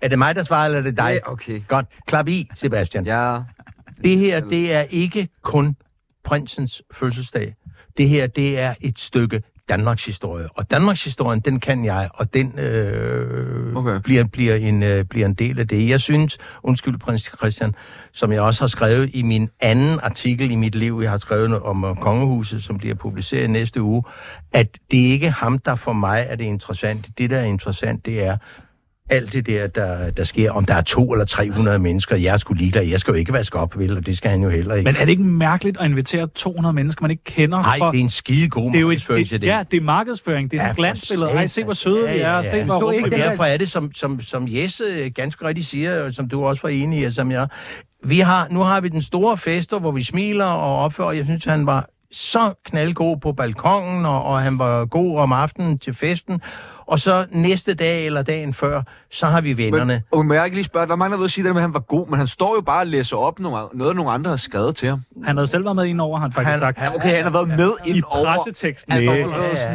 er 0.00 0.08
det 0.08 0.18
mig, 0.18 0.34
der 0.34 0.42
svarer, 0.42 0.64
eller 0.64 0.78
er 0.78 0.82
det 0.82 0.96
dig? 0.96 1.20
Ja, 1.26 1.32
okay. 1.32 1.62
Godt. 1.68 1.86
Klap 2.06 2.28
i, 2.28 2.48
Sebastian. 2.54 3.06
Ja. 3.06 3.38
Det 4.04 4.18
her, 4.18 4.40
det 4.40 4.72
er 4.74 4.80
ikke 4.80 5.28
kun 5.42 5.76
prinsens 6.24 6.82
fødselsdag. 6.94 7.54
Det 7.96 8.08
her, 8.08 8.26
det 8.26 8.60
er 8.60 8.74
et 8.80 8.98
stykke 8.98 9.42
Danmarks 9.70 10.04
historie. 10.04 10.48
Og 10.54 10.70
Danmarks 10.70 11.04
historien, 11.04 11.40
den 11.40 11.60
kan 11.60 11.84
jeg, 11.84 12.08
og 12.14 12.34
den 12.34 12.58
øh, 12.58 13.76
Okay. 13.76 14.00
bliver, 14.00 14.24
bliver, 14.24 14.54
en, 14.54 14.82
øh, 14.82 15.04
bliver 15.04 15.26
en 15.26 15.34
del 15.34 15.58
af 15.58 15.68
det. 15.68 15.88
Jeg 15.88 16.00
synes, 16.00 16.38
undskyld 16.62 16.98
prins 16.98 17.30
Christian, 17.38 17.74
som 18.12 18.32
jeg 18.32 18.40
også 18.40 18.62
har 18.62 18.68
skrevet 18.68 19.10
i 19.12 19.22
min 19.22 19.48
anden 19.60 20.00
artikel 20.02 20.50
i 20.50 20.56
mit 20.56 20.74
liv, 20.74 21.00
jeg 21.02 21.10
har 21.10 21.18
skrevet 21.18 21.60
om 21.62 21.84
øh, 21.84 21.96
kongehuset, 21.96 22.62
som 22.62 22.78
bliver 22.78 22.94
publiceret 22.94 23.50
næste 23.50 23.82
uge, 23.82 24.02
at 24.52 24.78
det 24.90 25.06
er 25.06 25.12
ikke 25.12 25.30
ham, 25.30 25.58
der 25.58 25.74
for 25.74 25.92
mig 25.92 26.26
er 26.28 26.36
det 26.36 26.44
interessant. 26.44 27.08
Det, 27.18 27.30
der 27.30 27.38
er 27.38 27.44
interessant, 27.44 28.06
det 28.06 28.24
er, 28.24 28.36
alt 29.10 29.32
det 29.32 29.46
der, 29.46 29.66
der, 29.66 30.10
der 30.10 30.24
sker, 30.24 30.52
om 30.52 30.64
der 30.64 30.74
er 30.74 30.80
to 30.80 31.12
eller 31.12 31.24
300 31.24 31.78
mennesker, 31.78 32.16
jeg 32.16 32.32
er 32.32 32.36
sgu 32.36 32.54
ligeglad. 32.54 32.84
Jeg 32.84 33.00
skal 33.00 33.12
jo 33.12 33.18
ikke 33.18 33.32
vaske 33.32 33.58
op, 33.58 33.78
vel, 33.78 33.96
og 33.96 34.06
det 34.06 34.16
skal 34.16 34.30
han 34.30 34.42
jo 34.42 34.48
heller 34.48 34.74
ikke. 34.74 34.84
Men 34.88 34.96
er 34.96 35.04
det 35.04 35.08
ikke 35.08 35.22
mærkeligt 35.22 35.76
at 35.80 35.86
invitere 35.86 36.26
200 36.26 36.72
mennesker, 36.72 37.02
man 37.02 37.10
ikke 37.10 37.24
kender? 37.24 37.62
Nej, 37.62 37.78
for... 37.78 37.90
det 37.90 37.98
er 37.98 38.04
en 38.04 38.10
skide 38.10 38.48
god 38.48 38.70
det 38.70 38.76
er 38.76 38.80
jo 38.80 38.90
et, 38.90 39.04
det, 39.08 39.30
det. 39.30 39.42
ja, 39.42 39.62
det 39.70 39.76
er 39.76 39.80
markedsføring. 39.80 40.50
Det 40.50 40.56
er 40.56 40.60
sådan 40.60 40.66
Ja, 40.66 40.70
et 40.70 40.76
glansbillede. 40.76 41.30
Ej, 41.30 41.46
se 41.46 41.64
hvor 41.64 41.72
søde 41.72 42.08
vi 42.08 42.18
er. 42.18 42.42
Se 42.42 42.64
hvor 42.64 42.82
rum 42.82 42.94
ikke 42.94 43.10
derfor 43.10 43.44
er 43.44 43.56
det, 43.56 43.70
som, 43.70 43.92
som, 43.94 44.20
som 44.20 44.46
Jesse 44.48 44.84
øh, 44.84 45.10
ganske 45.14 45.46
rigtigt 45.46 45.66
siger, 45.66 46.02
og 46.02 46.14
som 46.14 46.28
du 46.28 46.44
også 46.44 46.62
var 46.62 46.68
enig 46.68 47.00
i, 47.00 47.04
og 47.04 47.12
som 47.12 47.30
jeg... 47.30 47.48
Vi 48.04 48.18
har, 48.18 48.46
nu 48.50 48.60
har 48.60 48.80
vi 48.80 48.88
den 48.88 49.02
store 49.02 49.38
fester, 49.38 49.78
hvor 49.78 49.90
vi 49.90 50.02
smiler 50.02 50.44
og 50.44 50.78
opfører. 50.78 51.12
Jeg 51.12 51.24
synes, 51.24 51.44
han 51.44 51.66
var 51.66 51.88
så 52.12 52.52
knaldgod 52.64 53.16
på 53.16 53.32
balkongen, 53.32 54.06
og, 54.06 54.24
og 54.24 54.40
han 54.40 54.58
var 54.58 54.84
god 54.84 55.18
om 55.18 55.32
aftenen 55.32 55.78
til 55.78 55.94
festen. 55.94 56.40
Og 56.90 57.00
så 57.00 57.26
næste 57.30 57.74
dag 57.74 58.06
eller 58.06 58.22
dagen 58.22 58.54
før, 58.54 58.82
så 59.10 59.26
har 59.26 59.40
vi 59.40 59.56
vennerne. 59.56 59.92
Men, 59.92 60.02
og 60.12 60.26
må 60.26 60.34
jeg 60.34 60.44
ikke 60.44 60.56
lige 60.56 60.64
spørge, 60.64 60.86
der 60.86 60.92
er 60.92 60.96
mange, 60.96 61.12
der 61.12 61.16
ved 61.18 61.24
at 61.24 61.30
sige 61.30 61.44
det 61.44 61.52
med, 61.54 61.60
at 61.60 61.62
han 61.62 61.74
var 61.74 61.80
god, 61.80 62.08
men 62.08 62.18
han 62.18 62.26
står 62.26 62.54
jo 62.54 62.60
bare 62.60 62.80
og 62.80 62.86
læser 62.86 63.16
op 63.16 63.38
nogle, 63.38 63.58
noget, 63.74 63.96
nogle 63.96 64.10
andre 64.10 64.30
har 64.30 64.36
skrevet 64.36 64.76
til 64.76 64.88
ham. 64.88 65.02
Han 65.24 65.36
havde 65.36 65.46
selv 65.46 65.64
været 65.64 65.76
med 65.76 65.84
ind 65.84 66.00
over, 66.00 66.18
han 66.18 66.32
faktisk 66.32 66.50
Han- 66.50 66.58
sagt. 66.58 66.78
han- 66.78 66.94
Okay, 66.94 67.14
han 67.14 67.24
har 67.24 67.30
været 67.30 67.48
med 67.48 67.70
I 67.86 67.90
ind 67.90 68.02
over. 68.06 68.24
presseteksten. 68.36 68.92
Altså, 68.92 69.10
Nej, 69.10 69.18
ja. 69.20 69.26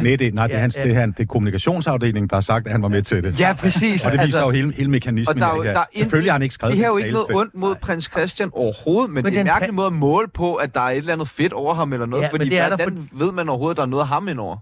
nej, 0.02 0.16
det, 0.16 0.34
nej, 0.34 0.46
det, 0.46 0.52
er 0.52 0.56
Ja, 0.56 0.60
hans, 0.62 0.76
ja. 0.76 0.82
det, 0.82 0.90
er, 0.92 1.00
han, 1.00 1.12
det 1.12 1.20
er 1.20 1.26
kommunikationsafdelingen, 1.26 2.28
der 2.28 2.36
har 2.36 2.40
sagt, 2.40 2.66
at 2.66 2.72
han 2.72 2.82
var 2.82 2.88
med 2.88 3.02
til 3.02 3.24
det. 3.24 3.40
Ja, 3.40 3.54
præcis. 3.58 4.06
Og 4.06 4.12
det 4.12 4.20
viser 4.20 4.22
altså, 4.22 4.40
jo 4.40 4.50
hele, 4.50 4.72
hele 4.74 4.90
mekanismen. 4.90 5.42
og 5.42 5.48
der 5.48 5.54
er 5.58 5.62
i 5.62 5.66
det 5.66 5.74
der 5.74 5.80
er 5.80 5.84
intet- 5.92 5.98
Selvfølgelig 5.98 6.32
har 6.32 6.34
han 6.34 6.42
ikke 6.42 6.54
skrevet 6.54 6.72
det 6.72 6.78
her 6.78 6.86
er 6.86 6.90
jo 6.90 6.96
ikke 6.96 7.10
noget 7.10 7.26
ondt 7.34 7.54
mod 7.54 7.74
prins 7.82 8.04
Christian 8.12 8.50
overhovedet, 8.52 9.10
men, 9.10 9.24
men 9.24 9.32
det 9.32 9.36
er 9.38 9.40
en 9.40 9.46
den 9.46 9.52
mærkelig 9.54 9.74
måde 9.74 9.86
at 9.86 9.92
måle 9.92 10.28
på, 10.34 10.54
at 10.54 10.74
der 10.74 10.80
er 10.80 10.84
et 10.90 10.96
eller 10.96 11.12
andet 11.12 11.28
fedt 11.28 11.52
over 11.52 11.74
ham 11.74 11.92
eller 11.92 12.06
noget, 12.06 12.22
Ja, 12.22 12.28
fordi 12.28 12.44
det 12.44 12.52
der 12.52 12.68
hvordan 12.76 13.08
ved 13.12 13.32
man 13.32 13.48
overhovedet, 13.48 13.74
at 13.74 13.76
der 13.76 13.82
er 13.82 13.86
noget 13.86 14.02
af 14.02 14.08
ham 14.08 14.28
indover? 14.28 14.56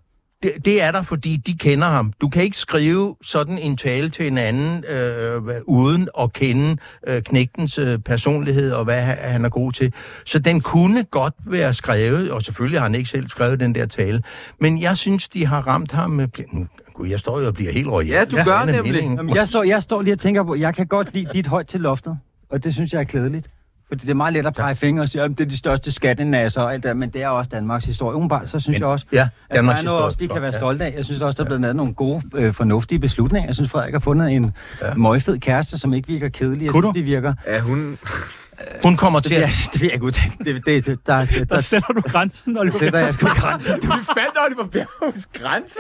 Det, 0.45 0.65
det 0.65 0.83
er 0.83 0.93
der, 0.93 1.03
fordi 1.03 1.37
de 1.37 1.55
kender 1.59 1.87
ham. 1.89 2.13
Du 2.21 2.29
kan 2.29 2.43
ikke 2.43 2.57
skrive 2.57 3.17
sådan 3.23 3.59
en 3.59 3.77
tale 3.77 4.11
til 4.11 4.27
en 4.27 4.39
anden, 4.39 4.85
øh, 4.85 5.43
uden 5.67 6.09
at 6.21 6.33
kende 6.33 6.77
øh, 7.07 7.23
knægtens 7.23 7.79
øh, 7.79 7.99
personlighed 7.99 8.73
og 8.73 8.85
hvad 8.85 9.03
han- 9.03 9.45
er 9.45 9.49
god 9.49 9.73
til. 9.73 9.93
Så 10.25 10.39
den 10.39 10.61
kunne 10.61 11.05
godt 11.05 11.35
være 11.47 11.75
skrevet, 11.75 12.31
og 12.31 12.43
selvfølgelig 12.43 12.81
har 12.81 12.85
han 12.87 12.95
ikke 12.95 13.11
selv 13.11 13.29
skrevet 13.29 13.61
den 13.61 13.75
der 13.75 13.87
tale. 13.87 14.23
Men 14.61 14.81
jeg 14.83 14.97
synes, 14.97 15.29
de 15.29 15.47
har 15.47 15.67
ramt 15.67 15.93
ham 15.93 16.11
med... 16.11 16.29
Nu, 16.53 16.67
gud, 16.95 17.09
jeg 17.09 17.19
står 17.21 17.41
jo 17.41 17.47
og 17.47 17.55
bliver 17.55 17.73
helt 17.73 17.89
royal. 17.89 18.09
Ja, 18.09 18.25
du 18.25 18.37
gør 18.45 18.65
nemlig. 18.65 19.03
Jamen, 19.03 19.35
jeg, 19.37 19.49
står, 19.49 19.63
jeg 19.63 19.83
står 19.83 20.03
lige 20.03 20.15
og 20.15 20.19
tænker 20.19 20.43
på, 20.43 20.55
jeg 20.55 20.75
kan 20.75 20.87
godt 20.87 21.15
lide 21.15 21.27
dit 21.33 21.47
højt 21.47 21.67
til 21.67 21.81
loftet, 21.81 22.19
og 22.51 22.65
det 22.65 22.75
synes 22.75 22.93
jeg 22.93 23.01
er 23.01 23.05
klædeligt. 23.05 23.47
Fordi 23.89 24.03
det 24.03 24.11
er 24.11 24.15
meget 24.15 24.33
let 24.35 24.47
at 24.47 24.55
pege 24.55 24.75
fingre 24.77 25.03
og 25.03 25.09
sige, 25.09 25.23
at 25.23 25.31
det 25.31 25.41
er 25.41 25.45
de 25.45 25.57
største 25.57 25.93
skattenasser 25.93 26.63
og 26.63 26.73
alt 26.75 26.83
det, 26.83 26.97
men 26.97 27.11
det 27.11 27.23
er 27.23 27.29
også 27.29 27.49
Danmarks 27.55 27.85
historie. 27.85 28.17
Umiddelbart, 28.17 28.51
så 28.51 28.61
synes 28.61 28.75
Men- 28.75 28.81
jeg 28.81 28.89
også, 28.89 29.07
Ja, 29.13 29.21
at 29.23 29.29
der 29.49 29.55
Danmarks 29.55 29.81
er 29.81 29.85
noget 29.85 29.97
historie. 29.97 30.05
også, 30.07 30.19
vi 30.19 30.27
kan 30.27 30.43
være 30.43 30.53
stolte 30.53 30.85
af. 30.85 30.95
Jeg 30.97 31.05
synes 31.05 31.23
også, 31.23 31.37
der 31.37 31.43
er 31.43 31.47
blevet 31.47 31.61
lavet 31.61 31.77
nogle 31.77 31.95
gode, 31.95 32.23
øh, 32.35 32.55
fornuftige 32.55 32.99
beslutninger. 32.99 33.49
Jeg 33.49 33.55
synes, 33.55 33.71
Frederik 33.71 33.93
har 33.93 34.01
fundet 34.01 34.33
en 34.33 34.53
ja. 34.83 34.95
møgfed 34.95 35.39
kæreste, 35.39 35.79
som 35.79 35.95
ikke 35.95 36.09
virker 36.09 36.29
kedelig. 36.29 36.65
Jeg 36.65 36.73
Kunne 36.73 36.83
synes, 36.85 36.95
du? 36.95 36.99
de 37.01 37.05
virker... 37.05 37.35
Ja, 37.47 37.61
hun... 37.61 37.99
Hun 38.83 38.97
kommer 38.97 39.21
til 39.21 39.35
at... 39.35 39.41
ja, 39.41 39.47
det 39.73 39.81
vil 39.81 39.87
jeg 39.87 39.93
ikke 39.95 40.07
udtale. 40.07 40.33
Det, 40.45 40.67
det, 40.67 40.87
det, 40.87 40.99
der, 41.07 41.19
der, 41.19 41.27
Der 41.39 41.45
der 41.45 41.61
sætter 41.61 41.93
du 41.93 42.01
grænsen, 42.01 42.59
Oliver. 42.59 42.79
sætter 42.79 42.99
jeg 42.99 43.15
sgu 43.15 43.27
grænsen. 43.37 43.81
Du 43.81 43.87
fandt 43.89 44.37
Oliver 44.49 44.67
Bjergs 44.67 45.27
grænse. 45.33 45.79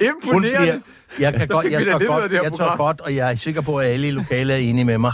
Ja. 0.00 0.10
Hun 0.32 0.40
bliver, 0.42 0.78
jeg 1.20 1.34
kan 1.34 1.48
godt, 1.48 1.66
jeg 1.70 1.86
tror 1.86 2.20
godt, 2.20 2.32
jeg 2.32 2.52
tror 2.52 2.76
godt, 2.76 3.00
og 3.00 3.16
jeg 3.16 3.30
er 3.30 3.34
sikker 3.34 3.60
på, 3.60 3.76
at 3.76 3.88
alle 3.88 4.08
i 4.08 4.10
lokalet 4.10 4.54
er 4.54 4.58
enige 4.58 4.84
med 4.84 4.98
mig. 4.98 5.12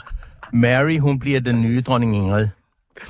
Mary, 0.53 0.99
hun 0.99 1.19
bliver 1.19 1.41
den 1.41 1.63
nye 1.63 1.81
dronning 1.81 2.17
Ingrid. 2.17 2.49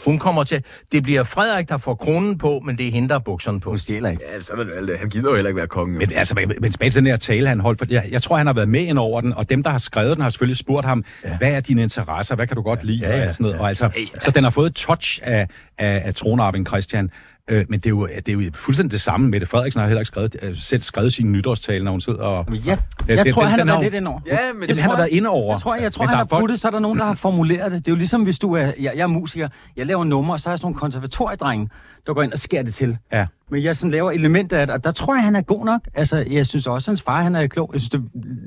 Hun 0.05 0.19
kommer 0.19 0.45
til... 0.45 0.65
Det 0.93 1.03
bliver 1.03 1.23
Frederik, 1.23 1.69
der 1.69 1.79
får 1.79 1.95
kronen 1.95 2.39
på, 2.39 2.63
men 2.65 2.79
det 2.79 2.89
er 2.89 2.93
hende, 2.93 3.09
der 3.09 3.15
har 3.15 3.19
bukserne 3.19 3.61
på. 3.61 3.71
Hun 3.71 3.79
stjæler 3.79 4.11
ikke. 4.11 4.23
Ja, 4.37 4.43
så 4.43 4.53
er 4.53 4.57
det 4.57 4.67
jo 4.67 4.77
alt 4.77 4.89
det. 4.89 4.99
Han 4.99 5.11
gider 5.11 5.31
jo 5.31 5.35
heller 5.35 5.49
ikke 5.49 5.59
være 5.59 5.67
kongen. 5.67 5.95
Jo. 5.95 5.99
Men, 5.99 6.13
altså, 6.19 6.35
men, 6.35 6.53
men 6.61 6.73
tilbage 6.73 6.91
til 6.91 6.97
den 6.97 7.07
her 7.07 7.17
tale, 7.17 7.49
han 7.49 7.61
holdt, 7.61 7.79
for 7.79 7.87
jeg, 7.91 8.09
jeg 8.11 8.23
tror, 8.23 8.37
han 8.37 8.47
har 8.47 8.55
været 8.55 8.69
med 8.69 8.81
ind 8.81 8.99
over 8.99 9.21
den, 9.21 9.33
og 9.33 9.51
dem, 9.51 9.63
der 9.63 9.71
har 9.71 9.79
skrevet 9.79 10.17
den, 10.17 10.23
har 10.23 10.31
selvfølgelig 10.31 10.57
spurgt 10.57 10.87
ham, 10.87 11.05
ja. 11.25 11.37
hvad 11.37 11.53
er 11.53 11.61
dine 11.61 11.83
interesser, 11.83 12.35
hvad 12.35 12.47
kan 12.47 12.57
du 12.57 12.63
godt 12.63 12.85
lide, 12.85 12.99
Ja, 13.09 13.19
ja, 13.19 13.29
og 13.29 13.35
sådan 13.35 13.45
noget. 13.45 13.61
Og 13.61 13.69
altså, 13.69 13.91
så 14.21 14.31
den 14.31 14.45
har 14.45 14.51
fået 14.51 14.67
et 14.67 14.75
touch 14.75 15.21
af, 15.23 15.49
af, 15.79 16.03
af 16.05 16.15
tronarving 16.15 16.67
Christian, 16.67 17.11
øh, 17.49 17.65
men 17.69 17.81
det 17.81 17.87
er, 17.87 17.91
jo, 17.91 18.07
det 18.07 18.29
er 18.29 18.33
jo 18.33 18.51
fuldstændig 18.55 18.93
det 18.93 19.01
samme. 19.01 19.29
Mette 19.29 19.47
Frederiksen 19.47 19.81
har 19.81 19.89
heller 19.89 20.01
ikke 20.01 20.07
skrevet, 20.07 20.37
øh, 20.43 20.57
selv 20.57 20.83
skrevet 20.83 21.13
sin 21.13 21.33
nytårstale, 21.33 21.85
når 21.85 21.91
hun 21.91 22.01
sidder 22.01 22.19
og... 22.23 22.45
Men 22.49 22.63
jeg, 22.67 22.79
Øh, 23.09 23.17
jeg 23.17 23.25
den- 23.25 23.33
tror, 23.33 23.43
den- 23.43 23.51
han 23.51 23.59
den 23.61 23.69
har 23.69 23.75
været 23.75 23.85
lidt 23.85 23.95
indover. 23.95 24.21
Ja, 24.27 24.33
men 24.33 24.39
Jamen, 24.63 24.69
det 24.69 24.79
han 24.81 24.91
har 24.91 24.97
været 24.97 25.09
inde 25.11 25.29
over. 25.29 25.55
Jeg 25.55 25.61
tror, 25.61 25.75
jeg 25.77 25.93
tror 25.93 26.03
Men 26.05 26.09
han 26.09 26.13
der 26.13 26.17
har 26.17 26.25
er 26.25 26.29
folk- 26.29 26.43
puttet, 26.43 26.61
så 26.61 26.69
er 26.69 26.73
der 26.73 26.79
nogen, 26.79 26.99
der 26.99 27.05
har 27.05 27.15
formuleret 27.15 27.73
det. 27.73 27.79
Det 27.87 27.89
er 27.89 27.93
jo 27.93 27.99
ligesom, 27.99 28.23
hvis 28.23 28.39
du 28.39 28.53
er... 28.53 28.61
Jeg, 28.61 28.75
jeg 28.81 28.99
er 28.99 29.07
musiker. 29.07 29.49
Jeg 29.77 29.87
laver 29.87 30.05
numre, 30.05 30.35
og 30.35 30.41
så 30.41 30.49
er 30.49 30.53
jeg 30.53 30.59
sådan 30.59 30.67
nogle 30.67 30.77
konservatoriedrenge, 30.79 31.69
der 32.09 32.15
går 32.15 32.23
ind 32.23 32.33
og 32.33 32.39
skærer 32.39 32.63
det 32.63 32.75
til. 32.75 32.97
Ja. 33.13 33.27
Men 33.51 33.63
jeg 33.63 33.77
sådan 33.77 33.91
laver 33.91 34.11
elementer 34.11 34.59
af 34.59 34.67
det, 34.67 34.75
og 34.77 34.85
der 34.85 34.91
tror 34.91 35.15
jeg, 35.15 35.25
han 35.25 35.37
er 35.37 35.41
god 35.41 35.65
nok. 35.65 35.81
Altså, 35.95 36.25
jeg 36.31 36.47
synes 36.47 36.67
også, 36.67 36.91
at 36.91 36.93
hans 36.93 37.03
far 37.03 37.23
han 37.23 37.35
er 37.35 37.47
klog. 37.47 37.71
Jeg 37.73 37.81
synes, 37.81 37.91
det 37.91 37.99
er 37.99 38.05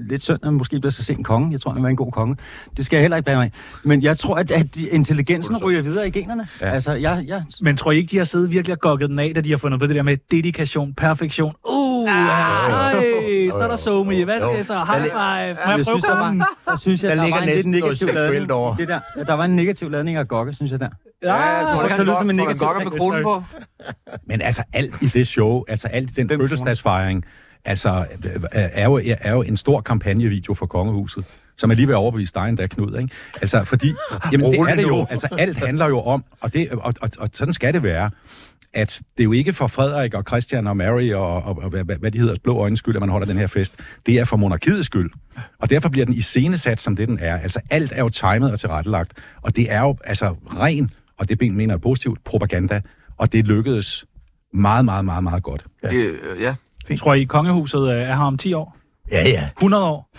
lidt 0.10 0.24
synd, 0.24 0.40
at 0.42 0.48
han 0.48 0.54
måske 0.54 0.80
bliver 0.80 0.92
så 0.92 1.04
sent 1.04 1.26
konge. 1.26 1.52
Jeg 1.52 1.62
tror, 1.62 1.72
han 1.74 1.84
var 1.84 1.90
en 1.90 1.96
god 1.96 2.12
konge. 2.12 2.38
Det 2.78 2.86
skal 2.86 2.98
jeg 2.98 3.02
heller 3.04 3.18
ikke 3.18 3.26
blande 3.26 3.40
mig 3.40 3.48
i. 3.48 3.52
Men 3.88 4.04
jeg 4.04 4.18
tror, 4.18 4.36
at, 4.36 4.52
at 4.52 4.78
intelligensen 4.78 5.58
ryger 5.58 5.82
videre 5.82 6.08
i 6.08 6.12
generne. 6.12 6.48
Ja. 6.62 6.70
Altså, 6.72 6.92
jeg, 6.94 7.24
jeg, 7.28 7.44
Men 7.62 7.78
tror 7.78 7.92
I 7.92 7.98
ikke, 7.98 8.12
de 8.12 8.18
har 8.18 8.24
siddet 8.24 8.52
virkelig 8.52 8.74
og 8.74 8.80
gokket 8.80 9.10
den 9.10 9.20
af, 9.20 9.32
da 9.36 9.42
de 9.42 9.50
har 9.50 9.58
fundet 9.58 9.80
på 9.80 9.88
det 9.88 9.96
der 9.96 10.04
med 10.04 10.18
dedikation, 10.32 10.94
perfektion? 10.94 11.54
Uh, 11.70 12.10
ej, 12.10 12.94
så 13.52 13.60
er 13.62 13.68
der 13.68 13.76
so 13.76 14.04
me. 14.04 14.26
Hvad 14.26 14.40
skal 14.40 14.56
jeg 14.56 14.66
så? 14.66 14.76
High 14.76 15.04
five. 15.04 15.14
Må 15.14 15.20
jeg 15.20 15.56
jeg 15.58 15.74
prøve 15.74 15.86
synes, 15.86 16.04
der 16.04 16.20
var, 16.20 16.48
der 16.68 16.76
synes 16.78 17.04
jeg, 17.04 17.10
Der 17.10 17.16
der, 17.16 17.24
ligger 17.24 17.40
var 17.40 17.48
en 17.48 17.56
lidt 17.56 17.68
negativ 17.68 18.08
ladning. 18.08 18.50
Det 18.78 18.88
der, 18.88 19.00
Ja, 19.18 19.24
der 19.24 19.34
var 19.34 19.46
en 19.46 19.56
negativ 19.56 19.90
ladning 19.90 20.18
af 20.18 20.28
gokke, 20.28 20.54
synes 20.54 20.72
jeg 20.72 20.80
der. 20.80 20.90
Ja, 21.24 21.34
Ja, 21.34 21.84
du 21.84 21.88
han 21.90 22.02
lyder 22.06 22.18
som 22.18 22.30
en 22.30 22.36
negativ 22.36 22.68
godt 22.68 22.78
med 22.78 22.86
ting. 22.86 23.00
kronen 23.00 23.24
på? 23.24 23.44
Men 24.30 24.42
altså 24.42 24.64
alt 24.74 25.02
i 25.02 25.06
det 25.06 25.28
show, 25.28 25.64
altså 25.68 25.88
alt 25.88 26.10
i 26.10 26.14
den 26.14 26.30
fødselsdagsfejring, 26.30 27.26
altså 27.66 28.06
er 28.52 28.86
jo, 28.86 29.02
er 29.22 29.32
jo 29.32 29.42
en 29.42 29.58
stor 29.58 29.82
kampagnevideo 29.82 30.54
for 30.54 30.66
kongehuset, 30.66 31.26
som 31.58 31.72
er 31.72 31.76
lige 31.76 31.88
ved 31.88 31.94
at 31.94 31.98
overbevise 31.98 32.34
dig 32.34 32.50
endda, 32.50 32.68
Knud. 32.68 32.98
Ikke? 32.98 33.10
Altså, 33.42 33.64
fordi, 33.64 33.94
jamen, 34.32 34.52
det 34.52 34.60
er 34.60 34.76
det 34.76 34.84
jo. 34.84 35.06
Altså, 35.10 35.28
alt 35.38 35.58
handler 35.58 35.88
jo 35.88 36.02
om, 36.02 36.24
og, 36.42 36.54
det, 36.54 36.70
og, 36.72 36.94
og, 37.02 37.10
og 37.18 37.30
sådan 37.34 37.54
skal 37.54 37.74
det 37.74 37.84
være, 37.84 38.10
at 38.74 39.02
det 39.18 39.24
er 39.24 39.24
jo 39.24 39.32
ikke 39.32 39.54
for 39.54 39.68
Frederik 39.68 40.14
og 40.14 40.24
Christian 40.28 40.68
og 40.68 40.78
Mary 40.78 41.12
og, 41.14 41.44
og, 41.44 41.58
og 41.64 41.70
hvad, 41.70 41.84
hvad 42.00 42.12
de 42.12 42.20
hedder, 42.20 42.36
blå 42.44 42.58
øjnes 42.58 42.80
skyld, 42.80 42.96
at 42.96 43.00
man 43.00 43.10
holder 43.10 43.28
den 43.28 43.38
her 43.38 43.48
fest. 43.48 43.76
Det 44.06 44.16
er 44.20 44.26
for 44.26 44.38
monarkiets 44.38 44.86
skyld. 44.86 45.12
Og 45.60 45.70
derfor 45.70 45.90
bliver 45.90 46.06
den 46.06 46.14
iscenesat, 46.16 46.82
som 46.82 46.96
det 46.96 47.08
den 47.08 47.20
er. 47.20 47.38
Altså, 47.40 47.60
alt 47.70 47.92
er 47.96 48.00
jo 48.00 48.10
timet 48.10 48.52
og 48.52 48.60
tilrettelagt. 48.60 49.14
Og 49.42 49.56
det 49.56 49.72
er 49.72 49.80
jo 49.82 49.98
altså 50.04 50.36
ren, 50.58 50.92
og 51.22 51.30
det 51.30 51.38
ben 51.38 51.56
mener 51.56 51.74
jeg 51.74 51.82
positivt, 51.82 52.24
propaganda. 52.24 52.82
Og 53.18 53.34
det 53.34 53.48
lykkedes 53.48 54.06
meget, 54.54 54.86
meget, 54.86 55.06
meget, 55.06 55.24
meget 55.24 55.44
godt. 55.44 55.66
Ja. 55.84 55.94
Øh, 55.94 56.14
ja. 56.42 56.56
Tror 56.98 57.14
I, 57.14 57.24
kongehuset 57.24 57.90
øh, 57.92 58.02
er 58.02 58.16
her 58.16 58.24
om 58.24 58.38
10 58.38 58.54
år? 58.54 58.78
Ja, 59.12 59.28
ja. 59.28 59.50
100 59.58 59.84
år? 59.84 60.10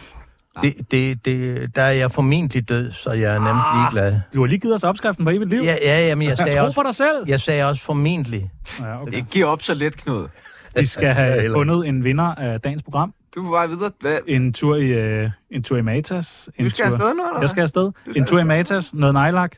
Det, 0.62 0.74
det, 0.90 1.24
det, 1.24 1.70
der 1.76 1.82
er 1.82 1.90
jeg 1.92 2.10
formentlig 2.12 2.68
død, 2.68 2.92
så 2.92 3.10
jeg 3.12 3.34
er 3.34 3.38
nærmest 3.40 3.66
ligeglad. 3.74 4.20
Du 4.34 4.40
har 4.40 4.46
lige 4.46 4.58
givet 4.58 4.74
os 4.74 4.84
opskriften 4.84 5.24
på 5.24 5.30
evigt 5.30 5.50
liv. 5.50 5.62
Ja, 5.62 5.76
ja, 5.82 6.06
ja 6.06 6.14
men 6.14 6.28
jeg 6.28 6.36
sagde 6.38 6.58
Tro 6.58 6.64
også, 6.64 6.74
på 6.74 6.82
dig 6.82 6.94
selv. 6.94 7.24
jeg 7.26 7.40
sagde 7.40 7.64
også 7.68 7.82
formentlig. 7.82 8.50
Ja, 8.80 9.02
okay. 9.02 9.12
Ikke 9.12 9.28
give 9.30 9.46
op 9.46 9.62
så 9.62 9.74
let, 9.74 9.96
Knud. 9.96 10.28
Vi 10.76 10.84
skal 10.86 11.14
have 11.14 11.50
fundet 11.52 11.86
en 11.88 12.04
vinder 12.04 12.34
af 12.34 12.60
dagens 12.60 12.82
program. 12.82 13.14
Du 13.34 13.40
er 13.40 13.44
på 13.44 13.50
vej 13.50 13.66
videre. 13.66 13.90
Hvad? 14.00 14.18
En 14.28 14.52
tur 14.52 14.76
i, 14.76 14.86
øh, 14.86 15.30
en 15.50 15.62
tur 15.62 15.76
i 15.76 15.82
Matas. 15.82 16.50
En 16.58 16.64
Du 16.64 16.70
skal 16.70 16.84
tur... 16.84 16.94
afsted 16.94 17.14
nu, 17.14 17.26
eller 17.26 17.40
Jeg 17.40 17.48
skal 17.48 17.60
afsted. 17.62 17.90
En 18.16 18.24
tur 18.24 18.38
i 18.38 18.44
Matas. 18.44 18.94
Noget 18.94 19.14
nejlak. 19.14 19.52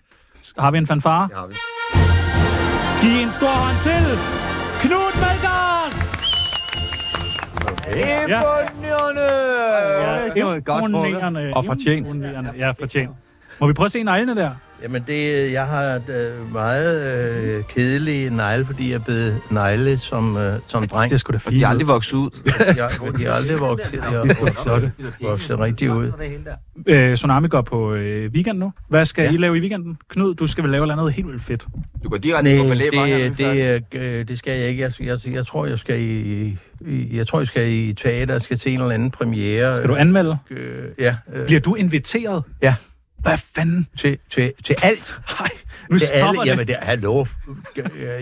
Har 0.58 0.70
vi 0.70 0.78
en 0.78 0.86
fanfare? 0.86 1.28
Det 1.28 1.36
har 1.36 1.46
vi. 1.46 1.54
Giv 3.02 3.22
en 3.22 3.30
stor 3.30 3.46
hånd 3.46 3.78
til 3.82 4.04
Knud 4.82 5.14
Melgaard! 5.22 5.92
Imponerende! 7.86 9.28
Ja, 10.36 10.44
var 10.44 10.60
godt 10.60 10.84
imponerende. 10.84 11.52
Og 11.54 11.64
fortjent. 11.64 12.08
Imponerende. 12.08 12.52
Ja, 12.58 12.70
fortjent. 12.70 13.10
Må 13.60 13.66
vi 13.66 13.72
prøve 13.72 13.84
at 13.84 13.92
se 13.92 14.02
neglene 14.02 14.36
der? 14.36 14.50
Jamen, 14.82 15.02
det, 15.06 15.52
jeg 15.52 15.66
har 15.66 15.94
øh, 16.08 16.52
meget 16.52 17.24
øh, 17.56 17.64
kedelige 17.68 18.30
negle, 18.36 18.66
fordi 18.66 18.92
jeg 18.92 19.04
blevet 19.04 19.40
negle 19.50 19.98
som, 19.98 20.36
øh, 20.36 20.58
som 20.66 20.88
dreng. 20.88 21.04
Det 21.10 21.12
er 21.12 21.18
sgu 21.18 21.30
da 21.32 21.36
Og 21.36 21.40
fint. 21.40 21.56
de 21.56 21.62
er 21.62 21.68
aldrig 21.68 21.88
vokset 21.88 22.14
ud. 22.16 22.30
Jeg, 22.76 22.90
de 23.18 23.24
er 23.24 23.32
aldrig 23.32 23.60
vokset, 23.60 23.92
de 23.92 23.98
er 23.98 24.40
vokset, 24.40 24.92
vokset 25.20 25.58
rigtig 25.58 25.90
ud. 25.92 26.12
Øh, 26.86 27.14
Tsunami 27.14 27.48
går 27.48 27.60
på 27.62 27.94
øh, 27.94 28.30
weekend 28.30 28.58
nu. 28.58 28.72
Hvad 28.88 29.04
skal 29.04 29.24
Ja. 29.24 29.30
I 29.32 29.36
lave 29.36 29.56
i 29.56 29.60
weekenden? 29.60 29.98
Knud, 30.08 30.34
du 30.34 30.46
skal 30.46 30.64
vel 30.64 30.70
lave 30.70 30.86
noget 30.86 31.12
helt 31.12 31.28
vildt 31.28 31.42
fedt. 31.42 31.66
Du 32.04 32.08
går 32.08 32.16
direkte 32.16 32.58
på 32.58 32.64
Nej, 32.64 32.90
Bar 32.94 33.04
her, 33.04 33.18
det, 33.18 33.38
det, 33.38 33.46
det, 33.56 33.92
det, 33.92 34.00
øh, 34.00 34.28
det 34.28 34.38
skal 34.38 34.58
jeg 34.60 34.68
ikke. 34.68 34.82
Jeg, 34.82 34.92
jeg, 35.00 35.18
jeg 35.34 35.46
tror, 35.46 35.66
jeg 35.66 35.78
skal 35.78 36.00
i, 36.00 36.58
i, 36.86 37.16
jeg 37.16 37.26
tror, 37.26 37.40
jeg 37.40 37.46
skal 37.46 37.72
i 37.72 37.92
teater. 37.92 38.34
Jeg 38.34 38.42
skal 38.42 38.58
til 38.58 38.72
en 38.72 38.80
eller 38.80 38.94
anden 38.94 39.10
premiere. 39.10 39.76
Skal 39.76 39.88
du 39.88 39.94
anmelde? 39.94 40.38
Øh, 40.50 40.84
ja. 40.98 41.16
Øh, 41.34 41.46
Bliver 41.46 41.60
du 41.60 41.74
inviteret? 41.74 42.42
Ja. 42.62 42.74
Hvad 43.24 43.38
fanden? 43.56 43.86
til, 43.98 44.18
til, 44.30 44.52
til 44.64 44.76
alt. 44.82 45.20
Nej, 45.40 45.48
nu 45.90 45.98
til 45.98 46.08
stopper 46.08 46.26
alle. 46.26 46.40
det. 46.40 46.46
Jamen, 46.46 46.66
det, 46.66 46.76
hallo. 46.82 47.24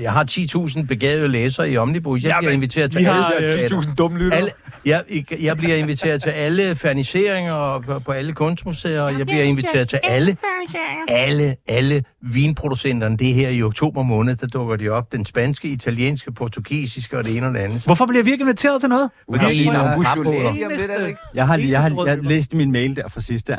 Jeg 0.00 0.12
har 0.12 0.24
10.000 0.78 0.86
begavede 0.86 1.28
læsere 1.28 1.70
i 1.70 1.76
Omnibus. 1.76 2.22
Jeg 2.22 2.28
Jamen, 2.28 2.40
bliver 2.40 2.52
inviteret 2.52 2.90
til 2.90 3.00
vi 3.00 3.04
alle 3.04 3.22
har, 3.22 3.32
øh, 3.40 3.50
teater. 3.50 3.80
10.000 3.80 3.94
dumme 3.94 4.18
lytter. 4.18 4.36
Alle, 4.36 4.50
jeg, 4.84 5.04
jeg 5.40 5.56
bliver 5.56 5.76
inviteret 5.76 6.22
til 6.22 6.30
alle 6.30 6.76
ferniseringer 6.76 7.52
og 7.52 7.82
på, 7.82 7.98
på 7.98 8.12
alle 8.12 8.32
kunstmuseer. 8.32 9.08
Jeg 9.08 9.26
bliver 9.26 9.42
inviteret 9.42 9.88
til 9.88 10.00
alle, 10.02 10.36
alle, 11.08 11.56
alle 11.68 12.04
vinproducenterne. 12.20 13.16
Det 13.16 13.30
er 13.30 13.34
her 13.34 13.48
i 13.48 13.62
oktober 13.62 14.02
måned, 14.02 14.36
der 14.36 14.46
dukker 14.46 14.76
de 14.76 14.88
op. 14.88 15.12
Den 15.12 15.26
spanske, 15.26 15.68
italienske, 15.68 16.32
portugisiske 16.32 17.18
og 17.18 17.24
det 17.24 17.36
ene 17.36 17.46
og 17.46 17.54
det 17.54 17.60
andet. 17.60 17.84
Hvorfor 17.84 18.06
bliver 18.06 18.24
vi 18.24 18.32
ikke 18.32 18.42
inviteret 18.42 18.80
til 18.80 18.88
noget? 18.88 19.10
Fordi 19.30 19.64
en 19.64 19.72
der 19.72 19.78
er 19.78 21.06
ikke. 21.06 21.20
Jeg 21.34 21.46
har, 21.46 21.56
jeg 21.56 21.82
har 21.82 21.88
jeg 21.88 21.98
råd, 21.98 22.22
læst 22.22 22.54
min 22.54 22.72
mail 22.72 22.96
der 22.96 23.08
fra 23.08 23.20
sidst 23.20 23.48
der. 23.48 23.58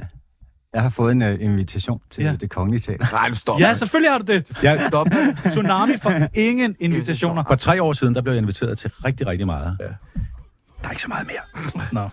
Jeg 0.74 0.82
har 0.82 0.90
fået 0.90 1.12
en 1.12 1.22
uh, 1.22 1.42
invitation 1.42 2.02
til 2.10 2.24
Ja. 2.24 2.30
ja. 2.30 2.36
det 2.36 2.50
kongelige 2.50 2.82
teater. 2.82 3.06
Nej, 3.18 3.30
du 3.30 3.36
stopper. 3.36 3.68
Ja, 3.68 3.74
selvfølgelig 3.74 4.12
har 4.12 4.18
du 4.20 4.26
det. 4.34 4.58
Jeg, 4.64 4.86
Stop. 4.88 5.08
Tsunami 5.46 5.94
får 6.04 6.14
ingen 6.34 6.76
invitationer. 6.80 7.44
for 7.48 7.56
tre 7.56 7.82
år 7.84 7.94
siden, 7.94 8.16
der 8.16 8.22
blev 8.22 8.34
jeg 8.34 8.42
inviteret 8.42 8.78
til 8.78 8.92
rigtig, 9.06 9.28
rigtig 9.28 9.48
meget. 9.48 9.78
Ja. 9.80 9.86
Der 9.86 10.88
er 10.88 10.90
ikke 10.90 11.02
så 11.02 11.08
meget 11.08 11.28
mere. 11.28 11.84
Nå. 12.02 12.10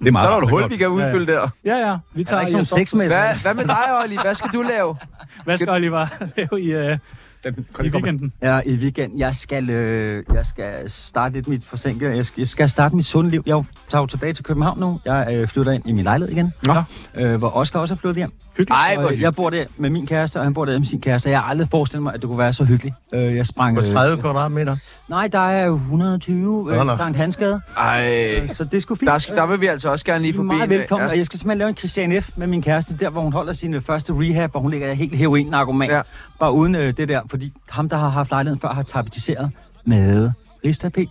Det 0.00 0.08
er 0.08 0.12
meget 0.12 0.28
Der 0.28 0.34
er 0.34 0.38
et 0.40 0.50
hul, 0.50 0.70
vi 0.70 0.76
kan 0.76 0.88
udfylde 0.88 1.32
der. 1.32 1.48
Ja, 1.64 1.76
ja. 1.90 1.96
Vi 2.14 2.24
tager 2.24 2.38
er 2.38 2.40
ikke 2.40 2.52
nogen 2.52 2.62
Jesper. 2.62 2.76
sex 2.76 2.94
med. 2.94 3.06
Hvad, 3.06 3.42
hvad 3.42 3.54
med 3.54 3.64
dig, 3.64 4.02
Olli? 4.02 4.16
Hvad 4.22 4.34
skal 4.34 4.50
du 4.52 4.62
lave? 4.62 4.96
Hvad 5.44 5.56
skal 5.56 5.68
Oliver 5.68 6.06
lave 6.36 6.62
i, 6.62 6.72
øh, 6.72 6.98
Den, 7.44 7.66
i 7.84 7.88
weekenden? 7.88 8.32
Ja, 8.42 8.60
i 8.66 8.74
weekend. 8.74 9.18
Jeg 9.18 9.36
skal, 9.36 9.70
øh, 9.70 10.24
jeg 10.34 10.46
skal 10.46 10.90
starte 10.90 11.34
lidt 11.34 11.48
mit 11.48 11.64
forsinket. 11.64 12.16
Jeg 12.16 12.26
skal, 12.26 12.40
jeg 12.40 12.48
skal 12.48 12.68
starte 12.68 12.96
mit 12.96 13.06
sunde 13.06 13.30
liv. 13.30 13.42
Jeg 13.46 13.64
tager 13.88 14.02
jo 14.02 14.06
tilbage 14.06 14.32
til 14.32 14.44
København 14.44 14.78
nu. 14.80 15.00
Jeg 15.04 15.28
øh, 15.32 15.48
flytter 15.48 15.72
ind 15.72 15.88
i 15.88 15.92
min 15.92 16.04
lejlighed 16.04 16.36
igen. 16.36 16.52
Nå. 16.62 16.74
Øh, 17.14 17.36
hvor 17.36 17.56
Oscar 17.56 17.80
også 17.80 17.94
er 17.94 17.98
flyttet 17.98 18.16
hjem. 18.16 18.32
Hyggeligt. 18.56 18.70
Ej, 18.70 18.94
hvor 18.98 19.04
Og 19.08 19.20
jeg 19.20 19.34
bor 19.34 19.50
der 19.50 19.64
med 19.76 19.90
min 19.90 20.06
kæreste, 20.06 20.36
og 20.36 20.44
han 20.44 20.54
bor 20.54 20.64
der 20.64 20.78
med 20.78 20.86
sin 20.86 21.00
kæreste. 21.00 21.30
Jeg 21.30 21.40
har 21.40 21.48
aldrig 21.50 21.68
forestillet 21.70 22.02
mig, 22.02 22.14
at 22.14 22.20
det 22.20 22.28
kunne 22.28 22.38
være 22.38 22.52
så 22.52 22.64
hyggeligt. 22.64 22.94
Øh, 23.14 23.36
jeg 23.36 23.46
sprang... 23.46 23.76
På 23.76 23.82
Øh, 23.84 23.92
30 23.92 24.20
kvadratmeter. 24.22 24.76
nej, 25.08 25.28
der 25.28 25.38
er 25.38 25.64
jo 25.66 25.74
120 25.74 26.64
Nå, 26.64 26.90
øh. 26.92 26.96
Sankt 26.96 27.16
Hansgade. 27.16 27.60
Ej, 27.78 28.46
Så 28.54 28.64
det 28.64 28.82
skulle 28.82 28.98
fint. 28.98 29.10
der, 29.10 29.18
skal, 29.18 29.36
der 29.36 29.46
vil 29.46 29.60
vi 29.60 29.66
altså 29.66 29.90
også 29.90 30.04
gerne 30.04 30.22
lige 30.22 30.32
er 30.32 30.36
forbi. 30.36 30.46
meget 30.46 30.62
en- 30.64 30.70
velkommen, 30.70 31.04
Ja. 31.06 31.10
og 31.12 31.18
jeg 31.18 31.26
skal 31.26 31.38
simpelthen 31.38 31.58
lave 31.58 31.68
en 31.68 31.76
Christian 31.76 32.22
F. 32.22 32.30
med 32.36 32.46
min 32.46 32.62
kæreste, 32.62 32.96
der 33.00 33.10
hvor 33.10 33.20
hun 33.22 33.32
holder 33.32 33.52
sin 33.52 33.74
øh, 33.74 33.82
første 33.82 34.12
rehab, 34.12 34.50
hvor 34.50 34.60
hun 34.60 34.70
ligger 34.70 34.92
helt 34.94 35.16
heroin-narkoman. 35.16 35.90
Ja. 35.90 36.00
Bare 36.40 36.52
uden 36.52 36.74
øh, 36.74 36.96
det 36.96 37.08
der, 37.08 37.20
fordi 37.30 37.52
ham, 37.70 37.88
der 37.88 37.96
har 37.96 38.08
haft 38.08 38.30
lejligheden 38.30 38.60
før, 38.60 38.68
har 38.68 38.82
tapetiseret 38.82 39.50
med 39.84 40.30
rigstapet. 40.64 41.08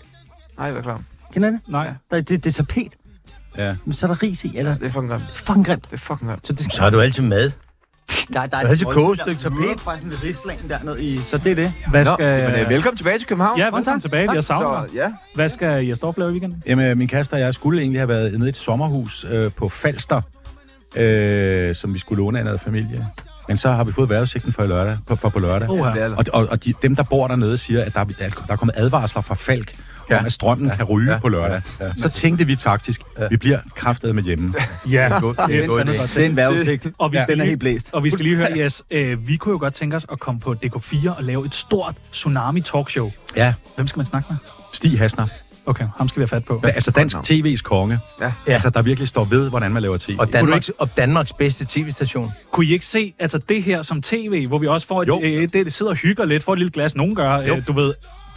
Nej, 0.58 0.72
hvad 0.72 0.82
klar. 0.82 1.02
Kender 1.34 1.50
det? 1.50 1.60
Nej. 1.68 1.88
Er- 2.12 2.16
det, 2.22 2.30
det 2.30 2.46
er 2.46 2.52
tapet, 2.52 2.92
Ja. 3.58 3.76
men 3.86 3.93
så 3.93 4.06
er 4.06 4.08
der 4.14 4.24
ris 4.24 4.43
i, 4.43 4.58
eller 4.58 4.74
Det 4.78 4.84
er 4.86 4.89
fucking 4.89 5.10
grimt. 5.12 5.24
fucking 5.36 5.66
grimt. 5.66 5.86
Det 5.86 5.93
er 5.93 5.97
fucking 5.97 6.30
grimt. 6.30 6.47
Så 6.47 6.54
det 6.54 6.62
skal 6.64 6.74
Så 6.76 6.82
har 6.82 6.89
du 6.89 7.02
altid 7.02 7.24
mad. 7.24 7.52
der, 8.34 8.45
der 8.45 8.58
er 8.58 8.72
et 8.72 8.78
stykke 8.80 9.41
tapet. 9.41 9.82
Bare 9.86 9.97
sådan 9.97 10.12
et 10.12 10.24
rislag 10.24 10.60
dernede 10.68 11.04
i, 11.04 11.18
så 11.18 11.38
det 11.38 11.52
er 11.52 11.56
det. 11.56 11.74
Hvad 11.89 12.06
Nå, 12.06 12.12
skal... 12.14 12.52
men, 12.52 12.60
øh, 12.62 12.70
velkommen 12.70 12.97
tilbage 12.97 13.20
til 13.20 13.28
København. 13.28 13.60
Ja, 13.60 13.66
velkommen 13.66 14.02
tilbage. 14.02 14.32
Jeg 14.34 14.43
savner. 14.43 14.88
Så, 14.88 14.95
ja. 14.95 15.12
Hvad 15.36 15.49
skal 15.49 15.86
Jesdorf 15.88 16.18
lave 16.18 16.30
i 16.30 16.34
weekenden? 16.34 16.64
Jamen, 16.66 16.97
min 16.97 17.08
kæreste 17.08 17.34
og 17.34 17.39
jeg 17.39 17.54
skulle 17.54 17.82
egentlig 17.82 17.99
have 17.99 18.08
været 18.08 18.34
nede 18.34 18.45
i 18.45 18.49
et 18.49 18.58
sommerhus 18.58 19.26
øh, 19.30 19.52
på 19.52 19.70
Falster, 19.70 20.22
øh, 20.95 21.76
som 21.76 21.93
vi 21.93 21.99
skulle 21.99 22.24
låne 22.24 22.39
af 22.39 22.45
noget 22.45 22.62
familie. 22.62 23.06
Men 23.47 23.58
så 23.58 23.70
har 23.70 23.84
vi 23.84 23.91
fået 23.91 24.10
vejrudsigten 24.10 24.54
for, 24.54 24.64
i 24.64 24.68
lørdag, 24.68 24.97
på, 25.08 25.16
for 25.16 25.30
på 25.30 25.39
lørdag. 25.39 25.70
Oha. 25.70 25.99
er. 25.99 26.16
Og, 26.16 26.26
og, 26.34 26.47
og 26.52 26.64
de, 26.64 26.74
dem, 26.82 26.95
der 26.95 27.04
bor 27.04 27.28
dernede, 27.28 27.58
siger, 27.58 27.84
at 27.84 27.93
der, 27.93 27.99
er- 27.99 28.30
der 28.30 28.54
er 28.54 28.56
kommet 28.56 28.74
advarsler 28.78 29.22
fra 29.22 29.36
Falk, 29.36 29.76
ja. 30.10 30.20
om 30.20 30.26
at 30.26 30.34
strømmen 30.34 30.70
kan 30.70 30.86
ryge 30.86 31.12
ja. 31.14 31.20
på 31.20 31.30
lørdag. 31.30 31.62
Ja. 31.80 31.86
Ja. 31.86 31.91
Så 31.97 32.10
tænkte 32.10 32.45
vi 32.45 32.56
taktisk, 32.56 33.02
ja. 33.20 33.28
vi 33.28 33.38
bliver 33.38 33.60
kraftet 33.76 34.16
med 34.16 34.24
hjemme. 34.24 34.54
Ja, 34.58 34.89
Det 34.89 34.95
er 34.99 35.16
en 35.16 35.22
god. 35.22 35.34
Det 36.14 36.18
er 36.18 36.26
en 36.26 36.36
vejrudsigt, 36.36 36.88
Og 36.97 37.12
vi 37.12 37.18
ja. 37.18 37.24
skal 37.24 37.34
den 37.36 37.41
er 37.41 37.45
lige- 37.45 37.49
helt 37.49 37.60
blæst. 37.60 37.89
Og 37.93 38.04
vi 38.04 38.10
skal 38.10 38.24
lige 38.24 38.36
høre, 38.36 38.52
yes, 38.58 38.84
øh, 38.91 39.28
vi 39.28 39.36
kunne 39.38 39.52
jo 39.52 39.60
godt 39.60 39.74
tænke 39.74 39.95
os 39.95 40.06
at 40.12 40.20
komme 40.20 40.41
på 40.41 40.56
DK4 40.66 41.10
og 41.18 41.24
lave 41.24 41.45
et 41.45 41.56
stort 41.56 41.95
Tsunami 42.12 42.62
talkshow. 42.62 43.12
Ja, 43.36 43.54
Hvem 43.76 43.88
skal 43.88 43.99
man 43.99 44.06
snakke 44.06 44.28
med? 44.30 44.38
Stig 44.74 44.99
Hasner. 44.99 45.28
Okay, 45.66 45.86
ham 45.97 46.08
skal 46.10 46.20
vi 46.20 46.22
have 46.22 46.28
fat 46.41 46.45
på. 46.47 46.62
Altså 46.68 46.91
dansk 46.91 47.16
TV's 47.18 47.62
konge. 47.62 47.99
Ja. 48.22 48.32
Altså, 48.47 48.70
der 48.70 48.82
virkelig 48.82 49.08
står 49.08 49.24
ved, 49.24 49.49
hvordan 49.49 49.72
man 49.72 49.82
laver 49.82 49.97
tv. 49.97 50.16
Og 50.20 50.34
Danmarks, 50.34 50.70
og 50.70 50.89
Danmarks 50.97 51.34
bedste 51.34 51.66
tv-station. 51.70 52.32
Kunne 52.52 52.66
I 52.66 52.74
ikke 52.74 52.86
se, 52.86 53.14
altså 53.20 53.38
det 53.49 53.64
her 53.64 53.82
som 53.82 54.02
tv, 54.02 54.47
hvor 54.47 54.58
vi 54.58 54.68
også 54.68 54.88
får 54.88 55.02
et, 55.02 55.08
Jo. 55.08 55.22
øh, 55.24 55.41
det, 55.41 55.54
det 55.54 55.74
sidder 55.74 55.91
og 55.91 55.97
hygger 55.97 56.26
lidt, 56.26 56.43
får 56.43 56.54
et 56.54 56.60
lille 56.60 56.72
glas, 56.72 56.95
nogen 56.95 57.16
gør, 57.16 57.32
øh, 57.38 57.68
du 57.68 57.74
ved, 57.74 57.93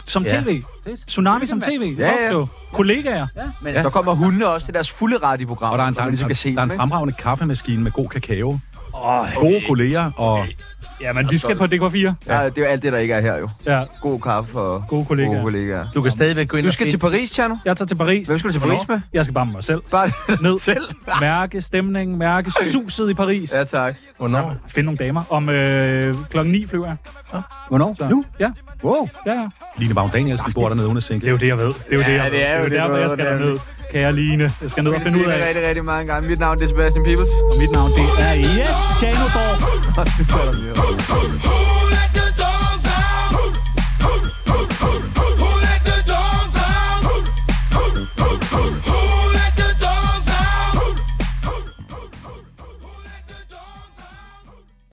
som 0.07 0.23
Ja. 0.23 0.41
tv. 0.41 0.61
Tsunami 1.07 1.45
som 1.45 1.61
tv. 1.61 1.95
Ja, 1.99 2.11
ja. 2.23 2.29
Så, 2.31 2.47
kollegaer. 2.73 3.27
Men 3.61 3.73
Der 3.75 3.89
kommer 3.89 4.13
hunde 4.13 4.47
også 4.53 4.67
til 4.67 4.73
deres 4.73 4.91
fulde 4.91 5.17
ret 5.17 5.41
i 5.41 5.45
programmet, 5.45 5.71
Og 5.73 5.77
der 5.77 5.83
er 5.83 5.87
en, 5.87 5.95
der, 5.95 6.01
er 6.01 6.07
ligesom 6.09 6.27
kan 6.27 6.35
se 6.35 6.55
der 6.55 6.59
er 6.61 6.63
en 6.63 6.71
fremragende 6.75 7.13
kaffemaskine 7.19 7.83
med 7.83 7.91
god 7.91 8.07
kakao. 8.09 8.59
Oh, 8.93 9.27
Gode 9.35 9.61
kolleger, 9.67 10.11
og 10.17 10.45
ja, 11.01 11.13
men 11.13 11.29
vi 11.29 11.37
skal 11.37 11.55
på 11.55 11.63
DK4. 11.63 11.97
Ja, 11.97 12.09
det 12.09 12.27
er 12.27 12.51
jo 12.57 12.63
alt 12.65 12.83
det, 12.83 12.93
der 12.93 12.99
ikke 12.99 13.13
er 13.13 13.21
her 13.21 13.37
jo. 13.39 13.49
Ja, 13.65 13.81
God 14.01 14.19
kaffe 14.19 14.59
og 14.59 14.83
gode 14.87 15.05
kollegaer. 15.05 15.33
gode 15.33 15.43
kollegaer. 15.43 15.85
Du 15.95 16.01
kan 16.01 16.11
stadigvæk 16.11 16.47
gå 16.47 16.57
ind 16.57 16.63
Du 16.63 16.67
og 16.69 16.73
skal 16.73 16.89
til 16.89 16.97
Paris, 16.97 17.31
Tjerno. 17.31 17.55
Jeg 17.65 17.77
tager 17.77 17.87
til 17.87 17.95
Paris. 17.95 18.27
Hvem 18.27 18.39
skal 18.39 18.47
du 18.53 18.59
til 18.59 18.67
Paris 18.67 18.87
med? 18.87 18.99
Jeg 19.13 19.25
skal 19.25 19.33
bare 19.33 19.45
med 19.45 19.53
mig 19.53 19.63
selv. 19.63 19.81
Bare 19.91 20.11
Ned. 20.41 20.59
selv. 20.59 20.83
Mærke 21.21 21.61
stemningen, 21.61 22.17
mærke 22.17 22.51
suset 22.71 23.09
i 23.09 23.13
Paris. 23.13 23.53
Ja, 23.53 23.63
tak. 23.63 23.95
Hvornår? 24.17 24.55
Finde 24.67 24.85
nogle 24.85 24.97
damer. 24.97 25.21
Om 25.29 25.49
øh, 25.49 26.15
klokken 26.29 26.51
9 26.51 26.67
flyver 26.67 26.85
jeg. 26.87 27.41
Hvornår? 27.69 27.93
Så. 27.97 28.09
Nu? 28.09 28.23
Ja. 28.39 28.51
Wow. 28.83 29.07
Ja, 29.25 29.31
ja. 29.33 29.47
Line 29.77 29.93
Bavn 29.93 30.09
Danielsen 30.13 30.53
bor 30.53 30.67
dernede, 30.67 30.87
hun 30.87 30.97
er 30.97 30.99
Det 30.99 31.07
single. 31.07 31.27
er 31.27 31.31
jo 31.31 31.37
det, 31.37 31.47
jeg 31.47 31.57
ved. 31.57 31.65
Det 31.65 31.75
er 31.91 31.95
jo 31.95 32.01
Ja, 32.01 32.07
det, 32.09 32.13
jeg 32.15 32.31
ved. 32.31 32.31
det 32.39 32.47
er 32.49 32.57
jo 32.57 32.63
det, 32.63 32.71
det, 32.71 33.01
jeg 33.01 33.09
skal 33.09 33.25
det 33.25 33.33
er 33.33 33.37
derned. 33.37 33.57
Kære 33.91 34.15
Line, 34.15 34.51
jeg 34.61 34.69
skal 34.71 34.83
ned 34.83 34.91
og 34.91 35.01
finde 35.01 35.19
ud 35.19 35.31
af. 35.31 35.47
rigtig, 35.47 35.67
rigtig 35.67 35.85
mange 35.85 36.13
gange. 36.13 36.29
Mit 36.29 36.39
navn 36.39 36.57
det 36.57 36.63
er 36.63 36.67
Sebastian 36.67 37.05
Peebles. 37.05 37.29
Og 37.29 37.55
mit 37.59 37.71
navn, 37.71 37.89
det 37.97 38.05
er 38.19 38.33
Yes 38.35 38.77
Janodor. 39.01 39.51